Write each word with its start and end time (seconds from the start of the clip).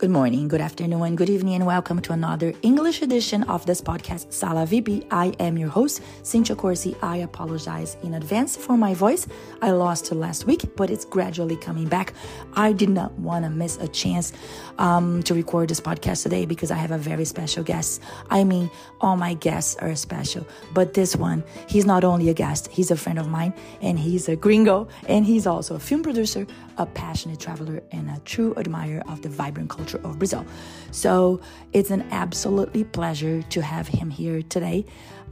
Good 0.00 0.08
morning, 0.08 0.48
good 0.48 0.62
afternoon, 0.62 1.14
good 1.14 1.28
evening, 1.28 1.56
and 1.56 1.66
welcome 1.66 2.00
to 2.00 2.14
another 2.14 2.54
English 2.62 3.02
edition 3.02 3.42
of 3.42 3.66
this 3.66 3.82
podcast, 3.82 4.32
Sala 4.32 4.64
VP. 4.64 5.04
I 5.10 5.34
am 5.38 5.58
your 5.58 5.68
host, 5.68 6.00
Cynthia 6.22 6.56
Corsi. 6.56 6.96
I 7.02 7.18
apologize 7.18 7.98
in 8.02 8.14
advance 8.14 8.56
for 8.56 8.78
my 8.78 8.94
voice. 8.94 9.26
I 9.60 9.72
lost 9.72 10.10
it 10.10 10.14
last 10.14 10.46
week, 10.46 10.74
but 10.74 10.88
it's 10.88 11.04
gradually 11.04 11.56
coming 11.56 11.86
back. 11.86 12.14
I 12.54 12.72
did 12.72 12.88
not 12.88 13.12
want 13.18 13.44
to 13.44 13.50
miss 13.50 13.76
a 13.76 13.88
chance 13.88 14.32
um, 14.78 15.22
to 15.24 15.34
record 15.34 15.68
this 15.68 15.82
podcast 15.82 16.22
today 16.22 16.46
because 16.46 16.70
I 16.70 16.76
have 16.76 16.92
a 16.92 16.96
very 16.96 17.26
special 17.26 17.62
guest. 17.62 18.00
I 18.30 18.42
mean, 18.42 18.70
all 19.02 19.18
my 19.18 19.34
guests 19.34 19.76
are 19.82 19.94
special, 19.96 20.46
but 20.72 20.94
this 20.94 21.14
one, 21.14 21.44
he's 21.68 21.84
not 21.84 22.04
only 22.04 22.30
a 22.30 22.34
guest, 22.34 22.68
he's 22.68 22.90
a 22.90 22.96
friend 22.96 23.18
of 23.18 23.28
mine, 23.28 23.52
and 23.82 23.98
he's 23.98 24.30
a 24.30 24.36
gringo, 24.36 24.88
and 25.08 25.26
he's 25.26 25.46
also 25.46 25.74
a 25.74 25.78
film 25.78 26.02
producer, 26.02 26.46
a 26.78 26.86
passionate 26.86 27.38
traveler, 27.38 27.82
and 27.92 28.08
a 28.08 28.18
true 28.20 28.54
admirer 28.56 29.02
of 29.06 29.20
the 29.20 29.28
vibrant 29.28 29.68
culture 29.68 29.89
culture 29.90 30.06
of 30.06 30.18
Brazil. 30.18 30.44
So 30.90 31.40
it's 31.72 31.90
an 31.90 32.06
absolutely 32.10 32.84
pleasure 32.84 33.42
to 33.42 33.62
have 33.62 33.88
him 33.88 34.10
here 34.10 34.42
today. 34.42 34.84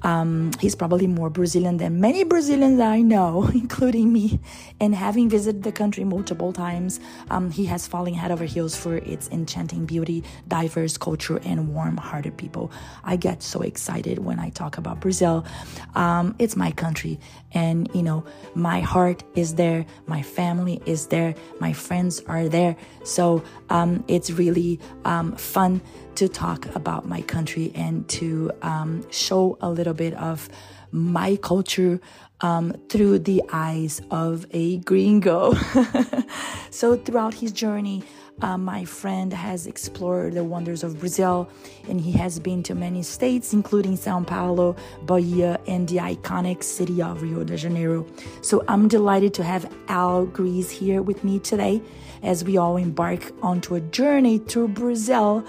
Um, 0.03 0.53
he's 0.61 0.77
probably 0.77 1.09
more 1.09 1.29
Brazilian 1.29 1.79
than 1.79 2.01
many 2.01 2.23
Brazilians 2.23 2.79
I 2.79 3.01
know, 3.01 3.45
including 3.55 4.13
me. 4.13 4.39
And 4.79 4.95
having 4.95 5.29
visited 5.29 5.65
the 5.65 5.73
country 5.73 6.05
multiple 6.05 6.53
times, 6.53 7.01
um, 7.31 7.51
he 7.51 7.65
has 7.67 7.89
fallen 7.89 8.15
head 8.15 8.31
over 8.31 8.45
heels 8.45 8.77
for 8.77 8.99
its 8.99 9.29
enchanting 9.31 9.87
beauty, 9.87 10.23
diverse 10.47 10.97
culture, 10.97 11.41
and 11.45 11.75
warm 11.75 11.97
hearted 11.97 12.37
people. 12.37 12.71
I 13.03 13.17
get 13.17 13.43
so 13.43 13.63
excited 13.63 14.21
when 14.21 14.39
I 14.39 14.51
talk 14.51 14.79
about 14.79 15.01
Brazil. 15.01 15.45
Um, 15.97 16.37
it's 16.39 16.55
my 16.55 16.71
country, 16.71 17.19
and 17.53 17.89
you 17.95 18.03
know, 18.03 18.25
my 18.55 18.81
heart 18.81 19.23
is 19.35 19.55
there, 19.55 19.87
my 20.07 20.23
family 20.23 20.81
is 20.87 21.07
there, 21.07 21.35
my 21.61 21.73
friends 21.73 22.21
are 22.27 22.49
there. 22.49 22.77
So 23.05 23.43
um, 23.71 24.05
it's 24.09 24.31
really 24.31 24.81
um, 25.05 25.37
fun 25.37 25.81
to 26.17 26.29
talk 26.29 26.67
about 26.75 27.07
my 27.07 27.23
country 27.23 27.73
and 27.75 28.09
to 28.09 28.51
um, 28.63 29.09
show 29.11 29.57
a 29.61 29.71
little 29.71 29.95
bit 29.95 30.15
of 30.15 30.49
my 30.91 31.37
culture 31.37 32.01
um, 32.41 32.73
through 32.89 33.21
the 33.21 33.43
eyes 33.53 34.01
of 34.11 34.47
a 34.51 34.79
gringo. 34.79 35.55
so, 36.71 36.97
throughout 36.97 37.35
his 37.35 37.53
journey, 37.53 38.05
uh, 38.41 38.57
my 38.57 38.85
friend 38.85 39.33
has 39.33 39.67
explored 39.67 40.35
the 40.35 40.45
wonders 40.45 40.85
of 40.85 40.99
Brazil 41.01 41.49
and 41.89 42.01
he 42.01 42.13
has 42.13 42.39
been 42.39 42.63
to 42.65 42.75
many 42.75 43.03
states, 43.03 43.53
including 43.53 43.97
Sao 43.97 44.23
Paulo, 44.23 44.77
Bahia, 45.03 45.59
and 45.67 45.89
the 45.89 45.97
iconic 45.97 46.63
city 46.63 47.03
of 47.03 47.23
Rio 47.23 47.45
de 47.45 47.57
Janeiro. 47.57 48.07
So 48.43 48.65
I'm 48.69 48.89
delighted 48.89 49.35
to 49.35 49.45
have 49.45 49.73
Al 49.89 50.27
Greeze 50.27 50.71
here 50.71 51.03
with 51.03 51.25
me 51.25 51.39
today 51.39 51.83
as 52.23 52.45
we 52.45 52.57
all 52.57 52.77
embark 52.77 53.33
onto 53.43 53.75
a 53.75 53.81
journey 53.81 54.39
through 54.39 54.69
Brazil 54.69 55.45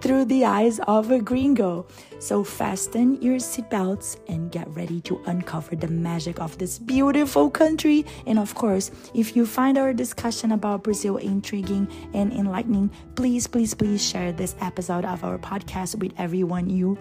through 0.00 0.24
the 0.26 0.44
eyes 0.44 0.80
of 0.86 1.10
a 1.10 1.20
gringo. 1.20 1.86
So 2.18 2.42
fasten 2.42 3.20
your 3.22 3.36
seatbelts 3.36 4.18
and 4.28 4.50
get 4.50 4.68
ready 4.70 5.00
to 5.02 5.20
uncover 5.26 5.76
the 5.76 5.88
magic 5.88 6.40
of 6.40 6.58
this 6.58 6.78
beautiful 6.78 7.48
country. 7.48 8.04
And 8.26 8.38
of 8.38 8.54
course, 8.54 8.90
if 9.14 9.36
you 9.36 9.46
find 9.46 9.78
our 9.78 9.92
discussion 9.92 10.52
about 10.52 10.82
Brazil 10.82 11.16
intriguing 11.16 11.88
and 12.14 12.32
enlightening, 12.32 12.90
please, 13.14 13.46
please, 13.46 13.74
please 13.74 14.04
share 14.04 14.32
this 14.32 14.56
episode 14.60 15.04
of 15.04 15.22
our 15.24 15.38
podcast 15.38 15.94
with 15.96 16.12
everyone 16.18 16.68
you 16.68 16.98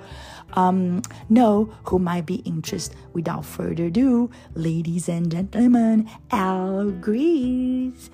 um, 0.53 1.01
know 1.29 1.73
who 1.85 1.99
might 1.99 2.25
be 2.25 2.35
interested. 2.45 2.95
Without 3.13 3.45
further 3.45 3.85
ado, 3.85 4.29
ladies 4.53 5.09
and 5.09 5.31
gentlemen, 5.31 6.09
Al 6.31 6.91
Greeze. 6.91 8.09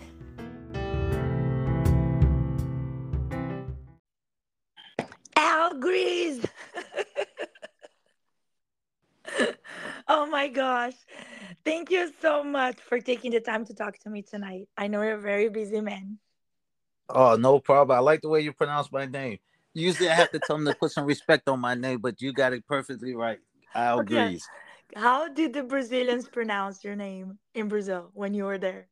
Al 5.36 5.74
Greeze. 5.80 6.46
oh 10.08 10.26
my 10.26 10.48
gosh. 10.48 10.94
Thank 11.66 11.92
you 11.92 12.12
so 12.22 12.44
much 12.44 12.80
for 12.80 13.00
taking 13.00 13.31
the 13.31 13.40
time 13.40 13.66
to 13.66 13.74
talk 13.74 13.98
to 14.00 14.09
me 14.09 14.22
tonight. 14.22 14.68
I 14.78 14.88
know 14.88 15.02
you're 15.02 15.16
a 15.16 15.22
very 15.22 15.50
busy 15.50 15.81
man. 15.81 16.18
Oh, 17.09 17.36
no 17.36 17.59
problem. 17.59 17.98
I 17.98 18.02
like 18.02 18.22
the 18.22 18.30
way 18.30 18.42
you 18.42 18.54
pronounce 18.54 18.92
my 18.92 19.06
name. 19.06 19.40
Usually 19.74 20.09
I 20.09 20.14
have 20.14 20.31
to 20.31 20.40
tell 20.40 20.58
them 20.58 20.66
to 20.66 20.76
put 20.76 20.92
some 20.92 21.06
respect 21.06 21.50
on 21.50 21.59
my 21.59 21.76
name, 21.76 22.00
but 22.00 22.22
you 22.22 22.34
got 22.34 22.54
it 22.54 22.66
perfectly 22.68 23.16
right. 23.16 23.40
Al 23.75 24.00
okay. 24.02 24.40
How 24.96 25.28
did 25.28 25.54
the 25.54 25.64
Brazilians 25.64 26.28
pronounce 26.28 26.84
your 26.84 26.96
name 26.96 27.40
in 27.56 27.68
Brazil 27.68 28.12
when 28.14 28.34
you 28.34 28.46
were 28.46 28.60
there? 28.60 28.88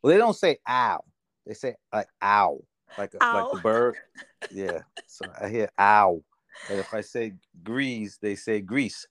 Well, 0.00 0.12
they 0.12 0.18
don't 0.18 0.34
say 0.34 0.58
ow. 0.68 1.04
They 1.46 1.54
say 1.54 1.74
like 1.92 2.08
ow 2.22 2.60
like 2.98 3.14
a, 3.14 3.34
like 3.34 3.52
the 3.52 3.60
bird. 3.62 3.96
Yeah. 4.54 4.80
So 5.06 5.24
I 5.40 5.48
hear 5.48 5.70
ow. 5.80 6.22
And 6.68 6.78
if 6.78 6.92
I 6.94 7.00
say 7.00 7.34
grease, 7.62 8.18
they 8.20 8.34
say 8.34 8.60
grease. 8.60 9.06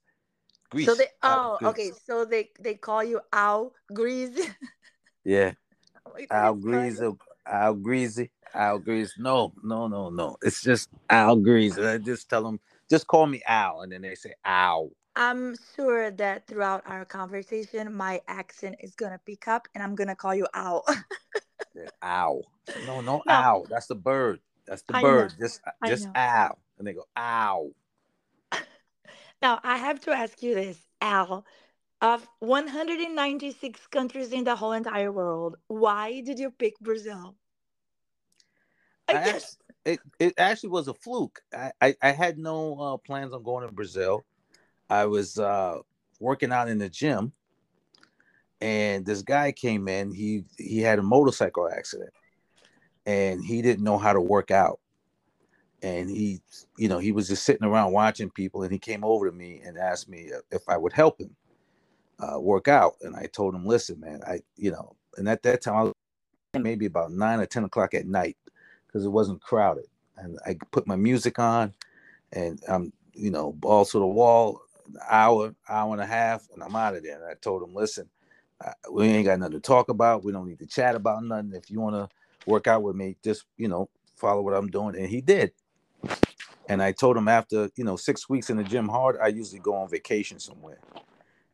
Grease. 0.69 0.87
So 0.87 0.95
they 0.95 1.07
uh, 1.21 1.55
oh 1.55 1.57
grease. 1.59 1.69
okay. 1.69 1.91
So 2.05 2.25
they 2.25 2.49
they 2.59 2.75
call 2.75 3.03
you 3.03 3.21
ow 3.33 3.71
grease. 3.93 4.39
yeah. 5.25 5.53
Oh 6.05 6.13
ow 6.31 6.53
grease. 6.53 7.01
Ow 7.51 7.73
greasy. 7.73 8.31
Al 8.53 8.79
Greeze. 8.79 9.13
No, 9.17 9.53
no, 9.63 9.87
no, 9.87 10.09
no. 10.09 10.37
It's 10.41 10.61
just 10.61 10.89
Al 11.09 11.35
Greeze. 11.37 11.77
I 11.77 11.97
just 11.97 12.29
tell 12.29 12.43
them, 12.43 12.59
just 12.89 13.07
call 13.07 13.27
me 13.27 13.41
Al, 13.47 13.81
and 13.81 13.91
then 13.91 14.01
they 14.01 14.15
say 14.15 14.33
Ow. 14.45 14.91
I'm 15.15 15.55
sure 15.75 16.09
that 16.11 16.47
throughout 16.47 16.83
our 16.85 17.03
conversation, 17.03 17.93
my 17.93 18.21
accent 18.27 18.75
is 18.79 18.95
gonna 18.95 19.19
pick 19.25 19.47
up, 19.47 19.67
and 19.75 19.83
I'm 19.83 19.95
gonna 19.95 20.15
call 20.15 20.35
you 20.35 20.47
Al. 20.53 20.85
ow. 22.03 22.41
No, 22.85 23.01
no, 23.01 23.17
no, 23.17 23.23
ow. 23.29 23.65
That's 23.69 23.87
the 23.87 23.95
bird. 23.95 24.39
That's 24.65 24.83
the 24.83 24.95
I 24.95 25.01
bird. 25.01 25.31
Know. 25.31 25.47
Just 25.47 25.61
just 25.85 26.07
ow. 26.15 26.57
And 26.81 26.87
they 26.87 26.93
go, 26.93 27.05
ow. 27.15 27.69
Now 29.43 29.59
I 29.63 29.77
have 29.77 29.99
to 30.01 30.11
ask 30.11 30.41
you 30.41 30.55
this, 30.55 30.79
Al. 30.99 31.45
Of 32.01 32.27
196 32.39 33.85
countries 33.87 34.31
in 34.31 34.43
the 34.43 34.55
whole 34.55 34.71
entire 34.71 35.11
world, 35.11 35.57
why 35.67 36.21
did 36.21 36.39
you 36.39 36.49
pick 36.49 36.79
Brazil? 36.79 37.35
I, 39.07 39.13
I 39.13 39.25
guess 39.25 39.57
it, 39.85 39.99
it 40.17 40.33
actually 40.39 40.69
was 40.69 40.87
a 40.87 40.95
fluke. 40.95 41.41
I, 41.53 41.71
I, 41.79 41.95
I 42.01 42.11
had 42.11 42.39
no 42.39 42.79
uh, 42.79 42.97
plans 42.97 43.33
on 43.33 43.43
going 43.43 43.67
to 43.67 43.71
Brazil. 43.71 44.25
I 44.89 45.05
was 45.05 45.37
uh, 45.37 45.77
working 46.19 46.51
out 46.51 46.67
in 46.67 46.79
the 46.79 46.89
gym 46.89 47.31
and 48.59 49.05
this 49.05 49.21
guy 49.21 49.51
came 49.51 49.87
in 49.87 50.11
he 50.11 50.43
he 50.57 50.79
had 50.79 50.97
a 50.97 51.03
motorcycle 51.03 51.69
accident 51.69 52.13
and 53.05 53.45
he 53.45 53.61
didn't 53.61 53.83
know 53.83 53.99
how 53.99 54.13
to 54.13 54.21
work 54.21 54.49
out 54.49 54.79
and 55.83 56.09
he 56.09 56.41
you 56.77 56.89
know 56.89 56.99
he 56.99 57.11
was 57.13 57.27
just 57.29 57.43
sitting 57.45 57.67
around 57.67 57.93
watching 57.93 58.29
people 58.31 58.63
and 58.63 58.73
he 58.73 58.79
came 58.79 59.03
over 59.03 59.29
to 59.29 59.35
me 59.35 59.61
and 59.65 59.77
asked 59.77 60.09
me 60.09 60.31
if 60.51 60.63
i 60.69 60.77
would 60.77 60.93
help 60.93 61.19
him 61.21 61.35
uh, 62.19 62.39
work 62.39 62.67
out 62.67 62.95
and 63.01 63.15
i 63.15 63.27
told 63.27 63.55
him 63.55 63.65
listen 63.65 63.99
man 63.99 64.21
i 64.27 64.39
you 64.57 64.71
know 64.71 64.95
and 65.17 65.29
at 65.29 65.43
that 65.43 65.61
time 65.61 65.75
i 65.75 65.83
was 65.83 65.93
maybe 66.59 66.85
about 66.87 67.11
9 67.11 67.39
or 67.41 67.45
10 67.47 67.65
o'clock 67.65 67.93
at 67.95 68.07
night 68.07 68.37
because 68.87 69.05
it 69.05 69.09
wasn't 69.09 69.41
crowded 69.41 69.85
and 70.17 70.39
i 70.47 70.57
put 70.71 70.87
my 70.87 70.95
music 70.97 71.39
on 71.39 71.73
and 72.33 72.61
i'm 72.69 72.93
you 73.13 73.31
know 73.31 73.53
balls 73.53 73.91
to 73.91 73.99
the 73.99 74.07
wall 74.07 74.61
hour 75.09 75.55
hour 75.69 75.93
and 75.93 76.01
a 76.01 76.05
half 76.07 76.47
and 76.53 76.63
i'm 76.63 76.75
out 76.75 76.95
of 76.95 77.03
there 77.03 77.15
and 77.17 77.25
i 77.25 77.35
told 77.35 77.63
him 77.63 77.75
listen 77.75 78.07
we 78.91 79.05
ain't 79.07 79.25
got 79.27 79.39
nothing 79.39 79.53
to 79.55 79.59
talk 79.61 79.89
about. 79.89 80.23
We 80.23 80.31
don't 80.31 80.47
need 80.47 80.59
to 80.59 80.67
chat 80.67 80.95
about 80.95 81.23
nothing. 81.23 81.53
If 81.55 81.71
you 81.71 81.81
want 81.81 81.95
to 81.95 82.09
work 82.49 82.67
out 82.67 82.83
with 82.83 82.95
me, 82.97 83.17
just 83.23 83.45
you 83.57 83.67
know, 83.67 83.89
follow 84.17 84.41
what 84.41 84.53
I'm 84.55 84.69
doing. 84.69 84.97
And 84.97 85.07
he 85.07 85.21
did. 85.21 85.53
And 86.71 86.81
I 86.81 86.93
told 86.93 87.17
him 87.17 87.27
after 87.27 87.69
you 87.75 87.83
know 87.83 87.97
six 87.97 88.29
weeks 88.29 88.49
in 88.49 88.55
the 88.55 88.63
gym 88.63 88.87
hard, 88.87 89.17
I 89.21 89.27
usually 89.27 89.59
go 89.59 89.75
on 89.75 89.89
vacation 89.89 90.39
somewhere. 90.39 90.79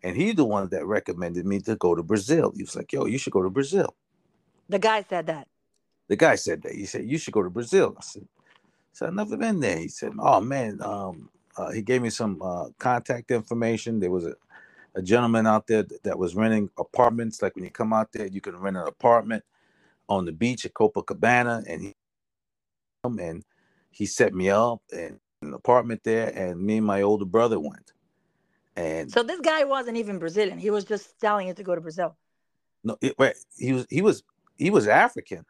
And 0.04 0.16
he's 0.16 0.36
the 0.36 0.46
one 0.46 0.70
that 0.70 0.86
recommended 0.86 1.44
me 1.44 1.60
to 1.62 1.76
go 1.76 1.96
to 1.96 2.04
Brazil. 2.04 2.54
He 2.56 2.62
was 2.62 2.76
like, 2.76 2.94
"Yo, 2.94 3.08
you 3.08 3.18
should 3.18 3.34
go 3.34 3.42
to 3.42 3.50
Brazil." 3.50 3.96
The 4.70 4.78
guy 4.78 5.02
said 5.02 5.26
that. 5.26 5.48
The 6.08 6.18
guy 6.18 6.36
said 6.36 6.62
that. 6.62 6.74
He 6.74 6.86
said 6.86 7.06
you 7.06 7.18
should 7.18 7.34
go 7.34 7.42
to 7.42 7.50
Brazil. 7.50 7.96
I 7.98 8.02
said, 8.02 8.28
"So 8.94 9.08
I've 9.08 9.16
never 9.16 9.38
been 9.38 9.60
there." 9.60 9.80
He 9.80 9.88
said, 9.88 10.12
"Oh 10.20 10.40
man." 10.40 10.80
Um, 10.84 11.32
uh, 11.58 11.72
he 11.72 11.82
gave 11.82 12.04
me 12.04 12.12
some 12.12 12.40
uh, 12.40 12.68
contact 12.78 13.32
information. 13.32 14.00
There 14.00 14.12
was 14.12 14.28
a 14.28 14.36
a 14.94 15.02
gentleman 15.02 15.48
out 15.48 15.66
there 15.66 15.86
that 16.04 16.20
was 16.20 16.36
renting 16.36 16.70
apartments. 16.78 17.42
Like 17.42 17.56
when 17.56 17.66
you 17.66 17.72
come 17.72 17.92
out 17.92 18.12
there, 18.12 18.28
you 18.28 18.42
can 18.42 18.56
rent 18.58 18.78
an 18.78 18.88
apartment 18.88 19.44
on 20.08 20.26
the 20.26 20.32
beach 20.32 20.64
at 20.66 20.76
Copacabana, 20.76 21.64
and 21.68 21.82
he 21.82 21.96
and 23.04 23.44
he 23.98 24.06
set 24.06 24.32
me 24.32 24.52
up 24.52 24.82
in 24.94 25.20
an 25.42 25.54
apartment 25.56 26.02
there, 26.04 26.30
and 26.30 26.62
me 26.62 26.78
and 26.78 26.86
my 26.86 27.02
older 27.02 27.26
brother 27.26 27.60
went. 27.60 27.94
And 28.76 29.12
so 29.12 29.24
this 29.24 29.40
guy 29.40 29.64
wasn't 29.64 29.98
even 29.98 30.20
Brazilian; 30.20 30.60
he 30.60 30.70
was 30.70 30.86
just 30.86 31.20
telling 31.20 31.48
you 31.48 31.56
to 31.56 31.64
go 31.64 31.74
to 31.74 31.82
Brazil. 31.82 32.16
No, 32.84 32.96
it, 33.02 33.18
wait, 33.18 33.34
he 33.58 33.74
was 33.74 33.88
he 33.90 34.04
was 34.04 34.24
he 34.56 34.70
was 34.70 34.88
African. 34.88 35.46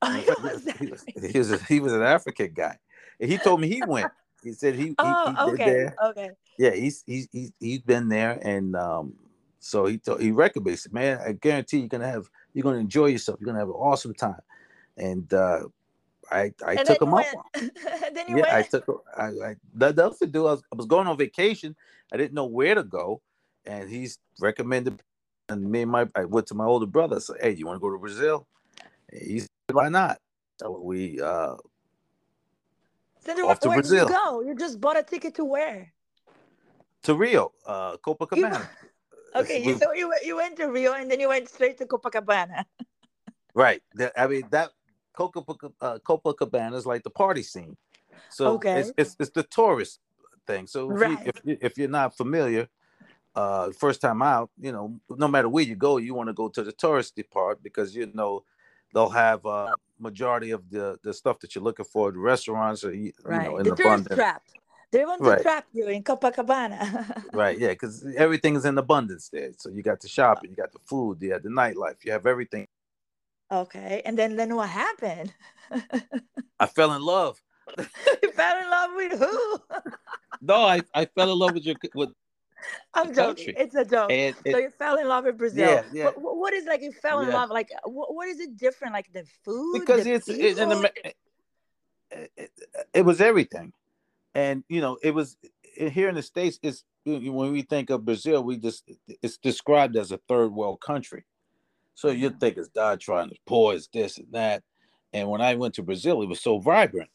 Oh, 0.00 0.10
he, 0.10 0.30
was, 0.42 0.64
he, 0.80 0.86
was, 0.86 1.04
he 1.04 1.38
was 1.38 1.62
he 1.66 1.80
was 1.80 1.92
an 1.92 2.02
African 2.02 2.52
guy, 2.54 2.78
and 3.20 3.30
he 3.30 3.36
told 3.36 3.60
me 3.60 3.68
he 3.68 3.82
went. 3.86 4.10
He 4.42 4.52
said 4.52 4.74
he. 4.74 4.94
Oh, 4.98 5.26
he, 5.26 5.32
he 5.32 5.52
okay, 5.52 5.64
there. 5.64 5.96
okay. 6.06 6.30
Yeah, 6.58 6.70
he's 6.70 7.04
he's 7.06 7.28
he's 7.30 7.52
he's 7.60 7.82
been 7.82 8.08
there, 8.08 8.40
and 8.42 8.74
um, 8.74 9.14
so 9.60 9.84
he 9.84 9.98
told, 9.98 10.22
he 10.22 10.30
recommended, 10.32 10.92
man, 10.92 11.20
I 11.24 11.32
guarantee 11.32 11.80
you're 11.80 11.88
gonna 11.88 12.10
have 12.10 12.24
you're 12.54 12.64
gonna 12.64 12.78
enjoy 12.78 13.06
yourself. 13.06 13.38
You're 13.38 13.46
gonna 13.46 13.58
have 13.58 13.68
an 13.68 13.74
awesome 13.74 14.14
time, 14.14 14.40
and 14.96 15.32
uh, 15.34 15.64
I 16.30 16.52
I 16.64 16.74
and 16.74 16.86
took 16.86 17.00
them 17.00 17.14
up. 17.14 17.26
then 17.54 18.28
you 18.28 18.36
yeah, 18.36 18.42
went. 18.42 18.52
I 18.52 18.62
took. 18.62 19.04
I, 19.16 19.26
I 19.26 19.56
that 19.74 19.98
else 19.98 20.18
to 20.18 20.26
do. 20.26 20.46
I 20.46 20.52
was, 20.52 20.62
I 20.72 20.76
was 20.76 20.86
going 20.86 21.06
on 21.06 21.16
vacation. 21.16 21.76
I 22.12 22.16
didn't 22.16 22.34
know 22.34 22.46
where 22.46 22.74
to 22.74 22.82
go, 22.82 23.20
and 23.66 23.88
he's 23.88 24.18
recommended. 24.40 25.00
And 25.48 25.70
me 25.70 25.82
and 25.82 25.90
my 25.90 26.08
I 26.14 26.24
went 26.24 26.46
to 26.48 26.54
my 26.54 26.64
older 26.64 26.86
brother. 26.86 27.16
I 27.16 27.18
said, 27.20 27.36
"Hey, 27.40 27.50
you 27.52 27.66
want 27.66 27.76
to 27.76 27.80
go 27.80 27.90
to 27.90 27.98
Brazil?" 27.98 28.46
He 29.12 29.40
said, 29.40 29.48
"Why 29.72 29.88
not?" 29.88 30.18
So 30.60 30.80
we 30.80 31.20
uh 31.20 31.56
then 33.24 33.40
off 33.40 33.60
to 33.60 33.68
where 33.68 33.78
Brazil. 33.78 34.06
Did 34.06 34.12
you 34.12 34.18
go? 34.18 34.40
You 34.42 34.54
just 34.56 34.80
bought 34.80 34.98
a 34.98 35.02
ticket 35.02 35.34
to 35.36 35.44
where? 35.44 35.92
To 37.04 37.14
Rio, 37.14 37.52
uh, 37.66 37.96
Copacabana. 37.98 38.68
You, 39.34 39.40
okay, 39.40 39.66
we, 39.66 39.74
so 39.74 39.92
you 39.92 40.12
you 40.24 40.36
went 40.36 40.56
to 40.56 40.66
Rio 40.66 40.94
and 40.94 41.10
then 41.10 41.20
you 41.20 41.28
went 41.28 41.48
straight 41.48 41.78
to 41.78 41.86
Copacabana. 41.86 42.64
right. 43.54 43.82
I 44.16 44.26
mean 44.26 44.44
that 44.50 44.70
Copacabana, 45.16 45.72
uh, 45.80 45.98
Copacabana 46.06 46.74
is 46.74 46.86
like 46.86 47.02
the 47.02 47.10
party 47.10 47.42
scene. 47.42 47.76
So 48.28 48.52
okay. 48.54 48.80
it's, 48.80 48.92
it's, 48.96 49.16
it's 49.18 49.30
the 49.30 49.42
tourist 49.42 50.00
thing. 50.46 50.66
So 50.66 50.90
if, 50.90 51.00
right. 51.00 51.26
you, 51.26 51.32
if, 51.44 51.58
if 51.62 51.78
you're 51.78 51.88
not 51.88 52.16
familiar, 52.16 52.68
uh, 53.34 53.70
first 53.72 54.00
time 54.00 54.22
out, 54.22 54.50
you 54.60 54.72
know, 54.72 54.98
no 55.10 55.28
matter 55.28 55.48
where 55.48 55.64
you 55.64 55.76
go, 55.76 55.96
you 55.96 56.14
want 56.14 56.28
to 56.28 56.34
go 56.34 56.48
to 56.48 56.62
the 56.62 56.72
touristy 56.72 57.28
part 57.28 57.62
because 57.62 57.94
you 57.94 58.10
know 58.14 58.44
they'll 58.92 59.08
have 59.08 59.44
uh 59.46 59.72
majority 59.98 60.50
of 60.50 60.68
the 60.68 60.98
the 61.02 61.14
stuff 61.14 61.38
that 61.40 61.54
you're 61.54 61.64
looking 61.64 61.86
for. 61.86 62.12
The 62.12 62.18
restaurants 62.18 62.84
are 62.84 62.92
you 62.92 63.12
right. 63.24 63.50
know 63.50 63.56
in 63.58 63.64
the 63.64 63.72
abundance. 63.72 64.14
trap. 64.14 64.42
They 64.90 65.06
want 65.06 65.22
to 65.22 65.30
right. 65.30 65.40
trap 65.40 65.64
you 65.72 65.88
in 65.88 66.02
Copacabana. 66.02 67.24
right, 67.32 67.58
yeah, 67.58 67.68
because 67.68 68.06
everything 68.14 68.56
is 68.56 68.66
in 68.66 68.76
abundance 68.76 69.30
there. 69.30 69.50
So 69.56 69.70
you 69.70 69.82
got 69.82 70.00
the 70.00 70.08
shopping, 70.08 70.50
you 70.50 70.56
got 70.56 70.70
the 70.70 70.80
food, 70.84 71.22
you 71.22 71.32
have 71.32 71.42
the 71.42 71.48
nightlife, 71.48 72.04
you 72.04 72.12
have 72.12 72.26
everything 72.26 72.68
Okay. 73.52 74.02
And 74.04 74.18
then 74.18 74.36
then 74.36 74.56
what 74.56 74.70
happened? 74.70 75.32
I 76.58 76.66
fell 76.66 76.92
in 76.94 77.02
love. 77.02 77.40
you 77.78 78.32
fell 78.32 78.58
in 78.58 78.70
love 78.70 78.90
with 78.96 79.18
who? 79.18 79.58
no, 80.40 80.64
I, 80.64 80.80
I 80.94 81.04
fell 81.04 81.30
in 81.32 81.38
love 81.38 81.54
with 81.54 81.64
your 81.64 81.76
with 81.94 82.10
I'm 82.94 83.14
joking. 83.14 83.54
Country. 83.54 83.54
It's 83.58 83.74
a 83.74 83.84
joke. 83.84 84.10
So 84.10 84.58
you 84.58 84.70
fell 84.70 84.96
in 84.98 85.08
love 85.08 85.24
with 85.24 85.36
Brazil. 85.36 85.68
Yeah, 85.68 85.82
yeah. 85.92 86.10
What, 86.16 86.36
what 86.36 86.52
is 86.54 86.64
like 86.64 86.82
you 86.82 86.92
fell 86.92 87.20
in 87.20 87.28
yeah. 87.28 87.34
love? 87.34 87.50
Like 87.50 87.70
uh, 87.74 87.88
what, 87.88 88.14
what 88.14 88.28
is 88.28 88.40
it 88.40 88.56
different? 88.56 88.94
Like 88.94 89.12
the 89.12 89.24
food? 89.44 89.80
Because 89.80 90.06
it's 90.06 90.28
it, 90.28 90.58
in 90.58 90.68
the, 90.68 90.92
it, 91.04 91.16
it, 92.36 92.50
it 92.94 93.04
was 93.04 93.20
everything, 93.20 93.72
and 94.34 94.64
you 94.68 94.80
know 94.80 94.98
it 95.02 95.14
was 95.14 95.36
here 95.76 96.08
in 96.08 96.14
the 96.14 96.22
states. 96.22 96.58
It's 96.62 96.84
when 97.04 97.52
we 97.52 97.62
think 97.62 97.90
of 97.90 98.04
Brazil, 98.04 98.42
we 98.44 98.56
just 98.56 98.90
it's 99.22 99.36
described 99.38 99.96
as 99.96 100.12
a 100.12 100.20
third 100.28 100.52
world 100.52 100.80
country. 100.80 101.24
So 101.94 102.10
you'd 102.10 102.40
think 102.40 102.56
it's 102.56 102.70
trying 103.04 103.30
to 103.30 103.36
poor, 103.46 103.74
it's 103.74 103.88
this 103.88 104.18
and 104.18 104.28
that. 104.32 104.62
And 105.12 105.28
when 105.28 105.40
I 105.40 105.54
went 105.54 105.74
to 105.74 105.82
Brazil, 105.82 106.22
it 106.22 106.28
was 106.28 106.40
so 106.40 106.58
vibrant. 106.58 107.10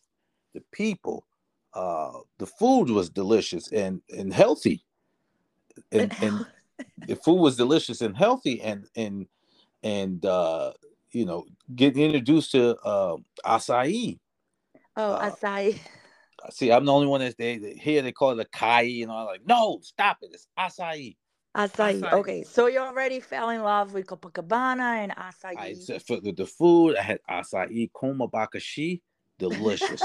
The 0.53 0.61
people, 0.71 1.25
uh, 1.73 2.11
the 2.37 2.45
food 2.45 2.89
was 2.89 3.09
delicious 3.09 3.71
and, 3.71 4.01
and 4.15 4.33
healthy. 4.33 4.83
And, 5.91 6.13
and 6.21 6.45
the 7.07 7.15
food 7.15 7.41
was 7.41 7.57
delicious 7.57 8.01
and 8.01 8.15
healthy 8.15 8.61
and 8.61 8.85
and 8.95 9.27
and 9.83 10.25
uh, 10.25 10.73
you 11.11 11.25
know, 11.25 11.45
getting 11.75 12.03
introduced 12.03 12.51
to 12.51 12.75
uh, 12.83 13.17
acai. 13.45 14.19
Oh, 14.95 15.13
uh, 15.13 15.31
acai. 15.31 15.79
See, 16.51 16.71
I'm 16.71 16.85
the 16.85 16.93
only 16.93 17.07
one 17.07 17.21
that 17.21 17.37
they 17.37 17.79
here 17.79 18.01
they 18.01 18.11
call 18.11 18.39
it 18.39 18.45
a 18.45 18.57
kai, 18.57 18.83
and 18.83 19.11
I'm 19.11 19.25
like, 19.25 19.45
no, 19.45 19.79
stop 19.81 20.17
it, 20.21 20.31
it's 20.33 20.47
acai. 20.57 21.15
Acai. 21.57 21.99
acai. 22.01 22.13
Okay, 22.13 22.43
so 22.43 22.67
you 22.67 22.79
already 22.79 23.19
fell 23.19 23.49
in 23.49 23.63
love 23.63 23.93
with 23.93 24.05
Copacabana 24.05 24.97
and 25.03 25.11
acai. 25.15 25.57
I 25.57 25.73
said 25.73 26.03
for 26.03 26.19
the, 26.19 26.31
the 26.31 26.45
food, 26.45 26.95
I 26.95 27.01
had 27.01 27.19
acai 27.27 27.89
com 27.91 28.19
abacaxi, 28.19 29.01
delicious. 29.39 30.03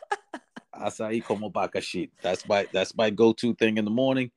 acai 0.74 1.24
com 1.24 1.40
abacaxi. 1.40 2.10
That's 2.20 2.46
my 2.46 2.66
that's 2.72 2.94
my 2.94 3.08
go-to 3.08 3.54
thing 3.54 3.78
in 3.78 3.86
the 3.86 3.90
morning. 3.90 4.30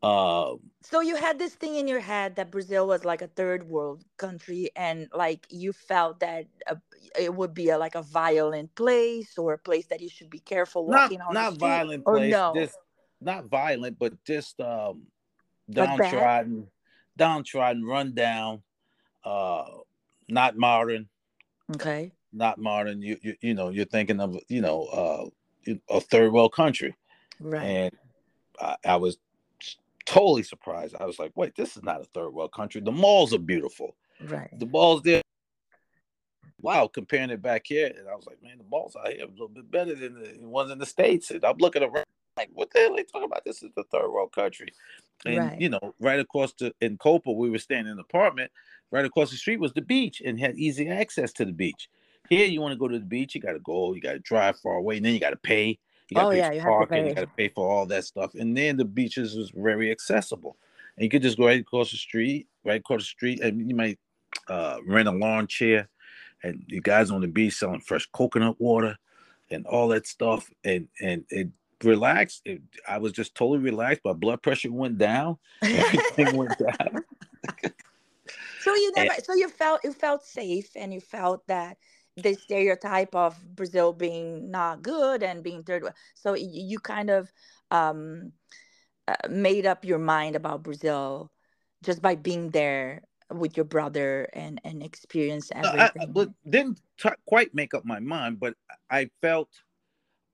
Uh, 0.00 0.54
so 0.82 1.00
you 1.00 1.16
had 1.16 1.38
this 1.38 1.54
thing 1.54 1.74
in 1.74 1.88
your 1.88 1.98
head 1.98 2.36
that 2.36 2.52
Brazil 2.52 2.86
was 2.86 3.04
like 3.04 3.22
a 3.22 3.26
third 3.26 3.68
world 3.68 4.04
country, 4.18 4.70
and 4.76 5.08
like 5.14 5.46
you 5.48 5.72
felt 5.72 6.20
that 6.20 6.46
uh, 6.66 6.76
it 7.18 7.34
would 7.34 7.54
be 7.54 7.70
a, 7.70 7.78
like 7.78 7.94
a 7.94 8.02
violent 8.02 8.72
place 8.74 9.38
or 9.38 9.54
a 9.54 9.58
place 9.58 9.86
that 9.86 10.00
you 10.00 10.08
should 10.10 10.28
be 10.28 10.38
careful 10.38 10.86
walking 10.86 11.18
not, 11.18 11.28
on. 11.28 11.34
Not 11.34 11.56
violent 11.56 12.04
place, 12.04 12.30
no? 12.30 12.52
just 12.54 12.76
not 13.22 13.46
violent, 13.46 13.98
but 13.98 14.22
just 14.24 14.60
um 14.60 15.06
downtrodden, 15.70 16.68
downtrodden, 17.16 17.84
run 17.84 18.14
down, 18.14 18.62
uh, 19.24 19.64
not 20.28 20.56
modern. 20.56 21.08
Okay. 21.74 22.12
Not 22.32 22.58
modern. 22.58 23.00
You, 23.02 23.18
you 23.22 23.34
you 23.40 23.54
know 23.54 23.70
you're 23.70 23.86
thinking 23.86 24.20
of 24.20 24.36
you 24.48 24.60
know 24.60 24.84
uh, 24.84 25.74
a 25.88 26.00
third 26.00 26.32
world 26.32 26.52
country, 26.52 26.94
right? 27.40 27.64
And 27.64 27.92
I, 28.60 28.76
I 28.84 28.96
was 28.96 29.18
totally 30.04 30.42
surprised. 30.42 30.94
I 30.98 31.06
was 31.06 31.18
like, 31.18 31.32
wait, 31.36 31.54
this 31.54 31.76
is 31.76 31.82
not 31.82 32.00
a 32.00 32.04
third 32.04 32.30
world 32.30 32.52
country. 32.52 32.80
The 32.80 32.92
malls 32.92 33.34
are 33.34 33.38
beautiful. 33.38 33.96
Right. 34.24 34.50
The 34.58 34.66
malls 34.66 35.02
there. 35.02 35.22
Wow, 36.60 36.88
comparing 36.88 37.30
it 37.30 37.40
back 37.40 37.62
here, 37.66 37.86
and 37.86 38.08
I 38.08 38.16
was 38.16 38.26
like, 38.26 38.42
man, 38.42 38.58
the 38.58 38.64
malls 38.64 38.96
out 38.96 39.12
here 39.12 39.22
are 39.24 39.28
a 39.28 39.30
little 39.30 39.48
bit 39.48 39.70
better 39.70 39.94
than 39.94 40.40
the 40.40 40.48
ones 40.48 40.72
in 40.72 40.78
the 40.78 40.86
states. 40.86 41.30
And 41.30 41.44
I'm 41.44 41.58
looking 41.58 41.84
around 41.84 42.04
like, 42.38 42.50
what 42.54 42.70
the 42.72 42.80
hell 42.80 42.92
are 42.92 42.96
they 42.96 43.02
talking 43.02 43.24
about? 43.24 43.44
This 43.44 43.62
is 43.62 43.70
the 43.76 43.84
third 43.84 44.10
world 44.10 44.32
country. 44.32 44.68
And 45.26 45.38
right. 45.38 45.60
you 45.60 45.68
know, 45.68 45.94
right 46.00 46.20
across 46.20 46.52
the 46.54 46.72
in 46.80 46.96
Copa, 46.96 47.32
we 47.32 47.50
were 47.50 47.58
staying 47.58 47.86
in 47.86 47.92
an 47.92 47.98
apartment. 47.98 48.50
Right 48.90 49.04
across 49.04 49.30
the 49.30 49.36
street 49.36 49.60
was 49.60 49.74
the 49.74 49.82
beach 49.82 50.22
and 50.24 50.40
had 50.40 50.56
easy 50.56 50.88
access 50.88 51.32
to 51.34 51.44
the 51.44 51.52
beach. 51.52 51.90
Here, 52.30 52.46
you 52.46 52.60
want 52.60 52.72
to 52.72 52.78
go 52.78 52.88
to 52.88 52.98
the 52.98 53.04
beach, 53.04 53.34
you 53.34 53.40
got 53.40 53.52
to 53.52 53.58
go, 53.58 53.94
you 53.94 54.00
got 54.00 54.12
to 54.12 54.18
drive 54.18 54.58
far 54.60 54.74
away, 54.74 54.96
and 54.96 55.06
then 55.06 55.14
you 55.14 55.20
got 55.20 55.30
to 55.30 55.36
pay. 55.36 55.78
You 56.08 56.14
got 56.14 56.22
to 56.22 56.28
oh, 56.28 56.30
pay 56.30 56.36
yeah, 56.38 56.48
for 56.48 56.54
you 56.54 56.62
parking, 56.62 57.06
you 57.06 57.14
got 57.14 57.20
to 57.22 57.26
pay 57.36 57.48
for 57.48 57.70
all 57.70 57.84
that 57.86 58.04
stuff. 58.04 58.34
And 58.34 58.56
then 58.56 58.76
the 58.76 58.84
beaches 58.84 59.36
was 59.36 59.50
very 59.54 59.90
accessible. 59.90 60.56
And 60.96 61.04
you 61.04 61.10
could 61.10 61.22
just 61.22 61.36
go 61.36 61.46
right 61.46 61.60
across 61.60 61.90
the 61.90 61.96
street, 61.96 62.48
right 62.64 62.80
across 62.80 63.02
the 63.02 63.06
street, 63.06 63.40
and 63.40 63.68
you 63.68 63.74
might 63.74 63.98
uh, 64.48 64.78
rent 64.86 65.08
a 65.08 65.12
lawn 65.12 65.46
chair, 65.46 65.88
and 66.42 66.64
you 66.66 66.80
guys 66.80 67.10
on 67.10 67.20
the 67.20 67.28
beach 67.28 67.54
selling 67.54 67.80
fresh 67.80 68.06
coconut 68.12 68.60
water 68.60 68.96
and 69.50 69.66
all 69.66 69.88
that 69.88 70.06
stuff. 70.06 70.50
And 70.64 70.88
and 71.00 71.24
it 71.30 71.48
relaxed. 71.84 72.42
It, 72.44 72.62
I 72.86 72.98
was 72.98 73.12
just 73.12 73.34
totally 73.34 73.58
relaxed. 73.58 74.02
My 74.04 74.12
blood 74.12 74.42
pressure 74.42 74.72
went 74.72 74.98
down. 74.98 75.38
Everything 75.62 76.36
went 76.36 76.58
down. 76.58 77.04
so 78.60 78.74
you 78.74 78.92
never. 78.96 79.12
And, 79.12 79.24
so 79.24 79.34
you 79.34 79.48
felt 79.48 79.80
you 79.84 79.92
felt 79.92 80.24
safe, 80.24 80.70
and 80.76 80.92
you 80.92 81.00
felt 81.00 81.46
that 81.46 81.78
the 82.16 82.34
stereotype 82.34 83.14
of 83.14 83.38
Brazil 83.54 83.92
being 83.92 84.50
not 84.50 84.82
good 84.82 85.22
and 85.22 85.42
being 85.42 85.62
third. 85.62 85.82
world. 85.82 85.94
So 86.14 86.34
you 86.34 86.78
kind 86.80 87.10
of 87.10 87.32
um, 87.70 88.32
uh, 89.06 89.14
made 89.28 89.66
up 89.66 89.84
your 89.84 89.98
mind 89.98 90.36
about 90.36 90.62
Brazil 90.62 91.30
just 91.82 92.02
by 92.02 92.16
being 92.16 92.50
there 92.50 93.02
with 93.30 93.56
your 93.56 93.64
brother 93.64 94.28
and 94.32 94.60
and 94.64 94.82
experience 94.82 95.50
everything. 95.54 96.02
I, 96.02 96.06
but 96.06 96.30
didn't 96.48 96.80
t- 96.98 97.10
quite 97.26 97.54
make 97.54 97.74
up 97.74 97.84
my 97.84 98.00
mind, 98.00 98.40
but 98.40 98.54
I 98.90 99.10
felt 99.22 99.48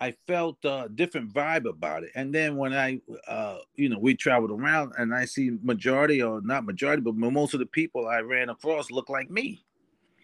I 0.05 0.15
felt 0.27 0.59
a 0.65 0.91
different 0.95 1.33
vibe 1.33 1.67
about 1.67 2.05
it. 2.05 2.11
And 2.15 2.31
then 2.35 2.59
when 2.59 2.75
I, 2.75 3.01
uh, 3.27 3.61
you 3.75 3.89
know, 3.89 3.99
we 3.99 4.15
traveled 4.15 4.51
around 4.51 4.93
and 4.99 5.15
I 5.15 5.25
see 5.25 5.53
majority 5.63 6.21
or 6.21 6.43
not 6.43 6.67
majority, 6.67 7.01
but 7.01 7.17
most 7.17 7.55
of 7.55 7.61
the 7.61 7.65
people 7.65 8.07
I 8.07 8.19
ran 8.19 8.51
across 8.51 8.91
look 8.91 9.09
like 9.09 9.31
me. 9.31 9.65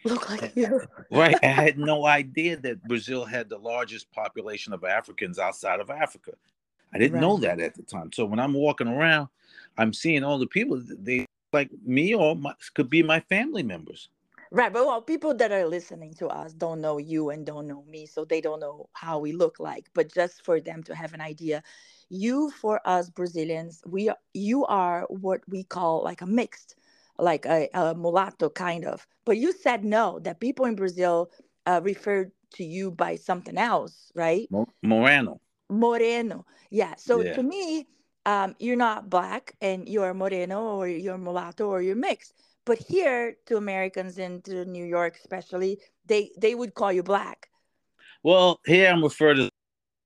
Look 0.05 0.29
like 0.29 0.53
you. 0.55 0.83
right. 1.11 1.35
I 1.43 1.47
had 1.47 1.79
no 1.93 2.05
idea 2.05 2.59
that 2.59 2.85
Brazil 2.85 3.25
had 3.25 3.49
the 3.49 3.57
largest 3.57 4.13
population 4.13 4.75
of 4.75 4.85
Africans 4.85 5.39
outside 5.39 5.81
of 5.81 5.89
Africa. 5.89 6.33
I 6.93 6.99
didn't 6.99 7.15
right. 7.15 7.23
know 7.23 7.39
that 7.39 7.59
at 7.59 7.75
the 7.75 7.83
time. 7.83 8.13
So 8.13 8.27
when 8.27 8.39
I'm 8.39 8.53
walking 8.53 8.89
around, 8.89 9.29
I'm 9.79 9.95
seeing 9.95 10.23
all 10.23 10.39
the 10.39 10.47
people, 10.47 10.83
they 10.87 11.25
like 11.55 11.71
me 11.87 12.15
or 12.15 12.37
my, 12.37 12.53
could 12.75 12.91
be 12.91 13.03
my 13.03 13.21
family 13.21 13.63
members. 13.63 14.11
Right, 14.52 14.73
but 14.73 14.85
well, 14.85 15.00
people 15.00 15.33
that 15.35 15.52
are 15.52 15.66
listening 15.66 16.12
to 16.14 16.26
us 16.26 16.52
don't 16.52 16.80
know 16.80 16.99
you 16.99 17.30
and 17.30 17.47
don't 17.47 17.69
know 17.69 17.85
me, 17.88 18.07
so 18.07 18.25
they 18.25 18.40
don't 18.40 18.59
know 18.59 18.88
how 18.95 19.21
we 19.21 19.30
look 19.30 19.61
like. 19.61 19.87
But 19.95 20.12
just 20.12 20.45
for 20.45 20.61
them 20.61 20.83
to 20.85 20.95
have 20.95 21.14
an 21.14 21.21
idea, 21.21 21.62
you 22.09 22.50
for 22.50 22.80
us 22.85 23.11
Brazilians, 23.11 23.80
we 23.87 24.09
are, 24.09 24.19
you 24.35 24.66
are 24.66 25.07
what 25.09 25.42
we 25.49 25.62
call 25.62 26.02
like 26.02 26.21
a 26.21 26.26
mixed, 26.26 26.75
like 27.16 27.47
a, 27.47 27.69
a 27.75 27.95
mulatto 27.95 28.50
kind 28.50 28.85
of. 28.85 29.07
But 29.25 29.37
you 29.37 29.52
said 29.52 29.85
no, 29.85 30.19
that 30.25 30.40
people 30.40 30.64
in 30.64 30.75
Brazil 30.75 31.30
uh, 31.66 31.80
refer 31.85 32.28
to 32.54 32.64
you 32.64 32.90
by 32.90 33.14
something 33.14 33.57
else, 33.57 34.11
right? 34.16 34.49
Moreno. 34.83 35.40
Moreno, 35.69 36.45
yeah. 36.71 36.97
So 36.97 37.23
yeah. 37.23 37.35
to 37.35 37.42
me, 37.45 37.87
um, 38.26 38.57
you're 38.59 38.75
not 38.75 39.09
black 39.09 39.54
and 39.61 39.88
you're 39.88 40.12
moreno 40.12 40.76
or 40.76 40.88
you're 40.88 41.16
mulatto 41.16 41.69
or 41.69 41.80
you're 41.80 41.95
mixed 41.95 42.35
but 42.71 42.79
here, 42.79 43.35
to 43.47 43.57
Americans 43.57 44.17
and 44.19 44.45
to 44.45 44.65
New 44.65 44.85
York, 44.85 45.17
especially, 45.17 45.81
they 46.07 46.31
they 46.39 46.55
would 46.55 46.73
call 46.73 46.93
you 46.93 47.03
black. 47.03 47.49
Well, 48.23 48.61
here 48.65 48.89
I'm 48.89 49.03
referred 49.03 49.39
to 49.39 49.50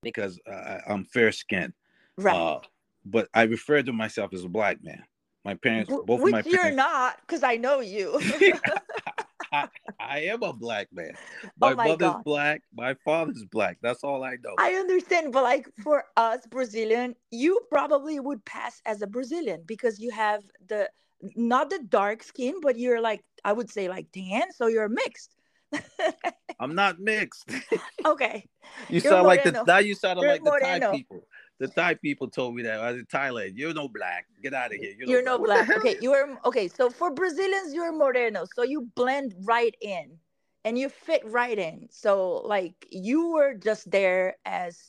because 0.03 0.41
uh, 0.51 0.79
I'm 0.89 1.05
fair 1.05 1.31
skinned. 1.31 1.75
Right. 2.17 2.35
Uh, 2.35 2.61
but 3.05 3.29
I 3.35 3.43
refer 3.43 3.83
to 3.83 3.93
myself 3.93 4.33
as 4.33 4.45
a 4.45 4.49
black 4.49 4.83
man. 4.83 5.05
My 5.45 5.57
parents, 5.57 5.91
both 5.91 6.23
Which 6.23 6.33
of 6.33 6.33
my 6.33 6.41
parents. 6.41 6.65
you're 6.65 6.71
not, 6.71 7.19
because 7.21 7.43
I 7.43 7.57
know 7.57 7.81
you. 7.81 8.19
I, 9.53 9.69
I, 10.01 10.19
am 10.21 10.43
a 10.43 10.55
black 10.55 10.89
man. 10.91 11.13
My, 11.61 11.73
oh 11.73 11.75
my 11.77 11.89
mother's 11.89 12.13
God. 12.13 12.25
black. 12.25 12.63
My 12.75 12.95
father's 13.05 13.45
black. 13.45 13.77
That's 13.83 14.03
all 14.03 14.25
I 14.25 14.37
know. 14.43 14.55
I 14.59 14.73
understand, 14.73 15.33
but 15.33 15.43
like 15.43 15.69
for 15.83 16.05
us 16.17 16.47
Brazilian, 16.47 17.15
you 17.31 17.61
probably 17.71 18.19
would 18.21 18.43
pass 18.47 18.81
as 18.87 19.03
a 19.03 19.07
Brazilian 19.07 19.63
because 19.67 20.01
you 20.01 20.11
have 20.13 20.43
the 20.67 20.89
not 21.37 21.71
the 21.71 21.81
dark 21.89 22.23
skin, 22.23 22.57
but 22.61 22.79
you're 22.79 23.01
like 23.01 23.25
I 23.45 23.53
would 23.53 23.71
say 23.71 23.89
like 23.89 24.11
tan, 24.13 24.53
so 24.53 24.67
you're 24.67 24.89
mixed. 24.89 25.35
I'm 26.61 26.75
not 26.75 27.01
mixed. 27.01 27.51
okay. 28.05 28.49
You 28.89 29.01
you're 29.01 29.13
sound 29.13 29.27
like 29.27 29.45
the 29.45 29.63
now 29.67 29.79
you 29.79 29.95
sound 29.95 30.21
like 30.21 30.43
the 30.43 30.59
Thai 30.61 30.93
people. 30.93 31.27
The 31.61 31.69
Thai 31.69 31.95
people 31.95 32.29
told 32.29 32.55
me 32.55 32.63
that 32.63 32.81
I 32.81 32.91
was 32.91 33.01
in 33.01 33.07
Thailand. 33.07 33.53
You're 33.55 33.75
no 33.75 33.89
black. 33.89 34.27
Get 34.43 34.55
out 34.55 34.75
of 34.75 34.81
here. 34.81 34.93
You're, 34.99 35.09
you're 35.09 35.23
no, 35.23 35.37
no 35.37 35.45
black. 35.45 35.71
okay, 35.71 35.97
you 36.01 36.13
are 36.13 36.39
okay. 36.45 36.69
So 36.69 36.91
for 36.91 37.11
Brazilians, 37.11 37.73
you're 37.73 37.93
moreno. 37.93 38.45
So 38.55 38.63
you 38.63 38.89
blend 38.97 39.35
right 39.45 39.75
in, 39.81 40.17
and 40.65 40.79
you 40.79 40.89
fit 40.89 41.23
right 41.25 41.59
in. 41.59 41.89
So 41.91 42.43
like 42.45 42.75
you 42.91 43.31
were 43.33 43.55
just 43.55 43.91
there 43.91 44.37
as 44.45 44.81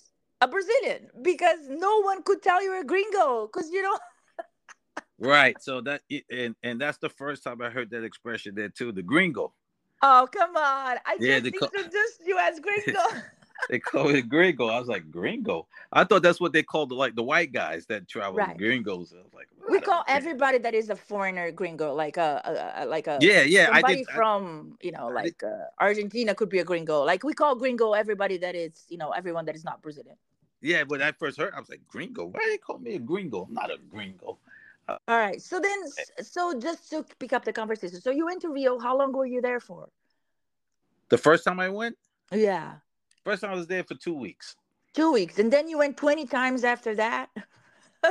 a 0.41 0.47
Brazilian 0.47 1.09
because 1.21 1.59
no 1.69 2.01
one 2.01 2.23
could 2.23 2.41
tell 2.41 2.63
you're 2.63 2.79
a 2.79 2.85
gringo 2.85 3.47
because 3.47 3.69
you 3.71 3.81
know. 3.81 3.97
Right. 5.19 5.55
So 5.61 5.81
that 5.81 6.01
and 6.31 6.55
and 6.63 6.79
that's 6.79 6.97
the 6.97 7.09
first 7.09 7.43
time 7.43 7.61
I 7.61 7.69
heard 7.69 7.89
that 7.91 8.03
expression 8.03 8.55
there 8.55 8.69
too. 8.69 8.91
The 8.91 9.03
gringo. 9.03 9.53
Oh 10.01 10.27
come 10.31 10.55
on! 10.55 10.97
I 11.05 11.17
yeah, 11.19 11.39
just 11.39 11.55
introduced 11.55 12.21
you 12.25 12.37
as 12.37 12.59
gringo. 12.59 12.99
they 13.69 13.79
call 13.79 14.09
it 14.09 14.27
gringo. 14.29 14.67
I 14.67 14.79
was 14.79 14.87
like, 14.87 15.09
gringo. 15.09 15.67
I 15.91 16.03
thought 16.03 16.21
that's 16.21 16.39
what 16.39 16.53
they 16.53 16.63
called 16.63 16.89
the, 16.89 16.95
like 16.95 17.15
the 17.15 17.23
white 17.23 17.51
guys 17.51 17.85
that 17.87 18.07
travel 18.07 18.37
right. 18.37 18.57
gringos. 18.57 19.13
I 19.13 19.23
was 19.23 19.33
like, 19.33 19.47
we 19.69 19.79
call 19.79 20.03
everybody 20.07 20.57
that 20.59 20.73
is 20.73 20.89
a 20.89 20.95
foreigner 20.95 21.51
gringo, 21.51 21.93
like 21.93 22.17
a, 22.17 22.41
a, 22.77 22.83
a 22.83 22.85
like 22.85 23.07
a 23.07 23.17
yeah, 23.21 23.41
yeah. 23.41 23.65
Somebody 23.65 23.93
I 23.93 23.95
did, 23.97 24.07
from 24.07 24.77
you 24.81 24.91
know 24.91 25.07
like 25.07 25.41
uh, 25.43 25.65
Argentina 25.79 26.35
could 26.35 26.49
be 26.49 26.59
a 26.59 26.63
gringo. 26.63 27.03
Like 27.03 27.23
we 27.23 27.33
call 27.33 27.55
gringo 27.55 27.93
everybody 27.93 28.37
that 28.37 28.55
is 28.55 28.85
you 28.89 28.97
know 28.97 29.11
everyone 29.11 29.45
that 29.45 29.55
is 29.55 29.63
not 29.63 29.81
Brazilian. 29.81 30.17
Yeah, 30.61 30.83
when 30.87 31.01
I 31.01 31.11
first 31.11 31.37
heard, 31.37 31.53
I 31.55 31.59
was 31.59 31.69
like, 31.69 31.81
gringo. 31.87 32.25
Why 32.25 32.39
they 32.49 32.57
call 32.57 32.79
me 32.79 32.95
a 32.95 32.99
gringo? 32.99 33.43
I'm 33.43 33.53
not 33.53 33.69
a 33.69 33.77
gringo. 33.77 34.39
Uh, 34.87 34.97
All 35.07 35.17
right. 35.17 35.41
So 35.41 35.59
then, 35.59 35.79
eh 35.97 36.23
so 36.23 36.59
just 36.59 36.89
to 36.91 37.05
pick 37.19 37.33
up 37.33 37.43
the 37.45 37.53
conversation. 37.53 37.99
So 38.01 38.11
you 38.11 38.25
went 38.25 38.41
to 38.41 38.49
Rio. 38.49 38.77
How 38.79 38.97
long 38.97 39.11
were 39.13 39.25
you 39.25 39.41
there 39.41 39.59
for? 39.59 39.89
The 41.09 41.17
first 41.17 41.43
time 41.43 41.59
I 41.59 41.69
went. 41.69 41.97
Yeah. 42.31 42.75
First 43.23 43.41
time 43.41 43.51
I 43.51 43.55
was 43.55 43.67
there 43.67 43.83
for 43.83 43.95
two 43.95 44.13
weeks. 44.13 44.55
Two 44.93 45.11
weeks, 45.11 45.39
and 45.39 45.51
then 45.51 45.67
you 45.67 45.77
went 45.77 45.97
twenty 45.97 46.25
times 46.25 46.63
after 46.63 46.95
that. 46.95 47.29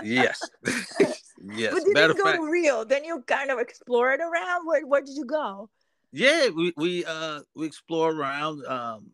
yes. 0.02 0.40
yes. 0.64 1.72
But 1.72 1.82
you 1.86 1.94
didn't 1.94 2.18
go 2.18 2.24
fact, 2.24 2.38
to 2.38 2.50
Rio. 2.50 2.84
Then 2.84 3.04
you 3.04 3.22
kind 3.26 3.50
of 3.50 3.58
explored 3.58 4.20
around. 4.20 4.66
Where 4.66 4.86
Where 4.86 5.00
did 5.00 5.16
you 5.16 5.24
go? 5.24 5.70
Yeah, 6.12 6.48
we 6.48 6.72
we 6.76 7.04
uh 7.04 7.40
we 7.54 7.66
explore 7.66 8.12
around 8.12 8.64
um 8.66 9.10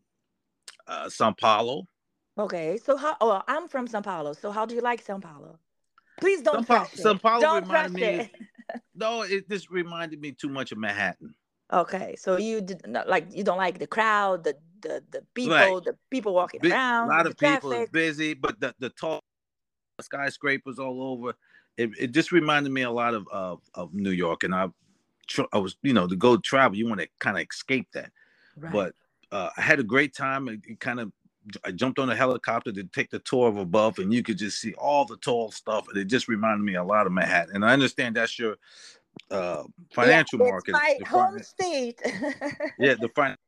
uh 0.86 1.08
Sao 1.08 1.32
Paulo. 1.32 1.86
Okay, 2.38 2.78
so 2.78 2.96
how? 2.96 3.16
Oh, 3.20 3.42
I'm 3.46 3.68
from 3.68 3.86
Sao 3.86 4.00
Paulo. 4.00 4.32
So 4.32 4.50
how 4.50 4.66
do 4.66 4.74
you 4.74 4.80
like 4.80 5.02
Sao 5.02 5.18
Paulo? 5.18 5.58
Please 6.20 6.42
don't 6.42 6.66
pa- 6.66 6.88
Sao 6.94 7.14
Paulo 7.14 7.40
don't 7.40 7.62
reminded 7.62 7.94
me. 7.94 8.02
It. 8.02 8.30
no, 8.94 9.22
it 9.22 9.48
just 9.48 9.70
reminded 9.70 10.20
me 10.20 10.32
too 10.32 10.48
much 10.48 10.72
of 10.72 10.78
Manhattan. 10.78 11.34
Okay, 11.72 12.16
so 12.18 12.36
you 12.36 12.60
did 12.60 12.86
not 12.86 13.08
like 13.08 13.26
you 13.30 13.44
don't 13.44 13.58
like 13.58 13.78
the 13.78 13.86
crowd, 13.86 14.44
the 14.44 14.56
the 14.82 15.02
the 15.10 15.22
people, 15.34 15.54
right. 15.54 15.84
the 15.84 15.96
people 16.10 16.34
walking 16.34 16.60
Big, 16.60 16.72
around. 16.72 17.08
A 17.08 17.10
lot 17.10 17.26
of 17.26 17.36
people 17.36 17.72
are 17.72 17.86
busy, 17.86 18.34
but 18.34 18.58
the 18.60 18.74
the 18.78 18.90
tall 18.90 19.20
skyscrapers 20.00 20.78
all 20.78 21.02
over. 21.02 21.34
It, 21.76 21.90
it 21.98 22.12
just 22.12 22.32
reminded 22.32 22.72
me 22.72 22.82
a 22.82 22.90
lot 22.90 23.14
of 23.14 23.26
of, 23.28 23.60
of 23.74 23.94
New 23.94 24.10
York, 24.10 24.42
and 24.42 24.54
I 24.54 24.68
I 25.52 25.58
was 25.58 25.76
you 25.82 25.92
know 25.92 26.08
to 26.08 26.16
go 26.16 26.36
travel, 26.36 26.76
you 26.76 26.88
want 26.88 27.00
to 27.00 27.08
kind 27.18 27.36
of 27.36 27.46
escape 27.48 27.88
that. 27.94 28.10
Right. 28.56 28.72
But 28.72 28.94
uh, 29.30 29.50
I 29.56 29.60
had 29.60 29.78
a 29.78 29.84
great 29.84 30.14
time. 30.14 30.48
It, 30.48 30.60
it 30.66 30.80
kind 30.80 31.00
of 31.00 31.12
I 31.64 31.72
jumped 31.72 31.98
on 31.98 32.10
a 32.10 32.16
helicopter 32.16 32.72
to 32.72 32.84
take 32.84 33.10
the 33.10 33.18
tour 33.20 33.48
of 33.48 33.56
above, 33.56 33.98
and 33.98 34.12
you 34.12 34.22
could 34.22 34.38
just 34.38 34.60
see 34.60 34.74
all 34.74 35.04
the 35.04 35.16
tall 35.16 35.50
stuff. 35.50 35.86
And 35.88 35.98
it 35.98 36.06
just 36.06 36.28
reminded 36.28 36.64
me 36.64 36.74
a 36.74 36.84
lot 36.84 37.06
of 37.06 37.12
Manhattan. 37.12 37.54
And 37.54 37.64
I 37.64 37.72
understand 37.72 38.16
that's 38.16 38.38
your 38.38 38.56
uh, 39.30 39.64
financial 39.94 40.38
yeah, 40.38 40.50
market. 40.50 40.72
My 40.72 40.98
home 41.06 41.34
fin- 41.34 41.44
state. 41.44 42.00
yeah, 42.78 42.94
the 43.00 43.08
financial 43.14 43.38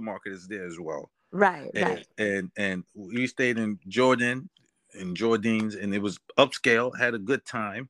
market 0.00 0.32
is 0.32 0.46
there 0.48 0.66
as 0.66 0.78
well. 0.78 1.10
Right, 1.30 1.70
and, 1.74 1.84
right. 1.84 2.06
And 2.18 2.50
and 2.56 2.84
we 2.94 3.26
stayed 3.26 3.58
in 3.58 3.78
Jordan, 3.88 4.50
in 4.94 5.14
Jardins, 5.14 5.74
and 5.74 5.94
it 5.94 6.02
was 6.02 6.18
upscale. 6.38 6.96
Had 6.96 7.14
a 7.14 7.18
good 7.18 7.44
time, 7.46 7.88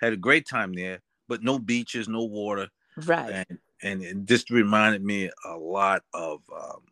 had 0.00 0.12
a 0.12 0.18
great 0.18 0.46
time 0.46 0.74
there, 0.74 1.00
but 1.26 1.42
no 1.42 1.58
beaches, 1.58 2.08
no 2.08 2.24
water. 2.24 2.68
Right. 2.96 3.46
And 3.48 3.58
and 3.82 4.02
it 4.02 4.24
just 4.26 4.50
reminded 4.50 5.02
me 5.02 5.30
a 5.44 5.56
lot 5.56 6.02
of 6.12 6.42
um, 6.54 6.82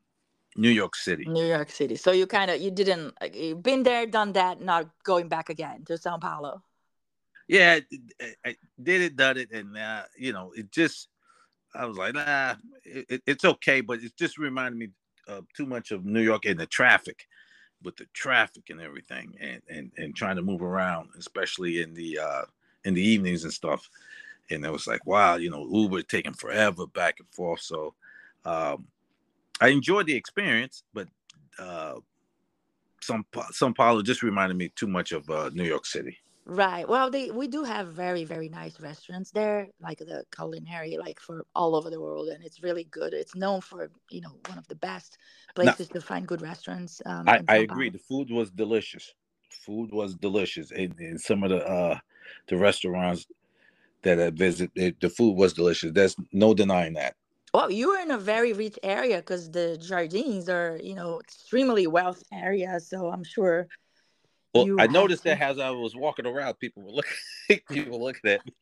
New 0.56 0.70
York 0.70 0.96
City. 0.96 1.24
New 1.26 1.46
York 1.46 1.70
City. 1.70 1.96
So 1.96 2.12
you 2.12 2.26
kind 2.26 2.50
of 2.50 2.60
you 2.60 2.70
didn't 2.70 3.14
you've 3.32 3.62
been 3.62 3.82
there, 3.82 4.06
done 4.06 4.32
that, 4.32 4.60
not 4.60 4.88
going 5.04 5.28
back 5.28 5.48
again 5.48 5.84
to 5.84 5.96
Sao 5.96 6.18
Paulo 6.18 6.62
yeah, 7.50 7.80
I, 8.20 8.34
I 8.46 8.56
did 8.80 9.00
it, 9.00 9.16
done 9.16 9.36
it, 9.36 9.50
and 9.50 9.76
uh, 9.76 10.04
you 10.16 10.32
know, 10.32 10.52
it 10.54 10.70
just 10.70 11.08
I 11.74 11.84
was 11.84 11.96
like, 11.96 12.14
nah, 12.14 12.54
it, 12.84 13.22
it's 13.26 13.44
okay, 13.44 13.80
but 13.80 13.98
it 14.04 14.16
just 14.16 14.38
reminded 14.38 14.78
me 14.78 14.90
of 15.26 15.46
too 15.56 15.66
much 15.66 15.90
of 15.90 16.04
New 16.04 16.20
York 16.20 16.44
and 16.46 16.60
the 16.60 16.66
traffic, 16.66 17.26
with 17.82 17.96
the 17.96 18.06
traffic 18.14 18.70
and 18.70 18.80
everything, 18.80 19.34
and 19.40 19.62
and 19.68 19.90
and 19.98 20.14
trying 20.14 20.36
to 20.36 20.42
move 20.42 20.62
around, 20.62 21.08
especially 21.18 21.82
in 21.82 21.92
the 21.92 22.20
uh 22.20 22.42
in 22.84 22.94
the 22.94 23.02
evenings 23.02 23.42
and 23.42 23.52
stuff. 23.52 23.90
And 24.48 24.64
it 24.64 24.70
was 24.70 24.86
like, 24.86 25.04
wow, 25.04 25.34
you 25.34 25.50
know, 25.50 25.66
Uber 25.68 26.02
taking 26.02 26.34
forever 26.34 26.86
back 26.86 27.18
and 27.18 27.28
forth. 27.30 27.62
So 27.62 27.94
um 28.44 28.86
I 29.60 29.68
enjoyed 29.68 30.06
the 30.06 30.14
experience, 30.16 30.82
but 30.94 31.08
uh 31.58 31.94
some 33.02 33.24
Sao 33.50 33.72
Paulo 33.72 34.02
just 34.02 34.22
reminded 34.22 34.56
me 34.56 34.70
too 34.76 34.86
much 34.86 35.12
of 35.12 35.28
uh, 35.30 35.50
New 35.54 35.64
York 35.64 35.86
City. 35.86 36.18
Right. 36.46 36.88
Well, 36.88 37.10
they 37.10 37.30
we 37.30 37.48
do 37.48 37.64
have 37.64 37.88
very 37.88 38.24
very 38.24 38.48
nice 38.48 38.80
restaurants 38.80 39.30
there, 39.30 39.68
like 39.80 39.98
the 39.98 40.24
culinary, 40.34 40.96
like 40.98 41.20
for 41.20 41.46
all 41.54 41.76
over 41.76 41.90
the 41.90 42.00
world, 42.00 42.28
and 42.28 42.44
it's 42.44 42.62
really 42.62 42.84
good. 42.84 43.12
It's 43.12 43.34
known 43.34 43.60
for 43.60 43.90
you 44.10 44.20
know 44.20 44.32
one 44.46 44.58
of 44.58 44.66
the 44.68 44.74
best 44.74 45.18
places 45.54 45.90
now, 45.90 46.00
to 46.00 46.06
find 46.06 46.26
good 46.26 46.42
restaurants. 46.42 47.00
Um, 47.06 47.28
I, 47.28 47.40
I 47.48 47.56
agree. 47.58 47.90
The 47.90 47.98
food 47.98 48.30
was 48.30 48.50
delicious. 48.50 49.14
Food 49.50 49.92
was 49.92 50.14
delicious, 50.14 50.72
and, 50.72 50.94
and 50.98 51.20
some 51.20 51.44
of 51.44 51.50
the 51.50 51.64
uh 51.64 51.98
the 52.48 52.56
restaurants 52.56 53.26
that 54.02 54.20
I 54.20 54.30
visited, 54.30 54.96
the 55.00 55.10
food 55.10 55.36
was 55.36 55.52
delicious. 55.52 55.92
There's 55.92 56.16
no 56.32 56.54
denying 56.54 56.94
that. 56.94 57.14
Well, 57.52 57.70
you 57.70 57.88
were 57.88 57.98
in 57.98 58.12
a 58.12 58.18
very 58.18 58.52
rich 58.52 58.78
area 58.82 59.16
because 59.16 59.50
the 59.50 59.76
Jardins 59.80 60.48
are, 60.48 60.78
you 60.82 60.94
know, 60.94 61.20
extremely 61.20 61.86
wealth 61.86 62.22
area. 62.32 62.78
So 62.78 63.10
I'm 63.10 63.24
sure 63.24 63.66
well, 64.54 64.76
I 64.78 64.86
noticed 64.86 65.22
to... 65.24 65.30
that 65.30 65.40
as 65.40 65.58
I 65.58 65.70
was 65.70 65.94
walking 65.94 66.26
around, 66.26 66.54
people 66.54 66.82
were 66.82 66.92
looking, 66.92 67.60
people 67.70 68.02
looking 68.02 68.30
at 68.30 68.44
me, 68.44 68.52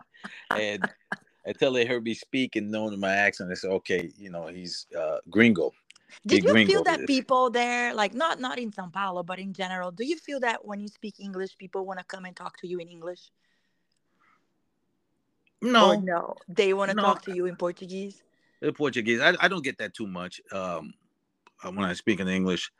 and 0.50 0.88
until 1.44 1.72
they 1.72 1.86
heard 1.86 2.04
me 2.04 2.14
speak 2.14 2.56
and 2.56 2.70
knowing 2.70 2.98
my 3.00 3.14
accent, 3.14 3.48
they 3.48 3.54
said, 3.54 3.70
"Okay, 3.70 4.10
you 4.18 4.30
know, 4.30 4.46
he's 4.48 4.86
uh, 4.98 5.18
gringo." 5.30 5.72
Did 6.26 6.44
you 6.44 6.66
feel 6.66 6.84
that 6.84 7.06
people 7.06 7.50
there, 7.50 7.94
like 7.94 8.14
not 8.14 8.40
not 8.40 8.58
in 8.58 8.70
São 8.70 8.92
Paulo, 8.92 9.22
but 9.22 9.38
in 9.38 9.52
general, 9.52 9.90
do 9.90 10.04
you 10.04 10.16
feel 10.16 10.40
that 10.40 10.64
when 10.64 10.80
you 10.80 10.88
speak 10.88 11.20
English, 11.20 11.56
people 11.56 11.86
want 11.86 11.98
to 11.98 12.04
come 12.04 12.24
and 12.24 12.36
talk 12.36 12.56
to 12.58 12.66
you 12.66 12.78
in 12.78 12.88
English? 12.88 13.30
No, 15.60 15.92
or 15.92 15.96
no, 15.96 16.36
they 16.48 16.72
want 16.72 16.90
to 16.90 16.96
no. 16.96 17.02
talk 17.02 17.22
to 17.22 17.34
you 17.34 17.46
in 17.46 17.56
Portuguese. 17.56 18.22
In 18.60 18.72
Portuguese, 18.72 19.20
I, 19.20 19.34
I 19.40 19.48
don't 19.48 19.64
get 19.64 19.78
that 19.78 19.94
too 19.94 20.06
much 20.06 20.40
um, 20.52 20.92
uh, 21.62 21.70
when 21.70 21.84
I 21.84 21.92
speak 21.92 22.20
in 22.20 22.28
English, 22.28 22.70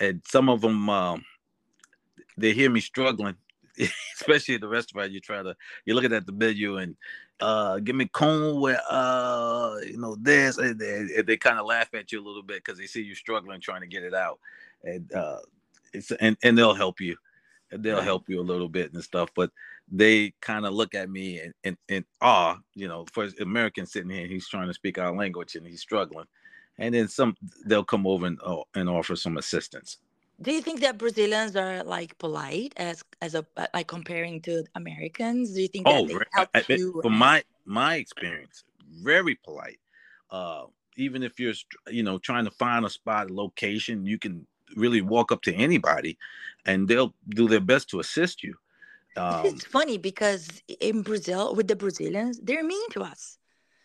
and 0.00 0.22
some 0.26 0.48
of 0.48 0.60
them. 0.60 0.88
Um, 0.88 1.24
they 2.38 2.52
hear 2.52 2.70
me 2.70 2.80
struggling, 2.80 3.36
especially 4.20 4.54
at 4.54 4.60
the 4.60 4.68
restaurant. 4.68 5.12
You 5.12 5.20
try 5.20 5.42
to 5.42 5.56
you're 5.84 5.96
looking 5.96 6.12
at 6.12 6.26
the 6.26 6.32
menu 6.32 6.78
and 6.78 6.96
uh 7.40 7.78
give 7.78 7.94
me 7.94 8.06
cone 8.06 8.60
with 8.60 8.80
uh 8.90 9.76
you 9.86 9.96
know 9.96 10.16
this 10.20 10.58
and 10.58 10.76
they, 10.78 11.22
they 11.22 11.36
kind 11.36 11.58
of 11.58 11.66
laugh 11.66 11.88
at 11.94 12.10
you 12.10 12.20
a 12.20 12.26
little 12.26 12.42
bit 12.42 12.64
because 12.64 12.78
they 12.78 12.86
see 12.86 13.00
you 13.00 13.14
struggling 13.14 13.60
trying 13.60 13.80
to 13.80 13.86
get 13.86 14.02
it 14.02 14.12
out 14.12 14.40
and 14.82 15.12
uh 15.12 15.38
it's 15.92 16.10
and, 16.10 16.36
and 16.42 16.58
they'll 16.58 16.74
help 16.74 17.00
you 17.00 17.16
and 17.70 17.84
they'll 17.84 18.00
help 18.00 18.28
you 18.28 18.40
a 18.40 18.42
little 18.42 18.68
bit 18.68 18.92
and 18.92 19.04
stuff 19.04 19.28
but 19.36 19.52
they 19.90 20.32
kind 20.40 20.66
of 20.66 20.74
look 20.74 20.94
at 20.94 21.08
me 21.08 21.38
and 21.38 21.54
in, 21.64 21.76
in, 21.88 21.96
in 21.96 22.04
awe 22.20 22.56
you 22.74 22.86
know 22.86 23.06
for 23.12 23.28
american 23.40 23.86
sitting 23.86 24.10
here 24.10 24.26
he's 24.26 24.48
trying 24.48 24.68
to 24.68 24.74
speak 24.74 24.98
our 24.98 25.14
language 25.14 25.54
and 25.54 25.66
he's 25.66 25.80
struggling 25.80 26.26
and 26.78 26.94
then 26.94 27.08
some 27.08 27.34
they'll 27.66 27.84
come 27.84 28.06
over 28.06 28.26
and, 28.26 28.38
uh, 28.44 28.62
and 28.74 28.88
offer 28.88 29.16
some 29.16 29.38
assistance 29.38 29.98
do 30.40 30.52
you 30.52 30.62
think 30.62 30.80
that 30.80 30.98
Brazilians 30.98 31.56
are 31.56 31.82
like 31.82 32.16
polite 32.18 32.72
as 32.76 33.02
as 33.20 33.34
a 33.34 33.44
uh, 33.56 33.66
like 33.74 33.88
comparing 33.88 34.40
to 34.42 34.64
Americans? 34.76 35.52
Do 35.52 35.62
you 35.62 35.68
think 35.68 35.88
oh, 35.88 36.08
I, 36.54 36.64
you? 36.68 37.00
From 37.02 37.14
my 37.14 37.42
my 37.64 37.96
experience, 37.96 38.62
very 39.02 39.34
polite. 39.34 39.80
Uh, 40.30 40.66
even 40.96 41.24
if 41.24 41.40
you're 41.40 41.54
you 41.90 42.04
know 42.04 42.18
trying 42.18 42.44
to 42.44 42.52
find 42.52 42.84
a 42.84 42.90
spot, 42.90 43.30
a 43.30 43.34
location, 43.34 44.06
you 44.06 44.18
can 44.18 44.46
really 44.76 45.02
walk 45.02 45.32
up 45.32 45.42
to 45.42 45.54
anybody, 45.54 46.16
and 46.66 46.86
they'll 46.86 47.14
do 47.30 47.48
their 47.48 47.60
best 47.60 47.90
to 47.90 47.98
assist 47.98 48.44
you. 48.44 48.54
Um, 49.18 49.46
it's 49.46 49.64
funny 49.64 49.98
because 49.98 50.48
in 50.80 51.02
Brazil, 51.02 51.54
with 51.54 51.68
the 51.68 51.76
Brazilians, 51.76 52.40
they're 52.42 52.64
mean 52.64 52.90
to 52.90 53.02
us. 53.02 53.38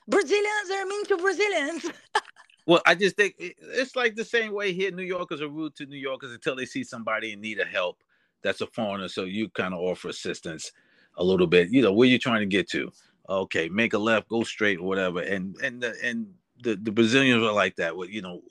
Brazilians 0.07 0.71
are 0.71 0.85
mean 0.85 1.05
to 1.05 1.17
Brazilians. 1.17 1.85
well, 2.67 2.81
I 2.85 2.95
just 2.95 3.15
think 3.15 3.35
it's 3.39 3.95
like 3.95 4.15
the 4.15 4.25
same 4.25 4.53
way 4.53 4.73
here. 4.73 4.91
New 4.91 5.03
Yorkers 5.03 5.41
are 5.41 5.49
rude 5.49 5.75
to 5.77 5.85
New 5.85 5.97
Yorkers 5.97 6.31
until 6.31 6.55
they 6.55 6.65
see 6.65 6.83
somebody 6.83 7.33
in 7.33 7.41
need 7.41 7.59
of 7.59 7.67
help 7.67 7.97
that's 8.43 8.61
a 8.61 8.67
foreigner. 8.67 9.07
So 9.07 9.23
you 9.23 9.49
kind 9.49 9.73
of 9.73 9.79
offer 9.79 10.09
assistance 10.09 10.71
a 11.17 11.23
little 11.23 11.47
bit. 11.47 11.71
You 11.71 11.81
know, 11.81 11.93
where 11.93 12.07
you 12.07 12.19
trying 12.19 12.41
to 12.41 12.45
get 12.45 12.69
to? 12.71 12.91
Okay, 13.27 13.69
make 13.69 13.93
a 13.93 13.97
left, 13.97 14.27
go 14.27 14.43
straight, 14.43 14.79
or 14.79 14.83
whatever. 14.83 15.21
And 15.21 15.55
and 15.63 15.81
the, 15.81 15.95
and 16.03 16.27
the, 16.61 16.75
the 16.75 16.91
Brazilians 16.91 17.43
are 17.43 17.53
like 17.53 17.77
that. 17.77 17.95
With 17.95 18.09
you 18.09 18.21
know, 18.21 18.41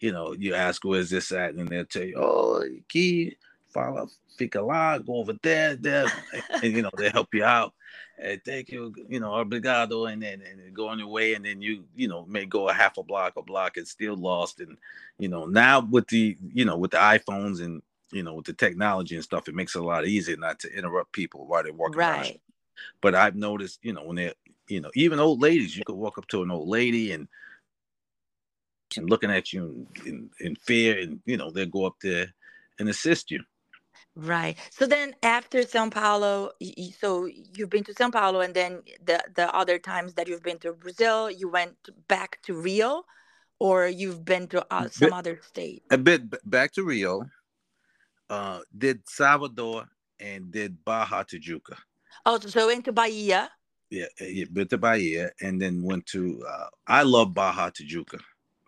you 0.00 0.10
know, 0.10 0.32
you 0.32 0.54
ask 0.54 0.82
where's 0.84 1.10
this 1.10 1.30
at, 1.30 1.54
and 1.54 1.68
they'll 1.68 1.84
tell 1.84 2.02
you, 2.02 2.16
oh, 2.16 2.64
key, 2.88 3.36
follow, 3.74 4.08
fica 4.38 4.58
go 4.58 5.02
over 5.08 5.34
there, 5.42 5.76
there, 5.76 6.06
and 6.62 6.62
you 6.62 6.82
know 6.82 6.90
they 6.96 7.10
help 7.10 7.34
you 7.34 7.44
out. 7.44 7.74
And 8.16 8.40
thank 8.44 8.70
you, 8.70 8.94
you 9.08 9.18
know, 9.18 9.32
obrigado, 9.32 10.10
and 10.10 10.22
then 10.22 10.40
and 10.40 10.72
go 10.72 10.88
on 10.88 11.00
your 11.00 11.08
way, 11.08 11.34
and 11.34 11.44
then 11.44 11.60
you, 11.60 11.84
you 11.96 12.06
know, 12.06 12.24
may 12.26 12.46
go 12.46 12.68
a 12.68 12.72
half 12.72 12.96
a 12.96 13.02
block, 13.02 13.34
a 13.36 13.42
block, 13.42 13.76
and 13.76 13.86
still 13.86 14.16
lost. 14.16 14.60
And 14.60 14.78
you 15.18 15.28
know, 15.28 15.46
now 15.46 15.80
with 15.80 16.06
the, 16.08 16.36
you 16.52 16.64
know, 16.64 16.78
with 16.78 16.92
the 16.92 16.98
iPhones 16.98 17.60
and 17.60 17.82
you 18.12 18.22
know, 18.22 18.34
with 18.34 18.46
the 18.46 18.52
technology 18.52 19.16
and 19.16 19.24
stuff, 19.24 19.48
it 19.48 19.56
makes 19.56 19.74
it 19.74 19.82
a 19.82 19.84
lot 19.84 20.06
easier 20.06 20.36
not 20.36 20.60
to 20.60 20.72
interrupt 20.72 21.12
people 21.12 21.46
while 21.46 21.64
they're 21.64 21.72
walking. 21.72 21.98
Right. 21.98 22.40
But 23.00 23.16
I've 23.16 23.34
noticed, 23.34 23.80
you 23.82 23.92
know, 23.92 24.04
when 24.04 24.16
they're, 24.16 24.34
you 24.68 24.80
know, 24.80 24.90
even 24.94 25.18
old 25.18 25.42
ladies, 25.42 25.76
you 25.76 25.82
could 25.84 25.96
walk 25.96 26.16
up 26.16 26.28
to 26.28 26.42
an 26.42 26.50
old 26.50 26.68
lady 26.68 27.12
and 27.12 27.26
and 28.96 29.10
looking 29.10 29.30
at 29.30 29.52
you 29.52 29.88
in, 30.04 30.06
in, 30.06 30.30
in 30.40 30.56
fear 30.56 30.98
and 31.00 31.20
you 31.26 31.36
know 31.36 31.50
they'll 31.50 31.66
go 31.66 31.84
up 31.84 31.96
there 32.00 32.32
and 32.78 32.88
assist 32.88 33.30
you 33.30 33.42
right 34.16 34.56
so 34.70 34.86
then 34.86 35.14
after 35.22 35.62
sao 35.62 35.88
paulo 35.90 36.50
so 36.98 37.26
you've 37.26 37.70
been 37.70 37.82
to 37.82 37.92
sao 37.94 38.10
paulo 38.10 38.40
and 38.40 38.54
then 38.54 38.80
the 39.04 39.20
the 39.34 39.52
other 39.54 39.78
times 39.78 40.14
that 40.14 40.28
you've 40.28 40.42
been 40.42 40.58
to 40.58 40.72
brazil 40.72 41.30
you 41.30 41.48
went 41.48 41.76
back 42.06 42.38
to 42.42 42.54
rio 42.54 43.04
or 43.58 43.86
you've 43.86 44.24
been 44.24 44.46
to 44.46 44.64
uh, 44.70 44.88
some 44.88 45.08
bit, 45.08 45.12
other 45.12 45.40
state 45.42 45.82
a 45.90 45.98
bit 45.98 46.22
back 46.48 46.72
to 46.72 46.84
rio 46.84 47.24
uh 48.30 48.60
did 48.76 49.00
salvador 49.08 49.84
and 50.20 50.52
did 50.52 50.84
Barra 50.84 51.24
Tijuca 51.24 51.76
oh 52.24 52.38
so 52.38 52.68
into 52.68 52.92
bahia 52.92 53.50
yeah, 53.90 54.06
yeah, 54.20 54.44
been 54.52 54.66
to 54.68 54.78
Bahia, 54.78 55.30
and 55.40 55.60
then 55.60 55.82
went 55.82 56.06
to. 56.06 56.42
Uh, 56.48 56.66
I 56.86 57.02
love 57.02 57.32
Barra 57.32 57.70
Tijuca. 57.70 58.18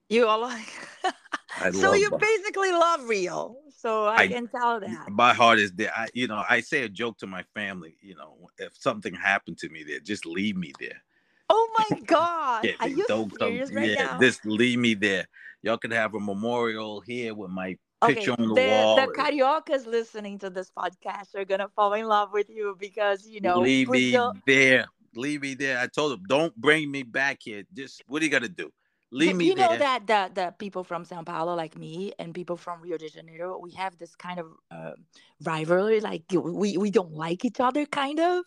You 0.08 0.26
all 0.26 0.40
like. 0.40 0.72
so 1.72 1.94
you 1.94 2.10
basically 2.18 2.70
love 2.70 3.08
Rio. 3.08 3.56
So 3.76 4.04
I, 4.04 4.16
I, 4.16 4.28
can 4.28 4.48
tell 4.48 4.80
that. 4.80 5.10
My 5.10 5.34
heart 5.34 5.58
is 5.58 5.72
there. 5.72 5.92
I, 5.94 6.08
you 6.14 6.28
know, 6.28 6.42
I 6.48 6.60
say 6.60 6.82
a 6.82 6.88
joke 6.88 7.18
to 7.18 7.26
my 7.26 7.44
family. 7.54 7.96
You 8.00 8.14
know, 8.14 8.48
if 8.58 8.76
something 8.76 9.14
happened 9.14 9.58
to 9.58 9.68
me 9.68 9.84
there, 9.84 10.00
just 10.00 10.26
leave 10.26 10.56
me 10.56 10.72
there. 10.80 11.02
Oh 11.48 11.84
my 11.90 12.00
God! 12.00 12.64
yeah, 12.64 12.72
Are 12.80 12.88
you 12.88 13.04
don't 13.06 13.32
serious 13.38 13.70
come, 13.70 13.78
right 13.78 13.90
yeah, 13.90 14.04
now? 14.04 14.20
Just 14.20 14.44
leave 14.44 14.78
me 14.78 14.94
there. 14.94 15.26
Y'all 15.62 15.78
could 15.78 15.92
have 15.92 16.14
a 16.14 16.20
memorial 16.20 17.00
here 17.00 17.34
with 17.34 17.50
my 17.50 17.76
picture 18.04 18.32
okay, 18.32 18.42
on 18.42 18.48
the, 18.48 18.54
the, 18.54 18.68
wall. 18.68 18.96
The 18.96 19.12
cariocas 19.12 19.86
listening 19.86 20.38
to 20.40 20.50
this 20.50 20.70
podcast 20.76 21.34
are 21.34 21.44
gonna 21.44 21.68
fall 21.68 21.92
in 21.94 22.06
love 22.06 22.32
with 22.32 22.48
you 22.48 22.76
because 22.78 23.26
you 23.26 23.40
know. 23.40 23.60
Leave 23.60 23.88
Brazil- 23.88 24.34
me 24.34 24.40
there. 24.46 24.86
Leave 25.14 25.42
me 25.42 25.54
there. 25.54 25.78
I 25.78 25.86
told 25.86 26.12
them, 26.12 26.22
don't 26.28 26.54
bring 26.56 26.90
me 26.90 27.02
back 27.02 27.38
here. 27.42 27.64
Just 27.72 28.02
what 28.06 28.20
are 28.22 28.24
you 28.24 28.30
gonna 28.30 28.48
do? 28.48 28.70
Leave 29.12 29.36
me 29.36 29.46
you 29.46 29.54
know 29.54 29.68
there. 29.68 29.78
that 29.78 30.06
the, 30.06 30.30
the 30.34 30.54
people 30.58 30.82
from 30.82 31.04
Sao 31.04 31.22
Paulo, 31.22 31.54
like 31.54 31.78
me, 31.78 32.12
and 32.18 32.34
people 32.34 32.56
from 32.56 32.80
Rio 32.82 32.98
de 32.98 33.08
Janeiro, 33.08 33.58
we 33.58 33.70
have 33.72 33.96
this 33.98 34.16
kind 34.16 34.40
of 34.40 34.46
uh, 34.70 34.92
rivalry. 35.44 36.00
Like 36.00 36.24
we 36.32 36.76
we 36.76 36.90
don't 36.90 37.12
like 37.12 37.44
each 37.44 37.60
other, 37.60 37.86
kind 37.86 38.18
of. 38.18 38.44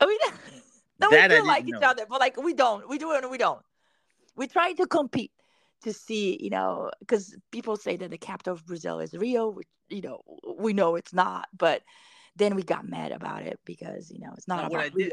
I 0.00 0.06
mean, 0.06 0.18
no, 1.00 1.10
we 1.10 1.28
do 1.28 1.46
like 1.46 1.66
know. 1.66 1.78
each 1.78 1.84
other, 1.84 2.06
but 2.08 2.20
like 2.20 2.42
we 2.42 2.54
don't. 2.54 2.88
We 2.88 2.98
do 2.98 3.12
it 3.12 3.22
and 3.22 3.30
we 3.30 3.38
don't. 3.38 3.60
We 4.34 4.46
try 4.46 4.72
to 4.72 4.86
compete 4.86 5.32
to 5.82 5.92
see, 5.92 6.38
you 6.40 6.50
know, 6.50 6.90
because 7.00 7.36
people 7.50 7.76
say 7.76 7.96
that 7.96 8.10
the 8.10 8.18
capital 8.18 8.54
of 8.54 8.64
Brazil 8.64 8.98
is 8.98 9.12
Rio, 9.12 9.50
which 9.50 9.68
you 9.90 10.00
know 10.00 10.22
we 10.58 10.72
know 10.72 10.96
it's 10.96 11.12
not, 11.12 11.48
but 11.56 11.82
then 12.36 12.54
we 12.54 12.62
got 12.62 12.88
mad 12.88 13.12
about 13.12 13.42
it 13.42 13.60
because 13.64 14.10
you 14.10 14.20
know 14.20 14.32
it's 14.36 14.48
not 14.48 14.60
about 14.60 14.72
what 14.72 14.80
I 14.80 14.88
did, 14.88 15.12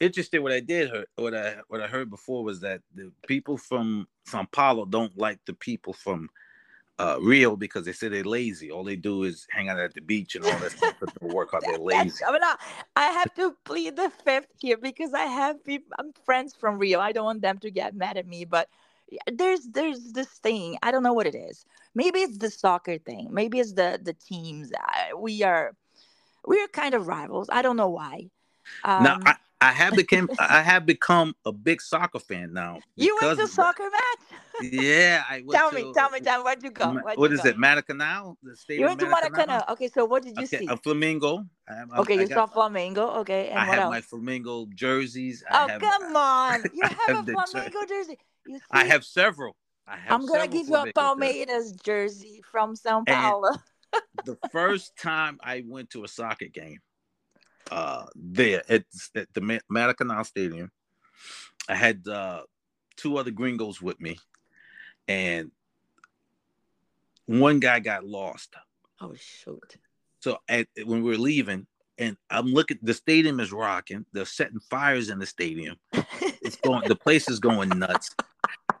Interesting. 0.00 0.42
What 0.42 0.52
I 0.52 0.60
did 0.60 0.90
heard, 0.90 1.06
what 1.16 1.34
I 1.34 1.56
what 1.68 1.80
I 1.80 1.86
heard 1.86 2.10
before 2.10 2.42
was 2.42 2.60
that 2.60 2.80
the 2.94 3.12
people 3.26 3.56
from 3.56 4.08
Sao 4.26 4.46
Paulo 4.50 4.86
don't 4.86 5.16
like 5.18 5.40
the 5.46 5.54
people 5.54 5.92
from 5.92 6.28
uh, 6.98 7.18
Rio 7.20 7.56
because 7.56 7.84
they 7.84 7.92
say 7.92 8.08
they're 8.08 8.24
lazy. 8.24 8.70
All 8.70 8.84
they 8.84 8.96
do 8.96 9.24
is 9.24 9.46
hang 9.50 9.68
out 9.68 9.78
at 9.78 9.94
the 9.94 10.00
beach 10.00 10.36
and 10.36 10.44
all 10.44 10.58
that 10.58 10.72
stuff. 10.72 10.94
But 11.00 11.22
work 11.22 11.50
out. 11.54 11.62
They're 11.66 11.78
lazy. 11.78 12.24
I 12.24 12.32
mean, 12.32 12.40
I 12.96 13.04
have 13.06 13.34
to 13.34 13.54
plead 13.64 13.96
the 13.96 14.10
fifth 14.24 14.52
here 14.58 14.76
because 14.76 15.12
I 15.12 15.24
have 15.24 15.62
people. 15.64 15.92
I'm 15.98 16.12
friends 16.24 16.54
from 16.54 16.78
Rio. 16.78 17.00
I 17.00 17.12
don't 17.12 17.24
want 17.24 17.42
them 17.42 17.58
to 17.58 17.70
get 17.70 17.94
mad 17.94 18.16
at 18.16 18.26
me, 18.26 18.44
but 18.44 18.68
there's 19.30 19.66
there's 19.72 20.12
this 20.12 20.28
thing. 20.28 20.78
I 20.82 20.90
don't 20.90 21.02
know 21.02 21.12
what 21.12 21.26
it 21.26 21.34
is. 21.34 21.66
Maybe 21.94 22.20
it's 22.20 22.38
the 22.38 22.50
soccer 22.50 22.98
thing. 22.98 23.28
Maybe 23.30 23.60
it's 23.60 23.72
the 23.72 24.00
the 24.02 24.14
teams. 24.14 24.72
we 25.18 25.42
are 25.42 25.74
we're 26.46 26.68
kind 26.68 26.94
of 26.94 27.06
rivals. 27.06 27.48
I 27.50 27.62
don't 27.62 27.76
know 27.76 27.90
why. 27.90 28.30
Um, 28.82 29.02
now 29.04 29.18
I, 29.24 29.34
I 29.60 29.72
have 29.72 29.94
become 30.02 30.28
I 30.38 30.62
have 30.62 30.84
become 30.86 31.34
a 31.44 31.52
big 31.52 31.80
soccer 31.80 32.18
fan 32.18 32.52
now. 32.52 32.80
You 32.96 33.16
went 33.20 33.38
to 33.38 33.48
soccer 33.48 33.84
match? 33.84 34.40
Yeah, 34.62 35.24
I 35.28 35.42
tell 35.50 35.70
to, 35.70 35.76
me, 35.76 35.92
tell 35.94 36.10
me, 36.10 36.20
tell 36.20 36.38
me, 36.38 36.44
where'd 36.44 36.62
you 36.62 36.70
go? 36.70 36.92
Where'd 36.92 37.18
what 37.18 37.30
you 37.30 37.36
is 37.36 37.42
go? 37.42 37.48
it, 37.48 37.56
Maracanã? 37.56 38.36
The 38.42 38.74
you 38.74 38.84
went 38.84 39.00
to 39.00 39.06
Maracanã. 39.06 39.68
Okay, 39.70 39.88
so 39.88 40.04
what 40.04 40.22
did 40.22 40.36
you 40.36 40.44
okay, 40.44 40.58
see? 40.58 40.66
A 40.68 40.76
flamingo. 40.76 41.44
I, 41.68 42.00
okay, 42.00 42.18
I 42.18 42.22
you 42.22 42.28
got, 42.28 42.34
saw 42.34 42.46
flamingo. 42.46 43.20
Okay, 43.20 43.48
and 43.48 43.58
I 43.58 43.68
what 43.68 43.74
have 43.74 43.84
else? 43.84 43.90
my 43.90 44.00
flamingo 44.02 44.66
jerseys. 44.74 45.42
oh 45.50 45.68
have, 45.68 45.80
come 45.80 46.16
on! 46.16 46.62
You 46.74 46.82
have, 46.82 46.98
have 47.06 47.28
a 47.28 47.32
Flamengo 47.32 47.88
jersey. 47.88 48.18
You 48.46 48.58
see? 48.58 48.64
I 48.70 48.84
have 48.84 49.04
several. 49.04 49.56
I 49.86 49.96
have 49.96 50.12
I'm 50.12 50.26
gonna 50.26 50.48
give 50.48 50.68
you 50.68 50.76
a 50.76 50.92
Palmeiras 50.92 51.82
jersey 51.82 52.42
from 52.50 52.74
São 52.74 53.06
Paulo. 53.06 53.50
The 54.24 54.38
first 54.50 54.96
time 54.96 55.38
I 55.42 55.64
went 55.66 55.90
to 55.90 56.04
a 56.04 56.08
soccer 56.08 56.46
game, 56.46 56.78
uh, 57.70 58.06
there 58.14 58.62
at, 58.68 58.84
at 59.14 59.32
the 59.34 59.60
Maracanã 59.72 60.24
Stadium. 60.24 60.70
I 61.68 61.74
had 61.74 62.06
uh, 62.06 62.42
two 62.96 63.16
other 63.16 63.30
gringos 63.30 63.80
with 63.80 64.00
me, 64.00 64.18
and 65.08 65.50
one 67.26 67.60
guy 67.60 67.80
got 67.80 68.04
lost. 68.04 68.54
Oh 69.00 69.14
shoot! 69.14 69.76
So 70.20 70.38
at, 70.48 70.68
when 70.84 71.02
we 71.02 71.10
were 71.10 71.18
leaving, 71.18 71.66
and 71.98 72.16
I'm 72.30 72.46
looking, 72.46 72.78
the 72.82 72.94
stadium 72.94 73.40
is 73.40 73.52
rocking. 73.52 74.04
They're 74.12 74.24
setting 74.24 74.60
fires 74.60 75.08
in 75.08 75.18
the 75.18 75.26
stadium. 75.26 75.76
It's 76.20 76.56
going, 76.56 76.86
the 76.88 76.96
place 76.96 77.28
is 77.28 77.40
going 77.40 77.70
nuts, 77.70 78.14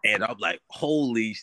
and 0.04 0.22
I'm 0.22 0.36
like, 0.38 0.60
holy. 0.68 1.36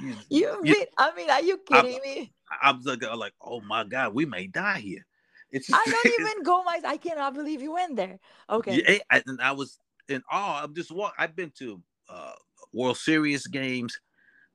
You, 0.00 0.16
you, 0.30 0.60
you 0.64 0.86
I 0.96 1.14
mean, 1.14 1.28
are 1.28 1.42
you 1.42 1.58
kidding 1.58 1.96
I'm, 1.96 2.02
me? 2.02 2.32
I'm 2.62 2.80
like, 2.82 3.02
like, 3.16 3.34
oh 3.40 3.60
my 3.60 3.84
god, 3.84 4.14
we 4.14 4.26
may 4.26 4.46
die 4.46 4.80
here. 4.80 5.06
It's 5.50 5.68
I 5.72 5.84
don't 5.84 6.20
even 6.20 6.42
go 6.42 6.62
my. 6.64 6.80
I 6.84 6.96
cannot 6.96 7.34
believe 7.34 7.62
you 7.62 7.72
went 7.72 7.96
there. 7.96 8.18
Okay. 8.50 8.82
Yeah, 8.86 8.98
I, 9.10 9.22
and 9.26 9.40
I 9.40 9.52
was 9.52 9.78
in 10.08 10.22
awe. 10.30 10.62
I'm 10.64 10.74
just 10.74 10.90
walk. 10.90 11.14
I've 11.18 11.36
been 11.36 11.52
to 11.58 11.80
uh, 12.08 12.32
World 12.72 12.96
Series 12.96 13.46
games, 13.46 13.98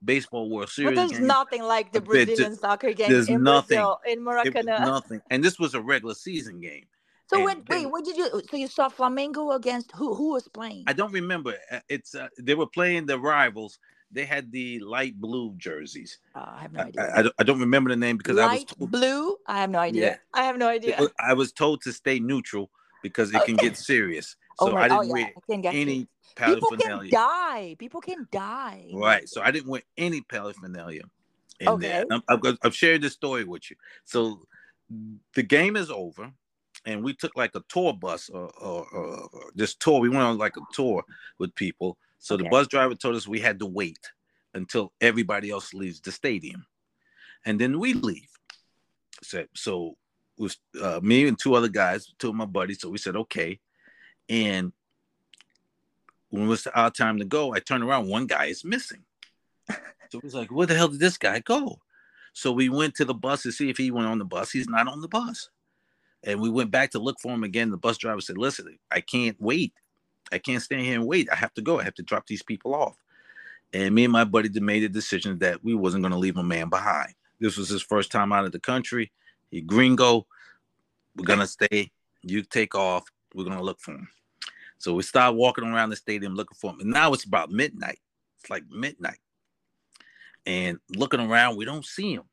baseball 0.03 0.49
World 0.49 0.69
Series. 0.69 0.95
But 0.95 1.07
there's 1.07 1.19
games. 1.19 1.27
nothing 1.27 1.63
like 1.63 1.91
the 1.93 2.01
Brazilian 2.01 2.51
to, 2.51 2.57
soccer 2.57 2.93
game 2.93 3.09
there's 3.09 3.29
in 3.29 3.43
nothing, 3.43 3.77
Brazil, 3.77 3.99
in 4.07 4.19
Maracanã. 4.19 4.79
Nothing. 4.79 5.21
And 5.29 5.43
this 5.43 5.59
was 5.59 5.75
a 5.75 5.81
regular 5.81 6.15
season 6.15 6.59
game. 6.59 6.85
So 7.29 7.43
when, 7.43 7.61
wait, 7.67 7.85
what 7.85 8.05
did 8.05 8.15
you? 8.15 8.41
So 8.49 8.55
you 8.55 8.67
saw 8.67 8.87
Flamengo 8.89 9.53
against 9.55 9.91
who? 9.91 10.15
Who 10.15 10.31
was 10.31 10.47
playing? 10.47 10.85
I 10.87 10.93
don't 10.93 11.11
remember. 11.11 11.55
Uh, 11.69 11.79
it's 11.89 12.15
uh, 12.15 12.29
they 12.39 12.55
were 12.55 12.67
playing 12.67 13.05
the 13.05 13.19
rivals, 13.19 13.79
they 14.11 14.25
had 14.25 14.51
the 14.51 14.79
light 14.79 15.19
blue 15.19 15.53
jerseys. 15.57 16.19
Uh, 16.35 16.45
I 16.47 16.61
have 16.61 16.73
no 16.73 16.81
idea. 16.81 17.01
I, 17.01 17.21
I, 17.21 17.29
I, 17.39 17.43
don't 17.43 17.59
remember 17.59 17.89
the 17.89 17.95
name 17.95 18.17
because 18.17 18.37
light 18.37 18.45
I 18.45 18.53
was 18.53 18.63
told, 18.65 18.91
blue. 18.91 19.37
I 19.47 19.59
have 19.59 19.69
no 19.69 19.79
idea. 19.79 20.03
Yeah. 20.03 20.15
I 20.33 20.43
have 20.43 20.57
no 20.57 20.67
idea. 20.67 20.95
Was, 20.99 21.11
I 21.19 21.33
was 21.33 21.51
told 21.51 21.81
to 21.81 21.93
stay 21.93 22.19
neutral 22.19 22.69
because 23.03 23.33
it 23.33 23.43
can 23.43 23.55
get 23.55 23.77
serious. 23.77 24.35
So 24.59 24.69
oh 24.69 24.71
my, 24.71 24.81
I 24.81 24.87
didn't 24.87 25.11
oh, 25.11 25.15
yeah. 25.15 25.29
wear 25.47 25.73
any 25.73 26.07
paraphernalia. 26.35 26.79
People 26.79 26.99
can 26.99 27.09
die. 27.09 27.75
People 27.77 28.01
can 28.01 28.27
die. 28.31 28.89
Right. 28.93 29.27
So 29.27 29.41
I 29.41 29.51
didn't 29.51 29.69
wear 29.69 29.83
any 29.97 30.21
paraphernalia 30.21 31.03
in 31.59 31.67
okay. 31.67 31.87
there. 31.87 32.05
I'm, 32.11 32.21
I'm, 32.29 32.57
I've 32.63 32.75
shared 32.75 33.01
this 33.01 33.13
story 33.13 33.43
with 33.43 33.69
you. 33.69 33.75
So 34.05 34.41
the 35.35 35.43
game 35.43 35.75
is 35.75 35.91
over 35.91 36.31
and 36.85 37.03
we 37.03 37.13
took 37.13 37.35
like 37.35 37.51
a 37.55 37.63
tour 37.67 37.93
bus 37.93 38.29
or, 38.29 38.49
or, 38.59 38.87
or, 38.93 39.29
this 39.55 39.75
tour. 39.75 39.99
We 39.99 40.09
went 40.09 40.21
on 40.21 40.37
like 40.37 40.55
a 40.57 40.61
tour 40.73 41.03
with 41.37 41.53
people 41.55 41.97
so 42.19 42.35
okay. 42.35 42.43
the 42.43 42.49
bus 42.49 42.67
driver 42.67 42.95
told 42.95 43.15
us 43.15 43.27
we 43.27 43.39
had 43.39 43.59
to 43.59 43.65
wait 43.65 43.99
until 44.53 44.93
everybody 45.01 45.49
else 45.49 45.73
leaves 45.73 46.01
the 46.01 46.11
stadium, 46.11 46.65
and 47.45 47.59
then 47.59 47.79
we 47.79 47.93
leave. 47.93 48.29
So, 49.23 49.45
so 49.55 49.97
it 50.37 50.41
was 50.41 50.57
uh, 50.81 50.99
me 51.01 51.27
and 51.27 51.37
two 51.37 51.55
other 51.55 51.69
guys, 51.69 52.13
two 52.19 52.29
of 52.29 52.35
my 52.35 52.45
buddies. 52.45 52.81
So 52.81 52.89
we 52.89 52.97
said 52.97 53.15
okay, 53.15 53.59
and 54.29 54.71
when 56.29 56.43
it 56.43 56.47
was 56.47 56.67
our 56.67 56.91
time 56.91 57.19
to 57.19 57.25
go, 57.25 57.53
I 57.53 57.59
turned 57.59 57.83
around. 57.83 58.07
One 58.07 58.27
guy 58.27 58.45
is 58.45 58.65
missing. 58.65 59.03
So 60.09 60.19
it 60.19 60.23
was 60.23 60.35
like, 60.35 60.51
where 60.51 60.67
the 60.67 60.75
hell 60.75 60.87
did 60.87 60.99
this 60.99 61.17
guy 61.17 61.39
go? 61.39 61.79
So 62.33 62.51
we 62.51 62.69
went 62.69 62.95
to 62.95 63.05
the 63.05 63.13
bus 63.13 63.43
to 63.43 63.51
see 63.51 63.69
if 63.69 63.77
he 63.77 63.91
went 63.91 64.07
on 64.07 64.19
the 64.19 64.25
bus. 64.25 64.51
He's 64.51 64.69
not 64.69 64.87
on 64.87 65.01
the 65.01 65.07
bus. 65.07 65.49
And 66.23 66.39
we 66.39 66.49
went 66.49 66.71
back 66.71 66.91
to 66.91 66.99
look 66.99 67.19
for 67.19 67.33
him 67.33 67.43
again. 67.43 67.71
The 67.71 67.77
bus 67.77 67.97
driver 67.97 68.21
said, 68.21 68.37
Listen, 68.37 68.77
I 68.91 69.01
can't 69.01 69.35
wait 69.39 69.73
I 70.31 70.37
can't 70.37 70.61
stand 70.61 70.81
here 70.81 70.95
and 70.95 71.07
wait. 71.07 71.29
I 71.31 71.35
have 71.35 71.53
to 71.55 71.61
go. 71.61 71.79
I 71.79 71.83
have 71.83 71.95
to 71.95 72.03
drop 72.03 72.27
these 72.27 72.43
people 72.43 72.75
off. 72.75 72.97
And 73.73 73.93
me 73.93 74.05
and 74.05 74.13
my 74.13 74.23
buddy 74.23 74.49
made 74.59 74.83
a 74.83 74.89
decision 74.89 75.39
that 75.39 75.63
we 75.63 75.75
wasn't 75.75 76.03
going 76.03 76.13
to 76.13 76.17
leave 76.17 76.37
a 76.37 76.43
man 76.43 76.69
behind. 76.69 77.13
This 77.39 77.57
was 77.57 77.69
his 77.69 77.81
first 77.81 78.11
time 78.11 78.31
out 78.31 78.45
of 78.45 78.51
the 78.51 78.59
country. 78.59 79.11
He 79.51 79.61
gringo. 79.61 80.25
We're 81.15 81.25
gonna 81.25 81.47
stay. 81.47 81.91
You 82.21 82.43
take 82.43 82.75
off. 82.75 83.05
We're 83.33 83.45
gonna 83.45 83.63
look 83.63 83.79
for 83.79 83.91
him. 83.91 84.07
So 84.77 84.93
we 84.93 85.03
start 85.03 85.35
walking 85.35 85.63
around 85.65 85.89
the 85.89 85.95
stadium 85.95 86.35
looking 86.35 86.57
for 86.59 86.71
him. 86.71 86.79
And 86.81 86.91
now 86.91 87.13
it's 87.13 87.23
about 87.25 87.49
midnight. 87.49 87.99
It's 88.39 88.49
like 88.49 88.63
midnight. 88.69 89.19
And 90.45 90.79
looking 90.95 91.19
around, 91.19 91.57
we 91.57 91.65
don't 91.65 91.85
see 91.85 92.13
him. 92.13 92.23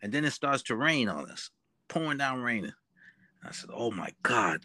And 0.00 0.12
then 0.12 0.24
it 0.24 0.32
starts 0.32 0.62
to 0.64 0.76
rain 0.76 1.08
on 1.08 1.30
us, 1.30 1.50
pouring 1.88 2.18
down 2.18 2.40
raining. 2.40 2.72
I 3.44 3.52
said, 3.52 3.70
"Oh 3.72 3.90
my 3.90 4.10
God!" 4.22 4.64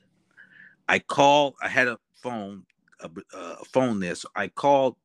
I 0.87 0.99
called. 0.99 1.55
I 1.61 1.67
had 1.67 1.87
a 1.87 1.99
phone, 2.21 2.63
a, 3.01 3.09
a 3.33 3.65
phone 3.65 3.99
there. 3.99 4.15
So 4.15 4.29
I 4.35 4.47
called 4.47 4.95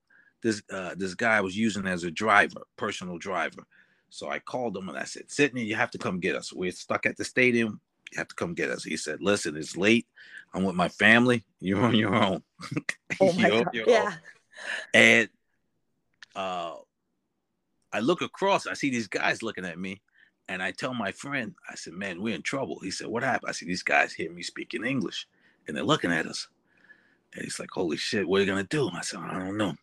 this 0.42 0.62
uh, 0.70 0.94
this 0.96 1.14
guy 1.14 1.37
I 1.37 1.40
was 1.40 1.57
using 1.57 1.87
as 1.87 2.05
a 2.05 2.11
driver, 2.11 2.62
personal 2.77 3.18
driver. 3.18 3.66
So 4.11 4.29
I 4.29 4.38
called 4.40 4.77
him 4.77 4.88
and 4.88 4.98
I 4.98 5.05
said, 5.05 5.31
Sydney, 5.31 5.64
you 5.64 5.75
have 5.75 5.90
to 5.92 5.98
come 5.98 6.20
get 6.20 6.37
us. 6.37 6.53
We're 6.53 6.72
stuck 6.72 7.07
at 7.07 7.16
the 7.16 7.25
stadium. 7.25 7.81
You 8.12 8.18
have 8.18 8.29
to 8.29 8.35
come 8.35 8.53
get 8.53 8.70
us. 8.70 8.85
He 8.85 8.96
said, 8.96 9.22
Listen, 9.22 9.57
it's 9.57 9.77
late. 9.77 10.07
I'm 10.53 10.64
with 10.64 10.75
my 10.75 10.88
family. 10.88 11.44
You're 11.61 11.83
on 11.83 11.94
your 11.94 12.14
own. 12.14 12.42
Oh 13.20 13.33
my 13.35 13.51
God. 13.51 13.68
yeah. 13.75 14.05
Own. 14.07 14.12
And 14.94 15.29
uh, 16.35 16.77
I 17.92 18.01
look 18.01 18.22
across, 18.22 18.66
I 18.66 18.72
see 18.72 18.90
these 18.90 19.07
guys 19.07 19.42
looking 19.42 19.66
at 19.66 19.79
me, 19.79 20.01
and 20.48 20.62
I 20.62 20.70
tell 20.70 20.94
my 20.94 21.12
friend, 21.12 21.55
I 21.68 21.75
said, 21.75 21.92
Man, 21.92 22.22
we're 22.22 22.35
in 22.35 22.42
trouble. 22.42 22.81
He 22.81 22.90
said, 22.90 23.09
What 23.09 23.22
happened? 23.22 23.51
I 23.51 23.53
said, 23.53 23.68
These 23.68 23.83
guys 23.83 24.12
hear 24.12 24.33
me 24.33 24.42
speaking 24.42 24.85
English 24.85 25.27
and 25.66 25.77
they're 25.77 25.85
looking 25.85 26.12
at 26.12 26.27
us. 26.27 26.48
And 27.34 27.44
he's 27.44 27.58
like, 27.58 27.70
Holy 27.70 27.96
shit, 27.96 28.28
what 28.28 28.38
are 28.38 28.44
you 28.44 28.50
gonna 28.50 28.64
do? 28.64 28.88
And 28.88 28.96
I 28.96 29.02
said, 29.02 29.20
I 29.20 29.38
don't 29.38 29.56
know. 29.56 29.74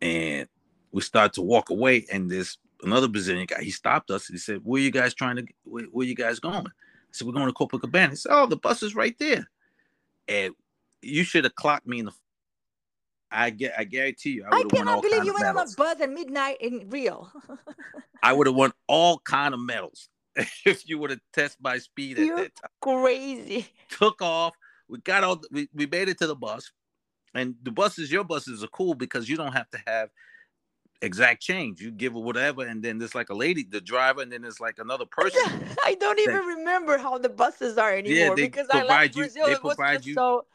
And 0.00 0.48
we 0.92 1.02
start 1.02 1.32
to 1.34 1.42
walk 1.42 1.70
away, 1.70 2.06
and 2.12 2.30
this 2.30 2.58
another 2.82 3.08
Brazilian 3.08 3.46
guy, 3.46 3.62
he 3.62 3.70
stopped 3.70 4.10
us 4.10 4.28
and 4.28 4.34
he 4.34 4.38
said, 4.38 4.60
Where 4.62 4.80
are 4.80 4.84
you 4.84 4.90
guys 4.90 5.14
trying 5.14 5.36
to 5.36 5.46
where, 5.64 5.84
where 5.84 6.06
you 6.06 6.14
guys 6.14 6.38
going? 6.38 6.66
I 6.66 6.70
said, 7.10 7.26
We're 7.26 7.34
going 7.34 7.46
to 7.46 7.52
Copacabana. 7.52 8.10
He 8.10 8.16
said, 8.16 8.32
Oh, 8.32 8.46
the 8.46 8.56
bus 8.56 8.82
is 8.82 8.94
right 8.94 9.16
there. 9.18 9.48
And 10.28 10.54
you 11.02 11.24
should 11.24 11.44
have 11.44 11.54
clocked 11.54 11.86
me 11.86 12.00
in 12.00 12.06
the 12.06 12.12
I 13.30 13.50
get 13.50 13.74
I 13.76 13.84
guarantee 13.84 14.30
you 14.30 14.44
I, 14.50 14.58
I 14.58 14.62
cannot 14.62 15.02
believe 15.02 15.24
you 15.24 15.34
went 15.34 15.46
on 15.46 15.56
a 15.56 15.76
bus 15.76 16.00
at 16.00 16.10
midnight 16.10 16.58
in 16.60 16.88
Rio. 16.88 17.28
I 18.22 18.32
would 18.34 18.46
have 18.46 18.54
won 18.54 18.72
all 18.86 19.18
kind 19.18 19.54
of 19.54 19.60
medals 19.60 20.08
if 20.64 20.88
you 20.88 20.98
would 20.98 21.10
have 21.10 21.20
tested 21.32 21.62
my 21.62 21.78
speed 21.78 22.18
at 22.18 22.26
You're 22.26 22.36
that 22.36 22.54
time. 22.54 22.70
Crazy. 22.80 23.66
Took 23.90 24.22
off. 24.22 24.54
We 24.88 24.98
got 24.98 25.24
all 25.24 25.40
we, 25.50 25.68
we 25.74 25.86
made 25.86 26.08
it 26.08 26.18
to 26.18 26.26
the 26.26 26.36
bus. 26.36 26.70
And 27.34 27.56
the 27.62 27.72
buses, 27.72 28.12
your 28.12 28.22
buses 28.22 28.62
are 28.62 28.68
cool 28.68 28.94
because 28.94 29.28
you 29.28 29.36
don't 29.36 29.52
have 29.52 29.68
to 29.70 29.78
have 29.86 30.10
exact 31.02 31.42
change. 31.42 31.80
You 31.80 31.90
give 31.90 32.14
it 32.14 32.20
whatever, 32.20 32.66
and 32.66 32.82
then 32.82 32.98
there's 32.98 33.14
like 33.14 33.28
a 33.28 33.34
lady, 33.34 33.64
the 33.68 33.80
driver, 33.80 34.22
and 34.22 34.32
then 34.32 34.42
there's 34.42 34.60
like 34.60 34.78
another 34.78 35.04
person. 35.06 35.40
I 35.84 35.94
don't 35.94 36.18
even 36.20 36.34
that, 36.34 36.44
remember 36.44 36.98
how 36.98 37.18
the 37.18 37.28
buses 37.28 37.76
are 37.78 37.92
anymore 37.92 38.16
yeah, 38.16 38.34
they 38.34 38.46
because 38.46 38.68
provide 38.68 38.86
I 38.86 39.02
left 39.02 39.14
Brazil. 39.14 39.48
You, 39.48 39.54
they 39.54 39.60
provide 39.60 40.06
you, 40.06 40.14
so 40.14 40.46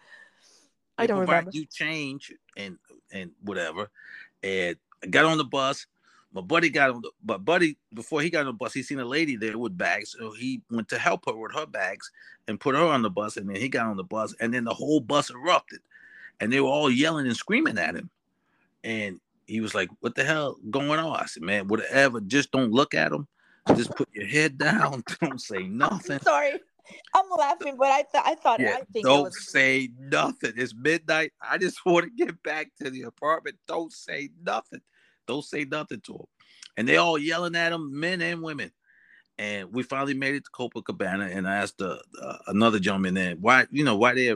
I 0.97 1.07
don't 1.07 1.17
provide 1.17 1.31
remember. 1.31 1.51
you 1.53 1.65
change 1.65 2.33
and 2.57 2.77
and 3.11 3.31
whatever. 3.41 3.89
And 4.43 4.77
I 5.03 5.07
got 5.07 5.25
on 5.25 5.37
the 5.37 5.45
bus. 5.45 5.85
My 6.33 6.41
buddy 6.41 6.69
got 6.69 6.91
on 6.91 7.01
the 7.01 7.11
but 7.23 7.43
buddy 7.43 7.77
before 7.93 8.21
he 8.21 8.29
got 8.29 8.41
on 8.41 8.45
the 8.47 8.53
bus, 8.53 8.73
he 8.73 8.83
seen 8.83 8.99
a 8.99 9.05
lady 9.05 9.35
there 9.35 9.57
with 9.57 9.77
bags. 9.77 10.15
So 10.17 10.31
he 10.31 10.61
went 10.69 10.87
to 10.89 10.99
help 10.99 11.25
her 11.25 11.35
with 11.35 11.53
her 11.55 11.65
bags 11.65 12.11
and 12.47 12.59
put 12.59 12.75
her 12.75 12.81
on 12.81 13.01
the 13.01 13.09
bus. 13.09 13.37
And 13.37 13.49
then 13.49 13.55
he 13.55 13.67
got 13.67 13.87
on 13.87 13.97
the 13.97 14.03
bus, 14.03 14.35
and 14.39 14.53
then 14.53 14.63
the 14.63 14.73
whole 14.73 14.99
bus 14.99 15.31
erupted. 15.31 15.79
And 16.39 16.53
they 16.53 16.61
were 16.61 16.69
all 16.69 16.89
yelling 16.89 17.25
and 17.25 17.35
screaming 17.35 17.77
at 17.77 17.95
him. 17.95 18.09
And 18.83 19.19
he 19.47 19.59
was 19.59 19.73
like, 19.73 19.89
"What 20.01 20.15
the 20.15 20.23
hell 20.23 20.57
going 20.69 20.99
on?" 20.99 21.19
I 21.19 21.25
said, 21.25 21.43
"Man, 21.43 21.67
whatever. 21.67 22.21
Just 22.21 22.51
don't 22.51 22.71
look 22.71 22.93
at 22.93 23.11
him. 23.11 23.27
Just 23.75 23.95
put 23.95 24.09
your 24.13 24.27
head 24.27 24.57
down. 24.59 25.03
Don't 25.19 25.41
say 25.41 25.63
nothing." 25.63 26.19
Sorry, 26.19 26.59
I'm 27.13 27.25
laughing, 27.37 27.75
but 27.77 27.87
I 27.87 28.03
thought 28.03 28.25
I 28.25 28.35
thought 28.35 28.59
yeah, 28.59 28.77
I 28.77 28.83
think 28.93 29.05
don't 29.05 29.23
was... 29.23 29.49
say 29.49 29.89
nothing. 29.99 30.53
It's 30.55 30.75
midnight. 30.75 31.33
I 31.41 31.57
just 31.57 31.77
want 31.85 32.05
to 32.05 32.25
get 32.25 32.41
back 32.43 32.71
to 32.81 32.89
the 32.89 33.03
apartment. 33.03 33.57
Don't 33.67 33.91
say 33.91 34.29
nothing. 34.43 34.81
Don't 35.29 35.45
say 35.45 35.63
nothing 35.63 36.01
to 36.01 36.13
him. 36.13 36.25
And 36.75 36.89
they 36.89 36.97
all 36.97 37.19
yelling 37.19 37.55
at 37.55 37.71
him, 37.71 37.99
men 37.99 38.19
and 38.19 38.41
women. 38.41 38.71
And 39.37 39.71
we 39.71 39.83
finally 39.83 40.15
made 40.15 40.33
it 40.33 40.43
to 40.45 40.51
Copacabana, 40.51 41.35
and 41.35 41.47
I 41.47 41.57
asked 41.57 41.79
uh, 41.81 41.99
uh, 42.19 42.37
another 42.47 42.79
gentleman 42.79 43.13
there, 43.13 43.35
why, 43.35 43.67
you 43.69 43.83
know, 43.83 43.95
why 43.95 44.15
they 44.15 44.35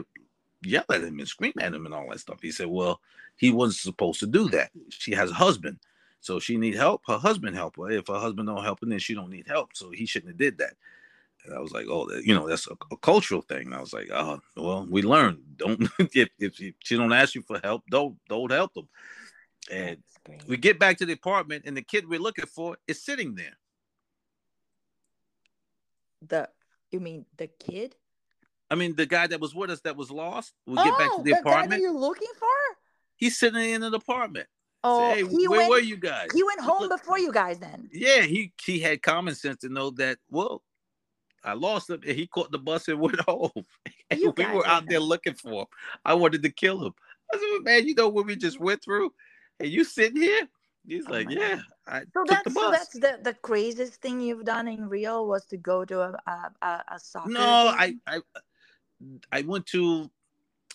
yell 0.62 0.84
at 0.88 1.02
him 1.02 1.18
and 1.18 1.26
scream 1.26 1.52
at 1.58 1.74
him 1.74 1.84
and 1.84 1.92
all 1.92 2.08
that 2.10 2.20
stuff. 2.20 2.38
He 2.40 2.52
said, 2.52 2.68
well, 2.68 3.00
he 3.36 3.50
wasn't 3.50 3.78
supposed 3.80 4.20
to 4.20 4.28
do 4.28 4.48
that. 4.50 4.70
She 4.90 5.10
has 5.12 5.32
a 5.32 5.34
husband, 5.34 5.78
so 6.20 6.38
she 6.38 6.56
need 6.56 6.76
help. 6.76 7.02
Her 7.08 7.18
husband 7.18 7.56
help 7.56 7.76
her. 7.76 7.90
If 7.90 8.06
her 8.06 8.20
husband 8.20 8.46
don't 8.46 8.62
help 8.62 8.78
her, 8.80 8.86
then 8.86 9.00
she 9.00 9.14
don't 9.14 9.30
need 9.30 9.48
help. 9.48 9.70
So 9.74 9.90
he 9.90 10.06
shouldn't 10.06 10.30
have 10.30 10.38
did 10.38 10.58
that. 10.58 10.74
And 11.44 11.54
I 11.54 11.58
was 11.58 11.72
like, 11.72 11.86
oh, 11.90 12.08
you 12.22 12.34
know, 12.34 12.48
that's 12.48 12.68
a, 12.68 12.76
a 12.92 12.96
cultural 12.98 13.42
thing. 13.42 13.66
And 13.66 13.74
I 13.74 13.80
was 13.80 13.92
like, 13.92 14.10
oh, 14.12 14.40
well, 14.56 14.86
we 14.88 15.02
learn. 15.02 15.42
Don't 15.56 15.90
if 15.98 16.30
if 16.38 16.54
she 16.78 16.96
don't 16.96 17.12
ask 17.12 17.34
you 17.34 17.42
for 17.42 17.60
help, 17.62 17.82
don't 17.90 18.16
don't 18.28 18.52
help 18.52 18.72
them. 18.74 18.88
And 19.70 19.98
we 20.46 20.56
get 20.56 20.78
back 20.78 20.98
to 20.98 21.06
the 21.06 21.12
apartment, 21.12 21.64
and 21.66 21.76
the 21.76 21.82
kid 21.82 22.08
we're 22.08 22.20
looking 22.20 22.46
for 22.46 22.76
is 22.86 23.04
sitting 23.04 23.34
there. 23.34 23.56
The 26.26 26.48
you 26.90 27.00
mean 27.00 27.26
the 27.36 27.46
kid? 27.46 27.96
I 28.70 28.76
mean, 28.76 28.94
the 28.96 29.06
guy 29.06 29.26
that 29.26 29.40
was 29.40 29.54
with 29.54 29.70
us 29.70 29.80
that 29.80 29.96
was 29.96 30.10
lost. 30.10 30.52
We 30.66 30.76
oh, 30.78 30.84
get 30.84 30.98
back 30.98 31.08
to 31.08 31.14
oh, 31.14 31.22
the, 31.22 31.32
the 31.32 31.38
apartment. 31.40 31.70
Guy 31.70 31.76
that 31.76 31.82
you're 31.82 31.92
looking 31.92 32.28
for? 32.38 32.48
He's 33.16 33.38
sitting 33.38 33.70
in 33.70 33.82
an 33.82 33.94
apartment. 33.94 34.48
Oh, 34.82 35.12
Say, 35.12 35.16
hey, 35.16 35.22
where 35.22 35.60
went, 35.60 35.70
were 35.70 35.78
you 35.78 35.96
guys? 35.96 36.28
He 36.34 36.42
went 36.42 36.60
home 36.60 36.88
before 36.88 37.18
you 37.18 37.32
guys 37.32 37.58
then. 37.58 37.88
Yeah, 37.92 38.22
he 38.22 38.52
he 38.62 38.78
had 38.78 39.02
common 39.02 39.34
sense 39.34 39.60
to 39.60 39.68
know 39.68 39.90
that. 39.92 40.18
Well, 40.30 40.62
I 41.42 41.54
lost 41.54 41.90
him, 41.90 42.00
and 42.06 42.16
he 42.16 42.26
caught 42.26 42.50
the 42.50 42.58
bus 42.58 42.88
and 42.88 43.00
went 43.00 43.20
home. 43.28 43.50
and 44.10 44.20
we 44.20 44.46
were 44.46 44.66
out 44.66 44.86
there 44.88 45.00
looking 45.00 45.34
for 45.34 45.62
him. 45.62 45.66
I 46.04 46.14
wanted 46.14 46.42
to 46.42 46.50
kill 46.50 46.84
him. 46.84 46.94
I 47.32 47.38
said, 47.38 47.64
man, 47.64 47.86
you 47.86 47.94
know 47.94 48.08
what 48.08 48.26
we 48.26 48.36
just 48.36 48.60
went 48.60 48.82
through, 48.82 49.12
and 49.60 49.68
you 49.68 49.84
sitting 49.84 50.20
here. 50.20 50.48
He's 50.86 51.06
oh 51.08 51.12
like, 51.12 51.30
yeah. 51.30 51.60
So 52.12 52.24
that's 52.26 52.52
so 52.52 52.70
that's 52.70 52.92
the, 52.92 53.18
the 53.22 53.34
craziest 53.34 54.02
thing 54.02 54.20
you've 54.20 54.44
done 54.44 54.68
in 54.68 54.88
Rio 54.88 55.24
was 55.24 55.44
to 55.46 55.56
go 55.56 55.84
to 55.84 56.00
a 56.00 56.50
a, 56.62 56.84
a 56.88 56.98
soccer. 56.98 57.30
No, 57.30 57.40
I 57.40 57.96
I 58.06 58.20
I 59.32 59.42
went 59.42 59.66
to 59.66 60.10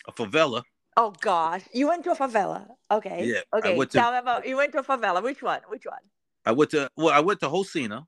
a 0.08 0.12
favela 0.12 0.62
Oh 0.96 1.14
gosh, 1.20 1.62
you 1.72 1.88
went 1.88 2.04
to 2.04 2.10
a 2.10 2.16
favela. 2.16 2.66
Okay. 2.90 3.24
Yeah. 3.24 3.40
Okay. 3.58 3.74
To, 3.74 3.86
Tell 3.86 4.12
me 4.12 4.18
about 4.18 4.46
you 4.46 4.56
went 4.56 4.72
to 4.72 4.78
a 4.80 4.82
favela. 4.82 5.22
Which 5.22 5.42
one? 5.42 5.60
Which 5.68 5.86
one? 5.86 6.02
I 6.44 6.52
went 6.52 6.70
to 6.72 6.90
well, 6.96 7.14
I 7.14 7.20
went 7.20 7.40
to 7.40 7.46
Rocinha, 7.46 8.06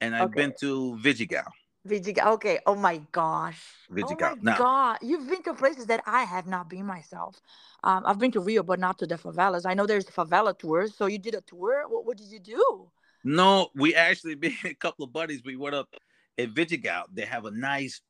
and 0.00 0.14
I've 0.14 0.30
okay. 0.30 0.42
been 0.42 0.54
to 0.60 0.98
Vidigal. 1.02 1.50
Vidigal. 1.86 2.26
Okay. 2.34 2.58
Oh 2.66 2.74
my 2.74 3.00
gosh. 3.12 3.62
Vidigal. 3.90 4.32
Oh 4.32 4.36
my 4.36 4.36
now, 4.42 4.58
god, 4.58 4.98
you've 5.02 5.28
been 5.28 5.42
to 5.44 5.54
places 5.54 5.86
that 5.86 6.02
I 6.06 6.24
have 6.24 6.46
not 6.46 6.68
been 6.68 6.86
myself. 6.86 7.40
Um, 7.84 8.02
I've 8.04 8.18
been 8.18 8.32
to 8.32 8.40
Rio, 8.40 8.62
but 8.62 8.80
not 8.80 8.98
to 8.98 9.06
the 9.06 9.16
favelas. 9.16 9.64
I 9.64 9.74
know 9.74 9.86
there's 9.86 10.06
favela 10.06 10.58
tours. 10.58 10.94
So 10.96 11.06
you 11.06 11.18
did 11.18 11.34
a 11.34 11.40
tour. 11.40 11.84
What, 11.88 12.04
what 12.04 12.16
did 12.16 12.28
you 12.28 12.40
do? 12.40 12.90
No, 13.24 13.68
we 13.74 13.94
actually 13.94 14.34
been 14.36 14.54
a 14.64 14.74
couple 14.74 15.04
of 15.04 15.12
buddies. 15.12 15.42
We 15.44 15.56
went 15.56 15.74
up 15.74 15.88
at 16.36 16.54
Vidigal. 16.54 17.04
They 17.12 17.24
have 17.24 17.44
a 17.44 17.50
nice 17.50 18.00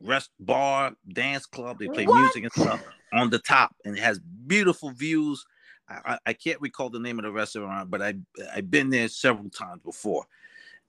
rest 0.00 0.30
bar, 0.40 0.92
dance 1.12 1.46
club. 1.46 1.78
They 1.78 1.88
play 1.88 2.06
what? 2.06 2.20
music 2.20 2.44
and 2.44 2.52
stuff 2.52 2.82
on 3.12 3.30
the 3.30 3.38
top, 3.38 3.74
and 3.84 3.96
it 3.96 4.00
has 4.00 4.18
beautiful 4.18 4.90
views. 4.90 5.44
I, 5.88 6.18
I, 6.24 6.32
can't 6.32 6.60
recall 6.60 6.88
the 6.88 7.00
name 7.00 7.18
of 7.18 7.24
the 7.24 7.32
restaurant, 7.32 7.90
but 7.90 8.00
I 8.00 8.14
I've 8.54 8.70
been 8.70 8.88
there 8.88 9.08
several 9.08 9.50
times 9.50 9.82
before 9.84 10.24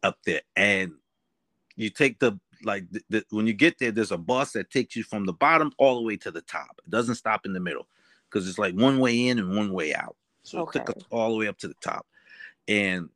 up 0.02 0.18
there. 0.26 0.42
And 0.56 0.94
you 1.76 1.90
take 1.90 2.20
the 2.20 2.40
like 2.64 2.90
the, 2.92 3.02
the, 3.10 3.26
when 3.30 3.48
you 3.48 3.54
get 3.54 3.78
there, 3.80 3.92
there's 3.92 4.12
a 4.12 4.18
bus 4.18 4.54
that 4.54 4.70
takes 4.70 4.96
you 4.96 5.04
from 5.04 5.26
the 5.26 5.34
bottom 5.34 5.72
all 5.78 5.96
the 5.96 6.04
way 6.04 6.16
to 6.18 6.32
the 6.32 6.42
top. 6.42 6.80
It 6.86 6.90
doesn't 6.90 7.16
stop 7.16 7.46
in 7.46 7.54
the 7.54 7.60
middle 7.60 7.88
because 8.30 8.48
it's 8.48 8.60
like 8.60 8.74
one 8.74 9.00
way 9.00 9.28
in 9.28 9.40
and 9.40 9.56
one 9.56 9.74
way 9.74 9.94
out. 9.94 10.16
So 10.44 10.60
okay. 10.60 10.80
it 10.80 10.86
took 10.86 10.98
us 10.98 11.04
all 11.10 11.32
the 11.32 11.38
way 11.38 11.48
up 11.48 11.58
to 11.60 11.68
the 11.68 11.76
top. 11.82 12.06
And 12.68 13.10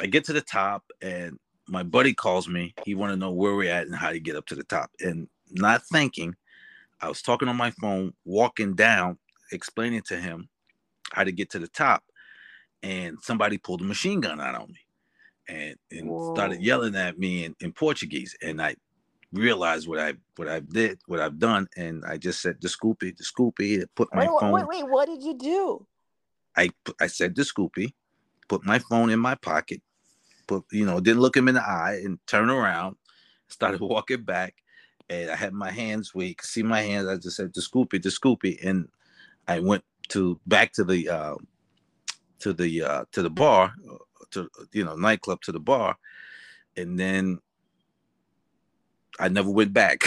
I 0.00 0.06
get 0.06 0.24
to 0.26 0.32
the 0.32 0.42
top, 0.42 0.84
and 1.00 1.38
my 1.68 1.82
buddy 1.82 2.12
calls 2.14 2.48
me. 2.48 2.74
He 2.84 2.94
want 2.94 3.12
to 3.12 3.16
know 3.16 3.30
where 3.30 3.54
we're 3.54 3.72
at 3.72 3.86
and 3.86 3.94
how 3.94 4.10
to 4.10 4.20
get 4.20 4.36
up 4.36 4.46
to 4.46 4.54
the 4.54 4.64
top. 4.64 4.90
And 5.00 5.28
not 5.50 5.86
thinking, 5.86 6.34
I 7.00 7.08
was 7.08 7.22
talking 7.22 7.48
on 7.48 7.56
my 7.56 7.70
phone, 7.72 8.14
walking 8.24 8.74
down, 8.74 9.18
explaining 9.52 10.02
to 10.02 10.16
him 10.16 10.48
how 11.12 11.24
to 11.24 11.32
get 11.32 11.50
to 11.50 11.58
the 11.58 11.68
top, 11.68 12.02
and 12.82 13.18
somebody 13.22 13.58
pulled 13.58 13.80
a 13.80 13.84
machine 13.84 14.20
gun 14.20 14.40
out 14.40 14.54
on 14.54 14.68
me, 14.68 14.80
and 15.48 15.76
and 15.90 16.36
started 16.36 16.62
yelling 16.62 16.96
at 16.96 17.18
me 17.18 17.44
in, 17.44 17.56
in 17.60 17.72
Portuguese, 17.72 18.36
and 18.42 18.60
I 18.60 18.76
realized 19.32 19.88
what 19.88 19.98
I 19.98 20.14
what 20.36 20.48
I 20.48 20.60
did, 20.60 21.00
what 21.06 21.20
I've 21.20 21.38
done, 21.38 21.68
and 21.76 22.04
I 22.04 22.18
just 22.18 22.40
said 22.40 22.56
the 22.60 22.68
Scoopy, 22.68 23.16
the 23.16 23.24
Scoopy, 23.24 23.84
put 23.94 24.08
my 24.14 24.28
wait, 24.28 24.40
phone. 24.40 24.52
Wait, 24.52 24.66
wait, 24.66 24.88
what 24.88 25.06
did 25.06 25.22
you 25.22 25.34
do? 25.34 25.86
I 26.56 26.70
I 27.00 27.06
said 27.06 27.34
the 27.34 27.42
Scoopy, 27.42 27.94
put 28.48 28.64
my 28.64 28.78
phone 28.78 29.10
in 29.10 29.18
my 29.18 29.34
pocket, 29.34 29.82
put 30.46 30.64
you 30.70 30.84
know, 30.84 31.00
didn't 31.00 31.22
look 31.22 31.36
him 31.36 31.48
in 31.48 31.54
the 31.54 31.62
eye, 31.62 32.00
and 32.04 32.18
turn 32.26 32.50
around, 32.50 32.96
started 33.48 33.80
walking 33.80 34.22
back, 34.22 34.54
and 35.08 35.30
I 35.30 35.36
had 35.36 35.52
my 35.52 35.70
hands 35.70 36.14
where 36.14 36.26
you 36.26 36.34
could 36.34 36.48
see 36.48 36.62
my 36.62 36.82
hands. 36.82 37.08
I 37.08 37.16
just 37.16 37.36
said 37.36 37.52
the 37.54 37.60
Scoopy, 37.60 38.02
the 38.02 38.10
Scoopy, 38.10 38.58
and 38.64 38.88
I 39.48 39.60
went 39.60 39.84
to 40.08 40.38
back 40.46 40.72
to 40.74 40.84
the 40.84 41.08
uh, 41.08 41.34
to 42.40 42.52
the 42.52 42.82
uh, 42.82 43.04
to 43.12 43.22
the 43.22 43.30
bar, 43.30 43.72
to 44.32 44.48
you 44.72 44.84
know 44.84 44.96
nightclub 44.96 45.40
to 45.42 45.52
the 45.52 45.60
bar, 45.60 45.96
and 46.76 46.98
then 46.98 47.38
I 49.18 49.28
never 49.28 49.50
went 49.50 49.72
back. 49.72 50.04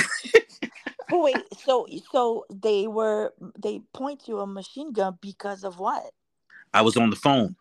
oh, 1.11 1.23
wait, 1.23 1.37
so 1.63 1.87
so 2.11 2.45
they 2.49 2.87
were 2.87 3.33
they 3.57 3.81
point 3.93 4.27
you 4.27 4.39
a 4.39 4.47
machine 4.47 4.91
gun 4.91 5.17
because 5.21 5.63
of 5.63 5.79
what? 5.79 6.03
I 6.73 6.81
was 6.81 6.97
on 6.97 7.09
the 7.09 7.15
phone. 7.15 7.55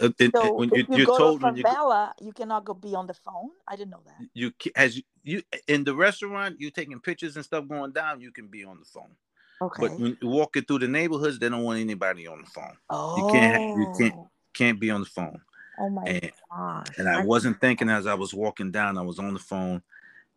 Uh, 0.00 0.10
and, 0.18 0.32
so 0.34 0.42
and 0.42 0.56
when 0.56 0.70
if 0.74 0.88
you, 0.88 0.96
you 0.96 1.06
go 1.06 1.16
told 1.16 1.40
to 1.40 1.46
favela, 1.46 2.12
you, 2.20 2.26
you 2.26 2.32
cannot 2.32 2.64
go 2.64 2.74
be 2.74 2.94
on 2.94 3.06
the 3.06 3.14
phone. 3.14 3.50
I 3.68 3.76
didn't 3.76 3.90
know 3.90 4.02
that. 4.06 4.28
You 4.32 4.52
as 4.74 4.96
you, 4.96 5.02
you 5.22 5.42
in 5.68 5.84
the 5.84 5.94
restaurant, 5.94 6.56
you're 6.58 6.70
taking 6.70 6.98
pictures 7.00 7.36
and 7.36 7.44
stuff 7.44 7.68
going 7.68 7.92
down. 7.92 8.20
You 8.20 8.32
can 8.32 8.48
be 8.48 8.64
on 8.64 8.78
the 8.80 8.84
phone. 8.84 9.14
Okay. 9.60 9.88
But 9.88 9.98
when 9.98 10.16
you're 10.20 10.30
walking 10.30 10.64
through 10.64 10.80
the 10.80 10.88
neighborhoods, 10.88 11.38
they 11.38 11.48
don't 11.48 11.62
want 11.62 11.78
anybody 11.78 12.26
on 12.26 12.40
the 12.40 12.50
phone. 12.50 12.76
Oh. 12.90 13.16
You 13.16 13.32
can't. 13.32 13.62
You 13.78 13.92
can't. 13.98 14.28
Can't 14.54 14.80
be 14.80 14.90
on 14.90 15.00
the 15.00 15.06
phone. 15.06 15.40
Oh 15.78 15.90
my 15.90 16.02
and, 16.04 16.32
gosh. 16.50 16.86
And 16.98 17.08
I, 17.08 17.24
wasn't 17.24 17.60
thinking 17.60 17.88
as 17.88 18.06
I 18.06 18.14
was 18.14 18.32
walking 18.32 18.70
down. 18.70 18.96
I 18.96 19.02
was 19.02 19.18
on 19.18 19.34
the 19.34 19.40
phone, 19.40 19.82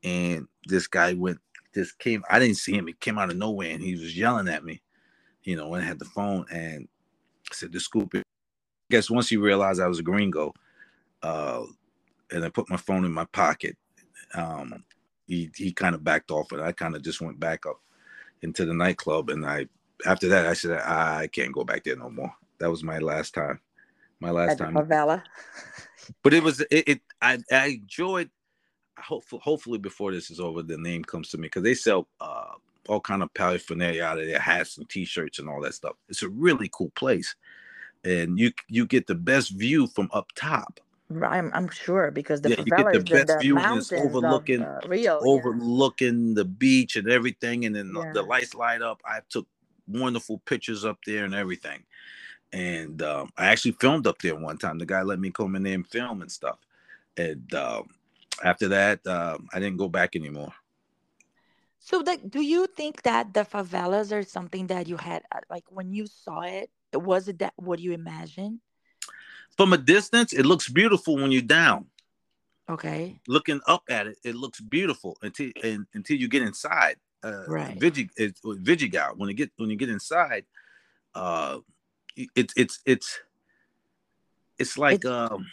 and 0.03 0.47
this 0.65 0.87
guy 0.87 1.13
went. 1.13 1.39
This 1.73 1.91
came. 1.91 2.23
I 2.29 2.39
didn't 2.39 2.57
see 2.57 2.73
him. 2.73 2.87
He 2.87 2.93
came 2.93 3.19
out 3.19 3.29
of 3.29 3.37
nowhere, 3.37 3.71
and 3.71 3.83
he 3.83 3.93
was 3.93 4.17
yelling 4.17 4.47
at 4.47 4.63
me. 4.63 4.81
You 5.43 5.55
know, 5.55 5.69
when 5.69 5.81
I 5.81 5.85
had 5.85 5.99
the 5.99 6.05
phone, 6.05 6.45
and 6.51 6.87
I 7.51 7.53
said, 7.53 7.71
"The 7.71 7.79
scoop." 7.79 8.09
I 8.15 8.23
guess 8.89 9.09
once 9.09 9.29
he 9.29 9.37
realized 9.37 9.79
I 9.79 9.87
was 9.87 9.99
a 9.99 10.03
gringo, 10.03 10.53
uh, 11.21 11.63
and 12.31 12.43
I 12.43 12.49
put 12.49 12.69
my 12.69 12.77
phone 12.77 13.05
in 13.05 13.13
my 13.13 13.25
pocket, 13.25 13.77
um, 14.33 14.83
he 15.27 15.51
he 15.55 15.71
kind 15.71 15.93
of 15.93 16.03
backed 16.03 16.31
off, 16.31 16.51
and 16.51 16.61
I 16.61 16.71
kind 16.71 16.95
of 16.95 17.03
just 17.03 17.21
went 17.21 17.39
back 17.39 17.65
up 17.65 17.79
into 18.41 18.65
the 18.65 18.73
nightclub, 18.73 19.29
and 19.29 19.45
I 19.45 19.67
after 20.05 20.27
that 20.29 20.45
I 20.45 20.53
said 20.53 20.79
I 20.79 21.27
can't 21.27 21.53
go 21.53 21.63
back 21.63 21.83
there 21.83 21.95
no 21.95 22.09
more. 22.09 22.33
That 22.59 22.71
was 22.71 22.83
my 22.83 22.97
last 22.99 23.33
time. 23.33 23.59
My 24.19 24.31
last 24.31 24.51
At 24.51 24.57
time. 24.59 24.73
Favela. 24.73 25.23
but 26.23 26.33
it 26.33 26.43
was 26.43 26.61
it, 26.61 26.87
it 26.87 27.01
I 27.21 27.39
I 27.51 27.67
enjoyed 27.67 28.29
hopefully 28.97 29.41
hopefully 29.43 29.77
before 29.77 30.11
this 30.11 30.31
is 30.31 30.39
over 30.39 30.63
the 30.63 30.77
name 30.77 31.03
comes 31.03 31.29
to 31.29 31.37
me 31.37 31.43
because 31.43 31.63
they 31.63 31.75
sell 31.75 32.07
uh 32.19 32.53
all 32.87 33.01
kind 33.01 33.21
of 33.21 33.33
paraphernalia 33.33 34.03
out 34.03 34.17
of 34.17 34.25
there 34.25 34.39
hats 34.39 34.77
and 34.77 34.89
t-shirts 34.89 35.39
and 35.39 35.49
all 35.49 35.61
that 35.61 35.73
stuff 35.73 35.95
it's 36.09 36.23
a 36.23 36.29
really 36.29 36.69
cool 36.71 36.89
place 36.95 37.35
and 38.05 38.39
you 38.39 38.51
you 38.69 38.85
get 38.85 39.05
the 39.05 39.15
best 39.15 39.51
view 39.51 39.87
from 39.87 40.09
up 40.13 40.31
top 40.35 40.79
I'm, 41.09 41.51
I'm 41.53 41.69
sure 41.69 42.11
because 42.11 42.41
the 42.41 42.49
yeah, 42.49 42.59
you 42.59 42.65
get 42.65 42.93
the 42.93 42.99
best 42.99 43.27
the, 43.27 43.37
view 43.39 43.57
and 43.57 43.77
it's 43.77 43.93
overlooking 43.93 44.61
of, 44.61 44.83
uh, 44.83 44.87
Rio, 44.87 45.19
overlooking 45.21 46.29
yeah. 46.29 46.33
the 46.35 46.45
beach 46.45 46.97
and 46.97 47.09
everything, 47.09 47.65
and 47.65 47.73
then 47.73 47.93
yeah. 47.95 48.11
the, 48.11 48.21
the, 48.21 48.27
lights 48.27 48.53
light 48.53 48.81
up. 48.81 49.01
I 49.05 49.21
took 49.29 49.47
wonderful 49.87 50.39
pictures 50.39 50.83
up 50.83 50.97
there 51.05 51.23
and 51.23 51.33
everything, 51.33 51.83
and 52.53 53.01
um, 53.01 53.31
I 53.37 53.47
actually 53.47 53.73
filmed 53.73 54.07
up 54.07 54.19
there 54.19 54.35
one 54.35 54.57
time. 54.57 54.77
The 54.77 54.85
guy 54.85 55.01
let 55.01 55.19
me 55.19 55.31
come 55.31 55.55
in 55.55 55.63
there 55.63 55.75
and 55.75 55.87
film 55.87 56.21
and 56.21 56.31
stuff, 56.31 56.59
and 57.17 57.53
um, 57.53 57.87
after 58.43 58.67
that, 58.69 59.05
um, 59.07 59.47
I 59.53 59.59
didn't 59.59 59.77
go 59.77 59.89
back 59.89 60.15
anymore. 60.15 60.53
So, 61.79 61.99
like, 61.99 62.29
do 62.29 62.41
you 62.41 62.67
think 62.67 63.03
that 63.03 63.33
the 63.33 63.45
favelas 63.45 64.11
are 64.11 64.23
something 64.23 64.67
that 64.67 64.87
you 64.87 64.97
had, 64.97 65.23
uh, 65.33 65.39
like, 65.49 65.63
when 65.69 65.93
you 65.93 66.05
saw 66.05 66.41
it, 66.41 66.69
was 66.93 67.29
it 67.29 67.39
that 67.39 67.53
what 67.55 67.79
you 67.79 67.93
imagined? 67.93 68.59
From 69.55 69.71
a 69.71 69.77
distance, 69.77 70.33
it 70.33 70.45
looks 70.45 70.67
beautiful 70.67 71.15
when 71.15 71.31
you're 71.31 71.41
down. 71.41 71.85
Okay. 72.69 73.21
Looking 73.27 73.61
up 73.67 73.83
at 73.89 74.07
it, 74.07 74.17
it 74.25 74.35
looks 74.35 74.59
beautiful 74.59 75.17
until 75.21 75.51
and, 75.63 75.85
until 75.93 76.17
you 76.17 76.27
get 76.27 76.41
inside. 76.41 76.97
Uh, 77.23 77.45
right. 77.47 77.79
Vigi, 77.79 78.09
it, 78.17 78.37
Vidigal. 78.43 79.17
When 79.17 79.29
you 79.29 79.35
get 79.35 79.51
when 79.55 79.69
you 79.69 79.77
get 79.77 79.89
inside, 79.89 80.45
uh, 81.15 81.59
it's 82.35 82.53
it's 82.55 82.79
it's 82.85 83.19
it's 84.57 84.77
like 84.77 84.95
it's, 84.95 85.05
um 85.05 85.45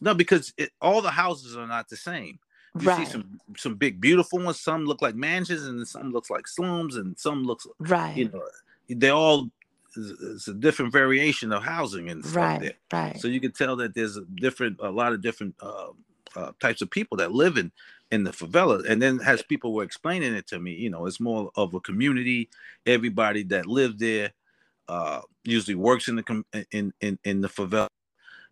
no 0.00 0.14
because 0.14 0.52
it, 0.56 0.70
all 0.80 1.02
the 1.02 1.10
houses 1.10 1.56
are 1.56 1.66
not 1.66 1.88
the 1.88 1.96
same. 1.96 2.38
You 2.78 2.86
right. 2.86 3.06
see 3.06 3.12
some 3.12 3.40
some 3.56 3.74
big 3.74 4.00
beautiful 4.00 4.38
ones. 4.38 4.60
Some 4.60 4.84
look 4.84 5.02
like 5.02 5.14
mansions, 5.14 5.66
and 5.66 5.86
some 5.88 6.12
looks 6.12 6.30
like 6.30 6.46
slums, 6.46 6.96
and 6.96 7.18
some 7.18 7.44
looks 7.44 7.66
right. 7.80 8.16
You 8.16 8.28
know, 8.28 8.42
they 8.88 9.08
all 9.10 9.50
it's 9.96 10.48
a 10.48 10.54
different 10.54 10.92
variation 10.92 11.52
of 11.52 11.62
housing 11.62 12.08
and 12.08 12.24
stuff 12.24 12.36
right, 12.36 12.60
there. 12.60 12.72
Right. 12.92 13.20
So 13.20 13.28
you 13.28 13.40
can 13.40 13.52
tell 13.52 13.76
that 13.76 13.94
there's 13.94 14.16
a 14.16 14.24
different, 14.36 14.78
a 14.80 14.90
lot 14.90 15.12
of 15.12 15.22
different 15.22 15.54
uh, 15.60 15.88
uh, 16.36 16.52
types 16.60 16.82
of 16.82 16.90
people 16.90 17.16
that 17.18 17.32
live 17.32 17.56
in 17.56 17.72
in 18.10 18.24
the 18.24 18.30
favela. 18.30 18.88
And 18.88 19.02
then 19.02 19.20
as 19.24 19.42
people 19.42 19.72
were 19.72 19.82
explaining 19.82 20.34
it 20.34 20.46
to 20.48 20.58
me, 20.58 20.72
you 20.72 20.90
know, 20.90 21.06
it's 21.06 21.20
more 21.20 21.50
of 21.56 21.74
a 21.74 21.80
community. 21.80 22.48
Everybody 22.86 23.42
that 23.44 23.66
lived 23.66 23.98
there 23.98 24.32
uh, 24.88 25.20
usually 25.44 25.74
works 25.74 26.08
in 26.08 26.16
the 26.16 26.44
in 26.72 26.92
in 27.00 27.18
in 27.24 27.40
the 27.40 27.48
favela. 27.48 27.88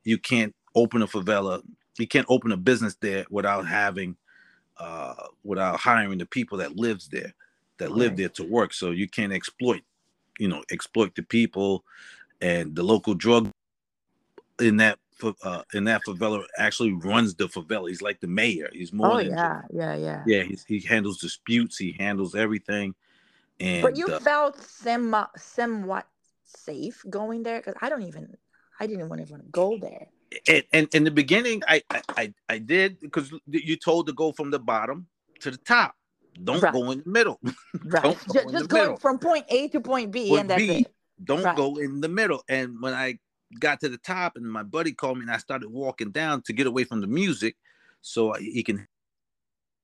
You 0.05 0.19
can't 0.19 0.55
open 0.75 1.03
a 1.03 1.07
favela. 1.07 1.63
You 1.99 2.07
can't 2.07 2.27
open 2.29 2.53
a 2.53 2.57
business 2.57 2.97
there 3.01 3.25
without 3.31 3.67
having, 3.67 4.17
uh, 4.79 5.15
without 5.45 5.81
hiring 5.81 6.19
the 6.19 6.27
people 6.27 6.59
that 6.59 6.77
lives 6.77 7.09
there, 7.09 7.33
that 7.79 7.89
right. 7.89 7.99
live 7.99 8.17
there 8.17 8.29
to 8.31 8.45
work. 8.45 8.75
So 8.75 8.91
you 8.91 9.09
can't 9.09 9.33
exploit 9.33 9.83
you 10.39 10.49
know 10.49 10.63
exploit 10.71 11.15
the 11.15 11.23
people 11.23 11.85
and 12.41 12.75
the 12.75 12.83
local 12.83 13.15
drug 13.15 13.51
in 14.61 14.77
that 14.77 14.99
uh, 15.43 15.63
in 15.73 15.85
that 15.85 16.03
favela 16.07 16.45
actually 16.59 16.93
runs 16.93 17.35
the 17.35 17.49
favela. 17.49 17.89
He's 17.89 18.03
like 18.03 18.21
the 18.21 18.27
mayor. 18.27 18.69
He's 18.73 18.93
more. 18.93 19.13
Oh 19.13 19.19
yeah, 19.19 19.63
just, 19.63 19.75
yeah, 19.75 19.95
yeah. 19.97 20.25
Yeah, 20.27 20.57
he 20.67 20.81
handles 20.81 21.19
disputes. 21.19 21.79
He 21.79 21.97
handles 21.99 22.35
everything. 22.35 22.95
And 23.59 23.83
but 23.83 23.97
you 23.97 24.07
uh, 24.09 24.19
felt 24.21 24.61
somewhat 24.61 25.31
somewhat 25.39 26.07
safe 26.47 27.05
going 27.09 27.43
there 27.43 27.59
because 27.59 27.75
I 27.81 27.89
don't 27.89 28.03
even 28.03 28.37
I 28.79 28.87
didn't 28.87 29.09
want 29.09 29.27
to 29.27 29.35
go 29.51 29.79
there. 29.79 30.09
And, 30.49 30.65
and 30.73 30.89
in 30.95 31.05
the 31.05 31.11
beginning, 31.11 31.63
I 31.69 31.83
I 32.17 32.33
I 32.49 32.59
did 32.59 33.01
because 33.01 33.33
you 33.47 33.77
told 33.77 34.07
to 34.09 34.13
go 34.13 34.33
from 34.33 34.51
the 34.51 34.59
bottom 34.59 35.07
to 35.41 35.51
the 35.51 35.57
top. 35.57 35.95
Don't 36.43 36.63
right. 36.63 36.73
go 36.73 36.91
in 36.91 37.03
the 37.05 37.11
middle. 37.11 37.41
right. 37.85 38.03
Go 38.03 38.17
just, 38.33 38.51
just 38.51 38.73
middle. 38.73 38.97
from 38.97 39.19
point 39.19 39.47
A 39.49 39.69
to 39.69 39.81
point 39.81 40.11
B, 40.11 40.29
point 40.29 40.41
and 40.43 40.51
that's 40.51 40.63
B, 40.63 40.71
it. 40.81 40.95
Don't 41.25 41.43
right. 41.43 41.57
go 41.57 41.77
in 41.77 42.01
the 42.01 42.09
middle. 42.09 42.43
And 42.49 42.81
when 42.83 42.93
I 42.93 43.19
got 43.59 43.81
to 43.81 43.89
the 43.89 43.99
top, 43.99 44.37
and 44.37 44.45
my 44.45 44.63
buddy 44.63 44.93
called 44.93 45.19
me, 45.19 45.23
and 45.23 45.31
I 45.31 45.39
started 45.39 45.71
walking 45.71 46.11
down 46.11 46.43
to 46.43 46.53
get 46.53 46.67
away 46.67 46.85
from 46.85 47.01
the 47.01 47.07
music, 47.07 47.57
so 48.03 48.35
he 48.35 48.63
can 48.63 48.87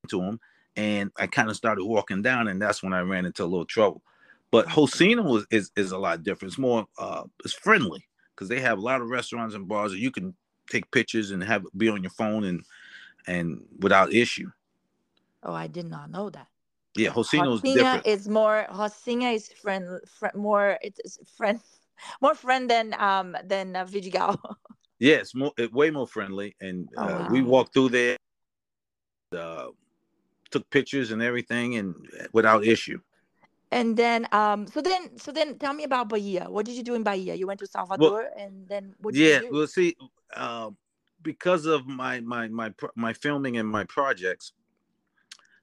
to 0.09 0.21
him. 0.21 0.39
And 0.75 1.11
I 1.17 1.27
kind 1.27 1.49
of 1.49 1.55
started 1.55 1.85
walking 1.85 2.21
down, 2.21 2.47
and 2.47 2.61
that's 2.61 2.83
when 2.83 2.93
I 2.93 3.01
ran 3.01 3.25
into 3.25 3.43
a 3.43 3.45
little 3.45 3.65
trouble. 3.65 4.03
But 4.53 4.67
Rocinha 4.67 5.23
was 5.23 5.47
is, 5.49 5.71
is 5.75 5.91
a 5.93 5.97
lot 5.97 6.21
different. 6.21 6.51
It's 6.51 6.59
more 6.59 6.85
uh 6.99 7.23
it's 7.43 7.55
friendly 7.55 8.05
because 8.35 8.49
they 8.49 8.59
have 8.61 8.77
a 8.77 8.81
lot 8.81 9.01
of 9.01 9.09
restaurants 9.09 9.55
and 9.55 9.67
bars 9.67 9.91
that 9.91 9.97
you 9.97 10.11
can 10.11 10.35
take 10.69 10.91
pictures 10.91 11.31
and 11.31 11.43
have 11.43 11.65
be 11.75 11.89
on 11.89 12.03
your 12.03 12.11
phone 12.11 12.43
and 12.43 12.61
and 13.25 13.61
without 13.79 14.13
issue. 14.13 14.51
Oh, 15.41 15.53
I 15.53 15.65
did 15.65 15.87
not 15.87 16.11
know 16.11 16.29
that. 16.29 16.49
Yeah, 16.95 17.09
Rocinha 17.09 17.51
is 17.55 17.61
different. 17.61 18.05
is 18.05 18.29
more 18.29 18.67
Rocinha 18.69 19.33
is 19.33 19.47
friend, 19.53 19.99
friend 20.07 20.35
more 20.35 20.77
it's 20.83 21.17
friend 21.35 21.59
more 22.21 22.35
friend 22.35 22.69
than 22.69 22.93
um 22.99 23.35
than 23.43 23.75
uh, 23.75 23.85
Vidigal. 23.85 24.37
yeah, 24.99 25.15
it's 25.15 25.33
more 25.33 25.51
it, 25.57 25.73
way 25.73 25.89
more 25.89 26.05
friendly, 26.05 26.55
and 26.61 26.87
oh, 26.95 27.01
uh, 27.01 27.19
wow. 27.21 27.27
we 27.31 27.41
walked 27.41 27.73
through 27.73 27.89
there, 27.89 28.17
uh, 29.35 29.69
took 30.51 30.69
pictures 30.69 31.09
and 31.09 31.23
everything, 31.23 31.77
and 31.77 31.95
uh, 32.21 32.27
without 32.33 32.63
issue. 32.67 32.99
And 33.73 33.97
then, 33.97 34.27
um, 34.31 34.67
so 34.67 34.81
then, 34.81 35.17
so 35.17 35.31
then, 35.31 35.57
tell 35.57 35.73
me 35.73 35.83
about 35.83 36.07
Bahia. 36.07 36.45
What 36.47 36.67
did 36.67 36.75
you 36.75 36.83
do 36.83 36.93
in 36.93 37.01
Bahia? 37.01 37.33
You 37.33 37.47
went 37.47 37.59
to 37.61 37.65
Salvador, 37.65 38.11
well, 38.11 38.29
and 38.37 38.67
then 38.67 38.93
what? 38.99 39.15
yeah, 39.15 39.41
well, 39.49 39.65
see, 39.65 39.97
uh, 40.35 40.69
because 41.23 41.65
of 41.65 41.87
my 41.87 42.19
my 42.19 42.47
my 42.49 42.71
my 42.95 43.13
filming 43.13 43.57
and 43.57 43.67
my 43.67 43.83
projects, 43.85 44.53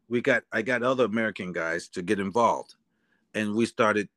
we 0.08 0.20
got 0.20 0.42
I 0.50 0.62
got 0.62 0.82
other 0.82 1.04
American 1.04 1.52
guys 1.52 1.88
to 1.90 2.02
get 2.02 2.18
involved, 2.18 2.74
and 3.34 3.54
we 3.54 3.64
started 3.64 4.08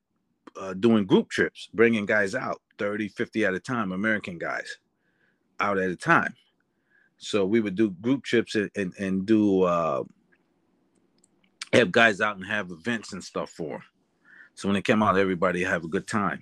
uh, 0.59 0.73
doing 0.73 1.05
group 1.05 1.29
trips, 1.29 1.69
bringing 1.71 2.07
guys 2.07 2.33
out 2.33 2.61
30, 2.79 3.09
50 3.09 3.45
at 3.45 3.53
a 3.53 3.59
time, 3.59 3.91
American 3.91 4.39
guys 4.39 4.79
out 5.59 5.77
at 5.77 5.91
a 5.91 5.95
time. 5.95 6.33
So 7.17 7.45
we 7.45 7.61
would 7.61 7.75
do 7.75 7.91
group 7.91 8.23
trips 8.23 8.55
and 8.55 8.71
and, 8.75 8.91
and 8.97 9.25
do 9.27 9.63
uh, 9.63 10.03
have 11.77 11.91
guys 11.91 12.21
out 12.21 12.37
and 12.37 12.45
have 12.45 12.71
events 12.71 13.13
and 13.13 13.23
stuff 13.23 13.49
for. 13.49 13.81
So 14.55 14.67
when 14.67 14.75
they 14.75 14.81
come 14.81 15.01
out, 15.03 15.17
everybody 15.17 15.63
have 15.63 15.83
a 15.83 15.87
good 15.87 16.07
time. 16.07 16.41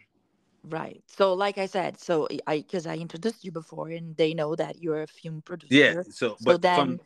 Right. 0.64 1.04
So, 1.08 1.34
like 1.34 1.58
I 1.58 1.66
said, 1.66 2.00
so 2.00 2.28
I 2.46 2.58
because 2.58 2.86
I 2.86 2.96
introduced 2.96 3.44
you 3.44 3.52
before, 3.52 3.90
and 3.90 4.16
they 4.16 4.34
know 4.34 4.56
that 4.56 4.82
you're 4.82 5.02
a 5.02 5.08
film 5.08 5.42
producer. 5.42 5.74
Yeah. 5.74 6.04
So, 6.04 6.12
so 6.12 6.38
but 6.44 6.62
then, 6.62 6.76
from 6.76 7.00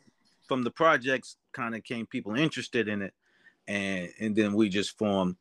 from 0.46 0.62
the 0.62 0.70
projects, 0.70 1.36
kind 1.52 1.74
of 1.74 1.82
came 1.82 2.06
people 2.06 2.34
interested 2.34 2.86
in 2.88 3.00
it, 3.02 3.14
and 3.66 4.10
and 4.20 4.36
then 4.36 4.52
we 4.52 4.68
just 4.68 4.98
formed, 4.98 5.36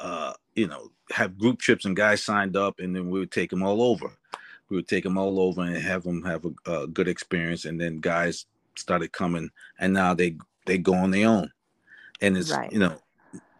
uh, 0.00 0.32
you 0.56 0.66
know, 0.66 0.90
have 1.12 1.38
group 1.38 1.60
trips 1.60 1.84
and 1.84 1.94
guys 1.94 2.24
signed 2.24 2.56
up, 2.56 2.80
and 2.80 2.96
then 2.96 3.10
we 3.10 3.20
would 3.20 3.30
take 3.30 3.50
them 3.50 3.62
all 3.62 3.80
over. 3.82 4.10
We 4.68 4.76
would 4.76 4.88
take 4.88 5.04
them 5.04 5.18
all 5.18 5.38
over 5.40 5.62
and 5.62 5.76
have 5.76 6.02
them 6.02 6.24
have 6.24 6.44
a, 6.44 6.72
a 6.72 6.86
good 6.88 7.06
experience, 7.06 7.64
and 7.64 7.80
then 7.80 8.00
guys 8.00 8.46
started 8.76 9.12
coming, 9.12 9.50
and 9.78 9.92
now 9.94 10.14
they 10.14 10.36
they 10.66 10.78
go 10.78 10.94
on 10.94 11.12
their 11.12 11.28
own, 11.28 11.52
and 12.20 12.36
it's 12.36 12.50
right. 12.50 12.72
you 12.72 12.78
know, 12.78 12.96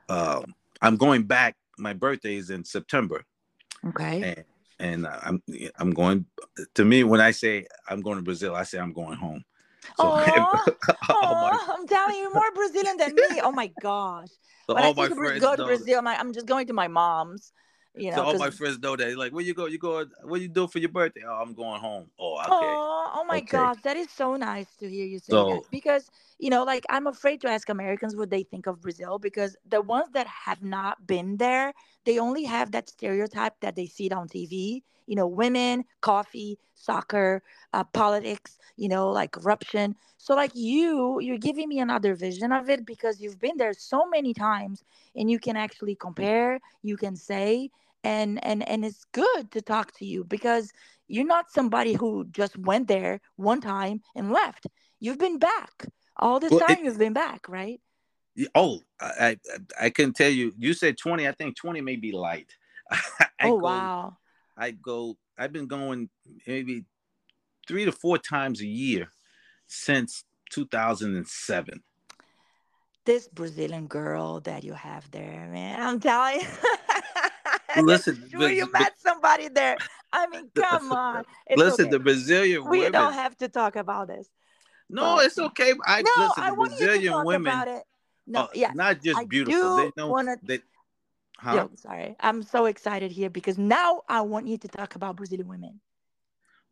uh, 0.09 0.43
I'm 0.83 0.97
going 0.97 1.25
back 1.25 1.57
my 1.81 1.93
birthday 1.93 2.37
is 2.37 2.51
in 2.51 2.65
September. 2.65 3.25
Okay. 3.87 4.45
And, 4.79 5.07
and 5.07 5.07
I'm 5.07 5.43
I'm 5.79 5.91
going. 5.93 6.27
To 6.75 6.85
me, 6.85 7.05
when 7.05 7.21
I 7.21 7.33
say 7.33 7.67
I'm 7.89 8.01
going 8.01 8.17
to 8.17 8.23
Brazil, 8.23 8.55
I 8.55 8.63
say 8.63 8.79
I'm 8.79 8.93
going 8.93 9.17
home. 9.17 9.45
So, 9.97 10.05
oh, 10.05 10.65
my, 11.09 11.75
I'm 11.75 11.87
telling 11.87 12.17
you, 12.17 12.33
more 12.33 12.51
Brazilian 12.55 12.97
than 12.97 13.15
me. 13.15 13.41
Oh 13.43 13.53
my 13.53 13.71
gosh! 13.81 14.29
So 14.67 14.75
when 14.75 14.85
all 14.85 14.99
I 14.99 15.09
my 15.09 15.15
friends 15.15 15.41
go 15.41 15.57
to 15.57 15.65
Brazil, 15.65 15.99
I'm, 15.99 16.05
like, 16.05 16.21
I'm 16.21 16.33
just 16.33 16.47
going 16.47 16.67
to 16.69 16.73
my 16.73 16.89
mom's. 16.89 17.53
You 17.97 18.11
know, 18.11 18.17
so 18.17 18.23
all 18.23 18.39
my 18.39 18.51
friends 18.51 18.79
know 18.79 18.95
that. 18.97 19.17
Like, 19.17 19.33
where 19.33 19.45
you 19.45 19.53
go? 19.53 19.67
You 19.67 19.79
go? 19.79 20.07
What 20.23 20.41
you 20.41 20.49
do 20.49 20.69
for 20.69 20.79
your 20.79 20.91
birthday? 20.91 21.23
Oh, 21.27 21.33
I'm 21.33 21.55
going 21.55 21.81
home. 21.81 22.07
Oh, 22.19 22.39
okay. 22.39 22.49
Oh, 22.51 23.11
oh 23.15 23.25
my 23.25 23.39
okay. 23.39 23.47
gosh, 23.47 23.77
that 23.83 23.97
is 23.97 24.09
so 24.11 24.37
nice 24.37 24.69
to 24.77 24.89
hear 24.89 25.07
you 25.07 25.19
say 25.19 25.33
so, 25.33 25.47
that. 25.47 25.63
Because 25.71 26.09
you 26.39 26.51
know, 26.51 26.63
like 26.63 26.85
I'm 26.89 27.07
afraid 27.07 27.41
to 27.43 27.49
ask 27.49 27.69
Americans 27.69 28.15
what 28.15 28.31
they 28.31 28.45
think 28.45 28.67
of 28.67 28.81
Brazil 28.81 29.19
because 29.19 29.57
the 29.69 29.83
ones 29.83 30.11
that 30.13 30.27
have 30.27 30.63
not 30.63 31.07
been 31.07 31.37
there, 31.37 31.75
they 32.05 32.19
only 32.19 32.45
have 32.45 32.71
that 32.73 32.89
stereotype 32.89 33.55
that 33.61 33.75
they 33.75 33.87
see 33.87 34.07
it 34.07 34.13
on 34.13 34.29
TV. 34.29 34.83
You 35.11 35.17
know, 35.17 35.27
women, 35.27 35.85
coffee, 36.01 36.59
soccer, 36.75 37.43
uh, 37.75 37.85
politics. 37.85 38.59
You 38.77 38.89
know, 38.89 39.11
like 39.11 39.33
corruption. 39.33 39.97
So, 40.17 40.35
like 40.35 40.53
you, 40.55 41.19
you're 41.21 41.45
giving 41.49 41.69
me 41.69 41.81
another 41.81 42.15
vision 42.15 42.53
of 42.53 42.71
it 42.71 42.87
because 42.87 43.21
you've 43.21 43.41
been 43.41 43.57
there 43.59 43.75
so 43.75 44.09
many 44.09 44.33
times, 44.33 44.85
and 45.17 45.31
you 45.31 45.39
can 45.39 45.57
actually 45.57 45.97
compare. 45.97 46.61
You 46.83 46.97
can 46.97 47.17
say 47.17 47.71
and 48.05 48.43
and 48.45 48.67
and 48.69 48.85
it's 48.85 49.05
good 49.13 49.51
to 49.53 49.61
talk 49.61 49.93
to 49.99 50.05
you 50.05 50.25
because 50.25 50.73
you're 51.09 51.27
not 51.27 51.51
somebody 51.51 51.95
who 51.95 52.27
just 52.31 52.57
went 52.59 52.89
there 52.89 53.21
one 53.37 53.61
time 53.61 54.01
and 54.15 54.33
left 54.33 54.67
you've 55.01 55.19
been 55.19 55.39
back 55.39 55.87
all 56.17 56.41
this 56.41 56.51
well, 56.51 56.61
time 56.61 56.79
it, 56.79 56.85
you've 56.85 56.99
been 56.99 57.13
back 57.13 57.49
right 57.49 57.81
oh 58.55 58.81
I, 59.01 59.37
I 59.53 59.87
i 59.87 59.91
can 59.91 60.13
tell 60.13 60.31
you 60.31 60.53
you 60.57 60.73
said 60.73 60.97
20 60.97 61.29
i 61.29 61.33
think 61.33 61.57
20 61.57 61.81
may 61.81 61.97
be 61.97 62.13
light 62.13 62.55
oh 63.43 63.51
go, 63.51 63.57
wow 63.57 64.17
i 64.61 64.71
go 64.71 65.17
i've 65.39 65.53
been 65.53 65.67
going 65.67 66.09
maybe 66.47 66.85
three 67.67 67.85
to 67.85 67.93
four 67.93 68.19
times 68.19 68.61
a 68.61 68.67
year 68.67 69.09
since 69.67 70.25
2007 70.51 71.83
this 73.07 73.29
brazilian 73.29 73.87
girl 73.87 74.41
that 74.41 74.63
you 74.63 74.75
have 74.75 75.11
there 75.11 75.49
man 75.51 75.81
i'm 75.81 75.99
telling 75.99 76.41
you 76.41 76.47
listen, 77.83 78.29
sure 78.31 78.51
you 78.51 78.71
met 78.73 78.99
somebody 78.99 79.49
there. 79.49 79.77
I 80.13 80.27
mean, 80.29 80.51
come 80.57 80.93
on. 80.93 81.25
It's 81.47 81.59
listen, 81.59 81.87
okay. 81.87 81.91
the 81.93 81.99
Brazilian 81.99 82.69
we 82.69 82.79
women. 82.79 82.93
don't 82.93 83.13
have 83.13 83.37
to 83.39 83.49
talk 83.49 83.77
about 83.77 84.09
this. 84.09 84.29
No, 84.89 85.17
but, 85.17 85.27
it's 85.27 85.39
okay. 85.39 85.75
I 85.87 86.03
no, 86.03 86.11
listen, 86.19 86.45
I 86.45 86.53
want 86.53 86.71
Brazilian 86.71 87.03
you 87.03 87.09
to 87.11 87.15
talk 87.17 87.25
women. 87.25 87.53
About 87.53 87.69
it. 87.69 87.83
No, 88.27 88.49
yeah, 88.55 88.73
not 88.75 89.03
just 89.03 89.19
I 89.19 89.25
beautiful. 89.25 89.77
they 89.77 89.91
don't. 89.97 90.11
Wanna, 90.11 90.37
they, 90.43 90.61
huh? 91.39 91.55
Yo, 91.55 91.71
sorry, 91.77 92.17
I'm 92.21 92.43
so 92.43 92.67
excited 92.67 93.11
here 93.11 93.31
because 93.31 93.59
now 93.59 94.03
I 94.09 94.21
want 94.23 94.47
you 94.47 94.59
to 94.59 94.69
talk 94.69 94.95
about 94.95 95.17
Brazilian 95.17 95.49
women. 95.49 95.81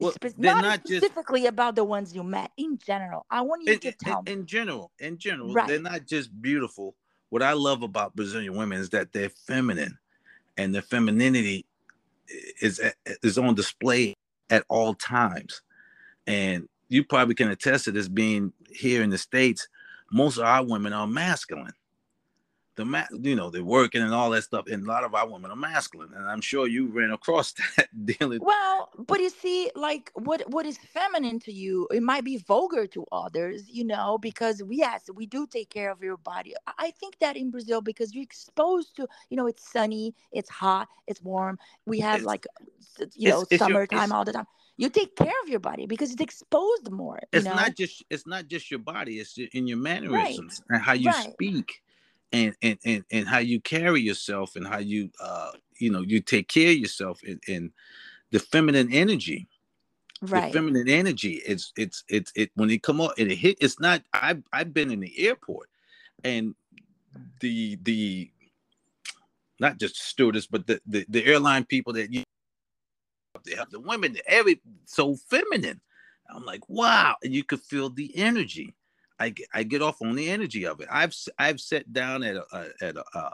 Well, 0.00 0.14
they're 0.20 0.32
not, 0.36 0.62
not 0.62 0.86
specifically 0.86 1.40
just, 1.40 1.50
about 1.50 1.74
the 1.74 1.82
ones 1.82 2.14
you 2.14 2.22
met. 2.22 2.52
In 2.56 2.78
general, 2.78 3.26
I 3.30 3.40
want 3.40 3.64
you 3.64 3.72
in, 3.72 3.80
to 3.80 3.92
tell 3.92 4.22
in. 4.26 4.40
In 4.40 4.46
general, 4.46 4.92
in 5.00 5.18
general, 5.18 5.52
right. 5.52 5.66
they're 5.66 5.80
not 5.80 6.06
just 6.06 6.30
beautiful. 6.40 6.94
What 7.30 7.42
I 7.42 7.52
love 7.52 7.82
about 7.82 8.14
Brazilian 8.14 8.56
women 8.56 8.78
is 8.78 8.90
that 8.90 9.12
they're 9.12 9.28
feminine 9.28 9.98
and 10.56 10.74
the 10.74 10.82
femininity 10.82 11.66
is 12.60 12.80
is 13.22 13.38
on 13.38 13.54
display 13.54 14.14
at 14.50 14.64
all 14.68 14.94
times. 14.94 15.62
And 16.26 16.68
you 16.88 17.04
probably 17.04 17.34
can 17.34 17.50
attest 17.50 17.86
to 17.86 17.92
this 17.92 18.08
being 18.08 18.52
here 18.70 19.02
in 19.02 19.10
the 19.10 19.18
states. 19.18 19.66
Most 20.12 20.38
of 20.38 20.44
our 20.44 20.64
women 20.64 20.92
are 20.92 21.06
masculine 21.06 21.72
the 22.78 22.84
ma- 22.84 23.04
you 23.22 23.34
know 23.34 23.50
they're 23.50 23.64
working 23.64 24.00
and 24.00 24.14
all 24.14 24.30
that 24.30 24.42
stuff 24.42 24.66
and 24.68 24.84
a 24.84 24.86
lot 24.86 25.02
of 25.02 25.12
our 25.12 25.28
women 25.28 25.50
are 25.50 25.56
masculine 25.56 26.10
and 26.14 26.26
i'm 26.30 26.40
sure 26.40 26.68
you 26.68 26.86
ran 26.86 27.10
across 27.10 27.52
that 27.76 27.88
dealing 28.06 28.38
well 28.40 28.88
but 29.06 29.20
you 29.20 29.28
see 29.28 29.70
like 29.74 30.10
what 30.14 30.48
what 30.50 30.64
is 30.64 30.78
feminine 30.78 31.40
to 31.40 31.52
you 31.52 31.86
it 31.92 32.02
might 32.02 32.24
be 32.24 32.38
vulgar 32.38 32.86
to 32.86 33.04
others 33.10 33.68
you 33.68 33.84
know 33.84 34.16
because 34.16 34.62
we 34.62 34.76
yes 34.76 35.10
we 35.14 35.26
do 35.26 35.46
take 35.46 35.68
care 35.68 35.90
of 35.90 36.00
your 36.00 36.16
body 36.16 36.54
i 36.78 36.90
think 36.92 37.18
that 37.18 37.36
in 37.36 37.50
brazil 37.50 37.80
because 37.80 38.14
you're 38.14 38.22
exposed 38.22 38.94
to 38.94 39.06
you 39.28 39.36
know 39.36 39.48
it's 39.48 39.68
sunny 39.68 40.14
it's 40.30 40.48
hot 40.48 40.86
it's 41.08 41.20
warm 41.20 41.58
we 41.84 41.98
have 41.98 42.20
it's, 42.20 42.26
like 42.26 42.46
you 43.16 43.28
know 43.28 43.44
it's, 43.50 43.58
summertime 43.58 44.12
all 44.12 44.24
the 44.24 44.32
time 44.32 44.46
you 44.76 44.88
take 44.88 45.16
care 45.16 45.34
of 45.42 45.48
your 45.48 45.58
body 45.58 45.86
because 45.86 46.12
it's 46.12 46.22
exposed 46.22 46.92
more 46.92 47.18
it's 47.32 47.44
know? 47.44 47.54
not 47.54 47.74
just 47.74 48.04
it's 48.08 48.26
not 48.28 48.46
just 48.46 48.70
your 48.70 48.78
body 48.78 49.18
it's 49.18 49.36
in 49.52 49.66
your 49.66 49.78
mannerisms 49.78 50.62
right. 50.70 50.76
and 50.76 50.84
how 50.86 50.92
you 50.92 51.10
right. 51.10 51.32
speak 51.32 51.82
and, 52.32 52.54
and 52.62 52.78
and 52.84 53.04
and 53.10 53.28
how 53.28 53.38
you 53.38 53.60
carry 53.60 54.00
yourself 54.00 54.56
and 54.56 54.66
how 54.66 54.78
you 54.78 55.10
uh 55.20 55.50
you 55.78 55.90
know 55.90 56.00
you 56.00 56.20
take 56.20 56.48
care 56.48 56.70
of 56.70 56.76
yourself 56.76 57.20
and, 57.26 57.42
and 57.48 57.72
the 58.30 58.38
feminine 58.38 58.92
energy 58.92 59.48
right. 60.22 60.52
the 60.52 60.58
feminine 60.58 60.88
energy 60.88 61.40
it's 61.46 61.72
it's 61.76 62.04
it's 62.08 62.32
it 62.36 62.50
when 62.54 62.70
it 62.70 62.82
come 62.82 63.00
up 63.00 63.12
and 63.18 63.30
it 63.30 63.36
hit 63.36 63.56
it's 63.60 63.80
not 63.80 64.02
i've 64.12 64.42
i've 64.52 64.74
been 64.74 64.90
in 64.90 65.00
the 65.00 65.26
airport 65.26 65.68
and 66.24 66.54
the 67.40 67.78
the 67.82 68.30
not 69.60 69.78
just 69.78 69.96
stewardess 69.96 70.46
but 70.46 70.66
the 70.66 70.80
the, 70.86 71.06
the 71.08 71.24
airline 71.24 71.64
people 71.64 71.92
that 71.92 72.12
you 72.12 72.22
they 73.44 73.54
have 73.54 73.70
the 73.70 73.80
women 73.80 74.16
every 74.26 74.60
so 74.84 75.16
feminine. 75.30 75.80
I'm 76.30 76.44
like 76.44 76.68
wow 76.68 77.16
and 77.22 77.34
you 77.34 77.42
could 77.42 77.60
feel 77.60 77.88
the 77.88 78.14
energy 78.16 78.74
I 79.18 79.30
get, 79.30 79.48
I 79.52 79.62
get 79.62 79.82
off 79.82 80.00
on 80.00 80.14
the 80.14 80.30
energy 80.30 80.66
of 80.66 80.80
it. 80.80 80.88
I've 80.90 81.14
I've 81.38 81.60
sat 81.60 81.92
down 81.92 82.22
at 82.22 82.36
a, 82.36 82.70
at 82.80 82.96
a, 82.96 83.04
a 83.18 83.32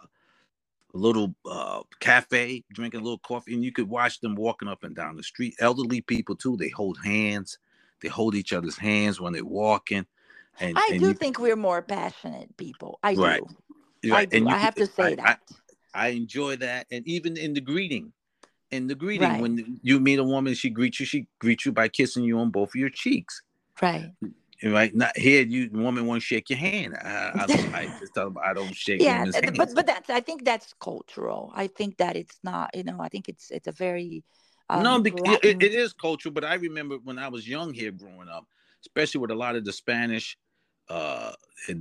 little 0.93 1.35
uh, 1.45 1.83
cafe 2.01 2.65
drinking 2.73 3.01
a 3.01 3.03
little 3.03 3.19
coffee, 3.19 3.55
and 3.55 3.65
you 3.65 3.73
could 3.73 3.89
watch 3.89 4.21
them 4.21 4.35
walking 4.35 4.69
up 4.69 4.85
and 4.85 4.95
down 4.95 5.17
the 5.17 5.23
street. 5.23 5.55
Elderly 5.61 6.01
people 6.01 6.37
too. 6.37 6.57
They 6.57 6.71
hold 6.71 6.99
hands. 7.05 7.59
They 8.01 8.09
hold 8.09 8.35
each 8.35 8.53
other's 8.53 8.79
hands 8.79 9.21
when 9.21 9.33
they're 9.33 9.45
walking. 9.45 10.07
And 10.61 10.79
I 10.79 10.89
and 10.93 11.01
do 11.01 11.09
you, 11.09 11.15
think 11.15 11.39
we're 11.39 11.57
more 11.57 11.83
passionate 11.83 12.57
people. 12.57 12.99
I 13.03 13.15
right. 13.15 13.43
do. 14.03 14.13
Right. 14.13 14.29
I 14.33 14.39
do. 14.39 14.49
I 14.49 14.57
have 14.57 14.75
to 14.77 14.87
say 14.87 15.13
I, 15.13 15.15
that. 15.17 15.41
I, 15.95 16.07
I, 16.07 16.09
enjoy 16.09 16.57
that, 16.57 16.87
and 16.91 17.07
even 17.07 17.37
in 17.37 17.55
the 17.55 17.61
greeting, 17.61 18.13
in 18.71 18.87
the 18.87 18.95
greeting, 18.95 19.29
right. 19.29 19.41
when 19.41 19.81
you 19.83 20.01
meet 20.01 20.19
a 20.19 20.25
woman, 20.25 20.55
she 20.55 20.71
greets 20.71 21.01
you. 21.01 21.07
She 21.07 21.27
greets 21.41 21.67
you 21.67 21.73
by 21.73 21.89
kissing 21.89 22.25
you 22.25 22.39
on 22.39 22.51
both 22.51 22.71
of 22.71 22.77
your 22.77 22.91
cheeks. 22.91 23.43
Right 23.83 24.13
right 24.65 24.95
not 24.95 25.17
here 25.17 25.43
you 25.43 25.69
woman 25.73 26.07
won't 26.07 26.23
shake 26.23 26.49
your 26.51 26.59
hand. 26.59 26.95
I, 27.03 27.33
I, 27.37 27.79
I 27.81 27.99
just 28.01 28.15
tell 28.15 28.31
them 28.31 28.39
i 28.43 28.53
don't 28.53 28.75
shake 28.75 29.03
yeah 29.03 29.27
but 29.57 29.75
but 29.75 29.87
that's 29.87 30.11
i 30.11 30.21
think 30.21 30.45
that's 30.45 30.75
cultural. 30.81 31.53
I 31.55 31.67
think 31.67 31.99
that 31.99 32.17
it's 32.17 32.39
not 32.43 32.75
you 32.75 32.85
know 32.85 32.99
i 33.01 33.09
think 33.09 33.29
it's 33.29 33.51
it's 33.51 33.67
a 33.67 33.73
very 33.73 34.25
um, 34.71 34.83
no 34.83 35.01
because 35.01 35.39
it, 35.43 35.63
it 35.63 35.75
is 35.75 35.93
cultural 35.93 36.33
but 36.33 36.45
i 36.45 36.55
remember 36.55 36.97
when 37.05 37.19
i 37.19 37.29
was 37.29 37.49
young 37.49 37.73
here 37.75 37.91
growing 37.91 38.29
up 38.29 38.47
especially 38.81 39.21
with 39.21 39.31
a 39.31 39.35
lot 39.35 39.57
of 39.57 39.65
the 39.65 39.73
spanish 39.73 40.39
uh 40.89 41.33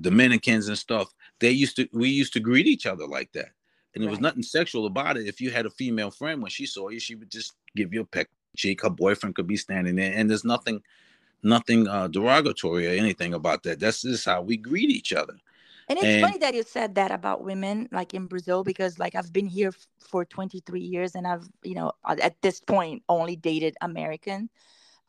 dominicans 0.01 0.67
and 0.67 0.77
stuff 0.77 1.13
they 1.39 1.51
used 1.51 1.75
to 1.75 1.87
we 1.91 2.09
used 2.09 2.33
to 2.33 2.39
greet 2.39 2.67
each 2.67 2.85
other 2.85 3.05
like 3.05 3.31
that. 3.33 3.49
And 3.93 4.01
there 4.01 4.07
right. 4.07 4.13
was 4.13 4.21
nothing 4.21 4.41
sexual 4.41 4.87
about 4.87 5.17
it. 5.17 5.27
If 5.27 5.39
you 5.39 5.51
had 5.51 5.67
a 5.67 5.69
female 5.69 6.09
friend 6.09 6.41
when 6.41 6.49
she 6.49 6.65
saw 6.65 6.89
you 6.89 6.99
she 6.99 7.15
would 7.15 7.29
just 7.29 7.53
give 7.75 7.93
you 7.93 8.01
a 8.01 8.05
peck 8.05 8.29
cheek 8.55 8.81
her 8.81 8.89
boyfriend 8.89 9.35
could 9.35 9.47
be 9.47 9.57
standing 9.57 9.95
there 9.95 10.13
and 10.15 10.29
there's 10.29 10.45
nothing 10.45 10.81
nothing 11.43 11.88
uh, 11.88 12.08
derogatory 12.08 12.88
or 12.88 12.91
anything 12.91 13.34
about 13.34 13.63
that. 13.63 13.79
That's 13.79 14.01
just 14.01 14.25
how 14.25 14.41
we 14.41 14.58
greet 14.58 14.89
each 14.89 15.13
other. 15.13 15.36
And 15.89 15.99
it's 15.99 16.08
and, 16.08 16.21
funny 16.21 16.38
that 16.39 16.53
you 16.53 16.63
said 16.63 16.95
that 16.95 17.12
about 17.12 17.43
women, 17.43 17.89
like 17.91 18.13
in 18.13 18.27
Brazil, 18.27 18.63
because 18.63 18.99
like 18.99 19.15
I've 19.15 19.34
been 19.34 19.47
here 19.47 19.69
f- 19.69 19.88
for 19.99 20.23
23 20.23 20.79
years, 20.79 21.13
and 21.15 21.27
I've, 21.27 21.47
you 21.62 21.75
know, 21.75 21.91
at 22.08 22.41
this 22.41 22.62
point 22.62 23.03
only 23.10 23.36
dated 23.36 23.75
American 23.82 24.49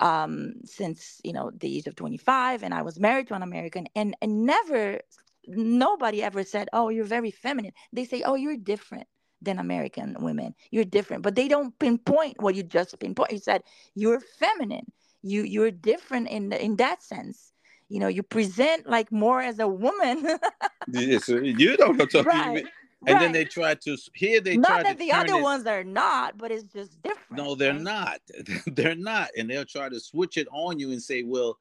um, 0.00 0.54
since 0.64 1.20
you 1.22 1.32
know 1.32 1.52
the 1.56 1.76
age 1.76 1.86
of 1.86 1.94
25, 1.94 2.62
and 2.62 2.74
I 2.74 2.82
was 2.82 2.98
married 2.98 3.28
to 3.28 3.34
an 3.34 3.42
American, 3.42 3.86
and 3.94 4.16
and 4.20 4.44
never, 4.44 5.00
nobody 5.46 6.22
ever 6.22 6.42
said, 6.42 6.68
"Oh, 6.72 6.88
you're 6.88 7.04
very 7.04 7.30
feminine." 7.30 7.72
They 7.92 8.04
say, 8.04 8.22
"Oh, 8.22 8.34
you're 8.34 8.56
different." 8.56 9.06
than 9.42 9.58
American 9.58 10.16
women. 10.20 10.54
You're 10.70 10.86
different, 10.86 11.22
but 11.22 11.34
they 11.34 11.48
don't 11.48 11.78
pinpoint 11.78 12.40
what 12.40 12.54
you 12.54 12.62
just 12.62 12.98
pinpoint. 12.98 13.30
You 13.30 13.38
said 13.38 13.62
you're 13.94 14.20
feminine 14.20 14.90
you 15.24 15.42
you're 15.42 15.70
different 15.70 16.28
in 16.28 16.52
in 16.52 16.76
that 16.76 17.02
sense 17.02 17.52
you 17.88 17.98
know 17.98 18.08
you 18.08 18.22
present 18.22 18.86
like 18.86 19.10
more 19.10 19.40
as 19.40 19.58
a 19.58 19.66
woman 19.66 20.38
yes 20.88 21.28
you 21.28 21.76
don't 21.76 21.96
know 21.96 22.06
talking 22.06 22.30
right. 22.30 22.66
And 23.06 23.16
right. 23.16 23.20
then 23.20 23.32
they 23.32 23.44
try 23.44 23.74
to 23.74 23.98
here 24.14 24.40
they 24.40 24.56
not 24.56 24.68
try 24.68 24.82
that 24.84 24.98
the 24.98 25.12
other 25.12 25.34
it, 25.34 25.42
ones 25.42 25.66
are 25.66 25.84
not, 25.84 26.38
but 26.38 26.50
it's 26.50 26.64
just 26.72 27.02
different. 27.02 27.32
No, 27.32 27.54
they're 27.54 27.74
right? 27.74 27.82
not. 27.82 28.20
they're 28.66 28.94
not, 28.94 29.28
and 29.36 29.50
they'll 29.50 29.66
try 29.66 29.90
to 29.90 30.00
switch 30.00 30.38
it 30.38 30.48
on 30.50 30.78
you 30.78 30.90
and 30.90 31.02
say, 31.02 31.22
"Well, 31.22 31.58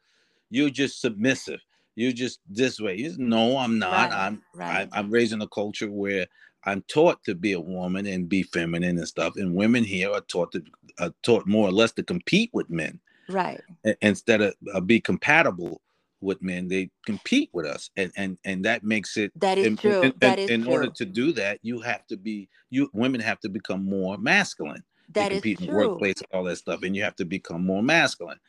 you're 0.50 0.70
just 0.70 1.02
submissive. 1.02 1.60
You're 1.96 2.14
just 2.14 2.40
this 2.48 2.80
way." 2.80 2.96
you 2.96 3.14
no, 3.18 3.58
I'm 3.58 3.78
not. 3.78 4.14
I'm 4.14 4.42
I, 4.58 4.88
I'm 4.94 5.12
raising 5.12 5.42
a 5.42 5.48
culture 5.50 5.92
where 5.92 6.28
I'm 6.64 6.82
taught 6.84 7.22
to 7.26 7.36
be 7.36 7.52
a 7.52 7.60
woman 7.60 8.06
and 8.06 8.30
be 8.30 8.44
feminine 8.44 8.98
and 8.98 9.08
stuff, 9.08 9.36
and 9.36 9.54
women 9.54 9.84
here 9.84 10.12
are 10.12 10.22
taught 10.22 10.54
to 10.54 10.64
are 11.00 11.14
taught 11.24 11.46
more 11.46 11.68
or 11.68 11.74
less 11.74 11.92
to 11.94 12.04
compete 12.04 12.52
with 12.54 12.70
men 12.70 13.02
right. 13.30 13.62
Instead 14.02 14.42
of 14.42 14.56
uh, 14.74 14.80
be 14.82 15.00
compatible 15.00 15.82
with 16.22 16.42
men 16.42 16.68
they 16.68 16.90
compete 17.06 17.50
with 17.54 17.66
us. 17.66 17.90
And 17.98 18.12
and 18.16 18.38
and 18.46 18.66
that 18.66 18.84
makes 18.84 19.18
it 19.18 19.32
that 19.36 19.58
is 19.58 19.68
in, 19.68 19.78
true. 19.78 20.02
in, 20.02 20.14
that 20.20 20.40
in, 20.40 20.46
is 20.46 20.52
in 20.52 20.64
true. 20.64 20.74
order 20.74 20.90
to 20.90 21.06
do 21.06 21.32
that 21.34 21.60
you 21.62 21.82
have 21.82 22.08
to 22.08 22.18
be 22.18 22.50
you 22.70 22.90
women 22.94 23.22
have 23.22 23.40
to 23.42 23.50
become 23.50 23.86
more 23.86 24.18
masculine. 24.18 24.84
That 25.10 25.32
they 25.32 25.36
is 25.36 25.42
compete 25.42 25.60
in 25.60 25.68
the 25.68 25.72
true. 25.72 25.78
workplace 25.80 26.16
all 26.32 26.44
that 26.46 26.58
stuff 26.58 26.84
and 26.84 26.96
you 26.96 27.04
have 27.04 27.16
to 27.18 27.26
become 27.26 27.66
more 27.66 27.84
masculine. 27.84 28.40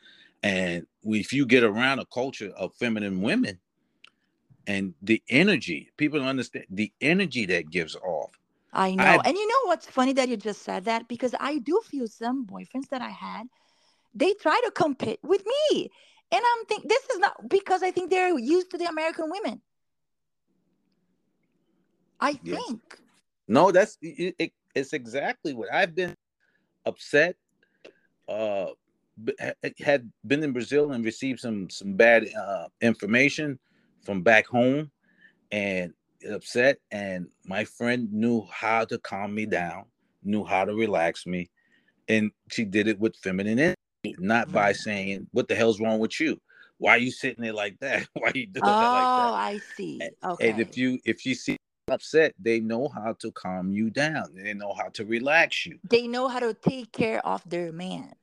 And 0.41 0.87
if 1.03 1.33
you 1.33 1.45
get 1.45 1.63
around 1.63 1.99
a 1.99 2.05
culture 2.05 2.51
of 2.55 2.73
feminine 2.75 3.21
women 3.21 3.59
and 4.67 4.93
the 5.01 5.21
energy 5.29 5.91
people 5.97 6.19
don't 6.19 6.27
understand 6.29 6.65
the 6.69 6.91
energy 7.01 7.45
that 7.47 7.69
gives 7.69 7.95
off. 7.95 8.31
I 8.73 8.95
know. 8.95 9.19
I- 9.19 9.21
and 9.25 9.37
you 9.37 9.47
know 9.47 9.67
what's 9.67 9.87
funny 9.87 10.13
that 10.13 10.29
you 10.29 10.37
just 10.37 10.63
said 10.63 10.85
that? 10.85 11.07
Because 11.07 11.33
I 11.39 11.59
do 11.59 11.81
feel 11.85 12.07
some 12.07 12.45
boyfriends 12.45 12.89
that 12.89 13.01
I 13.01 13.09
had, 13.09 13.47
they 14.15 14.33
try 14.33 14.59
to 14.65 14.71
compete 14.71 15.19
with 15.21 15.43
me. 15.45 15.91
And 16.31 16.41
I'm 16.43 16.65
thinking 16.65 16.87
this 16.87 17.03
is 17.13 17.19
not 17.19 17.49
because 17.49 17.83
I 17.83 17.91
think 17.91 18.09
they're 18.09 18.37
used 18.39 18.71
to 18.71 18.77
the 18.77 18.85
American 18.85 19.29
women. 19.29 19.61
I 22.19 22.39
Yes. 22.43 22.63
think. 22.65 22.99
No, 23.47 23.71
that's 23.71 23.97
it, 24.01 24.35
it- 24.39 24.53
it's 24.73 24.91
exactly 24.91 25.53
what 25.53 25.71
I've 25.71 25.95
been 25.95 26.13
upset. 26.85 27.37
Uh, 28.27 28.71
had 29.79 30.11
been 30.27 30.43
in 30.43 30.51
Brazil 30.51 30.91
and 30.91 31.05
received 31.05 31.39
some 31.39 31.69
some 31.69 31.93
bad 31.93 32.27
uh, 32.33 32.67
information 32.81 33.57
from 34.03 34.21
back 34.21 34.47
home, 34.47 34.91
and 35.51 35.93
upset. 36.29 36.79
And 36.91 37.27
my 37.45 37.63
friend 37.63 38.11
knew 38.11 38.45
how 38.51 38.83
to 38.85 38.97
calm 38.97 39.33
me 39.33 39.45
down, 39.45 39.85
knew 40.23 40.43
how 40.43 40.65
to 40.65 40.73
relax 40.75 41.25
me, 41.25 41.49
and 42.09 42.31
she 42.51 42.65
did 42.65 42.87
it 42.87 42.99
with 42.99 43.15
feminine 43.15 43.74
not 44.19 44.51
by 44.51 44.71
saying, 44.73 45.27
"What 45.31 45.47
the 45.47 45.55
hell's 45.55 45.79
wrong 45.79 45.99
with 45.99 46.19
you? 46.19 46.39
Why 46.77 46.91
are 46.91 46.97
you 46.97 47.11
sitting 47.11 47.43
there 47.43 47.53
like 47.53 47.79
that? 47.79 48.07
Why 48.13 48.29
are 48.29 48.37
you 48.37 48.47
doing 48.47 48.63
Oh, 48.63 48.67
that 48.67 48.91
like 48.91 49.03
that?" 49.03 49.29
Oh, 49.29 49.33
I 49.33 49.59
see. 49.75 49.99
And- 50.01 50.15
Okay. 50.33 50.49
And 50.49 50.59
if 50.61 50.77
you 50.77 50.99
if 51.05 51.25
you 51.25 51.33
see 51.35 51.57
upset, 51.87 52.33
they 52.39 52.59
know 52.59 52.87
how 52.87 53.13
to 53.13 53.31
calm 53.31 53.71
you 53.71 53.89
down. 53.89 54.33
They 54.35 54.53
know 54.53 54.73
how 54.73 54.89
to 54.89 55.05
relax 55.05 55.65
you. 55.65 55.79
they 55.89 56.07
know 56.07 56.27
how 56.27 56.39
to 56.39 56.53
take 56.53 56.91
care 56.91 57.25
of 57.25 57.41
their 57.47 57.71
man. 57.71 58.13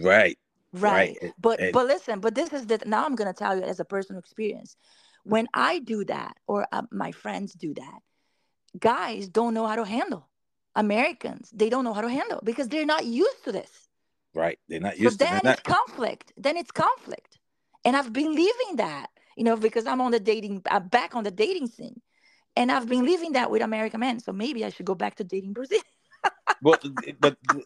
Right. 0.00 0.38
Right. 0.72 1.16
and- 1.22 1.32
But 1.38 1.60
and- 1.60 1.72
but 1.72 1.86
listen, 1.86 2.20
but 2.20 2.34
this 2.34 2.52
is 2.52 2.66
the 2.66 2.78
now 2.86 3.04
I'm 3.06 3.14
gonna 3.14 3.32
tell 3.32 3.56
you 3.56 3.62
as 3.62 3.80
a 3.80 3.84
personal 3.84 4.18
experience. 4.20 4.76
When 5.24 5.48
I 5.54 5.80
do 5.80 6.04
that, 6.04 6.36
or 6.46 6.68
uh, 6.70 6.82
my 6.92 7.10
friends 7.10 7.52
do 7.54 7.74
that, 7.74 8.00
guys 8.78 9.28
don't 9.28 9.54
know 9.54 9.66
how 9.66 9.76
to 9.76 9.84
handle. 9.84 10.28
Americans, 10.76 11.50
they 11.52 11.70
don't 11.70 11.84
know 11.84 11.94
how 11.94 12.02
to 12.02 12.08
handle 12.10 12.40
because 12.44 12.68
they're 12.68 12.86
not 12.86 13.06
used 13.06 13.42
to 13.44 13.50
this. 13.52 13.85
Right. 14.36 14.58
They're 14.68 14.80
not 14.80 14.96
So 14.96 15.02
used 15.02 15.18
to 15.18 15.24
then 15.24 15.36
it's 15.36 15.44
not, 15.44 15.64
conflict. 15.64 16.34
Then 16.36 16.58
it's 16.58 16.70
conflict, 16.70 17.38
and 17.86 17.96
I've 17.96 18.12
been 18.12 18.34
living 18.34 18.76
that, 18.76 19.06
you 19.34 19.44
know, 19.44 19.56
because 19.56 19.86
I'm 19.86 20.02
on 20.02 20.10
the 20.10 20.20
dating, 20.20 20.62
I'm 20.70 20.88
back 20.88 21.16
on 21.16 21.24
the 21.24 21.30
dating 21.30 21.68
scene, 21.68 22.02
and 22.54 22.70
I've 22.70 22.86
been 22.86 23.06
living 23.06 23.32
that 23.32 23.50
with 23.50 23.62
American 23.62 24.00
men. 24.00 24.20
So 24.20 24.32
maybe 24.32 24.62
I 24.62 24.68
should 24.68 24.84
go 24.84 24.94
back 24.94 25.14
to 25.16 25.24
dating 25.24 25.54
Brazil. 25.54 25.80
but 26.62 26.84
but 27.18 27.38
you- 27.54 27.64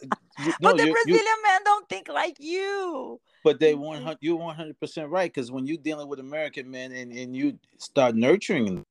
no, 0.61 0.71
but 0.71 0.77
the 0.77 0.87
you, 0.87 0.93
Brazilian 0.93 1.25
you, 1.25 1.43
men 1.43 1.61
don't 1.65 1.89
think 1.89 2.09
like 2.09 2.37
you. 2.39 3.21
but 3.43 3.59
they 3.59 3.73
mm-hmm. 3.73 3.83
one 3.83 4.03
hundred 4.03 4.19
you're 4.21 4.37
one 4.37 4.55
hundred 4.55 4.79
percent 4.79 5.11
right 5.11 5.33
because 5.33 5.51
when 5.51 5.67
you're 5.67 5.77
dealing 5.77 6.07
with 6.07 6.21
American 6.21 6.71
men 6.71 6.93
and, 6.93 7.11
and 7.11 7.37
you 7.37 7.59
start 7.79 8.15
nurturing 8.15 8.67
them, 8.67 8.87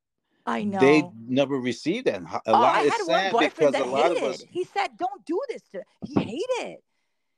I 0.46 0.64
know. 0.64 0.80
they 0.80 1.04
never 1.28 1.56
receive 1.56 2.04
that. 2.06 2.22
A 2.24 2.42
oh, 2.48 2.52
lot 2.52 2.76
I 2.76 2.82
had 2.82 3.02
one 3.06 3.32
boyfriend 3.32 3.74
that 3.74 3.86
hated. 3.86 4.24
us 4.24 4.44
He 4.52 4.66
said, 4.66 4.90
"Don't 4.98 5.26
do 5.26 5.40
this." 5.48 5.62
To 5.72 5.82
he 6.06 6.44
hated. 6.60 6.80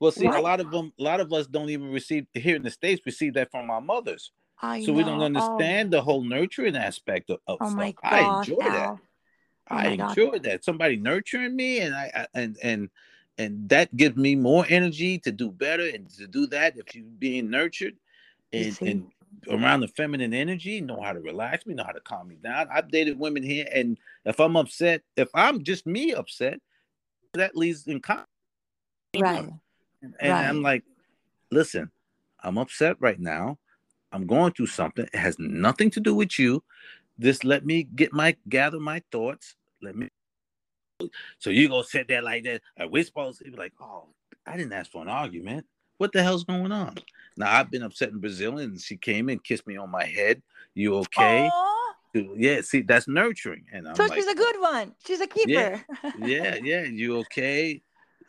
Well 0.01 0.11
see 0.11 0.27
Right. 0.27 0.37
a 0.37 0.41
lot 0.41 0.59
of 0.59 0.69
them 0.71 0.91
a 0.99 1.03
lot 1.03 1.21
of 1.21 1.31
us 1.31 1.47
don't 1.47 1.69
even 1.69 1.91
receive 1.91 2.25
here 2.33 2.57
in 2.57 2.63
the 2.63 2.69
states 2.71 3.01
receive 3.05 3.35
that 3.35 3.51
from 3.51 3.69
our 3.69 3.79
mothers. 3.79 4.31
I 4.61 4.79
so 4.81 4.91
know. 4.91 4.97
we 4.97 5.03
don't 5.05 5.21
Oh, 5.21 5.25
understand 5.25 5.91
the 5.91 6.01
whole 6.01 6.23
nurturing 6.23 6.75
aspect 6.75 7.29
of, 7.29 7.39
of 7.47 7.59
Oh, 7.61 7.69
stuff. 7.69 7.77
my 7.77 7.95
I 8.03 8.21
gosh, 8.21 8.49
enjoy 8.49 8.63
that. 8.63 8.97
Oh 9.69 9.75
I 9.75 9.83
my 9.85 9.95
God. 9.95 10.09
enjoy 10.17 10.39
that. 10.39 10.65
Somebody 10.65 10.97
nurturing 10.97 11.55
me 11.55 11.79
and 11.79 11.95
I, 11.95 12.11
I 12.13 12.27
and 12.33 12.57
and 12.61 12.89
and 13.37 13.69
that 13.69 13.95
gives 13.95 14.17
me 14.17 14.35
more 14.35 14.65
energy 14.67 15.17
to 15.19 15.31
do 15.31 15.49
better 15.51 15.87
and 15.87 16.09
to 16.11 16.27
do 16.27 16.47
that 16.47 16.77
if 16.77 16.93
you're 16.93 17.05
being 17.05 17.49
nurtured 17.49 17.95
and 18.51 18.77
and 18.81 19.07
around 19.49 19.79
the 19.79 19.87
feminine 19.87 20.33
energy, 20.33 20.81
know 20.81 21.01
how 21.01 21.13
to 21.13 21.19
relax 21.19 21.65
me, 21.65 21.73
know 21.73 21.83
how 21.83 21.91
to 21.91 22.01
calm 22.01 22.27
me 22.27 22.35
down. 22.35 22.67
I've 22.71 22.91
dated 22.91 23.17
women 23.17 23.43
here, 23.43 23.67
and 23.73 23.97
if 24.25 24.39
I'm 24.39 24.55
upset, 24.55 25.01
if 25.15 25.29
I'm 25.33 25.63
just 25.63 25.87
me 25.87 26.13
upset, 26.13 26.59
that 27.33 27.55
leads 27.55 27.87
in 27.87 28.01
conflict. 28.01 28.27
Right. 29.17 29.49
And 30.01 30.33
I'm 30.33 30.61
like, 30.61 30.83
listen, 31.51 31.91
I'm 32.43 32.57
upset 32.57 32.97
right 32.99 33.19
now. 33.19 33.57
I'm 34.11 34.27
going 34.27 34.53
through 34.53 34.67
something. 34.67 35.05
It 35.05 35.17
has 35.17 35.37
nothing 35.39 35.89
to 35.91 35.99
do 35.99 36.13
with 36.15 36.37
you. 36.37 36.63
Just 37.19 37.43
let 37.43 37.65
me 37.65 37.83
get 37.83 38.13
my 38.13 38.35
gather 38.49 38.79
my 38.79 39.01
thoughts. 39.11 39.55
Let 39.81 39.95
me. 39.95 40.09
So 41.39 41.49
you 41.49 41.69
gonna 41.69 41.83
sit 41.83 42.07
there 42.07 42.21
like 42.21 42.43
that? 42.43 42.61
And 42.77 42.91
we're 42.91 43.03
supposed 43.03 43.39
to 43.39 43.45
be 43.49 43.55
like, 43.55 43.73
oh, 43.79 44.09
I 44.45 44.57
didn't 44.57 44.73
ask 44.73 44.91
for 44.91 45.01
an 45.01 45.09
argument. 45.09 45.65
What 45.97 46.11
the 46.11 46.23
hell's 46.23 46.43
going 46.43 46.71
on? 46.71 46.95
Now 47.37 47.55
I've 47.55 47.71
been 47.71 47.83
upset 47.83 48.09
in 48.09 48.19
Brazil, 48.19 48.57
and 48.57 48.79
she 48.79 48.97
came 48.97 49.29
and 49.29 49.43
kissed 49.43 49.67
me 49.67 49.77
on 49.77 49.89
my 49.89 50.05
head. 50.05 50.41
You 50.73 50.95
okay? 50.97 51.47
Aw, 51.47 51.93
Yeah. 52.13 52.61
See, 52.61 52.81
that's 52.81 53.07
nurturing, 53.07 53.65
and 53.71 53.87
I'm 53.87 53.95
so 53.95 54.05
like, 54.05 54.15
she's 54.15 54.27
a 54.27 54.35
good 54.35 54.59
one. 54.59 54.95
She's 55.05 55.21
a 55.21 55.27
keeper. 55.27 55.49
Yeah, 55.51 55.79
yeah, 56.19 56.55
yeah. 56.55 56.83
You 56.83 57.19
okay? 57.19 57.81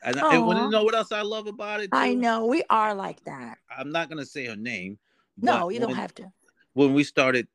And, 0.04 0.18
I- 0.20 0.38
when 0.38 0.56
Aw. 0.56 0.68
know 0.68 0.84
what 0.84 0.94
else 0.94 1.12
I 1.12 1.22
love 1.22 1.46
about 1.46 1.80
it? 1.80 1.90
I 1.92 2.14
know 2.14 2.46
we 2.46 2.62
are 2.70 2.94
like 2.94 3.22
that. 3.24 3.58
I'm 3.76 3.90
not 3.92 4.08
gonna 4.08 4.26
say 4.26 4.46
her 4.46 4.56
name. 4.56 4.98
No, 5.40 5.68
you 5.68 5.78
don't 5.80 5.88
when- 5.90 5.96
have 5.96 6.14
to. 6.16 6.32
When 6.74 6.94
we 6.94 7.04
started, 7.04 7.48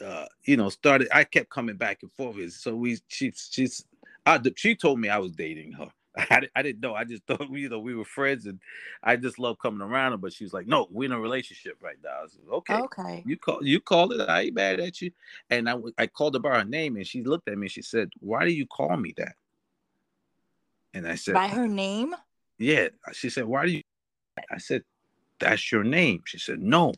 uh, 0.00 0.26
you 0.44 0.56
know, 0.56 0.68
started, 0.68 1.08
I 1.12 1.24
kept 1.24 1.50
coming 1.50 1.76
back 1.76 2.02
and 2.02 2.12
forth. 2.12 2.36
with- 2.36 2.52
So 2.52 2.74
we, 2.76 2.98
she, 3.08 3.32
she's, 3.34 3.84
I, 4.24 4.40
she 4.56 4.76
told 4.76 5.00
me 5.00 5.08
I 5.08 5.18
was 5.18 5.32
dating 5.32 5.72
her. 5.72 5.88
I, 6.16 6.42
I 6.54 6.62
didn't 6.62 6.80
know. 6.80 6.94
I 6.94 7.02
just 7.04 7.24
thought, 7.26 7.50
you 7.50 7.68
know, 7.68 7.80
we 7.80 7.94
were 7.96 8.04
friends, 8.04 8.46
and 8.46 8.60
I 9.02 9.16
just 9.16 9.38
love 9.40 9.58
coming 9.58 9.80
around 9.80 10.12
her. 10.12 10.18
But 10.18 10.32
she 10.32 10.44
was 10.44 10.52
like, 10.52 10.68
"No, 10.68 10.86
we're 10.90 11.06
in 11.06 11.12
a 11.12 11.18
relationship 11.20 11.76
right 11.80 11.96
now." 12.04 12.10
I 12.10 12.54
"Okay." 12.54 12.74
Okay. 12.74 13.22
You 13.26 13.36
call 13.36 13.64
you 13.66 13.80
called 13.80 14.12
it. 14.12 14.28
I 14.28 14.42
ain't 14.42 14.54
mad 14.54 14.78
at 14.78 15.02
you. 15.02 15.10
And 15.50 15.68
I, 15.68 15.76
I 15.98 16.06
called 16.06 16.34
her 16.34 16.40
by 16.40 16.58
her 16.58 16.64
name, 16.64 16.94
and 16.96 17.04
she 17.06 17.24
looked 17.24 17.48
at 17.48 17.58
me. 17.58 17.66
and 17.66 17.72
She 17.72 17.82
said, 17.82 18.10
"Why 18.20 18.44
do 18.44 18.52
you 18.52 18.66
call 18.66 18.96
me 18.96 19.12
that?" 19.16 19.34
And 20.94 21.06
I 21.08 21.16
said, 21.16 21.34
By 21.34 21.48
her 21.48 21.66
name. 21.68 22.14
yeah. 22.58 22.88
She 23.12 23.28
said, 23.28 23.44
Why 23.44 23.66
do 23.66 23.72
you? 23.72 23.82
I 24.50 24.58
said, 24.58 24.84
That's 25.40 25.70
your 25.72 25.84
name. 25.84 26.22
She 26.24 26.38
said, 26.38 26.60
No, 26.60 26.94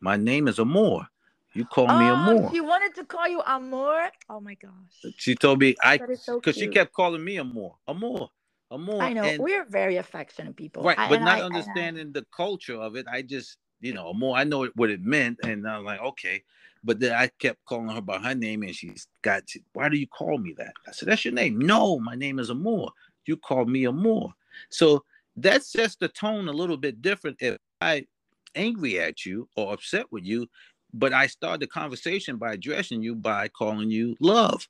my 0.00 0.16
name 0.16 0.46
is 0.48 0.58
Amor. 0.58 1.08
You 1.54 1.64
call 1.64 1.86
me 1.86 2.10
Oh, 2.10 2.14
Amor. 2.14 2.50
she 2.52 2.60
wanted 2.60 2.94
to 2.96 3.04
call 3.04 3.26
you 3.26 3.42
Amor. 3.44 4.10
Oh 4.28 4.40
my 4.40 4.54
gosh. 4.54 5.12
She 5.16 5.34
told 5.34 5.60
me, 5.60 5.74
I, 5.82 5.98
is 6.08 6.22
so 6.22 6.38
because 6.38 6.56
she 6.56 6.68
kept 6.68 6.92
calling 6.92 7.24
me 7.24 7.38
Amor, 7.38 7.76
Amor, 7.88 8.28
Amor. 8.70 9.02
I 9.02 9.12
know 9.14 9.24
And, 9.24 9.42
we're 9.42 9.64
very 9.64 9.96
affectionate 9.96 10.54
people. 10.56 10.82
right, 10.82 10.98
I- 10.98 11.08
but 11.08 11.20
not 11.20 11.28
I- 11.28 11.32
and 11.32 11.42
I- 11.42 11.46
understanding 11.46 12.12
the 12.12 12.26
culture 12.36 12.76
of 12.76 12.96
it. 12.96 13.06
I 13.10 13.22
just, 13.22 13.56
you 13.80 13.94
know, 13.94 14.10
Amor, 14.10 14.36
I 14.36 14.44
know 14.44 14.66
what 14.76 14.90
it 14.90 15.00
meant. 15.00 15.38
And 15.42 15.66
I'm 15.66 15.84
like, 15.84 16.00
Okay. 16.00 16.44
But 16.84 17.00
then 17.00 17.12
I 17.12 17.28
kept 17.40 17.64
calling 17.64 17.88
her 17.88 18.00
by 18.00 18.18
her 18.20 18.36
name, 18.36 18.62
and 18.62 18.72
she's 18.74 19.08
got, 19.22 19.42
Why 19.72 19.88
do 19.88 19.96
you 19.98 20.06
call 20.06 20.38
me 20.38 20.54
that? 20.58 20.72
I 20.86 20.92
said, 20.92 21.08
That's 21.08 21.24
your 21.24 21.34
name. 21.34 21.58
No, 21.58 21.98
my 21.98 22.14
name 22.14 22.38
is 22.38 22.50
Amor. 22.50 22.90
You 23.28 23.36
call 23.36 23.66
me 23.66 23.86
Amor. 23.86 24.32
So 24.70 25.04
that 25.36 25.62
sets 25.62 25.96
the 25.96 26.08
tone 26.08 26.48
a 26.48 26.52
little 26.52 26.76
bit 26.76 27.00
different 27.00 27.36
if 27.40 27.58
I 27.80 28.06
angry 28.54 28.98
at 28.98 29.24
you 29.24 29.48
or 29.56 29.72
upset 29.72 30.10
with 30.10 30.24
you, 30.24 30.48
but 30.92 31.12
I 31.12 31.26
start 31.26 31.60
the 31.60 31.66
conversation 31.66 32.36
by 32.38 32.54
addressing 32.54 33.02
you 33.02 33.14
by 33.14 33.48
calling 33.48 33.90
you 33.90 34.16
love 34.20 34.66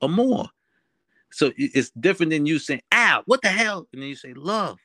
or 0.00 0.08
more. 0.08 0.48
So 1.32 1.50
it's 1.56 1.90
different 1.98 2.30
than 2.30 2.44
you 2.44 2.58
saying, 2.58 2.82
ow, 2.92 3.22
what 3.24 3.40
the 3.42 3.48
hell? 3.48 3.88
And 3.92 4.02
then 4.02 4.08
you 4.10 4.16
say 4.16 4.34
love. 4.34 4.78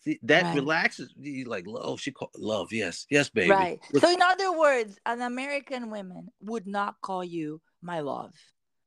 See, 0.00 0.20
that 0.22 0.44
Right. 0.44 0.54
relaxes 0.54 1.12
you 1.18 1.44
like 1.46 1.66
oh, 1.66 1.96
She 1.96 2.12
called 2.12 2.30
love, 2.36 2.72
yes, 2.72 3.04
yes, 3.10 3.28
baby. 3.28 3.50
Right. 3.50 3.80
So 3.98 4.08
in 4.08 4.22
other 4.22 4.56
words, 4.56 4.96
an 5.04 5.22
American 5.22 5.90
woman 5.90 6.28
would 6.40 6.68
not 6.68 7.00
call 7.00 7.24
you 7.24 7.60
my 7.82 8.00
love. 8.00 8.32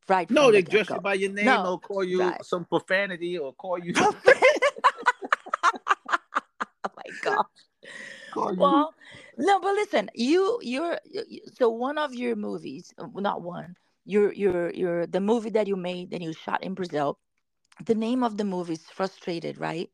Right. 0.09 0.29
no, 0.29 0.51
they 0.51 0.51
the 0.51 0.57
address 0.59 0.87
you 0.93 1.01
by 1.01 1.13
your 1.15 1.31
name 1.33 1.47
No, 1.47 1.65
or 1.65 1.79
call 1.79 2.03
you 2.03 2.19
right. 2.19 2.37
some 2.41 2.65
profanity 2.65 3.37
or 3.37 3.53
call 3.53 3.79
you 3.79 3.93
oh 6.85 6.91
my 6.97 7.11
god. 7.21 7.45
call 8.33 8.53
you 8.57 8.59
Well, 8.59 8.95
no, 9.37 9.59
but 9.61 9.73
listen, 9.75 10.09
you 10.15 10.59
you're 10.63 10.99
y- 11.13 11.39
so 11.55 11.69
one 11.69 11.97
of 11.97 12.13
your 12.15 12.35
movies, 12.35 12.93
uh, 12.99 13.07
not 13.15 13.43
one, 13.43 13.75
your 14.05 14.33
your 14.33 14.71
your 14.73 15.07
the 15.07 15.21
movie 15.21 15.51
that 15.51 15.67
you 15.67 15.77
made 15.77 16.11
that 16.11 16.21
you 16.21 16.33
shot 16.33 16.63
in 16.63 16.75
Brazil. 16.75 17.19
The 17.85 17.95
name 17.95 18.23
of 18.23 18.37
the 18.37 18.43
movie 18.45 18.73
is 18.73 18.83
Frustrated, 18.85 19.57
right? 19.59 19.89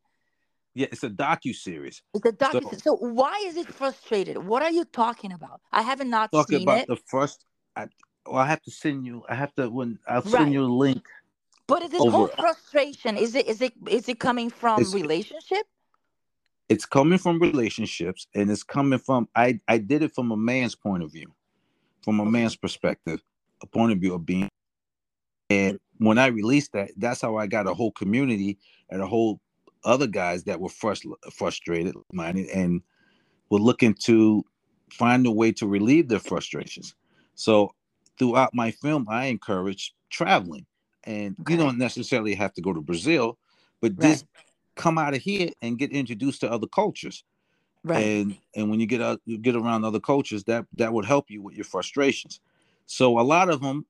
Yeah, 0.75 0.87
it's 0.91 1.03
a 1.03 1.09
docu 1.09 1.55
series. 1.55 2.01
It's 2.13 2.25
a 2.25 2.33
docu. 2.33 2.63
So- 2.63 2.77
So, 2.79 2.97
why 2.97 3.43
is 3.47 3.57
it 3.57 3.73
frustrated? 3.73 4.39
What 4.39 4.63
are 4.63 4.71
you 4.71 4.85
talking 4.85 5.33
about? 5.33 5.61
I 5.71 5.83
haven't 5.83 6.11
not 6.11 6.33
Talking 6.33 6.35
seen 6.35 6.63
about 6.63 6.71
it, 6.71 6.87
the 6.87 6.97
first 6.97 7.45
I 7.75 7.87
well, 8.29 8.39
I 8.39 8.47
have 8.47 8.61
to 8.63 8.71
send 8.71 9.05
you 9.05 9.23
I 9.29 9.35
have 9.35 9.53
to 9.55 9.69
when 9.69 9.99
I'll 10.07 10.21
Right. 10.21 10.31
send 10.31 10.53
you 10.53 10.63
a 10.65 10.73
link. 10.85 11.07
but 11.67 11.83
is 11.83 11.93
it 11.93 11.99
over- 12.01 12.11
whole 12.11 12.27
frustration? 12.27 13.17
Is 13.17 13.35
it 13.35 13.47
is 13.47 13.61
it 13.61 13.73
is 13.89 14.07
it 14.09 14.19
coming 14.19 14.49
from 14.49 14.79
It's- 14.81 14.93
relationship? 14.93 15.65
it's 16.69 16.85
coming 16.85 17.17
from 17.17 17.39
relationships 17.39 18.27
and 18.35 18.49
it's 18.51 18.63
coming 18.63 18.99
from 18.99 19.27
I 19.35 19.59
I 19.67 19.77
did 19.77 20.03
it 20.03 20.13
from 20.13 20.31
a 20.31 20.37
man's 20.37 20.75
point 20.75 21.03
of 21.03 21.11
view. 21.11 21.33
from 22.03 22.21
a 22.21 22.25
man's 22.25 22.55
perspective, 22.55 23.21
a 23.61 23.67
point 23.67 23.91
of 23.91 23.99
view 23.99 24.13
of 24.13 24.25
being. 24.25 24.47
And 25.49 25.77
when 25.97 26.17
I 26.17 26.27
released 26.27 26.71
that, 26.71 26.91
that's 26.95 27.19
how 27.19 27.35
I 27.35 27.47
got 27.47 27.67
a 27.67 27.73
whole 27.73 27.91
community 27.91 28.57
and 28.89 29.01
a 29.01 29.07
whole 29.07 29.41
other 29.83 30.07
guys 30.07 30.45
that 30.45 30.57
were 30.61 30.69
frust- 30.69 31.05
frustrated 31.33 31.95
minded 32.13 32.47
and 32.47 32.81
were 33.49 33.59
looking 33.59 33.93
to 34.05 34.45
find 34.89 35.25
a 35.27 35.31
way 35.31 35.51
to 35.53 35.67
relieve 35.67 36.07
their 36.07 36.19
frustrations. 36.19 36.95
So 37.35 37.73
throughout 38.17 38.53
my 38.53 38.71
film, 38.71 39.07
I 39.09 39.25
encourage 39.25 39.93
traveling. 40.09 40.65
And 41.03 41.35
okay. 41.41 41.53
you 41.53 41.59
don't 41.59 41.77
necessarily 41.77 42.35
have 42.35 42.53
to 42.55 42.61
go 42.61 42.73
to 42.73 42.81
Brazil, 42.81 43.37
but 43.81 43.93
right. 43.97 44.11
just 44.11 44.25
come 44.75 44.97
out 44.97 45.13
of 45.13 45.21
here 45.21 45.49
and 45.61 45.77
get 45.77 45.91
introduced 45.91 46.41
to 46.41 46.51
other 46.51 46.67
cultures. 46.67 47.23
Right. 47.83 48.03
And 48.03 48.37
and 48.55 48.69
when 48.69 48.79
you 48.79 48.85
get 48.85 49.01
out, 49.01 49.21
you 49.25 49.37
get 49.37 49.55
around 49.55 49.85
other 49.85 49.99
cultures, 49.99 50.43
that 50.45 50.65
that 50.75 50.91
would 50.91 51.05
help 51.05 51.29
you 51.29 51.41
with 51.41 51.55
your 51.55 51.63
frustrations. 51.63 52.41
So 52.85 53.19
a 53.19 53.21
lot 53.21 53.49
of 53.49 53.61
them, 53.61 53.85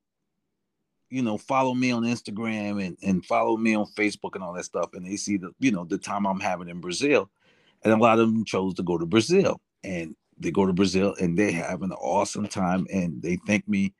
you 1.10 1.22
know, 1.22 1.38
follow 1.38 1.74
me 1.74 1.90
on 1.90 2.04
Instagram 2.04 2.84
and 2.84 2.96
and 3.02 3.24
follow 3.24 3.56
me 3.56 3.74
on 3.74 3.86
Facebook 3.96 4.34
and 4.34 4.44
all 4.44 4.52
that 4.52 4.64
stuff, 4.64 4.90
and 4.94 5.04
they 5.04 5.16
see 5.16 5.36
the 5.36 5.52
you 5.58 5.72
know 5.72 5.84
the 5.84 5.98
time 5.98 6.26
I'm 6.26 6.38
having 6.40 6.68
in 6.68 6.80
Brazil, 6.80 7.28
and 7.82 7.92
a 7.92 7.96
lot 7.96 8.20
of 8.20 8.32
them 8.32 8.44
chose 8.44 8.74
to 8.74 8.82
go 8.84 8.98
to 8.98 9.06
Brazil, 9.06 9.60
and 9.82 10.14
they 10.38 10.50
go 10.52 10.66
to 10.66 10.72
Brazil 10.72 11.16
and 11.20 11.36
they 11.36 11.50
have 11.52 11.82
an 11.82 11.92
awesome 11.92 12.46
time, 12.46 12.86
and 12.92 13.20
they 13.20 13.38
thank 13.46 13.66
me 13.66 13.94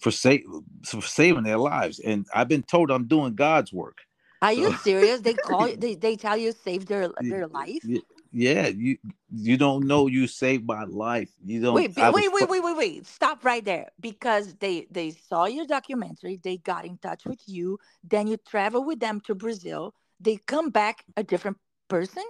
for, 0.00 0.10
sa- 0.10 0.36
for 0.84 1.02
saving 1.02 1.44
their 1.44 1.58
lives. 1.58 1.98
And 2.00 2.26
I've 2.34 2.48
been 2.48 2.62
told 2.62 2.90
I'm 2.90 3.06
doing 3.06 3.34
God's 3.34 3.72
work. 3.72 3.98
Are 4.42 4.54
so, 4.54 4.60
you 4.60 4.72
serious? 4.82 5.20
They 5.20 5.34
call 5.34 5.68
you, 5.68 5.76
they, 5.76 5.94
they 5.94 6.16
tell 6.16 6.36
you 6.36 6.52
save 6.52 6.86
their 6.86 7.10
their 7.20 7.46
life? 7.46 7.84
Yeah, 8.32 8.68
you 8.68 8.96
you 9.32 9.56
don't 9.56 9.86
know 9.86 10.06
you 10.06 10.26
saved 10.26 10.64
my 10.64 10.84
life. 10.84 11.30
You 11.44 11.60
don't 11.60 11.74
wait, 11.74 11.96
wait, 11.96 12.12
wait, 12.14 12.32
wait, 12.32 12.48
wait, 12.48 12.62
wait, 12.62 12.76
wait. 12.76 13.06
Stop 13.06 13.44
right 13.44 13.64
there. 13.64 13.88
Because 14.00 14.54
they 14.54 14.86
they 14.90 15.10
saw 15.10 15.46
your 15.46 15.66
documentary, 15.66 16.40
they 16.42 16.56
got 16.58 16.84
in 16.84 16.96
touch 16.98 17.24
with 17.26 17.40
you, 17.46 17.78
then 18.04 18.26
you 18.28 18.36
travel 18.36 18.84
with 18.84 19.00
them 19.00 19.20
to 19.22 19.34
Brazil, 19.34 19.94
they 20.20 20.36
come 20.36 20.70
back 20.70 21.04
a 21.16 21.22
different 21.22 21.58
person? 21.88 22.24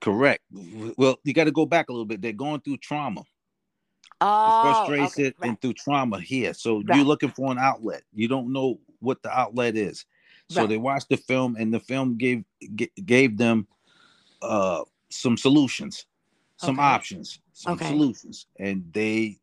Correct. 0.00 0.42
Well, 0.96 1.18
you 1.22 1.32
got 1.32 1.44
to 1.44 1.52
go 1.52 1.66
back 1.66 1.88
a 1.88 1.92
little 1.92 2.04
bit. 2.04 2.20
They're 2.20 2.32
going 2.32 2.60
through 2.60 2.78
trauma. 2.78 3.22
Oh, 4.20 4.86
okay, 4.88 5.24
right. 5.24 5.34
and 5.42 5.60
through 5.60 5.74
trauma 5.74 6.20
here. 6.20 6.54
So 6.54 6.82
right. 6.82 6.96
you're 6.96 7.04
looking 7.04 7.30
for 7.30 7.50
an 7.50 7.58
outlet. 7.58 8.02
You 8.12 8.28
don't 8.28 8.52
know 8.52 8.78
what 9.00 9.22
the 9.22 9.30
outlet 9.30 9.76
is. 9.76 10.06
So 10.48 10.60
right. 10.60 10.68
they 10.68 10.76
watched 10.76 11.08
the 11.08 11.16
film, 11.16 11.56
and 11.58 11.72
the 11.72 11.80
film 11.80 12.16
gave 12.16 12.44
gave 13.04 13.36
them 13.36 13.66
uh, 14.42 14.82
some 15.10 15.36
solutions, 15.36 16.06
some 16.56 16.78
okay. 16.78 16.86
options, 16.86 17.40
some 17.52 17.74
okay. 17.74 17.88
solutions, 17.88 18.46
and 18.58 18.84
they 18.92 19.38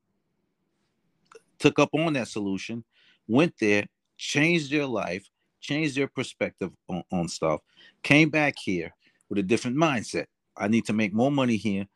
took 1.60 1.80
up 1.80 1.90
on 1.94 2.14
that 2.14 2.28
solution, 2.28 2.84
went 3.28 3.54
there, 3.60 3.86
changed 4.18 4.72
their 4.72 4.86
life, 4.86 5.28
changed 5.60 5.96
their 5.96 6.08
perspective 6.08 6.72
on, 6.88 7.04
on 7.12 7.28
stuff, 7.28 7.62
came 8.04 8.30
back 8.30 8.56
here 8.58 8.94
with 9.30 9.40
a 9.40 9.44
different 9.44 9.78
mindset. 9.78 10.26
I 10.56 10.68
need 10.68 10.86
to 10.86 10.94
make 10.94 11.14
more 11.14 11.32
money 11.32 11.58
here, 11.58 11.88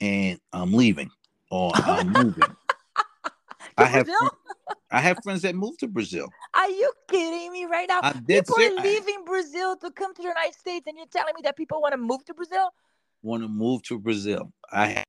and 0.00 0.40
I'm 0.52 0.72
leaving 0.72 1.10
or 1.50 1.72
I'm 1.74 2.12
moving. 2.12 2.56
I 3.78 3.84
have 3.86 4.08
I 4.90 5.00
have 5.00 5.18
friends 5.22 5.42
that 5.42 5.54
moved 5.54 5.80
to 5.80 5.88
Brazil. 5.88 6.28
Are 6.54 6.70
you 6.70 6.92
kidding 7.10 7.52
me 7.52 7.66
right 7.66 7.88
now? 7.88 8.00
People 8.26 8.56
say, 8.56 8.68
are 8.68 8.82
leaving 8.82 9.24
Brazil 9.24 9.76
to 9.76 9.90
come 9.90 10.14
to 10.14 10.22
the 10.22 10.28
United 10.28 10.54
States, 10.54 10.86
and 10.86 10.96
you're 10.96 11.06
telling 11.06 11.34
me 11.34 11.42
that 11.44 11.56
people 11.56 11.80
want 11.80 11.92
to 11.92 11.98
move 11.98 12.24
to 12.24 12.34
Brazil? 12.34 12.70
Want 13.22 13.42
to 13.42 13.48
move 13.48 13.82
to 13.84 13.98
Brazil? 13.98 14.52
I 14.72 14.86
have 14.86 15.04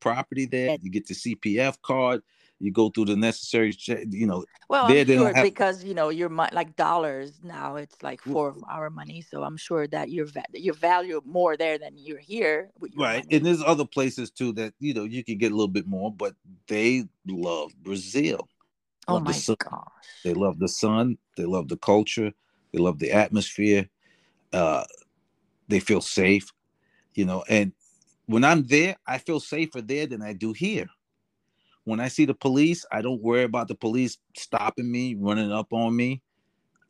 property 0.00 0.46
there. 0.46 0.76
You 0.80 0.90
get 0.90 1.06
the 1.06 1.14
CPF 1.14 1.76
card 1.82 2.22
you 2.60 2.72
go 2.72 2.90
through 2.90 3.06
the 3.06 3.16
necessary, 3.16 3.76
you 4.10 4.26
know. 4.26 4.44
Well, 4.68 4.86
I'm 4.86 5.06
sure 5.06 5.32
have... 5.32 5.44
because 5.44 5.84
you 5.84 5.94
know 5.94 6.08
you're 6.08 6.28
like 6.28 6.76
dollars 6.76 7.40
now. 7.42 7.76
It's 7.76 8.02
like 8.02 8.20
for 8.20 8.54
our 8.68 8.90
money, 8.90 9.22
so 9.22 9.42
I'm 9.42 9.56
sure 9.56 9.86
that 9.88 10.10
you're 10.10 10.26
va- 10.26 10.44
you 10.52 10.72
value 10.72 11.20
more 11.24 11.56
there 11.56 11.78
than 11.78 11.92
you're 11.96 12.18
here. 12.18 12.70
right, 12.96 13.24
money. 13.24 13.36
and 13.36 13.46
there's 13.46 13.62
other 13.62 13.84
places 13.84 14.30
too 14.30 14.52
that 14.54 14.74
you 14.80 14.92
know 14.92 15.04
you 15.04 15.22
can 15.22 15.38
get 15.38 15.52
a 15.52 15.54
little 15.54 15.68
bit 15.68 15.86
more, 15.86 16.12
but 16.12 16.34
they 16.66 17.04
love 17.26 17.72
Brazil. 17.82 18.48
Oh 19.06 19.14
love 19.14 19.24
my 19.24 19.32
the 19.32 19.56
gosh! 19.56 19.88
They 20.24 20.34
love 20.34 20.58
the 20.58 20.68
sun. 20.68 21.18
They 21.36 21.44
love 21.44 21.68
the 21.68 21.76
culture. 21.76 22.32
They 22.72 22.78
love 22.78 22.98
the 22.98 23.12
atmosphere. 23.12 23.88
Uh, 24.52 24.84
they 25.68 25.80
feel 25.80 26.00
safe, 26.00 26.52
you 27.14 27.24
know. 27.24 27.44
And 27.48 27.72
when 28.26 28.44
I'm 28.44 28.66
there, 28.66 28.96
I 29.06 29.18
feel 29.18 29.40
safer 29.40 29.80
there 29.80 30.06
than 30.06 30.22
I 30.22 30.32
do 30.32 30.52
here 30.52 30.88
when 31.88 32.00
I 32.00 32.08
see 32.08 32.26
the 32.26 32.34
police, 32.34 32.84
I 32.92 33.00
don't 33.00 33.22
worry 33.22 33.44
about 33.44 33.68
the 33.68 33.74
police 33.74 34.18
stopping 34.36 34.90
me, 34.90 35.14
running 35.18 35.50
up 35.50 35.72
on 35.72 35.96
me. 35.96 36.20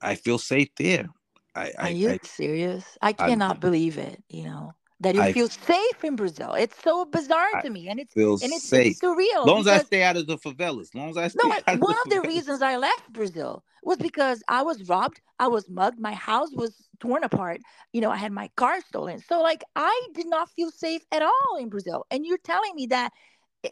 I 0.01 0.16
feel 0.16 0.38
safe 0.38 0.70
there. 0.76 1.09
I, 1.55 1.72
Are 1.78 1.90
you 1.90 2.11
I, 2.11 2.18
serious? 2.24 2.84
I 3.01 3.12
cannot 3.12 3.57
I, 3.57 3.59
believe 3.61 3.96
it. 3.99 4.22
You 4.28 4.44
know 4.44 4.74
that 5.01 5.14
you 5.14 5.32
feel 5.32 5.49
safe 5.49 6.03
in 6.03 6.16
Brazil. 6.16 6.55
It's 6.55 6.76
so 6.82 7.05
bizarre 7.05 7.62
to 7.62 7.70
me, 7.70 7.88
and 7.88 8.01
it's 8.01 8.14
and 8.16 8.53
it's, 8.53 8.68
safe. 8.68 8.92
it's 8.92 9.01
surreal. 9.01 9.42
As 9.42 9.46
long 9.46 9.61
as 9.61 9.68
I 9.68 9.78
stay 9.78 10.03
out 10.03 10.16
of 10.16 10.26
the 10.26 10.36
favelas. 10.36 10.80
As 10.80 10.94
long 10.94 11.11
as 11.11 11.16
I 11.16 11.28
stay. 11.28 11.38
No, 11.44 11.53
out 11.66 11.78
one 11.78 11.94
of 12.05 12.11
the, 12.11 12.18
of 12.18 12.22
the 12.22 12.28
reasons 12.28 12.61
I 12.61 12.76
left 12.76 13.12
Brazil 13.12 13.62
was 13.84 13.99
because 13.99 14.42
I 14.49 14.62
was 14.62 14.88
robbed, 14.88 15.20
I 15.38 15.46
was 15.46 15.68
mugged, 15.68 16.01
my 16.01 16.12
house 16.12 16.51
was 16.53 16.88
torn 16.99 17.22
apart. 17.22 17.61
You 17.92 18.01
know, 18.01 18.11
I 18.11 18.16
had 18.16 18.32
my 18.32 18.51
car 18.57 18.80
stolen. 18.80 19.20
So 19.20 19.40
like, 19.40 19.62
I 19.76 20.09
did 20.14 20.28
not 20.28 20.51
feel 20.51 20.72
safe 20.72 21.03
at 21.12 21.22
all 21.22 21.59
in 21.61 21.68
Brazil. 21.68 22.05
And 22.11 22.26
you're 22.26 22.38
telling 22.38 22.74
me 22.74 22.86
that 22.86 23.12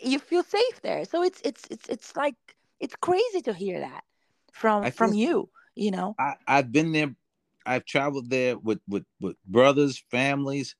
you 0.02 0.18
feel 0.18 0.42
safe 0.42 0.80
there. 0.82 1.04
So 1.04 1.22
it's 1.22 1.40
it's 1.44 1.64
it's 1.70 1.88
it's 1.88 2.16
like 2.16 2.34
it's 2.80 2.96
crazy 2.96 3.40
to 3.42 3.52
hear 3.52 3.80
that 3.80 4.04
from 4.52 4.90
from 4.90 5.12
you. 5.12 5.48
You 5.74 5.90
know, 5.90 6.14
I 6.18 6.34
I've 6.46 6.72
been 6.72 6.92
there. 6.92 7.14
I've 7.64 7.84
traveled 7.84 8.30
there 8.30 8.58
with 8.58 8.80
with 8.88 9.04
with 9.20 9.36
brothers, 9.46 10.02
families. 10.10 10.74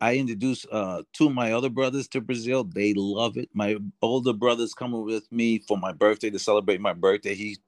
I 0.00 0.16
introduced 0.16 0.66
uh 0.70 1.02
two 1.12 1.26
of 1.26 1.34
my 1.34 1.52
other 1.52 1.70
brothers 1.70 2.08
to 2.08 2.20
Brazil. 2.20 2.64
They 2.64 2.94
love 2.94 3.36
it. 3.36 3.50
My 3.52 3.76
older 4.00 4.32
brother's 4.32 4.74
coming 4.74 5.04
with 5.04 5.30
me 5.32 5.58
for 5.58 5.76
my 5.76 5.92
birthday 5.92 6.30
to 6.30 6.38
celebrate 6.38 6.80
my 6.80 6.92
birthday. 6.92 7.34
He 7.34 7.58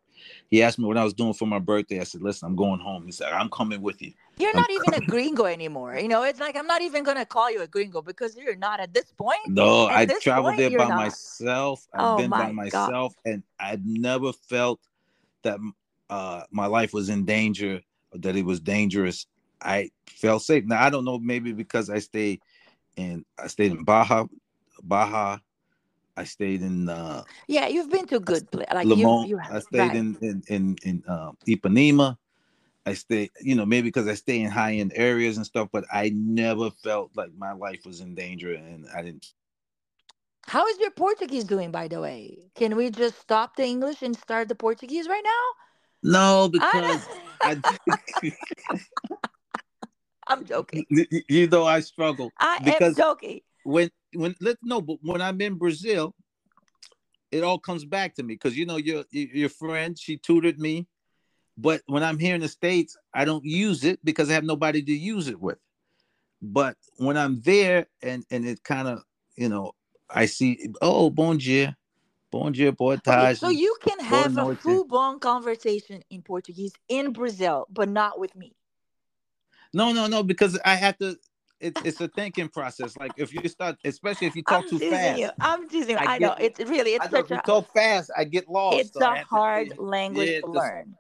he 0.49 0.63
asked 0.63 0.79
me 0.79 0.85
what 0.85 0.97
I 0.97 1.05
was 1.05 1.15
doing 1.15 1.35
for 1.35 1.47
my 1.47 1.59
birthday. 1.59 2.01
I 2.01 2.05
said, 2.05 2.23
"Listen, 2.23 2.49
I'm 2.49 2.57
going 2.57 2.81
home." 2.81 3.07
He 3.07 3.13
said, 3.13 3.33
"I'm 3.33 3.51
coming 3.51 3.83
with 3.83 4.01
you." 4.03 4.13
You're 4.39 4.51
I'm 4.51 4.57
not 4.57 4.71
even 4.71 4.95
a 4.95 5.01
gringo 5.01 5.45
anymore. 5.45 5.99
You 5.99 6.09
know, 6.09 6.23
it's 6.23 6.41
like 6.41 6.57
I'm 6.57 6.67
not 6.67 6.81
even 6.81 7.05
gonna 7.05 7.27
call 7.27 7.51
you 7.51 7.61
a 7.61 7.67
gringo 7.67 8.01
because 8.01 8.37
you're 8.37 8.57
not 8.57 8.81
at 8.81 8.95
this 8.95 9.13
point. 9.13 9.39
No, 9.47 9.87
I 9.87 10.07
traveled 10.07 10.57
point, 10.57 10.59
there 10.59 10.79
by 10.79 10.89
not. 10.89 10.97
myself. 10.97 11.87
I've 11.93 12.01
oh 12.01 12.17
been 12.17 12.31
by 12.31 12.51
myself, 12.53 13.15
God. 13.25 13.33
and 13.33 13.43
I've 13.59 13.85
never 13.85 14.33
felt 14.33 14.81
that 15.43 15.59
uh, 16.09 16.43
my 16.51 16.67
life 16.67 16.93
was 16.93 17.09
in 17.09 17.25
danger, 17.25 17.83
that 18.13 18.35
it 18.35 18.45
was 18.45 18.61
dangerous. 18.61 19.27
I 19.61 19.91
felt 20.07 20.43
safe. 20.43 20.65
Now 20.65 20.83
I 20.83 20.91
don't 20.91 21.05
know, 21.05 21.19
maybe 21.19 21.53
because 21.53 21.91
I 21.91 21.99
stayed 21.99 22.41
in 22.97 23.25
I 23.39 23.47
stayed 23.49 23.73
in 23.73 23.85
Barra, 23.85 24.29
Barra, 24.83 25.43
I 26.17 26.25
stayed 26.25 26.63
in. 26.63 26.89
Uh, 26.89 27.25
yeah, 27.49 27.67
you've 27.69 27.91
been 27.91 28.07
to 28.09 28.21
good 28.21 28.51
places. 28.51 28.73
Like 28.75 28.87
you, 28.87 29.25
you 29.27 29.37
have, 29.39 29.53
I 29.53 29.59
stayed 29.61 29.79
right. 29.79 29.97
in 29.97 30.17
in 30.21 30.43
in, 30.49 30.77
in 30.85 31.05
uh, 31.09 31.33
Ipanema. 31.47 32.17
I 32.87 32.95
stay, 32.95 33.31
you 33.43 33.55
know, 33.55 33.67
maybe 33.67 33.89
because 33.89 34.09
I 34.09 34.15
stay 34.15 34.41
in 34.41 34.51
high 34.51 34.75
end 34.75 34.93
areas 34.95 35.37
and 35.37 35.45
stuff, 35.45 35.69
but 35.71 35.85
I 35.93 36.11
never 36.15 36.71
felt 36.71 37.11
like 37.15 37.31
my 37.37 37.53
life 37.53 37.85
was 37.85 38.01
in 38.01 38.15
danger, 38.15 38.55
and 38.55 38.87
I 38.95 39.03
didn't. 39.03 39.27
How 40.47 40.67
is 40.67 40.79
your 40.79 40.91
Portuguese 40.91 41.45
doing, 41.45 41.71
by 41.71 41.89
the 41.89 42.01
way? 42.01 42.51
Can 42.55 42.75
we 42.77 42.91
just 42.91 43.21
stop 43.21 43.57
the 43.57 43.65
English 43.65 44.03
and 44.03 44.17
start 44.17 44.49
the 44.49 44.55
Portuguese 44.55 45.07
right 45.09 45.23
now? 45.23 45.45
No, 46.03 46.49
because 46.49 47.07
I. 47.45 47.63
I'm 50.27 50.45
joking. 50.45 50.87
You 51.29 51.49
know, 51.49 51.65
I 51.65 51.81
struggle. 51.81 52.31
I 52.39 52.59
because 52.65 52.99
am 52.99 53.05
joking. 53.05 53.41
When 53.65 53.91
when 54.15 54.35
let 54.41 54.57
no, 54.63 54.81
but 54.81 54.99
when 55.03 55.21
I'm 55.21 55.41
in 55.41 55.55
Brazil, 55.55 56.15
it 57.31 57.43
all 57.43 57.59
comes 57.59 57.85
back 57.85 58.15
to 58.17 58.23
me 58.23 58.35
because 58.35 58.57
you 58.57 58.67
know 58.67 58.77
your 58.77 59.05
your 59.11 59.49
friend 59.49 59.99
she 59.99 60.17
tutored 60.17 60.59
me, 60.59 60.87
but 61.57 61.83
when 61.87 62.03
I'm 62.03 62.19
here 62.19 62.35
in 62.35 62.41
the 62.41 62.49
states, 62.49 62.97
I 63.15 63.25
don't 63.25 63.45
use 63.45 63.85
it 63.85 64.05
because 64.05 64.31
I 64.31 64.35
have 64.35 64.45
nobody 64.45 64.83
to 64.83 64.93
use 64.93 65.29
it 65.29 65.41
with. 65.41 65.59
But 66.43 66.77
when 66.97 67.17
I'm 67.17 67.41
there 67.43 67.87
and 68.03 68.25
and 68.31 68.47
it 68.47 68.63
kind 68.65 68.89
of 68.89 69.03
you 69.37 69.49
know 69.49 69.73
I 70.09 70.27
see 70.27 70.69
oh 70.83 71.11
bon 71.11 71.39
dia, 71.39 71.77
bon 72.33 72.53
dia, 72.53 72.73
boa 72.73 72.97
tarde. 72.99 73.31
Okay, 73.31 73.35
so 73.35 73.49
you 73.49 73.77
can 73.81 74.01
have 74.01 74.37
a 74.39 74.57
full 74.57 74.87
blown 74.87 75.21
conversation 75.21 76.03
in 76.11 76.23
Portuguese 76.23 76.73
in 76.89 77.13
Brazil, 77.13 77.67
but 77.71 77.89
not 77.89 78.19
with 78.19 78.35
me. 78.35 78.55
No, 79.73 79.93
no, 79.93 80.09
no, 80.09 80.23
because 80.23 80.59
I 80.65 80.75
have 80.75 80.99
to 80.99 81.17
it's 81.61 81.81
it's 81.85 82.01
a 82.01 82.09
thinking 82.09 82.49
process. 82.49 82.97
Like 82.97 83.13
if 83.17 83.33
you 83.33 83.47
start, 83.49 83.77
especially 83.85 84.27
if 84.27 84.37
you 84.37 84.43
talk 84.43 84.65
I'm 84.65 84.69
too 84.69 84.79
fast. 84.79 85.19
You. 85.19 85.31
I'm 85.41 85.69
teasing. 85.69 85.97
I, 85.97 86.15
I 86.15 86.19
know 86.19 86.35
it's 86.39 86.59
really 86.61 86.93
it's 86.93 87.11
such 87.11 87.31
a. 87.31 87.43
talk 87.45 87.73
fast, 87.73 88.11
I 88.17 88.25
get 88.25 88.49
lost. 88.49 88.79
It's 88.79 88.93
so 88.93 89.13
a 89.13 89.17
hard 89.19 89.71
to, 89.71 89.83
language 89.83 90.29
yeah, 90.29 90.41
to 90.41 90.47
learn. 90.51 90.97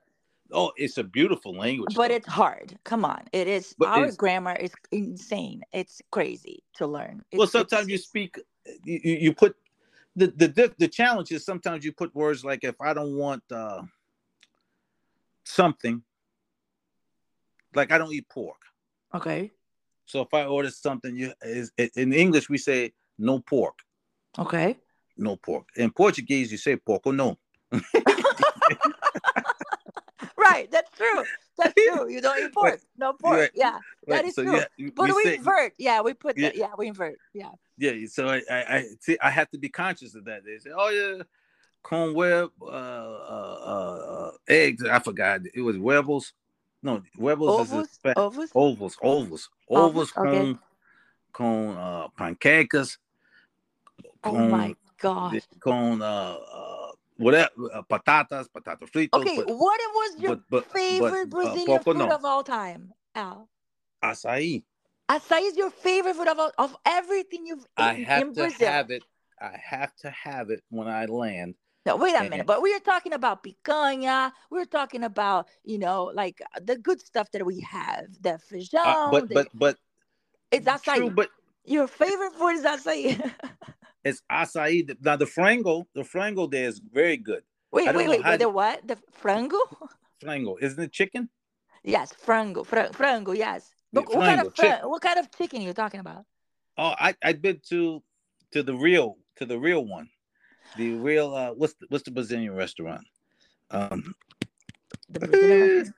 Oh, 0.52 0.72
it's 0.76 0.98
a 0.98 1.04
beautiful 1.04 1.54
language, 1.56 1.94
but 1.94 2.08
though. 2.08 2.14
it's 2.14 2.26
hard. 2.26 2.76
Come 2.84 3.04
on, 3.04 3.22
it 3.32 3.48
is. 3.48 3.74
But 3.78 3.88
our 3.88 4.12
grammar 4.12 4.54
is 4.54 4.72
insane. 4.92 5.62
It's 5.72 6.02
crazy 6.10 6.62
to 6.74 6.86
learn. 6.86 7.22
It's, 7.30 7.38
well, 7.38 7.46
sometimes 7.46 7.88
you 7.88 7.98
speak, 7.98 8.38
you, 8.84 9.00
you 9.02 9.34
put 9.34 9.56
the 10.16 10.26
the 10.26 10.74
the 10.78 10.88
challenge 10.88 11.30
is 11.32 11.44
sometimes 11.44 11.84
you 11.84 11.92
put 11.92 12.14
words 12.14 12.44
like 12.44 12.64
if 12.64 12.80
I 12.80 12.92
don't 12.92 13.16
want 13.16 13.42
uh, 13.50 13.82
something, 15.44 16.02
like 17.74 17.92
I 17.92 17.98
don't 17.98 18.12
eat 18.12 18.28
pork. 18.28 18.58
Okay. 19.14 19.52
So 20.10 20.22
if 20.22 20.34
I 20.34 20.44
order 20.44 20.70
something, 20.70 21.14
you 21.16 21.32
is 21.42 21.70
in 21.94 22.12
English 22.12 22.48
we 22.48 22.58
say 22.58 22.92
no 23.18 23.38
pork. 23.38 23.78
Okay. 24.38 24.76
No 25.16 25.36
pork. 25.36 25.68
In 25.76 25.90
Portuguese 25.90 26.50
you 26.50 26.58
say 26.58 26.76
porco 26.76 27.12
no. 27.12 27.38
right, 30.36 30.68
that's 30.70 30.90
true. 30.96 31.24
That's 31.56 31.74
true. 31.88 32.10
You 32.10 32.20
don't 32.20 32.44
eat 32.44 32.52
pork. 32.52 32.80
No 32.96 33.12
pork. 33.12 33.38
Right. 33.38 33.50
Yeah, 33.54 33.78
that 34.08 34.14
right. 34.14 34.24
is 34.24 34.34
so, 34.34 34.42
true. 34.42 34.56
Yeah, 34.76 34.90
but 34.96 35.06
we, 35.06 35.12
we 35.12 35.22
say, 35.22 35.36
invert. 35.36 35.74
Yeah, 35.78 36.00
we 36.00 36.14
put 36.14 36.36
yeah. 36.36 36.48
that. 36.48 36.56
Yeah, 36.56 36.70
we 36.76 36.88
invert. 36.88 37.18
Yeah. 37.32 37.50
Yeah. 37.78 37.92
So 38.08 38.26
I, 38.26 38.42
I, 38.50 38.76
I 38.76 38.84
see. 39.00 39.16
I 39.22 39.30
have 39.30 39.48
to 39.50 39.58
be 39.58 39.68
conscious 39.68 40.16
of 40.16 40.24
that. 40.24 40.44
They 40.44 40.58
say, 40.58 40.70
"Oh 40.76 40.88
yeah, 40.88 41.22
corn 41.84 42.14
web, 42.14 42.50
uh, 42.60 42.64
uh, 42.64 42.68
uh, 43.64 44.30
eggs." 44.48 44.84
I 44.84 44.98
forgot. 44.98 45.42
It 45.54 45.60
was 45.60 45.76
webbles. 45.76 46.32
No, 46.82 47.02
webbles 47.18 47.60
ovals? 47.60 47.88
is 47.88 47.98
a 48.04 48.18
ovals. 48.18 48.50
Ovals. 48.54 48.96
Ovals. 49.02 49.48
Ovals. 49.68 50.12
Con, 50.12 50.26
okay. 50.28 50.58
con 51.32 51.68
uh, 51.76 52.08
pancakes. 52.16 52.98
Con, 54.22 54.36
oh 54.36 54.48
my 54.48 54.74
god. 54.98 55.40
Con 55.60 56.00
uh, 56.00 56.04
uh 56.04 56.92
whatever 57.20 57.50
uh, 57.74 57.82
patatas, 57.82 58.48
potato 58.50 58.86
fritos. 58.86 59.20
Okay, 59.20 59.36
but, 59.36 59.48
what 59.48 59.80
was 59.94 60.20
your 60.20 60.36
but, 60.36 60.50
but, 60.50 60.72
favorite 60.72 61.28
Brazilian 61.28 61.82
food 61.82 61.98
no. 61.98 62.08
of 62.08 62.24
all 62.24 62.42
time, 62.42 62.92
Al? 63.14 63.48
Açaí. 64.02 64.64
Açaí 65.08 65.42
is 65.42 65.56
your 65.56 65.70
favorite 65.70 66.16
food 66.16 66.28
of 66.28 66.38
all, 66.38 66.52
of 66.58 66.76
everything 66.86 67.46
you've 67.46 67.66
eaten 67.78 67.84
I 67.84 67.94
have 68.04 68.22
in 68.22 68.28
to 68.34 68.40
Brazil. 68.40 68.68
have 68.68 68.90
it. 68.90 69.02
I 69.40 69.56
have 69.62 69.94
to 69.96 70.10
have 70.10 70.50
it 70.50 70.62
when 70.70 70.88
I 70.88 71.06
land. 71.06 71.54
No, 71.90 71.96
wait 71.96 72.14
a 72.14 72.22
minute. 72.22 72.46
But 72.46 72.62
we 72.62 72.72
are 72.72 72.80
talking 72.80 73.12
about 73.12 73.42
picanha. 73.42 74.30
We're 74.48 74.64
talking 74.64 75.02
about, 75.02 75.48
you 75.64 75.78
know, 75.78 76.04
like 76.14 76.40
the 76.62 76.76
good 76.78 77.00
stuff 77.00 77.30
that 77.32 77.44
we 77.44 77.60
have. 77.60 78.06
The 78.20 78.38
feijão. 78.50 78.86
Uh, 78.86 79.10
but, 79.10 79.28
the, 79.28 79.34
but, 79.34 79.48
but, 79.54 79.76
it's 80.52 80.66
açaí. 80.66 80.96
True, 80.96 81.10
but 81.10 81.30
your 81.64 81.88
favorite 81.88 82.32
food 82.34 82.54
is 82.54 82.64
açaí. 82.64 83.32
it's 84.04 84.22
acai. 84.30 84.96
Now 85.00 85.16
the 85.16 85.24
frango, 85.24 85.86
the 85.94 86.02
frango 86.02 86.48
there 86.48 86.68
is 86.68 86.78
very 86.78 87.16
good. 87.16 87.42
Wait, 87.72 87.92
wait, 87.92 88.08
wait. 88.08 88.38
The 88.38 88.48
what? 88.48 88.86
The 88.86 88.96
frango? 89.22 89.58
Frango. 90.22 90.56
Isn't 90.60 90.84
it 90.84 90.92
chicken? 90.92 91.30
Yes, 91.82 92.12
frango. 92.12 92.66
Fr- 92.66 92.92
frango, 92.92 93.34
yes. 93.34 93.70
But 93.90 94.04
yeah, 94.10 94.16
what, 94.16 94.26
kind 94.26 94.40
of 94.46 94.54
fr- 94.54 94.86
what 94.86 95.00
kind 95.00 95.18
of 95.18 95.30
chicken 95.30 95.62
are 95.62 95.64
you 95.64 95.72
talking 95.72 96.00
about? 96.00 96.26
Oh, 96.76 96.94
I 96.98 97.14
I've 97.24 97.40
been 97.40 97.58
to 97.70 98.02
to 98.52 98.62
the 98.62 98.74
real 98.74 99.16
to 99.36 99.46
the 99.46 99.58
real 99.58 99.84
one. 99.86 100.10
The 100.76 100.92
real 100.94 101.34
uh 101.34 101.50
what's 101.52 101.74
the 101.74 101.86
what's 101.88 102.04
the 102.04 102.10
Brazilian 102.10 102.54
restaurant? 102.54 103.06
Um 103.70 104.14
the 105.08 105.20
Brazilian, 105.20 105.94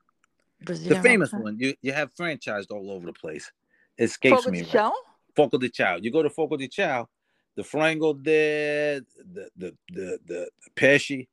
Brazilian 0.64 1.02
the 1.02 1.08
famous 1.08 1.26
restaurant? 1.32 1.44
one. 1.44 1.58
You 1.58 1.74
you 1.82 1.92
have 1.92 2.14
franchised 2.14 2.70
all 2.70 2.90
over 2.90 3.06
the 3.06 3.12
place. 3.12 3.50
It 3.96 4.04
escapes 4.04 4.44
Fogo 4.44 4.50
me. 4.50 4.62
De 4.62 4.78
right. 4.78 4.92
Fogo 5.34 5.58
de 5.58 5.68
Chao. 5.68 5.96
You 5.96 6.10
go 6.10 6.22
to 6.22 6.30
Fogo 6.30 6.56
de 6.56 6.68
Chao, 6.68 7.08
the 7.56 7.62
frango 7.62 8.22
there, 8.22 9.00
the 9.32 9.48
the 9.56 9.74
the 9.88 10.18
the 10.26 10.48
pesci, 10.76 11.28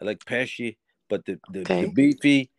I 0.00 0.04
like 0.04 0.24
pesci, 0.24 0.76
but 1.08 1.24
the 1.24 1.38
the, 1.50 1.60
okay. 1.60 1.84
the 1.84 1.92
beefy 1.92 2.50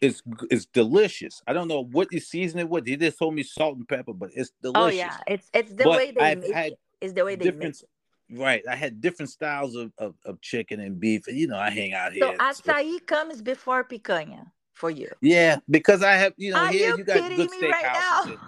it's 0.00 0.22
it's 0.50 0.66
delicious. 0.66 1.42
I 1.46 1.52
don't 1.52 1.68
know 1.68 1.84
what 1.84 2.12
you 2.12 2.20
season 2.20 2.60
it 2.60 2.68
with. 2.68 2.86
He 2.86 2.96
just 2.96 3.18
told 3.18 3.34
me 3.34 3.42
salt 3.42 3.76
and 3.76 3.88
pepper, 3.88 4.12
but 4.12 4.30
it's 4.34 4.52
delicious. 4.62 4.82
Oh 4.82 4.88
yeah, 4.88 5.16
it's 5.26 5.50
it's 5.52 5.72
the 5.72 5.84
but 5.84 5.98
way 5.98 6.10
they 6.12 6.20
I've 6.20 6.38
make 6.38 6.50
it. 6.50 6.78
Is 7.00 7.14
the 7.14 7.24
way 7.24 7.36
they 7.36 7.50
make 7.50 7.70
it. 7.70 7.82
Right, 8.30 8.62
I 8.68 8.74
had 8.74 9.00
different 9.00 9.30
styles 9.30 9.74
of, 9.76 9.92
of, 9.98 10.14
of 10.24 10.40
chicken 10.40 10.80
and 10.80 10.98
beef. 10.98 11.26
And 11.26 11.36
you 11.36 11.46
know, 11.46 11.58
I 11.58 11.70
hang 11.70 11.92
out 11.92 12.12
here. 12.12 12.22
So 12.24 12.36
açaí 12.38 12.92
so. 12.94 12.98
comes 13.06 13.42
before 13.42 13.84
picanha 13.84 14.46
for 14.72 14.90
you. 14.90 15.10
Yeah, 15.20 15.58
because 15.68 16.02
I 16.02 16.12
have 16.12 16.32
you 16.36 16.52
know 16.52 16.58
Are 16.58 16.68
here 16.68 16.90
you, 16.90 16.98
you 16.98 17.04
got 17.04 17.36
good 17.36 17.50
steakhouses. 17.50 18.26
Right 18.26 18.38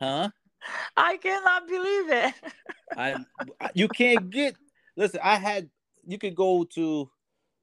huh? 0.00 0.28
I 0.96 1.16
cannot 1.16 1.68
believe 1.68 2.10
it. 2.10 2.34
I 2.96 3.16
you 3.74 3.88
can't 3.88 4.30
get 4.30 4.56
listen, 4.96 5.20
I 5.22 5.36
had 5.36 5.70
you 6.06 6.18
could 6.18 6.34
go 6.34 6.64
to 6.74 7.10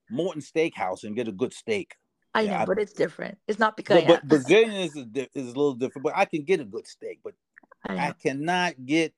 Morton 0.10 0.42
Steakhouse 0.42 1.04
and 1.04 1.16
get 1.16 1.28
a 1.28 1.32
good 1.32 1.54
steak. 1.54 1.96
I 2.34 2.42
yeah, 2.42 2.52
know, 2.52 2.58
I, 2.58 2.66
but 2.66 2.80
it's 2.80 2.94
different. 2.94 3.38
It's 3.48 3.60
not 3.60 3.78
because 3.78 4.04
but, 4.04 4.22
but 4.22 4.28
Brazilian 4.28 4.72
is, 4.72 4.96
is 4.96 5.46
a 5.46 5.48
little 5.48 5.74
different, 5.74 6.04
but 6.04 6.14
I 6.16 6.26
can 6.26 6.44
get 6.44 6.60
a 6.60 6.66
good 6.66 6.86
steak, 6.86 7.20
but 7.24 7.34
I, 7.88 8.10
I 8.10 8.12
cannot 8.12 8.86
get 8.86 9.14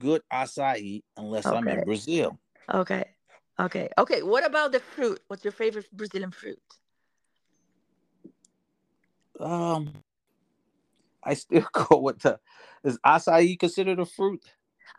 good 0.00 0.22
acai 0.32 1.02
unless 1.16 1.46
okay. 1.46 1.56
I'm 1.56 1.68
in 1.68 1.84
Brazil. 1.84 2.38
Okay. 2.72 3.04
Okay. 3.58 3.88
Okay. 3.98 4.22
What 4.22 4.44
about 4.44 4.72
the 4.72 4.80
fruit? 4.80 5.20
What's 5.28 5.44
your 5.44 5.52
favorite 5.52 5.86
Brazilian 5.92 6.30
fruit? 6.30 6.60
Um 9.40 9.92
I 11.22 11.34
still 11.34 11.66
go 11.72 11.98
with 11.98 12.20
the 12.20 12.38
is 12.84 12.98
acai 13.04 13.58
considered 13.58 13.98
a 13.98 14.06
fruit? 14.06 14.42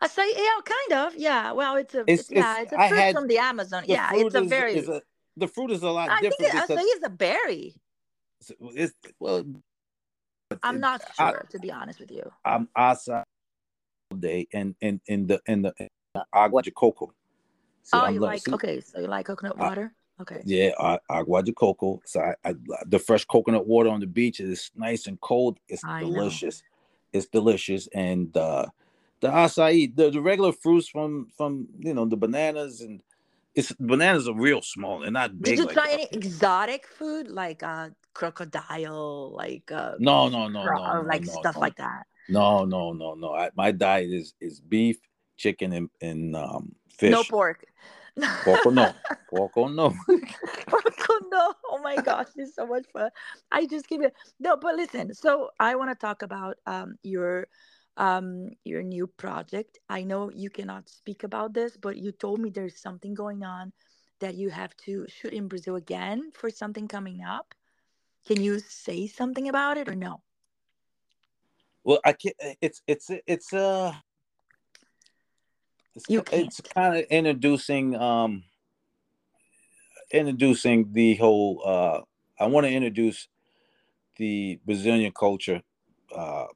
Acai, 0.02 0.26
yeah, 0.36 0.60
kind 0.64 1.06
of. 1.06 1.16
Yeah. 1.16 1.52
Well, 1.52 1.76
it's 1.76 1.94
a 1.94 2.04
it's, 2.06 2.22
it's 2.22 2.30
yeah, 2.30 2.60
it's 2.60 2.72
a 2.72 2.88
fruit 2.88 2.98
had, 2.98 3.14
from 3.14 3.26
the 3.26 3.38
Amazon. 3.38 3.84
The 3.86 3.94
yeah, 3.94 4.10
it's 4.12 4.34
a 4.34 4.42
is, 4.42 4.48
very 4.48 4.74
is 4.74 4.88
a, 4.88 5.02
the 5.36 5.48
fruit 5.48 5.70
is 5.70 5.82
a 5.82 5.90
lot 5.90 6.10
I 6.10 6.20
different. 6.20 6.54
I 6.54 6.66
think 6.66 6.80
acai 6.80 6.96
is 6.96 7.02
a 7.04 7.10
berry. 7.10 7.74
It's, 8.40 8.52
it's 8.60 8.94
well 9.18 9.44
I'm 10.62 10.80
not 10.80 11.02
sure 11.16 11.44
I, 11.44 11.50
to 11.50 11.58
be 11.58 11.70
honest 11.70 12.00
with 12.00 12.10
you. 12.10 12.30
I'm 12.44 12.68
acai 12.76 13.24
day 14.16 14.46
and 14.52 14.74
in 14.80 15.00
in 15.06 15.26
the 15.26 15.40
in 15.46 15.62
the, 15.62 15.74
in 15.78 15.88
the 16.14 16.24
agua 16.32 16.62
de 16.62 16.70
coco. 16.70 17.12
oh, 17.92 18.00
I'm 18.00 18.14
you 18.14 18.20
like, 18.20 18.46
like 18.46 18.54
okay, 18.54 18.80
so 18.80 19.00
you 19.00 19.06
like 19.06 19.26
coconut 19.26 19.58
water? 19.58 19.92
Okay. 20.20 20.42
Yeah, 20.44 20.70
uh, 20.78 20.98
agua 21.08 21.42
de 21.42 21.52
coco. 21.52 22.00
So 22.04 22.20
I, 22.20 22.34
I, 22.44 22.54
the 22.86 22.98
fresh 22.98 23.24
coconut 23.24 23.66
water 23.66 23.90
on 23.90 24.00
the 24.00 24.06
beach 24.06 24.40
is 24.40 24.70
nice 24.74 25.06
and 25.06 25.20
cold. 25.20 25.58
It's 25.68 25.82
delicious. 25.82 26.62
Know. 26.62 27.18
It's 27.18 27.26
delicious, 27.26 27.88
and 27.94 28.36
uh, 28.36 28.66
the 29.20 29.28
acai, 29.28 29.94
the, 29.94 30.10
the 30.10 30.20
regular 30.20 30.52
fruits 30.52 30.88
from 30.88 31.28
from 31.36 31.68
you 31.78 31.94
know 31.94 32.04
the 32.04 32.16
bananas 32.16 32.80
and 32.80 33.00
it's 33.54 33.72
bananas 33.72 34.28
are 34.28 34.34
real 34.34 34.60
small. 34.60 35.00
They're 35.00 35.10
not 35.10 35.40
big. 35.40 35.56
Did 35.56 35.58
you 35.58 35.64
like 35.66 35.74
try 35.74 35.86
that. 35.86 35.92
any 35.94 36.08
exotic 36.12 36.86
food 36.86 37.28
like 37.28 37.62
uh 37.62 37.90
crocodile, 38.12 39.32
like 39.34 39.70
uh 39.72 39.94
no 39.98 40.28
no 40.28 40.48
no 40.48 40.64
no, 40.64 41.00
no 41.00 41.00
like 41.02 41.24
no, 41.24 41.32
stuff 41.32 41.54
no. 41.54 41.60
like 41.60 41.76
that? 41.76 42.04
No 42.28 42.64
no 42.64 42.92
no 42.92 43.14
no. 43.14 43.34
I, 43.34 43.50
my 43.56 43.72
diet 43.72 44.10
is 44.10 44.34
is 44.40 44.60
beef, 44.60 44.98
chicken, 45.36 45.72
and, 45.72 45.90
and 46.00 46.36
um 46.36 46.74
fish. 46.88 47.12
No 47.12 47.24
pork. 47.24 47.64
Porco 48.44 48.70
no. 48.70 48.94
Porco 49.30 49.68
no. 49.68 49.94
Porco 50.66 51.14
no. 51.30 51.54
Oh 51.70 51.80
my 51.82 51.96
gosh, 51.96 52.28
it's 52.36 52.54
so 52.54 52.66
much 52.66 52.86
fun. 52.92 53.10
I 53.50 53.66
just 53.66 53.88
give 53.88 54.02
it 54.02 54.14
no, 54.40 54.56
but 54.56 54.74
listen. 54.74 55.14
So 55.14 55.50
I 55.58 55.74
want 55.76 55.90
to 55.90 55.94
talk 55.94 56.22
about 56.22 56.56
um 56.66 56.96
your 57.02 57.48
um 57.96 58.50
your 58.64 58.82
new 58.82 59.06
project. 59.06 59.78
I 59.88 60.02
know 60.02 60.30
you 60.30 60.50
cannot 60.50 60.88
speak 60.88 61.24
about 61.24 61.54
this, 61.54 61.76
but 61.76 61.96
you 61.96 62.12
told 62.12 62.40
me 62.40 62.50
there's 62.50 62.80
something 62.80 63.14
going 63.14 63.44
on 63.44 63.72
that 64.20 64.34
you 64.34 64.50
have 64.50 64.76
to 64.76 65.06
shoot 65.08 65.32
in 65.32 65.48
Brazil 65.48 65.76
again 65.76 66.30
for 66.34 66.50
something 66.50 66.88
coming 66.88 67.22
up. 67.22 67.54
Can 68.26 68.42
you 68.42 68.58
say 68.58 69.06
something 69.06 69.48
about 69.48 69.78
it 69.78 69.88
or 69.88 69.94
no? 69.94 70.22
Well, 71.84 72.00
I 72.04 72.12
can't. 72.12 72.34
It's 72.60 72.82
it's 72.86 73.10
it's 73.26 73.52
uh 73.52 73.92
it's, 75.94 76.08
you 76.08 76.22
can't. 76.22 76.46
it's 76.46 76.60
kind 76.60 76.96
of 76.96 77.04
introducing 77.10 77.96
um 77.96 78.44
introducing 80.10 80.92
the 80.92 81.14
whole 81.16 81.62
uh 81.64 82.00
I 82.42 82.46
want 82.46 82.66
to 82.66 82.72
introduce 82.72 83.28
the 84.16 84.58
Brazilian 84.64 85.12
culture 85.12 85.62
uh 86.14 86.46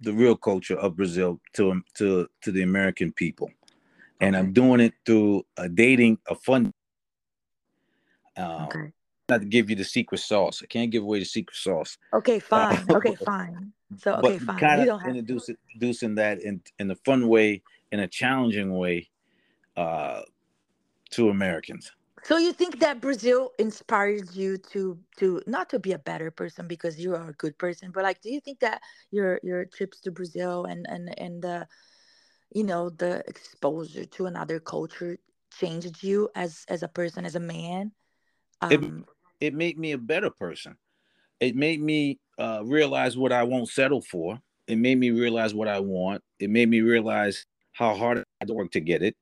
the 0.00 0.12
real 0.12 0.36
culture 0.36 0.76
of 0.76 0.96
Brazil 0.96 1.40
to 1.54 1.82
to 1.94 2.28
to 2.42 2.52
the 2.52 2.62
American 2.62 3.12
people. 3.12 3.50
And 4.20 4.34
okay. 4.34 4.40
I'm 4.40 4.52
doing 4.52 4.80
it 4.80 4.94
through 5.04 5.44
a 5.56 5.68
dating 5.68 6.18
a 6.28 6.34
fun 6.34 6.72
uh, 8.36 8.66
okay. 8.66 8.92
Not 9.28 9.40
to 9.40 9.46
give 9.46 9.70
you 9.70 9.76
the 9.76 9.84
secret 9.84 10.18
sauce. 10.18 10.60
I 10.62 10.66
can't 10.66 10.90
give 10.90 11.02
away 11.02 11.18
the 11.18 11.24
secret 11.24 11.56
sauce. 11.56 11.96
Okay, 12.12 12.38
fine. 12.38 12.86
Uh, 12.90 12.94
okay, 12.96 13.14
fine. 13.14 13.72
So 13.96 14.14
okay, 14.16 14.38
fine. 14.38 14.58
Kind 14.58 14.88
of 14.88 15.00
introduce 15.06 15.48
it, 15.48 15.58
introducing 15.72 16.14
that 16.16 16.42
in 16.42 16.60
in 16.78 16.90
a 16.90 16.96
fun 16.96 17.28
way 17.28 17.62
in 17.92 18.00
a 18.00 18.08
challenging 18.08 18.76
way 18.76 19.08
uh, 19.76 20.22
to 21.10 21.30
Americans. 21.30 21.92
So 22.24 22.38
you 22.38 22.54
think 22.54 22.80
that 22.80 23.02
Brazil 23.02 23.50
inspires 23.58 24.34
you 24.34 24.56
to 24.72 24.98
to 25.18 25.42
not 25.46 25.68
to 25.70 25.78
be 25.78 25.92
a 25.92 25.98
better 25.98 26.30
person 26.30 26.66
because 26.66 26.98
you 26.98 27.14
are 27.14 27.30
a 27.30 27.34
good 27.34 27.56
person, 27.58 27.90
but 27.92 28.02
like, 28.02 28.20
do 28.22 28.30
you 28.30 28.40
think 28.40 28.60
that 28.60 28.80
your 29.10 29.40
your 29.42 29.64
trips 29.66 30.00
to 30.00 30.10
Brazil 30.10 30.64
and 30.64 30.86
and 30.88 31.18
and 31.18 31.42
the 31.42 31.68
you 32.54 32.64
know 32.64 32.90
the 32.90 33.22
exposure 33.28 34.06
to 34.06 34.26
another 34.26 34.58
culture 34.58 35.18
changed 35.58 36.02
you 36.02 36.30
as 36.34 36.64
as 36.68 36.82
a 36.82 36.88
person 36.88 37.26
as 37.26 37.36
a 37.36 37.40
man? 37.40 37.92
Um, 38.62 38.72
it 38.72 38.80
it 39.40 39.54
made 39.54 39.78
me 39.78 39.92
a 39.92 39.98
better 39.98 40.30
person. 40.30 40.76
It 41.40 41.56
made 41.56 41.82
me 41.82 42.18
uh, 42.38 42.62
realize 42.64 43.16
what 43.16 43.32
I 43.32 43.42
won't 43.42 43.68
settle 43.68 44.00
for. 44.00 44.38
It 44.66 44.76
made 44.76 44.98
me 44.98 45.10
realize 45.10 45.54
what 45.54 45.68
I 45.68 45.80
want. 45.80 46.22
It 46.38 46.50
made 46.50 46.68
me 46.68 46.80
realize 46.80 47.46
how 47.72 47.94
hard 47.94 48.18
I 48.18 48.24
had 48.40 48.48
to 48.48 48.54
work 48.54 48.70
to 48.72 48.80
get 48.80 49.02
it. 49.02 49.16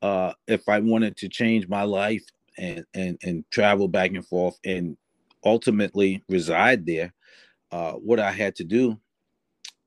Uh, 0.00 0.32
if 0.46 0.68
I 0.68 0.78
wanted 0.78 1.16
to 1.18 1.28
change 1.28 1.68
my 1.68 1.82
life 1.82 2.24
and 2.56 2.84
and 2.94 3.18
and 3.22 3.44
travel 3.50 3.88
back 3.88 4.12
and 4.12 4.26
forth 4.26 4.58
and 4.64 4.96
ultimately 5.44 6.22
reside 6.28 6.86
there, 6.86 7.12
uh, 7.72 7.92
what 7.92 8.20
I 8.20 8.30
had 8.30 8.54
to 8.56 8.64
do 8.64 8.98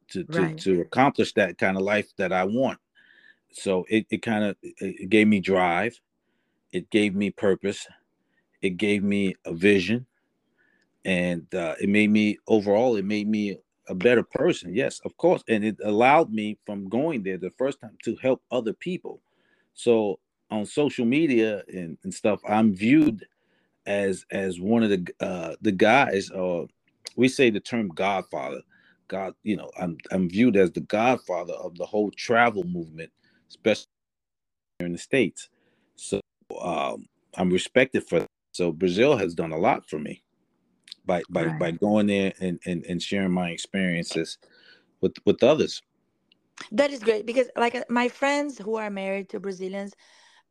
to 0.09 0.23
to, 0.25 0.41
right. 0.41 0.57
to 0.59 0.81
accomplish 0.81 1.33
that 1.33 1.57
kind 1.57 1.77
of 1.77 1.83
life 1.83 2.09
that 2.17 2.31
I 2.33 2.43
want. 2.43 2.77
So 3.53 3.85
it, 3.89 4.05
it 4.09 4.21
kind 4.21 4.43
of 4.43 4.55
it 4.61 5.09
gave 5.09 5.27
me 5.27 5.39
drive, 5.39 5.99
it 6.71 6.89
gave 6.89 7.15
me 7.15 7.31
purpose, 7.31 7.87
it 8.61 8.77
gave 8.77 9.03
me 9.03 9.35
a 9.45 9.53
vision, 9.53 10.05
and 11.05 11.53
uh, 11.55 11.75
it 11.81 11.89
made 11.89 12.09
me 12.11 12.37
overall 12.47 12.95
it 12.97 13.05
made 13.05 13.27
me 13.27 13.57
a 13.87 13.95
better 13.95 14.23
person. 14.23 14.73
Yes, 14.73 14.99
of 15.05 15.15
course, 15.17 15.43
and 15.49 15.63
it 15.63 15.77
allowed 15.83 16.31
me 16.31 16.57
from 16.65 16.89
going 16.89 17.23
there 17.23 17.37
the 17.37 17.51
first 17.51 17.81
time 17.81 17.97
to 18.03 18.15
help 18.21 18.41
other 18.51 18.73
people. 18.73 19.21
So 19.73 20.19
on 20.51 20.65
social 20.65 21.05
media 21.05 21.63
and, 21.73 21.97
and 22.03 22.13
stuff, 22.13 22.39
I'm 22.47 22.73
viewed 22.73 23.25
as 23.87 24.25
as 24.31 24.59
one 24.61 24.83
of 24.83 24.91
the 24.91 25.07
uh 25.21 25.55
the 25.61 25.73
guys 25.73 26.29
or 26.31 26.63
uh, 26.63 26.67
we 27.17 27.27
say 27.27 27.51
the 27.51 27.59
term 27.59 27.89
godfather 27.89 28.61
god 29.09 29.33
you 29.43 29.57
know 29.57 29.71
i'm 29.79 29.97
i'm 30.11 30.29
viewed 30.29 30.55
as 30.55 30.71
the 30.73 30.81
godfather 30.81 31.53
of 31.55 31.75
the 31.77 31.85
whole 31.85 32.11
travel 32.11 32.63
movement 32.65 33.11
especially 33.49 33.87
here 34.79 34.87
in 34.87 34.93
the 34.93 34.99
states 34.99 35.49
so 35.95 36.19
um 36.61 37.07
i'm 37.37 37.51
respected 37.51 38.07
for. 38.07 38.25
So 38.51 38.71
brazil 38.71 39.17
has 39.17 39.33
done 39.33 39.51
a 39.51 39.57
lot 39.57 39.89
for 39.89 39.99
me 39.99 40.23
by 41.05 41.23
by 41.29 41.45
right. 41.45 41.59
by 41.59 41.71
going 41.71 42.07
there 42.07 42.33
and, 42.39 42.59
and 42.65 42.85
and 42.85 43.01
sharing 43.01 43.31
my 43.31 43.49
experiences 43.49 44.37
with 45.01 45.15
with 45.25 45.43
others. 45.43 45.81
That 46.71 46.91
is 46.91 46.99
great 46.99 47.25
because 47.25 47.49
like 47.55 47.75
uh, 47.75 47.83
my 47.89 48.07
friends 48.07 48.57
who 48.57 48.75
are 48.75 48.89
married 48.89 49.29
to 49.29 49.39
brazilians 49.39 49.93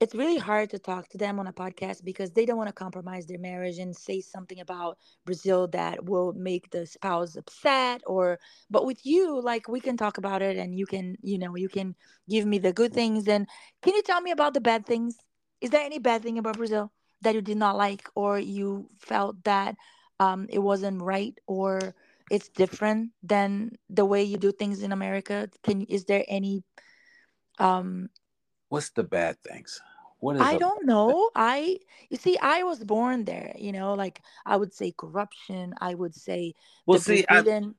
it's 0.01 0.15
really 0.15 0.39
hard 0.39 0.71
to 0.71 0.79
talk 0.79 1.11
to 1.11 1.19
them 1.19 1.39
on 1.39 1.47
a 1.47 1.53
podcast 1.53 2.03
because 2.03 2.31
they 2.31 2.47
don't 2.47 2.57
want 2.57 2.71
to 2.71 2.75
compromise 2.75 3.27
their 3.27 3.39
marriage 3.39 3.77
and 3.77 3.95
say 3.95 4.23
something 4.23 4.61
about 4.61 4.97
Brazil 5.27 5.69
that 5.69 6.03
will 6.03 6.33
make 6.33 6.71
the 6.71 6.87
spouse 6.87 7.37
upset 7.37 8.01
or 8.07 8.39
but 8.71 8.87
with 8.87 9.05
you 9.05 9.43
like 9.43 9.69
we 9.69 9.79
can 9.79 9.99
talk 9.99 10.17
about 10.17 10.41
it 10.41 10.57
and 10.57 10.75
you 10.75 10.87
can 10.87 11.17
you 11.21 11.39
know 11.39 11.55
you 11.55 11.69
can 11.69 11.95
give 12.31 12.47
me 12.47 12.59
the 12.59 12.73
good 12.73 12.95
things. 12.95 13.29
And 13.29 13.47
can 13.83 13.95
you 13.95 14.03
tell 14.03 14.23
me 14.23 14.31
about 14.31 14.55
the 14.55 14.61
bad 14.63 14.87
things? 14.87 15.19
Is 15.61 15.69
there 15.69 15.85
any 15.85 15.99
bad 15.99 16.23
thing 16.23 16.39
about 16.39 16.57
Brazil 16.57 16.91
that 17.23 17.35
you 17.35 17.43
did 17.43 17.57
not 17.57 17.77
like 17.77 18.09
or 18.15 18.39
you 18.39 18.89
felt 18.99 19.43
that 19.45 19.77
um, 20.21 20.47
it 20.51 20.59
wasn't 20.59 21.03
right 21.03 21.39
or 21.47 21.95
it's 22.31 22.49
different 22.49 23.11
than 23.23 23.73
the 23.89 24.05
way 24.05 24.23
you 24.23 24.37
do 24.39 24.53
things 24.53 24.83
in 24.83 24.93
America 24.93 25.49
can 25.63 25.83
is 25.83 26.05
there 26.05 26.25
any 26.29 26.63
um 27.59 28.09
what's 28.69 28.91
the 28.91 29.03
bad 29.03 29.37
things 29.43 29.81
what 30.21 30.37
is 30.37 30.43
I 30.43 30.57
don't 30.59 30.87
know. 30.87 31.31
I 31.35 31.79
you 32.09 32.17
see, 32.17 32.37
I 32.39 32.63
was 32.63 32.85
born 32.85 33.25
there. 33.25 33.55
You 33.59 33.73
know, 33.73 33.95
like 33.95 34.23
I 34.47 34.57
would 34.57 34.73
say 34.73 34.93
corruption. 34.97 35.75
I 35.81 35.95
would 35.95 36.15
say 36.15 36.55
well, 36.87 36.99
the 36.99 37.01
see, 37.01 37.25
Brazilian, 37.29 37.75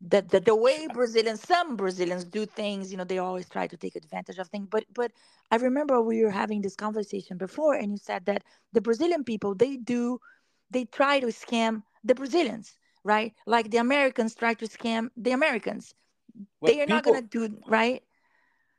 the, 0.00 0.22
the 0.22 0.40
the 0.40 0.54
way 0.54 0.86
Brazilians, 0.92 1.42
some 1.42 1.76
Brazilians 1.76 2.24
do 2.24 2.46
things. 2.46 2.90
You 2.90 2.98
know, 2.98 3.04
they 3.04 3.18
always 3.18 3.48
try 3.48 3.66
to 3.66 3.76
take 3.76 3.96
advantage 3.96 4.38
of 4.38 4.48
things. 4.48 4.68
But 4.70 4.84
but 4.94 5.12
I 5.50 5.56
remember 5.56 6.00
we 6.00 6.22
were 6.22 6.30
having 6.30 6.60
this 6.60 6.76
conversation 6.76 7.36
before, 7.36 7.74
and 7.74 7.90
you 7.90 7.98
said 7.98 8.26
that 8.26 8.44
the 8.72 8.80
Brazilian 8.80 9.24
people 9.24 9.54
they 9.54 9.76
do, 9.76 10.20
they 10.70 10.84
try 10.84 11.20
to 11.20 11.26
scam 11.28 11.82
the 12.04 12.14
Brazilians, 12.14 12.76
right? 13.02 13.34
Like 13.46 13.70
the 13.70 13.78
Americans 13.78 14.34
try 14.34 14.54
to 14.54 14.66
scam 14.66 15.10
the 15.16 15.32
Americans. 15.32 15.94
Well, 16.60 16.72
they 16.72 16.80
are 16.80 16.86
people, 16.86 16.96
not 16.96 17.04
gonna 17.04 17.22
do 17.22 17.58
right. 17.66 18.02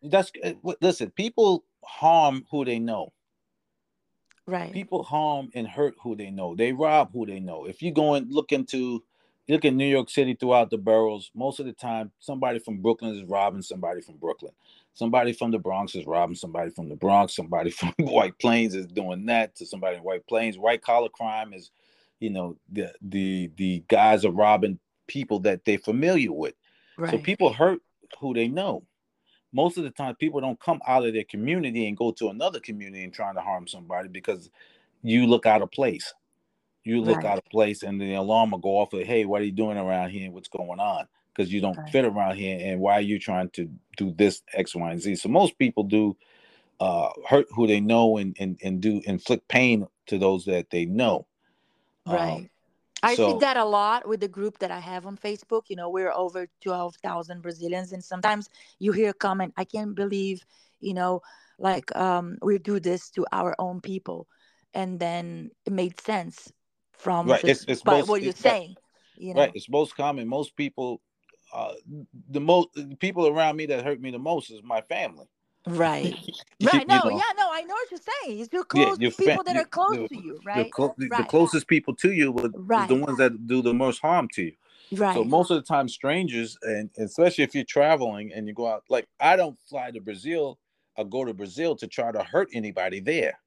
That's 0.01 0.31
uh, 0.41 0.53
listen. 0.81 1.11
People 1.11 1.65
harm 1.83 2.45
who 2.49 2.63
they 2.63 2.79
know. 2.79 3.11
Right. 4.47 4.71
People 4.71 5.03
harm 5.03 5.49
and 5.53 5.67
hurt 5.67 5.95
who 6.01 6.15
they 6.15 6.31
know. 6.31 6.55
They 6.55 6.71
rob 6.71 7.11
who 7.13 7.25
they 7.25 7.39
know. 7.39 7.65
If 7.65 7.81
you 7.83 7.91
go 7.91 8.15
and 8.15 8.31
look 8.31 8.51
into 8.51 9.03
look 9.49 9.65
at 9.65 9.73
New 9.73 9.87
York 9.87 10.09
City 10.09 10.35
throughout 10.35 10.69
the 10.69 10.77
boroughs, 10.77 11.31
most 11.35 11.59
of 11.59 11.65
the 11.65 11.73
time 11.73 12.11
somebody 12.19 12.59
from 12.59 12.81
Brooklyn 12.81 13.15
is 13.15 13.23
robbing 13.23 13.61
somebody 13.61 14.01
from 14.01 14.15
Brooklyn. 14.15 14.53
Somebody 14.93 15.33
from 15.33 15.51
the 15.51 15.59
Bronx 15.59 15.95
is 15.95 16.05
robbing 16.05 16.35
somebody 16.35 16.71
from 16.71 16.89
the 16.89 16.95
Bronx. 16.95 17.35
Somebody 17.35 17.69
from 17.71 17.93
White 17.97 18.37
Plains 18.39 18.75
is 18.75 18.85
doing 18.85 19.25
that 19.25 19.55
to 19.55 19.65
somebody 19.65 19.97
in 19.97 20.03
White 20.03 20.25
Plains. 20.27 20.57
White 20.57 20.81
collar 20.81 21.09
crime 21.09 21.53
is, 21.53 21.71
you 22.19 22.29
know, 22.29 22.57
the 22.71 22.93
the 23.01 23.51
the 23.57 23.83
guys 23.87 24.23
are 24.23 24.31
robbing 24.31 24.79
people 25.07 25.39
that 25.39 25.65
they're 25.65 25.79
familiar 25.79 26.31
with. 26.31 26.53
Right. 26.97 27.11
So 27.11 27.17
people 27.17 27.51
hurt 27.51 27.81
who 28.19 28.33
they 28.33 28.47
know 28.47 28.83
most 29.51 29.77
of 29.77 29.83
the 29.83 29.89
time 29.89 30.15
people 30.15 30.41
don't 30.41 30.59
come 30.59 30.81
out 30.87 31.05
of 31.05 31.13
their 31.13 31.23
community 31.23 31.87
and 31.87 31.97
go 31.97 32.11
to 32.11 32.29
another 32.29 32.59
community 32.59 33.03
and 33.03 33.13
trying 33.13 33.35
to 33.35 33.41
harm 33.41 33.67
somebody 33.67 34.07
because 34.07 34.49
you 35.01 35.25
look 35.25 35.45
out 35.45 35.61
of 35.61 35.71
place 35.71 36.13
you 36.83 37.01
look 37.01 37.17
right. 37.17 37.25
out 37.25 37.37
of 37.37 37.45
place 37.45 37.83
and 37.83 37.99
the 37.99 38.13
alarm 38.13 38.51
will 38.51 38.59
go 38.59 38.77
off 38.77 38.93
of 38.93 39.03
hey 39.03 39.25
what 39.25 39.41
are 39.41 39.45
you 39.45 39.51
doing 39.51 39.77
around 39.77 40.09
here 40.09 40.31
what's 40.31 40.47
going 40.47 40.79
on 40.79 41.07
because 41.33 41.51
you 41.51 41.61
don't 41.61 41.77
right. 41.77 41.89
fit 41.89 42.05
around 42.05 42.35
here 42.35 42.57
and 42.61 42.79
why 42.79 42.93
are 42.93 43.01
you 43.01 43.19
trying 43.19 43.49
to 43.49 43.69
do 43.97 44.13
this 44.17 44.41
x 44.53 44.75
y 44.75 44.91
and 44.91 45.01
z 45.01 45.15
so 45.15 45.29
most 45.29 45.57
people 45.57 45.83
do 45.83 46.15
uh, 46.79 47.09
hurt 47.27 47.45
who 47.53 47.67
they 47.67 47.81
know 47.81 48.17
and, 48.17 48.37
and 48.39 48.57
and 48.63 48.79
do 48.79 49.01
inflict 49.05 49.47
pain 49.49 49.85
to 50.07 50.17
those 50.17 50.45
that 50.45 50.69
they 50.69 50.85
know 50.85 51.25
right 52.07 52.37
um, 52.37 52.49
I 53.01 53.15
so, 53.15 53.31
see 53.31 53.39
that 53.39 53.55
a 53.55 53.63
lot 53.63 54.07
with 54.07 54.19
the 54.19 54.27
group 54.27 54.59
that 54.59 54.71
I 54.71 54.79
have 54.79 55.05
on 55.05 55.15
Facebook. 55.15 55.69
You 55.69 55.77
know, 55.77 55.89
we're 55.89 56.11
over 56.11 56.49
12,000 56.61 57.41
Brazilians, 57.41 57.93
and 57.93 58.03
sometimes 58.03 58.49
you 58.77 58.91
hear 58.91 59.11
a 59.11 59.13
comment, 59.13 59.53
I 59.55 59.63
can't 59.63 59.95
believe, 59.95 60.43
you 60.81 60.93
know, 60.93 61.21
like 61.57 61.95
um, 61.95 62.37
we 62.41 62.57
do 62.57 62.77
this 62.77 63.09
to 63.11 63.25
our 63.31 63.55
own 63.57 63.79
people. 63.79 64.27
And 64.73 64.99
then 64.99 65.51
it 65.65 65.71
made 65.71 65.99
sense 66.01 66.51
from 66.99 67.27
right. 67.27 67.41
The, 67.41 67.49
it's, 67.49 67.65
it's 67.67 67.83
most, 67.85 68.07
what 68.07 68.21
you're 68.21 68.33
saying. 68.33 68.75
You 69.15 69.33
know? 69.33 69.41
Right. 69.41 69.51
It's 69.55 69.69
most 69.69 69.95
common. 69.95 70.27
Most 70.27 70.55
people, 70.55 71.01
uh, 71.53 71.73
the 72.29 72.39
most 72.39 72.69
people 72.99 73.27
around 73.27 73.57
me 73.57 73.65
that 73.67 73.83
hurt 73.83 73.99
me 73.99 74.11
the 74.11 74.19
most 74.19 74.51
is 74.51 74.61
my 74.63 74.81
family. 74.81 75.25
Right. 75.67 76.15
right. 76.63 76.87
No, 76.87 76.99
know, 76.99 77.09
yeah, 77.09 77.21
no, 77.37 77.49
I 77.51 77.63
know 77.67 77.73
what 77.73 77.91
you're 77.91 77.99
saying. 78.23 78.39
It's 78.39 78.53
your 78.53 78.63
close 78.63 78.97
yeah, 78.99 79.05
your 79.05 79.11
people 79.11 79.43
that 79.43 79.57
are 79.57 79.65
close 79.65 80.09
to 80.09 80.15
you, 80.15 80.39
right? 80.45 80.71
Clo- 80.71 80.95
right. 80.97 81.17
The 81.17 81.23
closest 81.29 81.67
people 81.67 81.95
to 81.97 82.11
you 82.11 82.31
were 82.31 82.49
right. 82.55 82.87
the 82.87 82.95
ones 82.95 83.17
that 83.17 83.47
do 83.47 83.61
the 83.61 83.73
most 83.73 83.99
harm 83.99 84.27
to 84.33 84.43
you. 84.43 84.53
Right. 84.91 85.13
So 85.13 85.23
most 85.23 85.51
of 85.51 85.57
the 85.57 85.63
time, 85.63 85.87
strangers, 85.87 86.57
and 86.63 86.89
especially 86.97 87.43
if 87.43 87.53
you're 87.53 87.63
traveling 87.63 88.31
and 88.33 88.47
you 88.47 88.53
go 88.53 88.67
out, 88.67 88.83
like 88.89 89.07
I 89.19 89.35
don't 89.35 89.57
fly 89.69 89.91
to 89.91 90.01
Brazil 90.01 90.57
or 90.95 91.05
go 91.05 91.25
to 91.25 91.33
Brazil 91.33 91.75
to 91.75 91.87
try 91.87 92.11
to 92.11 92.23
hurt 92.23 92.49
anybody 92.53 92.99
there. 92.99 93.39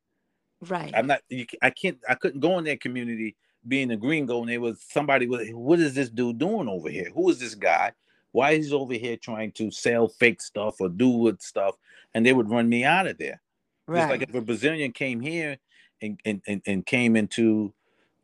Right. 0.68 0.92
I'm 0.94 1.06
not. 1.06 1.20
You, 1.28 1.46
I 1.60 1.70
can't. 1.70 1.98
I 2.08 2.14
couldn't 2.14 2.40
go 2.40 2.58
in 2.58 2.64
that 2.64 2.80
community 2.80 3.36
being 3.66 3.90
a 3.90 3.96
gringo 3.96 4.40
and 4.40 4.50
there 4.50 4.60
was 4.60 4.84
somebody 4.88 5.26
with 5.26 5.48
what 5.52 5.78
is 5.78 5.94
this 5.94 6.08
dude 6.08 6.38
doing 6.38 6.68
over 6.68 6.88
here? 6.88 7.10
Who 7.14 7.30
is 7.30 7.38
this 7.38 7.54
guy? 7.54 7.92
Why 8.32 8.52
is 8.52 8.68
he 8.68 8.74
over 8.74 8.94
here 8.94 9.16
trying 9.16 9.52
to 9.52 9.70
sell 9.70 10.08
fake 10.08 10.40
stuff 10.40 10.80
or 10.80 10.88
do 10.88 11.08
with 11.08 11.40
stuff? 11.40 11.76
And 12.14 12.24
they 12.24 12.32
would 12.32 12.50
run 12.50 12.68
me 12.68 12.84
out 12.84 13.06
of 13.06 13.18
there. 13.18 13.40
Right. 13.86 14.00
Just 14.00 14.10
like 14.10 14.22
if 14.22 14.34
a 14.34 14.40
Brazilian 14.40 14.92
came 14.92 15.20
here 15.20 15.58
and 16.00 16.20
and, 16.24 16.42
and, 16.46 16.62
and 16.66 16.86
came 16.86 17.16
into 17.16 17.72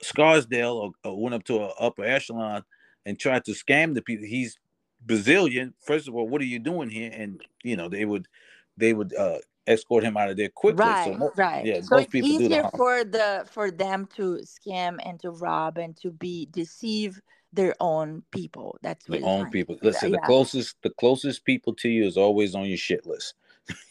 Scarsdale 0.03 0.75
or, 0.77 0.93
or 1.05 1.21
went 1.21 1.35
up 1.35 1.45
to 1.45 1.65
an 1.65 1.71
upper 1.79 2.05
echelon 2.05 2.65
and 3.05 3.19
tried 3.19 3.45
to 3.47 3.53
scam 3.53 3.95
the 3.95 4.03
people, 4.03 4.27
he's 4.27 4.59
Brazilian. 5.05 5.75
First 5.81 6.09
of 6.09 6.15
all, 6.15 6.29
what 6.29 6.41
are 6.41 6.47
you 6.47 6.59
doing 6.59 6.91
here? 6.91 7.11
And 7.13 7.43
you 7.63 7.77
know, 7.77 7.89
they 7.89 8.05
would 8.05 8.29
they 8.77 8.93
would 8.93 9.15
uh 9.15 9.39
escort 9.69 10.05
him 10.05 10.17
out 10.17 10.31
of 10.31 10.37
there 10.37 10.49
quickly. 10.49 10.85
Right, 10.85 11.17
so 11.19 11.33
right. 11.37 11.65
Yeah, 11.65 11.81
so 11.81 11.99
it's 11.99 12.15
easier 12.15 12.63
the 12.63 12.71
for 12.77 13.05
the 13.05 13.47
for 13.51 13.71
them 13.71 14.07
to 14.17 14.41
scam 14.45 14.99
and 15.05 15.21
to 15.21 15.31
rob 15.31 15.79
and 15.79 15.97
to 15.99 16.11
be 16.11 16.49
deceive 16.51 17.21
their 17.53 17.75
own 17.81 18.23
people. 18.31 18.79
That's 18.83 19.09
really 19.09 19.23
their 19.23 19.31
own 19.31 19.51
people. 19.51 19.79
Listen, 19.83 20.11
yeah. 20.11 20.17
the 20.21 20.27
closest 20.27 20.77
the 20.83 20.91
closest 20.91 21.45
people 21.45 21.75
to 21.75 21.89
you 21.89 22.05
is 22.05 22.17
always 22.17 22.55
on 22.55 22.65
your 22.65 22.79
shit 22.79 23.07
list. 23.07 23.35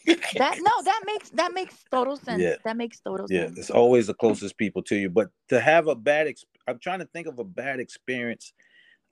that 0.06 0.58
no, 0.60 0.72
that 0.84 1.02
makes 1.06 1.30
that 1.30 1.52
makes 1.54 1.74
total 1.90 2.16
sense. 2.16 2.42
Yeah. 2.42 2.56
That 2.64 2.76
makes 2.76 3.00
total 3.00 3.26
yeah, 3.30 3.46
sense. 3.46 3.56
Yeah, 3.56 3.60
it's 3.60 3.70
always 3.70 4.06
the 4.06 4.14
closest 4.14 4.56
people 4.56 4.82
to 4.84 4.96
you. 4.96 5.10
But 5.10 5.30
to 5.48 5.60
have 5.60 5.86
a 5.86 5.94
bad, 5.94 6.28
ex- 6.28 6.44
I'm 6.66 6.78
trying 6.78 7.00
to 7.00 7.06
think 7.06 7.26
of 7.26 7.38
a 7.38 7.44
bad 7.44 7.80
experience 7.80 8.52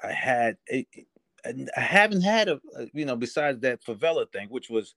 I 0.02 0.12
had. 0.12 0.56
It, 0.66 0.86
I 1.76 1.80
haven't 1.80 2.22
had 2.22 2.48
a, 2.48 2.60
you 2.92 3.04
know, 3.04 3.16
besides 3.16 3.60
that 3.60 3.84
favela 3.84 4.30
thing, 4.32 4.48
which 4.48 4.68
was, 4.68 4.94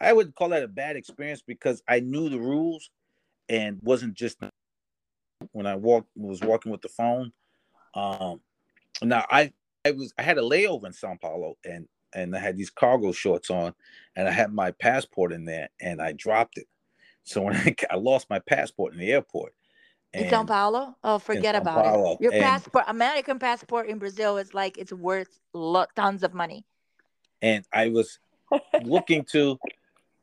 I 0.00 0.12
would 0.12 0.34
call 0.34 0.50
that 0.50 0.62
a 0.62 0.68
bad 0.68 0.96
experience 0.96 1.42
because 1.46 1.82
I 1.88 2.00
knew 2.00 2.28
the 2.28 2.38
rules, 2.38 2.90
and 3.48 3.78
wasn't 3.82 4.14
just 4.14 4.38
when 5.52 5.66
I 5.66 5.76
walked 5.76 6.10
was 6.16 6.40
walking 6.40 6.72
with 6.72 6.82
the 6.82 6.88
phone. 6.88 7.32
Um, 7.94 8.40
now 9.02 9.24
I 9.30 9.52
I 9.84 9.92
was 9.92 10.12
I 10.18 10.22
had 10.22 10.38
a 10.38 10.42
layover 10.42 10.86
in 10.86 10.92
Sao 10.92 11.16
Paulo 11.20 11.56
and 11.64 11.86
and 12.14 12.34
I 12.34 12.38
had 12.38 12.56
these 12.56 12.70
cargo 12.70 13.12
shorts 13.12 13.50
on 13.50 13.74
and 14.16 14.26
I 14.26 14.30
had 14.30 14.52
my 14.52 14.70
passport 14.70 15.32
in 15.32 15.44
there 15.44 15.68
and 15.80 16.00
I 16.00 16.12
dropped 16.12 16.58
it. 16.58 16.66
So 17.24 17.42
when 17.42 17.56
I, 17.56 17.74
I 17.90 17.96
lost 17.96 18.30
my 18.30 18.38
passport 18.38 18.94
in 18.94 18.98
the 18.98 19.12
airport. 19.12 19.52
in 20.14 20.30
Sao 20.30 20.44
Paulo? 20.44 20.96
Oh, 21.04 21.18
forget 21.18 21.54
about 21.54 21.84
Paulo. 21.84 22.12
it. 22.12 22.20
Your 22.22 22.32
and, 22.32 22.42
passport, 22.42 22.84
American 22.88 23.38
passport 23.38 23.88
in 23.88 23.98
Brazil 23.98 24.38
is 24.38 24.54
like 24.54 24.78
it's 24.78 24.92
worth 24.92 25.38
lot, 25.52 25.90
tons 25.94 26.22
of 26.22 26.34
money. 26.34 26.64
And 27.42 27.64
I 27.72 27.88
was 27.88 28.18
looking 28.82 29.24
to 29.32 29.58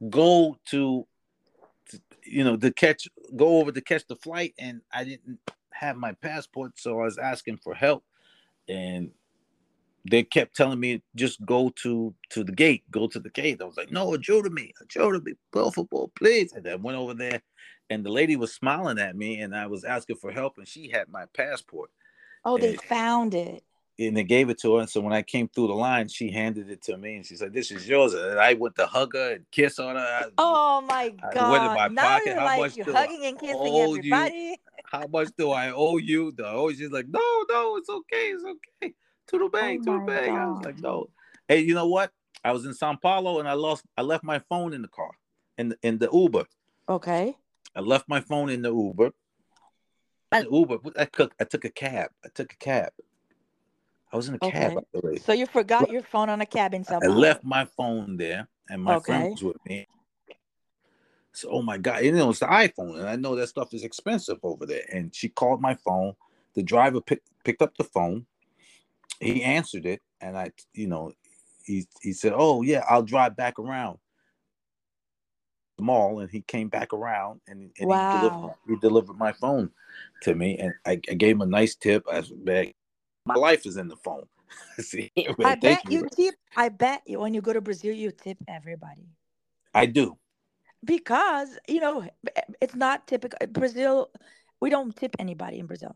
go 0.09 0.57
to, 0.67 1.05
to, 1.89 2.01
you 2.23 2.43
know, 2.43 2.57
to 2.57 2.71
catch, 2.71 3.07
go 3.35 3.59
over 3.59 3.71
to 3.71 3.81
catch 3.81 4.05
the 4.07 4.15
flight, 4.15 4.53
and 4.57 4.81
I 4.93 5.03
didn't 5.03 5.39
have 5.71 5.97
my 5.97 6.13
passport, 6.13 6.73
so 6.77 6.99
I 6.99 7.03
was 7.03 7.17
asking 7.17 7.57
for 7.57 7.73
help, 7.73 8.03
and 8.67 9.11
they 10.09 10.23
kept 10.23 10.55
telling 10.55 10.79
me 10.79 11.01
just 11.15 11.43
go 11.45 11.69
to 11.81 12.13
to 12.29 12.43
the 12.43 12.51
gate, 12.51 12.83
go 12.91 13.07
to 13.07 13.19
the 13.19 13.29
gate. 13.29 13.61
I 13.61 13.65
was 13.65 13.77
like, 13.77 13.91
no, 13.91 14.13
adjure 14.13 14.49
me, 14.49 14.71
adjure 14.81 15.19
me, 15.19 15.33
play 15.51 15.69
football, 15.73 16.11
please. 16.15 16.53
And 16.53 16.67
I 16.67 16.75
went 16.75 16.97
over 16.97 17.13
there, 17.13 17.41
and 17.89 18.05
the 18.05 18.11
lady 18.11 18.35
was 18.35 18.53
smiling 18.53 18.99
at 18.99 19.15
me, 19.15 19.39
and 19.39 19.55
I 19.55 19.67
was 19.67 19.83
asking 19.83 20.17
for 20.17 20.31
help, 20.31 20.57
and 20.57 20.67
she 20.67 20.89
had 20.89 21.09
my 21.09 21.25
passport. 21.33 21.89
Oh, 22.43 22.57
they 22.57 22.73
and, 22.73 22.81
found 22.81 23.33
it. 23.33 23.63
And 23.97 24.17
they 24.17 24.23
gave 24.23 24.49
it 24.49 24.59
to 24.59 24.75
her. 24.75 24.81
And 24.81 24.89
so 24.89 24.99
when 24.99 25.13
I 25.13 25.21
came 25.21 25.47
through 25.47 25.67
the 25.67 25.73
line, 25.73 26.09
she 26.09 26.29
handed 26.29 26.69
it 26.69 26.81
to 26.83 26.97
me, 26.97 27.15
and 27.15 27.25
she 27.25 27.37
said, 27.37 27.53
"This 27.53 27.71
is 27.71 27.87
yours." 27.87 28.13
And 28.13 28.39
I 28.39 28.53
went 28.53 28.75
to 28.75 28.85
hug 28.85 29.13
her 29.13 29.35
and 29.35 29.45
kiss 29.51 29.79
on 29.79 29.95
her. 29.95 30.01
I, 30.01 30.25
oh 30.37 30.81
my 30.81 31.09
god! 31.09 31.37
I 31.37 31.49
went 31.49 31.63
in 31.63 31.73
my 31.73 31.87
now 31.87 32.01
pocket. 32.01 32.37
How 32.37 32.45
like 32.45 32.59
much 32.59 32.77
you're 32.77 32.93
hugging 32.93 33.25
and 33.25 33.39
kissing 33.39 33.77
everybody. 33.77 34.35
You? 34.35 34.55
How 34.83 35.07
much 35.07 35.29
do 35.37 35.51
I 35.51 35.71
owe 35.71 35.97
you? 35.97 36.33
Oh, 36.43 36.71
she's 36.71 36.91
like, 36.91 37.07
"No, 37.07 37.45
no, 37.49 37.77
it's 37.77 37.89
okay, 37.89 38.31
it's 38.31 38.43
okay." 38.43 38.93
to 39.27 39.37
the 39.37 39.45
oh 39.45 39.49
bank, 39.49 39.83
oh 39.87 39.93
to 39.93 39.99
the 39.99 40.05
bank. 40.05 40.27
God. 40.27 40.37
I 40.37 40.45
was 40.47 40.65
like, 40.65 40.79
no. 40.79 41.09
Hey, 41.47 41.59
you 41.59 41.73
know 41.73 41.87
what? 41.87 42.11
I 42.43 42.51
was 42.51 42.65
in 42.65 42.73
Sao 42.73 42.95
Paulo 42.95 43.39
and 43.39 43.47
I 43.47 43.53
lost. 43.53 43.83
I 43.97 44.01
left 44.01 44.23
my 44.23 44.39
phone 44.49 44.73
in 44.73 44.81
the 44.81 44.87
car, 44.87 45.11
in 45.57 45.69
the, 45.69 45.77
in 45.81 45.97
the 45.97 46.09
Uber. 46.11 46.45
Okay. 46.87 47.35
I 47.75 47.79
left 47.79 48.07
my 48.07 48.21
phone 48.21 48.49
in 48.49 48.61
the 48.61 48.73
Uber. 48.73 49.11
The 50.31 50.47
Uber. 50.51 50.77
I 50.97 51.05
took. 51.05 51.33
I 51.39 51.43
took 51.45 51.65
a 51.65 51.69
cab. 51.69 52.09
I 52.23 52.29
took 52.33 52.53
a 52.53 52.57
cab. 52.57 52.91
I 54.15 54.17
was 54.17 54.29
in 54.29 54.35
a 54.35 54.39
okay. 54.41 54.73
cab. 54.73 55.21
So 55.23 55.33
you 55.33 55.45
forgot 55.45 55.91
your 55.91 56.01
phone 56.01 56.29
on 56.29 56.39
a 56.39 56.45
cab 56.45 56.73
in 56.73 56.85
Sao 56.85 57.01
Paulo. 57.01 57.13
I 57.13 57.17
left 57.17 57.43
my 57.43 57.65
phone 57.65 58.15
there, 58.15 58.47
and 58.69 58.81
my 58.81 58.95
okay. 58.95 59.11
friend 59.11 59.29
was 59.31 59.43
with 59.43 59.57
me. 59.65 59.85
So, 61.33 61.49
oh 61.49 61.61
my 61.61 61.77
God, 61.77 62.05
you 62.05 62.13
know, 62.13 62.29
it's 62.29 62.39
the 62.39 62.45
iPhone, 62.45 62.97
and 62.97 63.09
I 63.09 63.17
know 63.17 63.35
that 63.35 63.49
stuff 63.49 63.73
is 63.73 63.83
expensive 63.83 64.37
over 64.41 64.65
there. 64.65 64.85
And 64.89 65.13
she 65.13 65.27
called 65.27 65.59
my 65.59 65.75
phone. 65.75 66.13
The 66.53 66.63
driver 66.63 67.01
picked 67.01 67.27
picked 67.43 67.61
up 67.61 67.75
the 67.75 67.83
phone 67.83 68.25
he 69.19 69.43
answered 69.43 69.85
it, 69.85 70.01
and 70.21 70.37
I, 70.37 70.51
you 70.73 70.87
know, 70.87 71.11
he 71.65 71.85
he 72.01 72.13
said, 72.13 72.33
"Oh 72.35 72.61
yeah, 72.61 72.83
I'll 72.89 73.03
drive 73.03 73.35
back 73.35 73.59
around 73.59 73.97
the 75.77 75.83
mall," 75.83 76.19
and 76.19 76.29
he 76.29 76.41
came 76.41 76.69
back 76.69 76.93
around 76.93 77.41
and, 77.47 77.71
and 77.79 77.89
wow. 77.89 78.11
he, 78.11 78.17
delivered, 78.17 78.55
he 78.67 78.75
delivered 78.77 79.17
my 79.17 79.33
phone 79.33 79.71
to 80.23 80.35
me, 80.35 80.57
and 80.57 80.73
I, 80.85 81.01
I 81.09 81.15
gave 81.15 81.35
him 81.35 81.41
a 81.41 81.45
nice 81.45 81.75
tip. 81.75 82.05
I 82.09 82.21
said, 82.21 82.73
"My 83.25 83.35
life 83.35 83.65
is 83.65 83.77
in 83.77 83.87
the 83.87 83.97
phone." 83.97 84.25
See, 84.79 85.11
I 85.43 85.55
bet 85.55 85.89
you, 85.89 85.99
you 85.99 86.09
tip. 86.09 86.35
I 86.55 86.69
bet 86.69 87.01
you 87.05 87.19
when 87.19 87.33
you 87.33 87.41
go 87.41 87.53
to 87.53 87.61
Brazil, 87.61 87.93
you 87.93 88.11
tip 88.11 88.37
everybody. 88.47 89.09
I 89.73 89.85
do 89.85 90.17
because 90.85 91.57
you 91.67 91.79
know 91.79 92.07
it's 92.61 92.75
not 92.75 93.07
typical. 93.07 93.37
Brazil, 93.47 94.11
we 94.61 94.69
don't 94.69 94.95
tip 94.95 95.15
anybody 95.19 95.59
in 95.59 95.65
Brazil. 95.65 95.95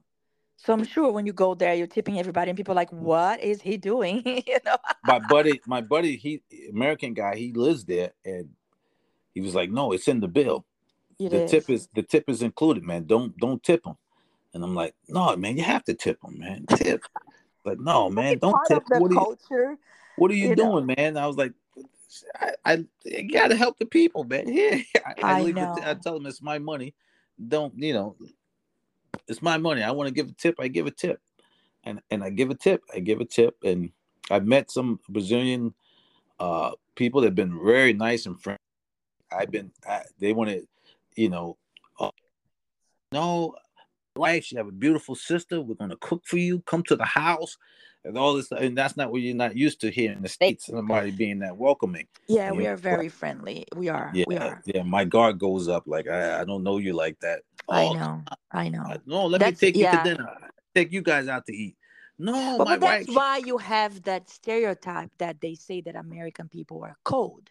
So 0.58 0.74
I'm 0.74 0.84
sure 0.84 1.12
when 1.12 1.26
you 1.26 1.32
go 1.32 1.56
there, 1.56 1.74
you're 1.74 1.88
tipping 1.88 2.20
everybody, 2.20 2.50
and 2.50 2.58
people 2.58 2.74
are 2.74 2.76
like, 2.76 2.92
"What 2.92 3.42
is 3.42 3.62
he 3.62 3.78
doing?" 3.78 4.24
you 4.48 4.58
know. 4.66 4.78
my 5.06 5.20
buddy, 5.20 5.62
my 5.66 5.82
buddy, 5.82 6.18
he 6.18 6.42
American 6.70 7.14
guy, 7.14 7.36
he 7.36 7.54
lives 7.54 7.86
there, 7.86 8.12
and 8.26 8.50
he 9.34 9.42
was 9.42 9.56
like, 9.56 9.72
"No, 9.72 9.94
it's 9.94 10.08
in 10.08 10.20
the 10.20 10.28
bill. 10.28 10.66
It 11.20 11.30
the 11.32 11.44
is. 11.44 11.52
tip 11.52 11.70
is 11.70 11.88
the 11.94 12.04
tip 12.04 12.30
is 12.30 12.42
included, 12.42 12.84
man. 12.84 13.06
Don't 13.06 13.38
don't 13.38 13.64
tip 13.64 13.86
him." 13.86 13.96
And 14.54 14.64
I'm 14.64 14.76
like, 14.76 14.96
"No, 15.08 15.36
man, 15.36 15.58
you 15.58 15.64
have 15.64 15.84
to 15.86 15.94
tip 15.94 16.22
them, 16.22 16.40
man. 16.40 16.66
Tip." 16.76 17.04
like, 17.66 17.80
no, 17.80 18.10
man, 18.10 18.38
don't 18.40 18.58
tip. 18.68 18.84
What 18.88 19.12
are, 19.12 19.14
you, 19.14 19.78
what 20.16 20.32
are 20.32 20.34
you, 20.34 20.50
you 20.50 20.56
doing, 20.56 20.88
know? 20.88 20.96
man? 20.98 21.18
I 21.18 21.28
was 21.28 21.38
like, 21.38 21.54
I, 22.36 22.54
I, 23.06 23.22
gotta 23.32 23.56
help 23.56 23.78
the 23.78 23.86
people, 23.86 24.24
man. 24.24 24.46
Yeah, 24.48 24.80
I, 25.06 25.14
I, 25.22 25.40
I 25.42 25.52
know. 25.52 25.78
I 25.84 25.94
tell 25.94 26.16
them 26.16 26.26
it's 26.26 26.42
my 26.42 26.58
money. 26.58 26.96
Don't 27.48 27.74
you 27.78 27.94
know? 27.94 28.16
it's 29.30 29.42
my 29.42 29.58
money. 29.58 29.84
I 29.84 29.92
want 29.92 30.08
to 30.08 30.14
give 30.14 30.28
a 30.28 30.34
tip. 30.34 30.56
I 30.60 30.68
give 30.68 30.88
a 30.88 30.92
tip, 30.92 31.22
and 31.84 32.02
and 32.10 32.24
I 32.24 32.32
give 32.32 32.50
a 32.50 32.56
tip. 32.56 32.84
I 32.94 33.00
give 33.00 33.22
a 33.22 33.26
tip, 33.26 33.58
and 33.64 33.92
I've 34.30 34.46
met 34.46 34.72
some 34.72 35.00
Brazilian 35.08 35.74
uh, 36.40 36.72
people 36.96 37.22
that 37.22 37.28
have 37.28 37.36
been 37.36 37.64
very 37.64 37.94
nice 37.94 38.26
and 38.26 38.42
friendly. 38.42 38.60
I've 39.32 39.52
been. 39.52 39.72
I, 39.88 40.02
they 40.20 40.34
want 40.34 40.50
to, 40.50 40.68
you 41.16 41.30
know, 41.30 41.58
uh, 42.00 42.12
no, 43.12 43.56
wife. 44.16 44.52
You 44.52 44.58
have 44.58 44.68
a 44.68 44.72
beautiful 44.72 45.16
sister. 45.16 45.62
We're 45.62 45.76
gonna 45.76 45.98
cook 45.98 46.24
for 46.26 46.38
you. 46.38 46.62
Come 46.62 46.84
to 46.84 46.96
the 46.96 47.06
house. 47.06 47.58
And 48.06 48.18
all 48.18 48.34
this, 48.36 48.50
and 48.52 48.78
that's 48.78 48.96
not 48.96 49.12
what 49.12 49.22
you're 49.22 49.36
not 49.36 49.58
used 49.58 49.82
to 49.82 49.92
here 49.92 50.14
in 50.14 50.22
the 50.22 50.30
states. 50.30 50.68
Somebody 50.68 51.12
being 51.12 51.40
that 51.40 51.58
welcoming. 51.58 52.08
Yeah, 52.28 52.52
we 52.54 52.66
are 52.66 52.78
very 52.78 53.10
friendly. 53.10 53.66
We 53.76 53.90
are. 53.90 54.10
Yeah, 54.14 54.24
we 54.26 54.38
are. 54.38 54.62
Yeah, 54.66 54.84
my 54.84 55.04
guard 55.04 55.38
goes 55.38 55.68
up. 55.68 55.84
Like 55.86 56.08
I, 56.08 56.40
I 56.40 56.46
don't 56.46 56.64
know 56.64 56.78
you 56.78 56.94
like 56.94 57.20
that. 57.20 57.42
I 57.68 57.84
oh, 57.84 57.94
know. 57.94 58.24
I 58.54 58.70
know. 58.70 58.96
No, 59.06 59.26
let 59.26 59.40
that's, 59.40 59.62
me 59.62 59.68
take 59.68 59.76
you 59.76 59.84
yeah. 59.84 60.02
to 60.02 60.10
dinner. 60.10 60.30
Take 60.74 60.94
you 60.94 61.02
guys 61.02 61.28
out 61.28 61.46
to 61.48 61.54
eat. 61.54 61.76
No, 62.18 62.58
but, 62.58 62.66
but 62.66 62.80
that's 62.80 63.08
wife. 63.08 63.16
why 63.16 63.42
you 63.46 63.58
have 63.58 64.02
that 64.04 64.30
stereotype 64.30 65.12
that 65.18 65.42
they 65.42 65.56
say 65.56 65.82
that 65.82 65.96
American 65.96 66.48
people 66.48 66.84
are 66.84 66.98
cold. 67.04 67.50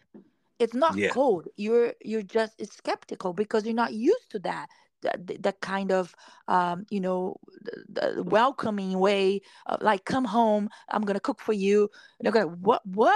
It's 0.59 0.73
not 0.73 0.97
yeah. 0.97 1.09
cold. 1.09 1.47
You're 1.57 1.93
you're 2.03 2.21
just 2.21 2.53
skeptical 2.73 3.33
because 3.33 3.65
you're 3.65 3.73
not 3.73 3.93
used 3.93 4.29
to 4.31 4.39
that. 4.39 4.67
That, 5.01 5.43
that 5.43 5.61
kind 5.61 5.91
of 5.91 6.13
um, 6.47 6.85
you 6.89 6.99
know 6.99 7.37
the, 7.61 8.15
the 8.15 8.23
welcoming 8.23 8.99
way 8.99 9.41
of, 9.65 9.81
like 9.81 10.03
come 10.03 10.25
home 10.25 10.69
i'm 10.89 11.03
gonna 11.03 11.21
cook 11.21 11.39
for 11.39 11.53
you 11.53 11.89
and 12.19 12.25
they're 12.25 12.33
gonna 12.33 12.47
what 12.47 12.85
what 12.85 13.15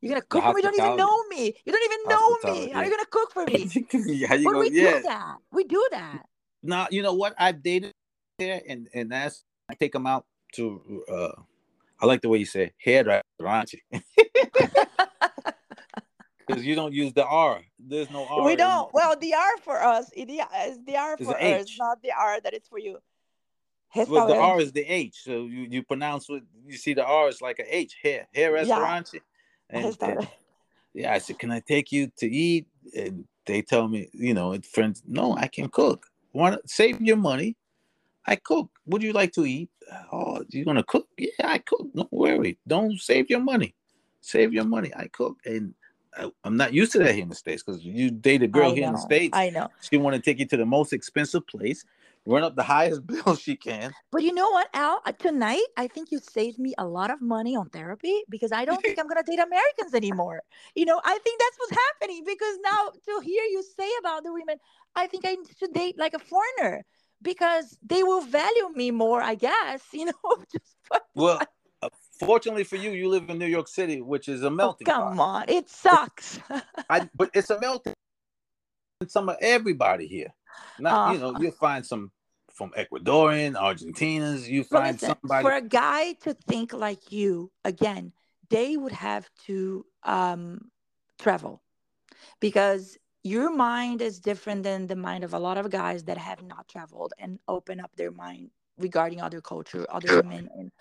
you're 0.00 0.10
gonna 0.10 0.22
cook 0.22 0.42
for 0.42 0.54
me? 0.54 0.60
You 0.60 0.62
don't 0.62 0.74
even 0.76 0.96
know 0.96 1.24
me. 1.28 1.54
You 1.64 1.72
don't 1.72 1.84
even 1.84 1.98
know 2.08 2.38
me. 2.44 2.70
How 2.70 2.80
are 2.80 2.84
you 2.84 2.90
gonna 2.90 3.04
cook 3.10 3.32
for 3.32 3.44
me? 3.44 4.26
How 4.26 4.34
you 4.34 4.50
but 4.50 4.58
we 4.58 4.70
yeah. 4.72 4.96
do 4.96 5.02
that. 5.04 5.36
We 5.52 5.64
do 5.64 5.88
that. 5.92 6.22
Now 6.62 6.88
you 6.90 7.02
know 7.02 7.14
what 7.14 7.34
I've 7.38 7.62
dated 7.62 7.92
there, 8.38 8.62
and 8.66 8.88
and 8.94 9.12
that's 9.12 9.44
I 9.68 9.74
take 9.74 9.92
them 9.92 10.06
out 10.06 10.24
to. 10.54 11.04
uh 11.12 11.42
I 12.02 12.06
like 12.06 12.22
the 12.22 12.30
way 12.30 12.38
you 12.38 12.46
say 12.46 12.72
hair 12.82 13.22
hairdresser, 13.38 13.76
Because 16.50 16.66
you 16.66 16.74
don't 16.74 16.92
use 16.92 17.12
the 17.12 17.24
R. 17.24 17.62
There's 17.78 18.10
no 18.10 18.26
R. 18.26 18.44
We 18.44 18.56
don't. 18.56 18.92
Well, 18.92 19.16
the 19.16 19.34
R 19.34 19.56
for 19.62 19.82
us 19.82 20.10
is 20.14 20.26
the 20.26 20.96
R 20.96 21.16
for 21.16 21.36
us, 21.36 21.76
not 21.78 22.02
the 22.02 22.12
R 22.12 22.40
that 22.40 22.54
is 22.54 22.66
for 22.68 22.78
you. 22.78 22.98
Well, 23.94 24.28
the 24.28 24.36
R 24.36 24.60
is 24.60 24.72
the 24.72 24.84
H, 24.84 25.22
so 25.24 25.46
you, 25.46 25.66
you 25.68 25.82
pronounce 25.82 26.28
what 26.28 26.42
you 26.64 26.76
see 26.76 26.94
the 26.94 27.04
R 27.04 27.28
is 27.28 27.42
like 27.42 27.58
a 27.58 27.76
H. 27.76 27.96
Hair, 28.02 28.28
hair 28.34 28.52
restaurant. 28.52 29.10
Yeah. 29.12 29.20
And, 29.72 29.96
and, 30.02 30.28
yeah, 30.94 31.12
I 31.12 31.18
said, 31.18 31.38
"Can 31.38 31.52
I 31.52 31.60
take 31.60 31.92
you 31.92 32.10
to 32.16 32.26
eat?" 32.26 32.66
And 32.96 33.24
they 33.46 33.62
tell 33.62 33.86
me, 33.86 34.08
you 34.12 34.34
know, 34.34 34.58
friends, 34.72 35.00
no, 35.06 35.36
I 35.36 35.46
can 35.46 35.68
cook. 35.68 36.06
Want 36.32 36.68
save 36.68 37.00
your 37.00 37.16
money? 37.16 37.56
I 38.26 38.34
cook. 38.34 38.68
Would 38.86 39.04
you 39.04 39.12
like 39.12 39.32
to 39.34 39.44
eat? 39.44 39.70
Oh, 40.10 40.42
you 40.48 40.64
gonna 40.64 40.82
cook? 40.82 41.06
Yeah, 41.16 41.28
I 41.44 41.58
cook. 41.58 41.86
Don't 41.94 42.12
worry. 42.12 42.58
Don't 42.66 43.00
save 43.00 43.30
your 43.30 43.38
money. 43.38 43.76
Save 44.20 44.52
your 44.52 44.64
money. 44.64 44.90
I 44.96 45.06
cook, 45.06 45.36
and 45.44 45.74
I, 46.16 46.30
am 46.44 46.56
not 46.56 46.72
used 46.72 46.92
to 46.92 46.98
that 46.98 47.14
here 47.14 47.22
in 47.22 47.28
the 47.28 47.34
states 47.34 47.62
because 47.62 47.84
you 47.84 48.10
date 48.10 48.42
a 48.42 48.48
girl 48.48 48.74
here 48.74 48.86
in 48.86 48.92
the 48.92 48.98
states. 48.98 49.36
I 49.36 49.50
know. 49.50 49.68
She 49.80 49.96
want 49.96 50.16
to 50.16 50.22
take 50.22 50.38
you 50.38 50.46
to 50.46 50.56
the 50.56 50.66
most 50.66 50.92
expensive 50.92 51.46
place, 51.46 51.84
run 52.26 52.42
up 52.42 52.56
the 52.56 52.62
highest 52.62 53.06
bill 53.06 53.36
she 53.36 53.56
can. 53.56 53.92
But 54.10 54.22
you 54.22 54.34
know 54.34 54.50
what, 54.50 54.68
Al? 54.74 55.00
Tonight, 55.18 55.64
I 55.76 55.86
think 55.86 56.10
you 56.10 56.18
saved 56.18 56.58
me 56.58 56.74
a 56.78 56.86
lot 56.86 57.10
of 57.10 57.20
money 57.20 57.56
on 57.56 57.68
therapy 57.68 58.22
because 58.28 58.52
I 58.52 58.64
don't 58.64 58.80
think 58.82 58.98
I'm 58.98 59.08
gonna 59.08 59.22
date 59.22 59.38
Americans 59.38 59.94
anymore. 59.94 60.42
You 60.74 60.84
know, 60.84 61.00
I 61.04 61.18
think 61.18 61.40
that's 61.40 61.56
what's 61.58 61.82
happening 61.88 62.24
because 62.26 62.58
now 62.62 62.90
to 63.06 63.24
hear 63.24 63.44
you 63.44 63.62
say 63.78 63.88
about 64.00 64.24
the 64.24 64.32
women, 64.32 64.56
I 64.96 65.06
think 65.06 65.24
I 65.24 65.36
should 65.58 65.72
date 65.72 65.98
like 65.98 66.14
a 66.14 66.18
foreigner 66.18 66.84
because 67.22 67.78
they 67.82 68.02
will 68.02 68.22
value 68.22 68.68
me 68.74 68.90
more. 68.90 69.22
I 69.22 69.34
guess 69.34 69.82
you 69.92 70.06
know. 70.06 70.12
Just 70.52 70.76
well. 71.14 71.40
Uh, 72.20 72.26
fortunately 72.26 72.64
for 72.64 72.76
you, 72.76 72.90
you 72.90 73.08
live 73.08 73.28
in 73.28 73.38
New 73.38 73.46
York 73.46 73.68
City, 73.68 74.00
which 74.00 74.28
is 74.28 74.42
a 74.42 74.46
oh, 74.46 74.50
melting. 74.50 74.88
Oh, 74.88 74.92
come 74.92 75.16
pot. 75.16 75.48
on, 75.48 75.54
it 75.54 75.68
sucks. 75.68 76.40
I, 76.88 77.08
but 77.14 77.30
it's 77.34 77.50
a 77.50 77.60
melting. 77.60 77.94
Some 79.08 79.28
of 79.28 79.36
everybody 79.40 80.06
here. 80.06 80.34
Not 80.78 81.10
uh, 81.10 81.12
you 81.12 81.18
know, 81.18 81.38
you'll 81.38 81.52
find 81.52 81.84
some 81.84 82.10
from 82.52 82.72
Ecuadorian, 82.76 83.54
Argentinians. 83.54 84.46
You 84.46 84.64
find 84.64 85.00
listen, 85.00 85.16
somebody 85.22 85.42
for 85.42 85.52
a 85.52 85.62
guy 85.62 86.12
to 86.24 86.34
think 86.34 86.72
like 86.72 87.12
you 87.12 87.50
again. 87.64 88.12
They 88.50 88.76
would 88.76 88.92
have 88.92 89.30
to 89.46 89.86
um, 90.02 90.70
travel 91.20 91.62
because 92.40 92.98
your 93.22 93.54
mind 93.54 94.02
is 94.02 94.18
different 94.18 94.64
than 94.64 94.86
the 94.86 94.96
mind 94.96 95.24
of 95.24 95.34
a 95.34 95.38
lot 95.38 95.56
of 95.56 95.70
guys 95.70 96.04
that 96.04 96.18
have 96.18 96.42
not 96.42 96.66
traveled 96.68 97.12
and 97.18 97.38
open 97.46 97.80
up 97.80 97.94
their 97.96 98.10
mind 98.10 98.50
regarding 98.78 99.20
other 99.20 99.40
culture, 99.40 99.86
other 99.88 100.16
women, 100.16 100.48
and 100.56 100.72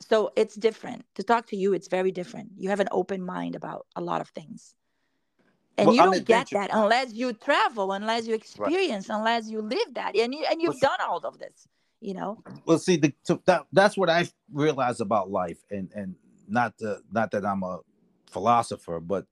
so 0.00 0.32
it's 0.36 0.54
different. 0.54 1.04
To 1.14 1.22
talk 1.22 1.46
to 1.48 1.56
you, 1.56 1.72
it's 1.72 1.88
very 1.88 2.12
different. 2.12 2.50
You 2.56 2.70
have 2.70 2.80
an 2.80 2.88
open 2.90 3.22
mind 3.22 3.56
about 3.56 3.86
a 3.96 4.00
lot 4.00 4.20
of 4.20 4.28
things 4.28 4.74
and 5.78 5.88
well, 5.88 5.96
you 5.96 6.02
don't 6.02 6.24
get 6.24 6.48
that 6.52 6.70
unless 6.72 7.12
you 7.12 7.34
travel 7.34 7.92
unless 7.92 8.26
you 8.26 8.34
experience 8.34 9.10
right. 9.10 9.18
unless 9.18 9.46
you 9.46 9.60
live 9.60 9.92
that 9.92 10.16
and 10.16 10.32
you 10.32 10.42
and 10.50 10.62
you've 10.62 10.76
well, 10.80 10.96
done 10.96 11.06
all 11.06 11.18
of 11.18 11.38
this 11.38 11.68
you 12.00 12.14
know 12.14 12.42
well 12.64 12.78
see 12.78 12.96
the, 12.96 13.12
so 13.24 13.42
that, 13.44 13.66
that's 13.74 13.94
what 13.94 14.08
i 14.08 14.26
realized 14.50 15.02
about 15.02 15.30
life 15.30 15.58
and 15.70 15.90
and 15.94 16.14
not 16.48 16.76
the 16.78 17.02
not 17.12 17.30
that 17.30 17.44
i'm 17.44 17.62
a 17.62 17.80
philosopher 18.26 19.00
but 19.00 19.26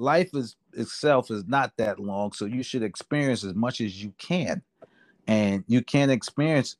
life 0.00 0.30
is 0.34 0.56
itself 0.72 1.30
is 1.30 1.44
not 1.46 1.76
that 1.76 2.00
long, 2.00 2.32
so 2.32 2.46
you 2.46 2.62
should 2.62 2.82
experience 2.82 3.44
as 3.44 3.54
much 3.54 3.80
as 3.80 4.02
you 4.02 4.12
can, 4.18 4.62
and 5.26 5.62
you 5.66 5.82
can't 5.82 6.10
experience 6.10 6.76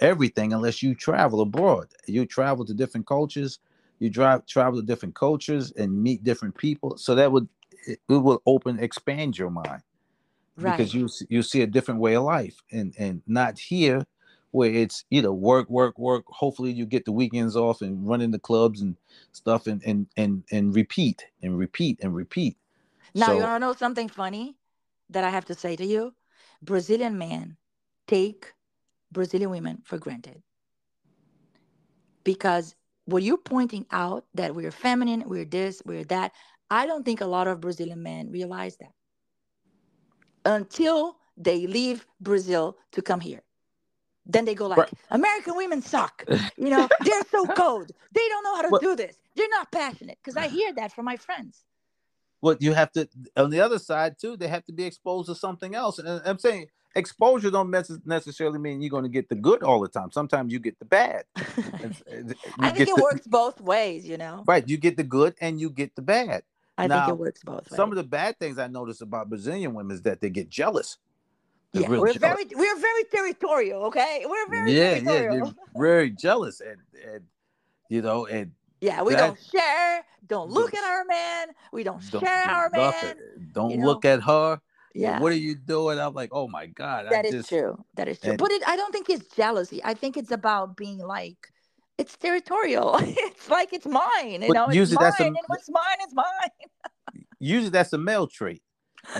everything 0.00 0.52
unless 0.52 0.82
you 0.82 0.94
travel 0.94 1.40
abroad. 1.40 1.88
You 2.06 2.26
travel 2.26 2.64
to 2.64 2.74
different 2.74 3.06
cultures, 3.06 3.58
you 3.98 4.10
drive 4.10 4.46
travel 4.46 4.80
to 4.80 4.86
different 4.86 5.14
cultures 5.14 5.72
and 5.72 6.02
meet 6.02 6.24
different 6.24 6.56
people. 6.56 6.96
So 6.96 7.14
that 7.14 7.30
would 7.32 7.48
it, 7.86 8.00
it 8.08 8.12
will 8.14 8.42
open 8.46 8.78
expand 8.78 9.38
your 9.38 9.50
mind 9.50 9.82
right. 10.56 10.76
because 10.76 10.94
you 10.94 11.08
you 11.28 11.42
see 11.42 11.62
a 11.62 11.66
different 11.66 12.00
way 12.00 12.14
of 12.14 12.24
life 12.24 12.62
and 12.72 12.94
and 12.98 13.22
not 13.26 13.58
here 13.58 14.04
where 14.50 14.70
it's 14.70 15.04
you 15.10 15.22
know 15.22 15.32
work 15.32 15.68
work 15.68 15.98
work 15.98 16.24
hopefully 16.28 16.72
you 16.72 16.86
get 16.86 17.04
the 17.04 17.12
weekends 17.12 17.56
off 17.56 17.82
and 17.82 18.08
run 18.08 18.20
in 18.20 18.30
the 18.30 18.38
clubs 18.38 18.80
and 18.80 18.96
stuff 19.32 19.66
and 19.66 19.82
and 19.84 20.06
and, 20.16 20.44
and 20.50 20.74
repeat 20.74 21.26
and 21.42 21.58
repeat 21.58 21.98
and 22.02 22.14
repeat 22.14 22.56
now 23.14 23.26
so, 23.26 23.34
you 23.34 23.42
want 23.42 23.56
to 23.56 23.66
know 23.66 23.72
something 23.72 24.08
funny 24.08 24.56
that 25.10 25.24
i 25.24 25.30
have 25.30 25.44
to 25.44 25.54
say 25.54 25.76
to 25.76 25.84
you 25.84 26.14
brazilian 26.62 27.18
men 27.18 27.56
take 28.06 28.52
brazilian 29.12 29.50
women 29.50 29.78
for 29.84 29.98
granted 29.98 30.42
because 32.24 32.74
what 33.06 33.22
you're 33.22 33.38
pointing 33.38 33.86
out 33.90 34.24
that 34.34 34.54
we're 34.54 34.70
feminine 34.70 35.22
we're 35.26 35.44
this 35.44 35.82
we're 35.84 36.04
that 36.04 36.32
i 36.70 36.86
don't 36.86 37.04
think 37.04 37.20
a 37.20 37.26
lot 37.26 37.46
of 37.46 37.60
brazilian 37.60 38.02
men 38.02 38.30
realize 38.30 38.76
that 38.76 38.92
until 40.44 41.16
they 41.36 41.66
leave 41.66 42.06
brazil 42.20 42.76
to 42.92 43.02
come 43.02 43.20
here 43.20 43.42
then 44.28 44.44
they 44.44 44.54
go 44.54 44.66
like, 44.66 44.78
right. 44.78 44.92
American 45.10 45.56
women 45.56 45.82
suck. 45.82 46.24
You 46.58 46.70
know, 46.70 46.88
they're 47.04 47.22
so 47.30 47.46
cold. 47.46 47.92
They 48.12 48.28
don't 48.28 48.42
know 48.42 48.56
how 48.56 48.62
to 48.62 48.68
well, 48.72 48.80
do 48.80 48.96
this. 48.96 49.16
They're 49.36 49.48
not 49.48 49.70
passionate. 49.70 50.18
Because 50.20 50.36
I 50.36 50.48
hear 50.48 50.72
that 50.74 50.92
from 50.92 51.04
my 51.04 51.16
friends. 51.16 51.64
Well, 52.40 52.56
you 52.58 52.72
have 52.72 52.90
to 52.92 53.08
on 53.36 53.50
the 53.50 53.60
other 53.60 53.78
side 53.78 54.16
too. 54.20 54.36
They 54.36 54.48
have 54.48 54.64
to 54.66 54.72
be 54.72 54.84
exposed 54.84 55.28
to 55.28 55.36
something 55.36 55.74
else. 55.76 56.00
And 56.00 56.08
I'm 56.24 56.38
saying 56.38 56.66
exposure 56.94 57.50
don't 57.50 57.70
necessarily 58.04 58.58
mean 58.58 58.80
you're 58.80 58.90
going 58.90 59.04
to 59.04 59.08
get 59.08 59.28
the 59.28 59.34
good 59.34 59.62
all 59.62 59.80
the 59.80 59.88
time. 59.88 60.10
Sometimes 60.10 60.52
you 60.52 60.58
get 60.58 60.78
the 60.78 60.84
bad. 60.84 61.24
I 61.36 61.42
think 62.70 62.80
it 62.80 62.94
the, 62.94 63.00
works 63.02 63.26
both 63.26 63.60
ways. 63.60 64.06
You 64.06 64.18
know, 64.18 64.44
right? 64.46 64.66
You 64.68 64.76
get 64.76 64.96
the 64.96 65.04
good 65.04 65.34
and 65.40 65.60
you 65.60 65.70
get 65.70 65.94
the 65.96 66.02
bad. 66.02 66.42
I 66.76 66.86
now, 66.86 67.06
think 67.06 67.16
it 67.16 67.20
works 67.20 67.42
both. 67.42 67.70
Ways. 67.70 67.76
Some 67.76 67.90
of 67.90 67.96
the 67.96 68.04
bad 68.04 68.38
things 68.38 68.58
I 68.58 68.68
notice 68.68 69.00
about 69.00 69.28
Brazilian 69.28 69.74
women 69.74 69.94
is 69.94 70.02
that 70.02 70.20
they 70.20 70.30
get 70.30 70.48
jealous 70.48 70.98
yeah, 71.72 71.88
we're 71.88 72.12
jealous. 72.12 72.16
very 72.16 72.46
we're 72.54 72.78
very 72.78 73.04
territorial. 73.04 73.84
Okay, 73.84 74.24
we're 74.26 74.48
very 74.48 74.72
yeah 74.72 75.00
territorial. 75.00 75.46
yeah 75.48 75.80
very 75.80 76.10
jealous 76.10 76.60
and 76.60 76.78
and 77.06 77.24
you 77.88 78.00
know 78.00 78.26
and 78.26 78.52
yeah 78.80 79.02
we 79.02 79.14
that, 79.14 79.18
don't 79.18 79.38
share. 79.52 80.04
Don't 80.26 80.50
look 80.50 80.74
at 80.74 80.84
our 80.84 81.04
man. 81.04 81.48
We 81.72 81.84
don't, 81.84 82.02
don't 82.10 82.20
share 82.20 82.44
our 82.44 82.70
man. 82.70 83.16
Don't 83.52 83.70
you 83.70 83.84
look 83.84 84.04
at 84.04 84.22
her. 84.22 84.60
Yeah. 84.94 85.20
What 85.20 85.32
are 85.32 85.36
you 85.36 85.54
doing? 85.54 85.98
I'm 85.98 86.14
like, 86.14 86.30
oh 86.32 86.48
my 86.48 86.66
god. 86.66 87.06
That 87.10 87.24
I 87.24 87.28
is 87.28 87.34
just, 87.34 87.48
true. 87.48 87.84
That 87.94 88.08
is 88.08 88.18
true. 88.18 88.30
And, 88.30 88.38
but 88.38 88.50
it, 88.50 88.62
I 88.66 88.76
don't 88.76 88.92
think 88.92 89.08
it's 89.10 89.34
jealousy. 89.34 89.82
I 89.84 89.94
think 89.94 90.16
it's 90.16 90.30
about 90.30 90.76
being 90.76 90.98
like 90.98 91.36
it's 91.98 92.16
territorial. 92.16 92.96
it's 93.00 93.48
like 93.50 93.72
it's 93.72 93.86
mine. 93.86 94.42
You 94.42 94.52
know, 94.52 94.66
it's 94.68 94.92
mine, 94.92 95.12
a, 95.18 95.24
and 95.24 95.36
what's 95.46 95.68
mine 95.70 95.98
is 96.06 96.14
mine. 96.14 97.24
usually 97.38 97.70
that's 97.70 97.92
a 97.92 97.98
male 97.98 98.26
trait 98.26 98.62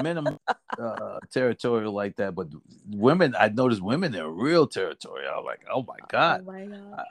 minimum 0.03 0.39
uh, 0.79 1.19
territorial 1.33 1.93
like 1.93 2.17
that, 2.17 2.35
but 2.35 2.49
women, 2.91 3.35
I 3.39 3.49
noticed 3.49 3.83
women 3.83 4.15
are 4.17 4.31
real 4.31 4.67
territorial. 4.67 5.33
I'm 5.39 5.45
like, 5.45 5.65
oh 5.73 5.83
my 5.83 5.97
god, 6.09 6.45
oh 6.47 6.53
my 6.53 6.65
god. 6.65 6.99
Uh, 6.99 7.03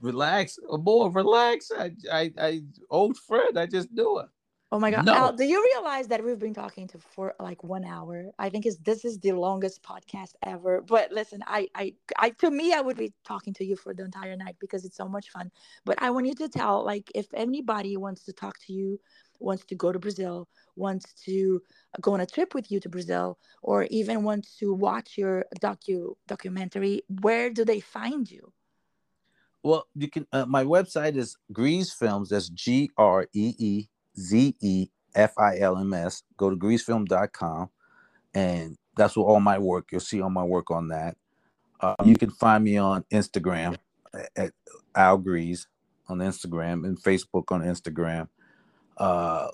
relax, 0.00 0.58
more 0.68 1.10
relax. 1.10 1.70
I, 1.76 1.92
I, 2.10 2.32
I, 2.38 2.62
old 2.90 3.16
friend, 3.16 3.58
I 3.58 3.66
just 3.66 3.90
knew 3.92 4.18
her. 4.18 4.28
Oh 4.72 4.78
my 4.78 4.90
god, 4.90 5.04
no. 5.04 5.12
Al, 5.12 5.32
do 5.34 5.44
you 5.44 5.62
realize 5.74 6.08
that 6.08 6.24
we've 6.24 6.38
been 6.38 6.54
talking 6.54 6.88
to 6.88 6.98
for 6.98 7.34
like 7.38 7.62
one 7.62 7.84
hour? 7.84 8.30
I 8.38 8.48
think 8.48 8.64
is 8.64 8.78
this 8.78 9.04
is 9.04 9.18
the 9.18 9.32
longest 9.32 9.82
podcast 9.82 10.32
ever. 10.42 10.80
But 10.80 11.12
listen, 11.12 11.44
I, 11.46 11.68
I, 11.74 11.92
I, 12.16 12.30
to 12.30 12.50
me, 12.50 12.72
I 12.72 12.80
would 12.80 12.96
be 12.96 13.12
talking 13.22 13.52
to 13.54 13.66
you 13.66 13.76
for 13.76 13.92
the 13.92 14.02
entire 14.02 14.34
night 14.34 14.56
because 14.60 14.86
it's 14.86 14.96
so 14.96 15.06
much 15.06 15.28
fun. 15.28 15.50
But 15.84 16.00
I 16.00 16.08
want 16.08 16.26
you 16.26 16.34
to 16.36 16.48
tell, 16.48 16.82
like, 16.86 17.12
if 17.14 17.26
anybody 17.34 17.98
wants 17.98 18.24
to 18.24 18.32
talk 18.32 18.58
to 18.66 18.72
you 18.72 18.98
wants 19.40 19.64
to 19.66 19.74
go 19.74 19.92
to 19.92 19.98
Brazil, 19.98 20.48
wants 20.76 21.12
to 21.24 21.60
go 22.00 22.14
on 22.14 22.20
a 22.20 22.26
trip 22.26 22.54
with 22.54 22.70
you 22.70 22.80
to 22.80 22.88
Brazil, 22.88 23.38
or 23.60 23.84
even 23.90 24.22
wants 24.22 24.56
to 24.56 24.72
watch 24.72 25.18
your 25.18 25.44
docu 25.60 26.14
documentary, 26.28 27.02
where 27.20 27.50
do 27.50 27.66
they 27.66 27.80
find 27.80 28.30
you? 28.30 28.52
Well, 29.62 29.86
you 29.94 30.08
can. 30.08 30.26
Uh, 30.32 30.46
my 30.46 30.64
website 30.64 31.16
is 31.16 31.36
Greeze 31.52 31.92
Films. 31.92 32.30
That's 32.30 32.48
G 32.48 32.90
R 32.96 33.26
E 33.34 33.54
E 33.58 33.88
Z 34.18 34.56
E 34.60 34.88
F 35.14 35.32
I 35.38 35.58
L 35.58 35.78
M 35.78 35.92
S. 35.92 36.22
Go 36.36 36.50
to 36.50 36.56
greezefilm.com, 36.56 37.70
and 38.34 38.76
that's 38.96 39.16
where 39.16 39.26
all 39.26 39.40
my 39.40 39.58
work. 39.58 39.88
You'll 39.92 40.00
see 40.00 40.20
all 40.20 40.30
my 40.30 40.44
work 40.44 40.70
on 40.70 40.88
that. 40.88 41.16
Uh, 41.80 41.96
you 42.04 42.16
can 42.16 42.30
find 42.30 42.62
me 42.62 42.76
on 42.76 43.04
Instagram 43.12 43.76
at 44.36 44.52
Al 44.94 45.18
Greeze 45.18 45.66
on 46.08 46.18
Instagram 46.18 46.84
and 46.84 47.00
Facebook 47.00 47.50
on 47.50 47.62
Instagram. 47.62 48.28
Uh, 48.96 49.48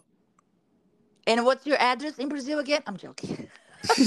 and 1.26 1.44
what's 1.44 1.66
your 1.66 1.76
address 1.80 2.18
in 2.18 2.28
Brazil 2.28 2.58
again? 2.58 2.82
I'm 2.86 2.96
joking. 2.96 3.48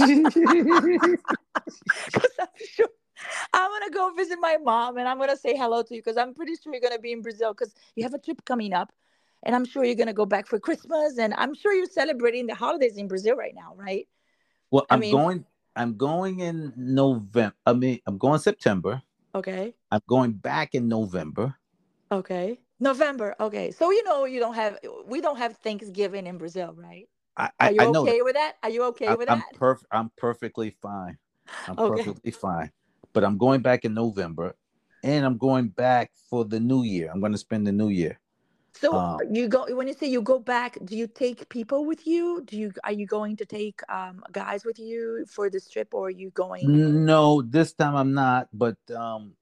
I'm 3.53 3.71
gonna 3.71 3.91
go 3.91 4.11
visit 4.15 4.37
my 4.41 4.57
mom 4.57 4.97
and 4.97 5.07
I'm 5.07 5.19
gonna 5.19 5.37
say 5.37 5.55
hello 5.55 5.83
to 5.83 5.95
you 5.95 6.01
because 6.01 6.17
I'm 6.17 6.33
pretty 6.33 6.53
sure 6.61 6.73
you're 6.73 6.81
gonna 6.81 6.99
be 6.99 7.11
in 7.11 7.21
Brazil 7.21 7.53
because 7.53 7.73
you 7.95 8.03
have 8.03 8.13
a 8.13 8.19
trip 8.19 8.43
coming 8.45 8.73
up, 8.73 8.91
and 9.43 9.55
I'm 9.55 9.65
sure 9.65 9.83
you're 9.83 9.95
gonna 9.95 10.13
go 10.13 10.25
back 10.25 10.47
for 10.47 10.59
Christmas 10.59 11.17
and 11.17 11.33
I'm 11.35 11.53
sure 11.53 11.73
you're 11.73 11.85
celebrating 11.85 12.47
the 12.47 12.55
holidays 12.55 12.97
in 12.97 13.07
Brazil 13.07 13.35
right 13.35 13.53
now, 13.55 13.73
right? 13.75 14.07
Well, 14.71 14.85
I'm 14.89 14.99
mean, 14.99 15.11
going. 15.11 15.45
I'm 15.75 15.95
going 15.95 16.41
in 16.41 16.73
November. 16.75 17.55
I 17.65 17.73
mean, 17.73 17.99
I'm 18.05 18.17
going 18.17 18.39
September. 18.39 19.01
Okay. 19.33 19.73
I'm 19.89 20.01
going 20.07 20.33
back 20.33 20.75
in 20.75 20.87
November. 20.89 21.55
Okay. 22.11 22.59
November. 22.79 23.35
Okay. 23.39 23.71
So 23.71 23.91
you 23.91 24.03
know 24.03 24.25
you 24.25 24.39
don't 24.39 24.55
have 24.55 24.79
we 25.05 25.21
don't 25.21 25.37
have 25.37 25.57
Thanksgiving 25.57 26.27
in 26.27 26.37
Brazil, 26.37 26.73
right? 26.75 27.07
I, 27.37 27.49
I 27.59 27.67
Are 27.67 27.71
you 27.71 27.81
I 27.81 27.85
okay 27.85 28.17
that. 28.17 28.25
with 28.25 28.33
that? 28.35 28.53
Are 28.63 28.69
you 28.69 28.83
okay 28.85 29.07
I, 29.07 29.15
with 29.15 29.29
I'm 29.29 29.39
that? 29.39 29.53
Perfect. 29.53 29.87
I'm 29.91 30.11
perfectly 30.17 30.75
fine. 30.81 31.17
I'm 31.67 31.79
okay. 31.79 32.03
perfectly 32.03 32.31
fine. 32.31 32.71
But 33.13 33.23
I'm 33.23 33.37
going 33.37 33.61
back 33.61 33.85
in 33.85 33.93
November, 33.93 34.55
and 35.03 35.25
I'm 35.25 35.37
going 35.37 35.69
back 35.69 36.11
for 36.29 36.45
the 36.45 36.59
New 36.59 36.83
Year. 36.83 37.09
I'm 37.13 37.19
going 37.19 37.33
to 37.33 37.37
spend 37.37 37.67
the 37.67 37.71
New 37.71 37.89
Year. 37.89 38.19
So 38.73 38.95
um, 38.97 39.19
you 39.31 39.47
go 39.47 39.65
when 39.75 39.87
you 39.87 39.93
say 39.93 40.07
you 40.07 40.21
go 40.21 40.39
back. 40.39 40.77
Do 40.85 40.95
you 40.95 41.07
take 41.07 41.47
people 41.49 41.85
with 41.85 42.07
you? 42.07 42.41
Do 42.45 42.57
you 42.57 42.71
are 42.83 42.91
you 42.91 43.05
going 43.05 43.35
to 43.37 43.45
take 43.45 43.81
um, 43.89 44.23
guys 44.31 44.65
with 44.65 44.79
you 44.79 45.25
for 45.29 45.49
this 45.49 45.69
trip, 45.69 45.93
or 45.93 46.07
are 46.07 46.09
you 46.09 46.29
going? 46.31 47.05
No, 47.05 47.41
this 47.41 47.73
time 47.73 47.95
I'm 47.95 48.13
not. 48.13 48.47
But 48.53 48.77
um, 48.95 49.33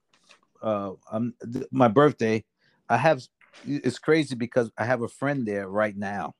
uh, 0.61 0.91
I'm 1.11 1.33
my 1.71 1.87
birthday. 1.87 2.43
I 2.89 2.97
have 2.97 3.21
it's 3.65 3.99
crazy 3.99 4.35
because 4.35 4.71
I 4.77 4.85
have 4.85 5.01
a 5.01 5.07
friend 5.07 5.45
there 5.45 5.69
right 5.69 5.95
now, 5.95 6.35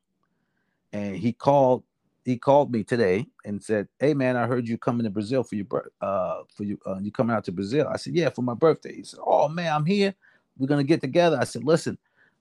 and 0.92 1.16
he 1.16 1.32
called 1.32 1.84
he 2.26 2.38
called 2.38 2.72
me 2.72 2.84
today 2.84 3.28
and 3.46 3.64
said, 3.64 3.88
"Hey 4.00 4.14
man, 4.14 4.36
I 4.36 4.48
heard 4.48 4.68
you 4.68 4.78
coming 4.78 5.04
to 5.04 5.10
Brazil 5.10 5.44
for 5.44 5.56
your 5.56 5.66
birth 5.66 5.90
uh 6.02 6.42
for 6.56 6.64
you 6.64 6.80
uh, 6.86 7.00
you 7.00 7.12
coming 7.12 7.36
out 7.36 7.44
to 7.46 7.52
Brazil." 7.52 7.88
I 7.88 7.98
said, 7.98 8.16
"Yeah, 8.16 8.30
for 8.30 8.42
my 8.42 8.56
birthday." 8.56 8.96
He 8.96 9.04
said, 9.04 9.20
"Oh 9.26 9.48
man, 9.48 9.72
I'm 9.72 9.86
here. 9.86 10.14
We're 10.58 10.68
gonna 10.68 10.84
get 10.84 11.02
together." 11.02 11.38
I 11.40 11.46
said, 11.46 11.64
"Listen, 11.64 11.98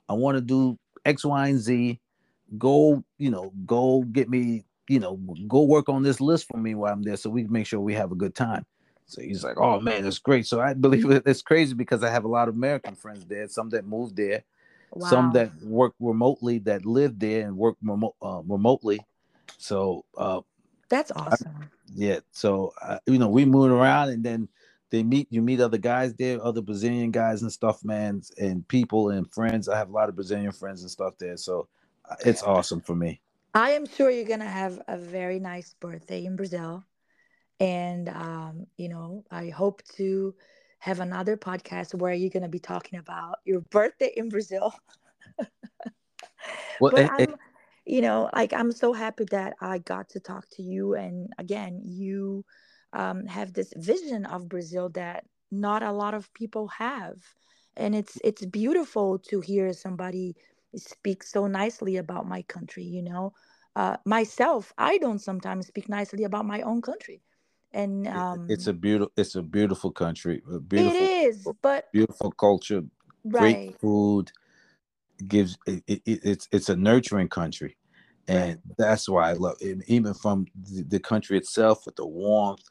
I 0.08 0.14
want 0.14 0.36
to 0.36 0.40
do 0.40 0.78
X, 1.04 1.24
Y, 1.24 1.48
and 1.48 1.58
Z. 1.58 2.00
Go, 2.56 3.04
you 3.18 3.30
know, 3.30 3.52
go 3.66 4.02
get 4.10 4.30
me, 4.30 4.64
you 4.88 5.00
know, 5.00 5.16
go 5.46 5.64
work 5.64 5.88
on 5.88 6.02
this 6.02 6.20
list 6.20 6.48
for 6.48 6.56
me 6.56 6.74
while 6.74 6.92
I'm 6.92 7.02
there, 7.02 7.16
so 7.16 7.28
we 7.28 7.42
can 7.42 7.52
make 7.52 7.66
sure 7.66 7.80
we 7.80 7.94
have 7.94 8.10
a 8.10 8.14
good 8.14 8.34
time." 8.34 8.64
So 9.06 9.20
he's 9.20 9.44
like, 9.44 9.58
"Oh 9.58 9.80
man, 9.80 10.04
that's 10.04 10.18
great." 10.18 10.46
So 10.46 10.60
I 10.60 10.74
believe 10.84 11.10
it's 11.10 11.42
crazy 11.42 11.74
because 11.74 12.02
I 12.02 12.10
have 12.10 12.24
a 12.24 12.28
lot 12.28 12.48
of 12.48 12.54
American 12.54 12.94
friends 12.94 13.26
there, 13.26 13.46
some 13.48 13.68
that 13.70 13.86
moved 13.86 14.16
there, 14.16 14.44
wow. 14.92 15.08
some 15.08 15.32
that 15.32 15.50
work 15.62 15.94
remotely, 16.00 16.58
that 16.60 16.86
live 16.86 17.18
there 17.18 17.46
and 17.46 17.56
work 17.56 17.76
remote, 17.82 18.14
uh, 18.22 18.40
remotely. 18.46 19.00
So 19.58 20.04
uh, 20.16 20.40
that's 20.88 21.10
awesome. 21.10 21.54
I, 21.60 21.66
yeah. 21.94 22.20
So 22.32 22.72
uh, 22.80 22.98
you 23.06 23.18
know, 23.18 23.28
we 23.28 23.44
move 23.44 23.70
around, 23.70 24.08
and 24.08 24.24
then 24.24 24.48
they 24.90 25.02
meet. 25.02 25.28
You 25.30 25.42
meet 25.42 25.60
other 25.60 25.78
guys 25.78 26.14
there, 26.14 26.44
other 26.44 26.62
Brazilian 26.62 27.10
guys 27.10 27.42
and 27.42 27.52
stuff, 27.52 27.84
man, 27.84 28.22
and 28.38 28.66
people 28.68 29.10
and 29.10 29.30
friends. 29.32 29.68
I 29.68 29.76
have 29.76 29.90
a 29.90 29.92
lot 29.92 30.08
of 30.08 30.14
Brazilian 30.14 30.52
friends 30.52 30.82
and 30.82 30.90
stuff 30.90 31.14
there. 31.18 31.36
So 31.36 31.68
uh, 32.10 32.16
it's 32.24 32.42
awesome 32.42 32.80
for 32.80 32.94
me. 32.94 33.20
I 33.54 33.70
am 33.70 33.86
sure 33.86 34.10
you're 34.10 34.24
gonna 34.24 34.44
have 34.44 34.80
a 34.88 34.96
very 34.96 35.40
nice 35.40 35.74
birthday 35.80 36.24
in 36.24 36.36
Brazil 36.36 36.84
and 37.60 38.08
um, 38.08 38.66
you 38.76 38.88
know 38.88 39.24
i 39.30 39.48
hope 39.48 39.82
to 39.96 40.34
have 40.78 41.00
another 41.00 41.36
podcast 41.36 41.94
where 41.94 42.12
you're 42.12 42.30
going 42.30 42.42
to 42.42 42.48
be 42.48 42.60
talking 42.60 42.98
about 43.00 43.38
your 43.44 43.60
birthday 43.62 44.12
in 44.16 44.28
brazil 44.28 44.72
well, 46.80 46.92
but 46.92 47.00
it, 47.00 47.10
I'm, 47.18 47.34
you 47.84 48.00
know 48.00 48.30
like 48.32 48.52
i'm 48.52 48.70
so 48.70 48.92
happy 48.92 49.24
that 49.30 49.54
i 49.60 49.78
got 49.78 50.10
to 50.10 50.20
talk 50.20 50.46
to 50.52 50.62
you 50.62 50.94
and 50.94 51.32
again 51.38 51.80
you 51.84 52.44
um, 52.92 53.26
have 53.26 53.52
this 53.52 53.72
vision 53.76 54.24
of 54.26 54.48
brazil 54.48 54.88
that 54.90 55.24
not 55.50 55.82
a 55.82 55.92
lot 55.92 56.14
of 56.14 56.32
people 56.34 56.68
have 56.68 57.16
and 57.76 57.94
it's 57.94 58.18
it's 58.24 58.44
beautiful 58.46 59.18
to 59.18 59.40
hear 59.40 59.72
somebody 59.72 60.34
speak 60.76 61.22
so 61.22 61.46
nicely 61.46 61.96
about 61.96 62.26
my 62.26 62.42
country 62.42 62.84
you 62.84 63.02
know 63.02 63.32
uh, 63.78 63.96
myself, 64.04 64.72
I 64.76 64.98
don't 64.98 65.20
sometimes 65.20 65.68
speak 65.68 65.88
nicely 65.88 66.24
about 66.24 66.44
my 66.44 66.62
own 66.62 66.82
country. 66.82 67.22
And 67.72 68.08
um, 68.08 68.46
it's 68.48 68.66
a 68.66 68.72
beautiful, 68.72 69.12
it's 69.16 69.36
a 69.36 69.42
beautiful 69.42 69.92
country. 69.92 70.42
A 70.52 70.58
beautiful, 70.58 71.06
it 71.06 71.10
is, 71.10 71.48
but 71.62 71.84
beautiful 71.92 72.32
culture, 72.32 72.82
right. 73.24 73.56
great 73.56 73.80
food. 73.80 74.32
Gives 75.28 75.56
it, 75.66 75.84
it, 75.86 76.02
it's 76.04 76.48
it's 76.50 76.68
a 76.68 76.76
nurturing 76.76 77.28
country, 77.28 77.76
and 78.26 78.50
right. 78.50 78.76
that's 78.78 79.08
why 79.08 79.30
I 79.30 79.32
love 79.34 79.56
it. 79.60 79.78
Even 79.86 80.14
from 80.14 80.46
the, 80.60 80.82
the 80.82 81.00
country 81.00 81.36
itself, 81.36 81.86
with 81.86 81.96
the 81.96 82.06
warmth, 82.06 82.64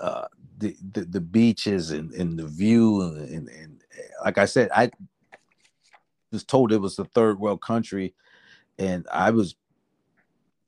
uh, 0.00 0.26
the, 0.58 0.76
the 0.92 1.20
beaches 1.20 1.90
and, 1.90 2.12
and 2.12 2.38
the 2.38 2.46
view, 2.46 3.02
and, 3.02 3.18
and, 3.28 3.48
and 3.48 3.82
like 4.24 4.38
I 4.38 4.44
said, 4.44 4.70
I 4.74 4.90
was 6.32 6.44
told 6.44 6.72
it 6.72 6.78
was 6.78 6.96
the 6.96 7.04
third 7.04 7.38
world 7.38 7.62
country, 7.62 8.14
and 8.78 9.06
I 9.12 9.30
was 9.30 9.56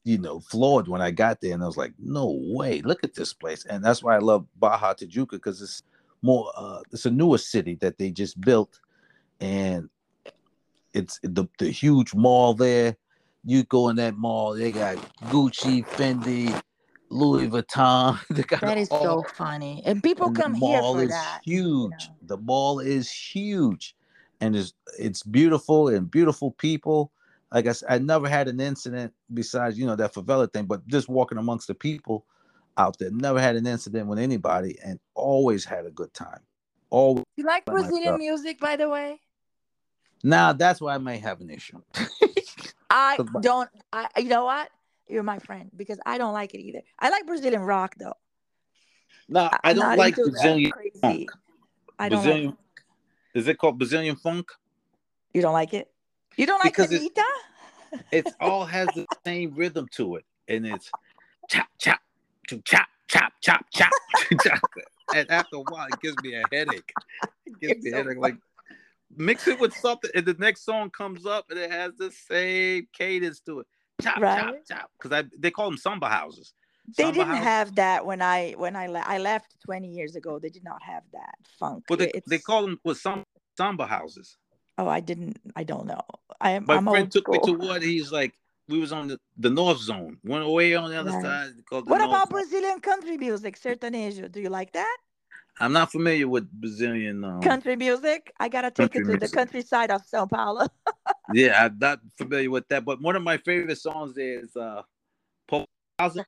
you 0.05 0.19
know, 0.19 0.41
floored 0.41 0.89
when 0.89 1.01
I 1.01 1.11
got 1.11 1.41
there, 1.41 1.55
and 1.55 1.63
I 1.63 1.67
was 1.67 1.77
like, 1.77 1.93
"No 1.99 2.41
way! 2.43 2.83
Look 2.83 3.05
at 3.05 3.15
this 3.15 3.33
place!" 3.33 3.65
And 3.67 3.85
that's 3.85 4.03
why 4.03 4.17
I 4.17 4.19
love 4.19 4.47
Barra 4.57 4.95
Tijuca 4.95 5.33
because 5.33 5.63
it's 5.63 5.83
more, 6.23 6.51
uh, 6.57 6.81
it's 6.91 7.07
a 7.07 7.11
newer 7.11 7.39
city 7.39 7.77
that 7.77 7.99
they 7.99 8.11
just 8.11 8.41
built, 8.41 8.81
and 9.41 9.89
it's 10.93 11.21
the 11.23 11.47
the 11.59 11.71
huge 11.71 12.15
mall 12.15 12.55
there. 12.55 12.97
You 13.45 13.65
go 13.65 13.89
in 13.89 13.97
that 13.97 14.17
mall, 14.17 14.55
they 14.55 14.73
got 14.73 14.97
Gucci, 15.25 15.87
Fendi, 15.87 16.61
Louis 17.13 17.49
Vuitton. 17.49 18.19
that 18.61 18.79
is 18.79 18.89
all, 18.89 19.03
so 19.03 19.29
funny, 19.35 19.83
and 19.85 20.03
people 20.03 20.27
and 20.27 20.37
come 20.37 20.55
here 20.55 20.83
for 20.83 21.07
that. 21.07 21.41
Huge. 21.45 21.65
You 21.65 21.89
know? 21.91 21.97
The 22.23 22.39
mall 22.39 22.81
is 22.81 23.11
huge, 23.11 23.95
and 24.41 24.57
it's 24.57 24.73
it's 24.99 25.23
beautiful 25.23 25.89
and 25.89 26.11
beautiful 26.11 26.53
people 26.53 27.13
like 27.53 27.67
I, 27.67 27.75
I 27.89 27.99
never 27.99 28.29
had 28.29 28.49
an 28.49 28.61
incident 28.61 29.13
besides 29.33 29.79
you 29.79 29.87
know 29.87 29.97
that 29.97 30.15
favela 30.15 30.53
thing, 30.53 30.65
but 30.65 30.87
just 30.89 31.09
walking 31.09 31.39
amongst 31.39 31.69
the 31.69 31.75
people 31.75 32.25
out 32.79 32.99
there, 32.99 33.11
never 33.11 33.41
had 33.41 33.57
an 33.57 33.67
incident 33.67 34.07
with 34.07 34.19
anybody, 34.19 34.79
and 34.85 34.99
always 35.15 35.65
had 35.65 35.85
a 35.85 35.91
good 35.91 36.13
time. 36.15 36.41
Always. 36.91 37.25
You 37.37 37.45
like 37.45 37.65
Brazilian 37.67 38.19
music, 38.19 38.59
by 38.59 38.77
the 38.77 38.89
way? 38.89 39.21
Now 40.25 40.53
that's 40.53 40.81
why 40.81 40.95
I 40.95 40.99
may 40.99 41.19
have 41.19 41.41
an 41.41 41.51
issue. 41.51 41.81
I 42.91 43.19
don't. 43.41 43.69
I 43.93 44.09
you 44.19 44.29
know 44.29 44.45
what? 44.45 44.71
You're 45.09 45.23
my 45.23 45.39
friend 45.39 45.71
because 45.77 45.99
I 46.07 46.19
don't 46.19 46.33
like 46.33 46.55
it 46.55 46.61
either. 46.61 46.83
I 46.99 47.11
like 47.11 47.27
Brazilian 47.27 47.63
rock 47.63 47.95
though. 47.99 48.15
No, 49.29 49.51
I 49.63 49.73
don't 49.73 49.97
like 49.97 50.17
Brazilian 50.17 50.73
funk. 51.01 51.31
I 51.99 52.09
don't 52.09 52.23
Brazilian, 52.23 52.47
like 52.47 52.57
Is 53.35 53.49
it 53.49 53.59
called 53.59 53.79
Brazilian 53.79 54.17
funk? 54.17 54.51
You 55.33 55.43
don't 55.43 55.53
like 55.53 55.75
it? 55.75 55.91
You 56.37 56.47
don't 56.47 56.59
like 56.59 56.77
because 56.77 56.93
Anitta? 56.93 58.03
It 58.11 58.33
all 58.41 58.65
has 58.65 58.89
the 58.95 59.07
same 59.25 59.55
rhythm 59.55 59.87
to 59.93 60.17
it, 60.17 60.25
and 60.49 60.67
it's 60.67 60.91
chop 61.49 61.69
chop 61.79 62.01
to 62.49 62.61
chop 62.65 62.87
chop 63.09 63.33
chop 63.41 63.65
chop 63.73 63.95
chop. 64.43 64.61
and 65.15 65.31
after 65.31 65.57
a 65.57 65.61
while, 65.61 65.89
it 65.89 66.01
gives 66.01 66.17
me 66.23 66.35
a 66.35 66.45
headache. 66.53 66.95
It 67.47 67.61
gives 67.61 67.73
it's 67.75 67.85
me 67.85 67.93
a 67.93 67.97
headache. 67.97 68.19
Like 68.19 68.37
mix 69.17 69.47
it 69.49 69.59
with 69.61 69.75
something, 69.75 70.11
and 70.15 70.27
the 70.27 70.35
next 70.35 70.65
song 70.65 70.91
comes 70.91 71.27
up, 71.27 71.47
and 71.51 71.59
it 71.59 71.71
has 71.71 71.93
the 71.97 72.11
same 72.11 72.87
cadence 72.93 73.41
to 73.41 73.61
it. 73.61 73.67
Chop 74.01 74.21
right? 74.21 74.39
chop 74.39 74.55
chop. 74.69 74.91
Because 74.99 75.25
I 75.25 75.29
they 75.39 75.51
call 75.51 75.69
them 75.71 75.79
samba 75.79 76.09
houses. 76.09 76.55
They 76.97 77.13
didn't 77.13 77.29
houses. 77.29 77.45
have 77.45 77.75
that 77.77 78.05
when 78.05 78.21
I 78.21 78.53
when 78.57 78.77
I 78.77 78.87
le- 78.87 79.05
I 79.07 79.19
left 79.19 79.55
20 79.65 79.89
years 79.89 80.17
ago. 80.17 80.39
They 80.39 80.49
did 80.49 80.65
not 80.65 80.83
have 80.83 81.05
that 81.13 81.37
funk. 81.59 81.85
But 81.89 82.01
they, 82.01 82.13
they 82.27 82.39
call 82.39 82.63
them 82.63 82.81
with 82.85 82.99
some 82.99 83.25
samba 83.57 83.87
houses. 83.87 84.37
Oh, 84.79 84.89
I 84.89 85.01
didn't. 85.01 85.39
I 85.55 85.65
don't 85.65 85.87
know. 85.87 86.01
I 86.41 86.51
am. 86.51 86.65
My 86.67 86.77
I'm 86.77 86.85
friend 86.87 87.11
took 87.11 87.25
school. 87.25 87.35
me 87.35 87.41
to 87.47 87.67
what 87.67 87.83
he's 87.83 88.11
like. 88.11 88.35
We 88.69 88.79
was 88.79 88.93
on 88.93 89.09
the, 89.09 89.19
the 89.39 89.51
North 89.51 89.79
Zone, 89.79 90.19
went 90.25 90.45
away 90.45 90.75
on 90.77 90.89
the 90.89 90.99
other 90.99 91.11
right. 91.11 91.23
side. 91.23 91.51
Called 91.69 91.89
what 91.89 91.99
North 91.99 92.11
about 92.11 92.29
Zone. 92.29 92.41
Brazilian 92.41 92.81
country 92.81 93.19
music, 93.19 93.59
sertanejo? 93.61 94.31
Do 94.31 94.41
you 94.41 94.49
like 94.49 94.73
that? 94.73 94.97
I'm 95.61 95.73
not 95.73 95.93
familiar 95.93 96.29
with 96.29 96.51
Brazilian 96.51 97.25
um, 97.25 97.41
country 97.43 97.77
music. 97.77 98.33
I 98.41 98.49
gotta 98.49 98.71
take 98.71 98.95
you 98.95 99.01
to 99.03 99.07
music. 99.07 99.31
the 99.31 99.37
countryside 99.37 99.91
of 99.91 100.03
Sao 100.07 100.27
Paulo. 100.27 100.67
yeah, 101.33 101.65
I'm 101.65 101.79
not 101.79 102.01
familiar 102.17 102.51
with 102.51 102.69
that, 102.69 102.85
but 102.85 103.01
one 103.01 103.17
of 103.17 103.23
my 103.23 103.37
favorite 103.39 103.79
songs 103.79 104.17
is 104.17 104.57
uh, 104.57 104.83
Pasa. 105.99 106.27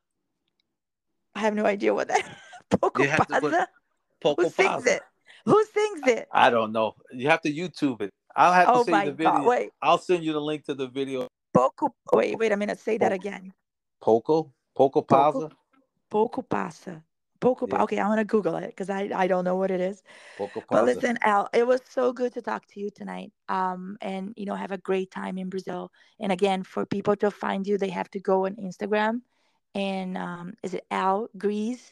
I 1.35 1.41
have 1.41 1.55
no 1.55 1.67
idea 1.67 1.93
what 1.93 2.09
that. 2.09 2.39
Pouco 2.71 3.05
Pasa. 3.05 3.69
Who 4.23 4.49
sings 4.51 4.87
it? 4.87 5.03
Who 5.45 5.65
sings 5.73 6.07
it? 6.07 6.29
I 6.33 6.51
don't 6.51 6.73
know. 6.73 6.95
You 7.13 7.29
have 7.29 7.43
to 7.43 7.53
YouTube 7.53 8.01
it. 8.01 8.13
I'll 8.37 8.53
have 8.53 8.69
oh 8.69 8.85
to 8.85 8.91
send 8.91 9.05
you 9.05 9.11
the 9.11 9.17
video. 9.17 9.33
God, 9.33 9.47
wait. 9.47 9.71
I'll 9.83 9.99
send 9.99 10.25
you 10.25 10.33
the 10.33 10.41
link 10.41 10.65
to 10.65 10.75
the 10.75 10.89
video. 10.89 11.29
Poco. 11.53 11.95
Wait, 12.13 12.39
wait 12.39 12.53
a 12.53 12.57
minute. 12.57 12.79
Say 12.79 12.99
that 12.99 13.13
again. 13.13 13.53
Poco. 14.01 14.53
Poco 14.75 15.03
Pasa. 15.03 15.51
Poco 16.11 16.43
Pasa. 16.43 17.03
Yeah. 17.45 17.83
Okay, 17.83 17.99
I'm 17.99 18.09
gonna 18.09 18.25
Google 18.25 18.57
it 18.57 18.69
because 18.69 18.91
I 18.91 19.11
I 19.15 19.27
don't 19.27 19.45
know 19.45 19.57
what 19.57 19.71
it 19.71 19.81
is. 19.81 20.03
Poco 20.39 20.63
But 20.69 20.85
listen, 20.85 21.19
Al, 21.23 21.49
it 21.53 21.67
was 21.67 21.81
so 21.89 22.13
good 22.13 22.33
to 22.35 22.43
talk 22.43 22.67
to 22.69 22.81
you 22.81 22.91
tonight. 22.91 23.33
Um, 23.49 23.97
and 24.01 24.33
you 24.37 24.47
know, 24.47 24.55
have 24.55 24.73
a 24.73 24.79
great 24.79 25.11
time 25.11 25.39
in 25.39 25.49
Brazil. 25.49 25.91
And 26.21 26.33
again, 26.33 26.63
for 26.63 26.87
people 26.87 27.17
to 27.17 27.31
find 27.31 27.67
you, 27.67 27.79
they 27.79 27.91
have 27.91 28.11
to 28.11 28.21
go 28.21 28.47
on 28.47 28.57
Instagram. 28.57 29.23
And 29.75 30.17
um, 30.17 30.55
is 30.63 30.75
it 30.75 30.87
Al 30.91 31.29
Greeze? 31.37 31.91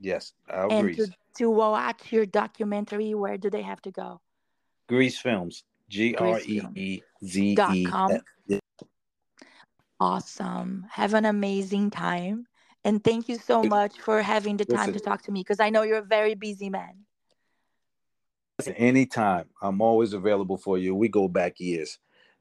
Yes, 0.00 0.32
Al 0.48 0.70
and 0.70 0.86
Greeze. 0.86 1.08
To, 1.08 1.14
to 1.38 1.50
watch 1.50 2.12
your 2.12 2.26
documentary, 2.26 3.14
where 3.14 3.38
do 3.38 3.50
they 3.50 3.62
have 3.62 3.80
to 3.82 3.90
go? 3.90 4.20
Greeze 4.88 5.18
Films. 5.18 5.64
G 5.88 6.14
R 6.16 6.40
E 6.40 6.62
E 6.74 7.02
Z 7.24 7.56
E. 7.72 7.86
Awesome. 9.98 10.86
Have 10.90 11.14
an 11.14 11.26
amazing 11.26 11.90
time. 11.90 12.46
And 12.84 13.02
thank 13.04 13.28
you 13.28 13.36
so 13.36 13.62
much 13.62 13.98
for 14.00 14.22
having 14.22 14.56
the 14.56 14.64
time 14.64 14.86
Listen, 14.86 14.94
to 14.94 15.00
talk 15.00 15.22
to 15.22 15.32
me 15.32 15.40
because 15.40 15.60
I 15.60 15.70
know 15.70 15.82
you're 15.82 15.98
a 15.98 16.02
very 16.02 16.34
busy 16.34 16.70
man. 16.70 17.04
Anytime. 18.76 19.46
I'm 19.62 19.80
always 19.80 20.12
available 20.12 20.56
for 20.56 20.78
you. 20.78 20.94
We 20.94 21.08
go 21.08 21.28
back 21.28 21.60
years. 21.60 21.98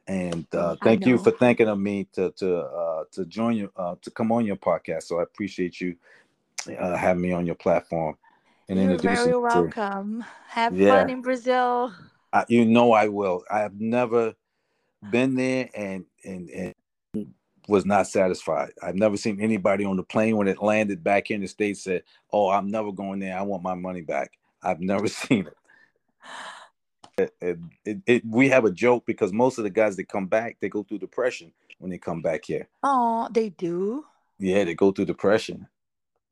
And 0.07 0.47
uh, 0.53 0.75
thank 0.81 1.05
you 1.05 1.17
for 1.17 1.31
thinking 1.31 1.67
of 1.67 1.79
me 1.79 2.07
to 2.13 2.31
to 2.37 2.57
uh, 2.57 3.03
to 3.11 3.25
join 3.25 3.55
you 3.55 3.71
uh, 3.75 3.95
to 4.01 4.09
come 4.09 4.31
on 4.31 4.45
your 4.45 4.55
podcast. 4.55 5.03
So 5.03 5.19
I 5.19 5.23
appreciate 5.23 5.79
you 5.79 5.95
uh, 6.79 6.95
having 6.95 7.21
me 7.21 7.31
on 7.31 7.45
your 7.45 7.55
platform 7.55 8.17
and 8.69 8.79
You're 8.79 8.97
very 8.97 9.35
welcome. 9.35 10.19
To, 10.19 10.27
Have 10.49 10.77
yeah. 10.77 10.99
fun 10.99 11.09
in 11.09 11.21
Brazil. 11.21 11.93
I, 12.31 12.45
you 12.47 12.65
know 12.65 12.93
I 12.93 13.07
will. 13.07 13.43
I 13.49 13.59
have 13.59 13.79
never 13.79 14.35
been 15.11 15.35
there 15.35 15.69
and 15.73 16.05
and 16.23 16.49
and 16.49 16.75
was 17.70 17.85
not 17.85 18.07
satisfied. 18.07 18.72
I've 18.81 18.95
never 18.95 19.15
seen 19.15 19.39
anybody 19.39 19.85
on 19.85 19.95
the 19.95 20.03
plane 20.03 20.35
when 20.35 20.48
it 20.48 20.61
landed 20.61 21.03
back 21.03 21.30
in 21.31 21.41
the 21.41 21.48
states 21.48 21.84
said, 21.84 22.03
"Oh, 22.34 22.49
I'm 22.49 22.69
never 22.72 22.91
going 22.91 23.19
there. 23.19 23.38
I 23.38 23.43
want 23.43 23.64
my 23.64 23.76
money 23.76 24.02
back." 24.02 24.31
I've 24.61 24.81
never 24.81 25.07
seen 25.07 25.48
it. 25.48 27.31
It, 27.41 27.60
it, 27.85 27.98
it, 28.06 28.23
we 28.26 28.49
have 28.49 28.65
a 28.65 28.72
joke 28.72 29.06
because 29.06 29.34
most 29.34 29.57
of 29.57 29.65
the 29.65 29.69
guys 29.69 29.98
that 29.98 30.07
come 30.07 30.27
back 30.27 30.57
they 30.60 30.69
go 30.69 30.84
through 30.84 30.99
depression 30.99 31.52
when 31.77 31.91
they 31.91 31.98
come 31.98 32.22
back 32.22 32.45
here. 32.45 32.68
Oh, 32.81 33.27
they 33.31 33.49
do. 33.49 34.06
Yeah, 34.39 34.64
they 34.64 34.73
go 34.73 34.91
through 34.91 35.06
depression. 35.06 35.68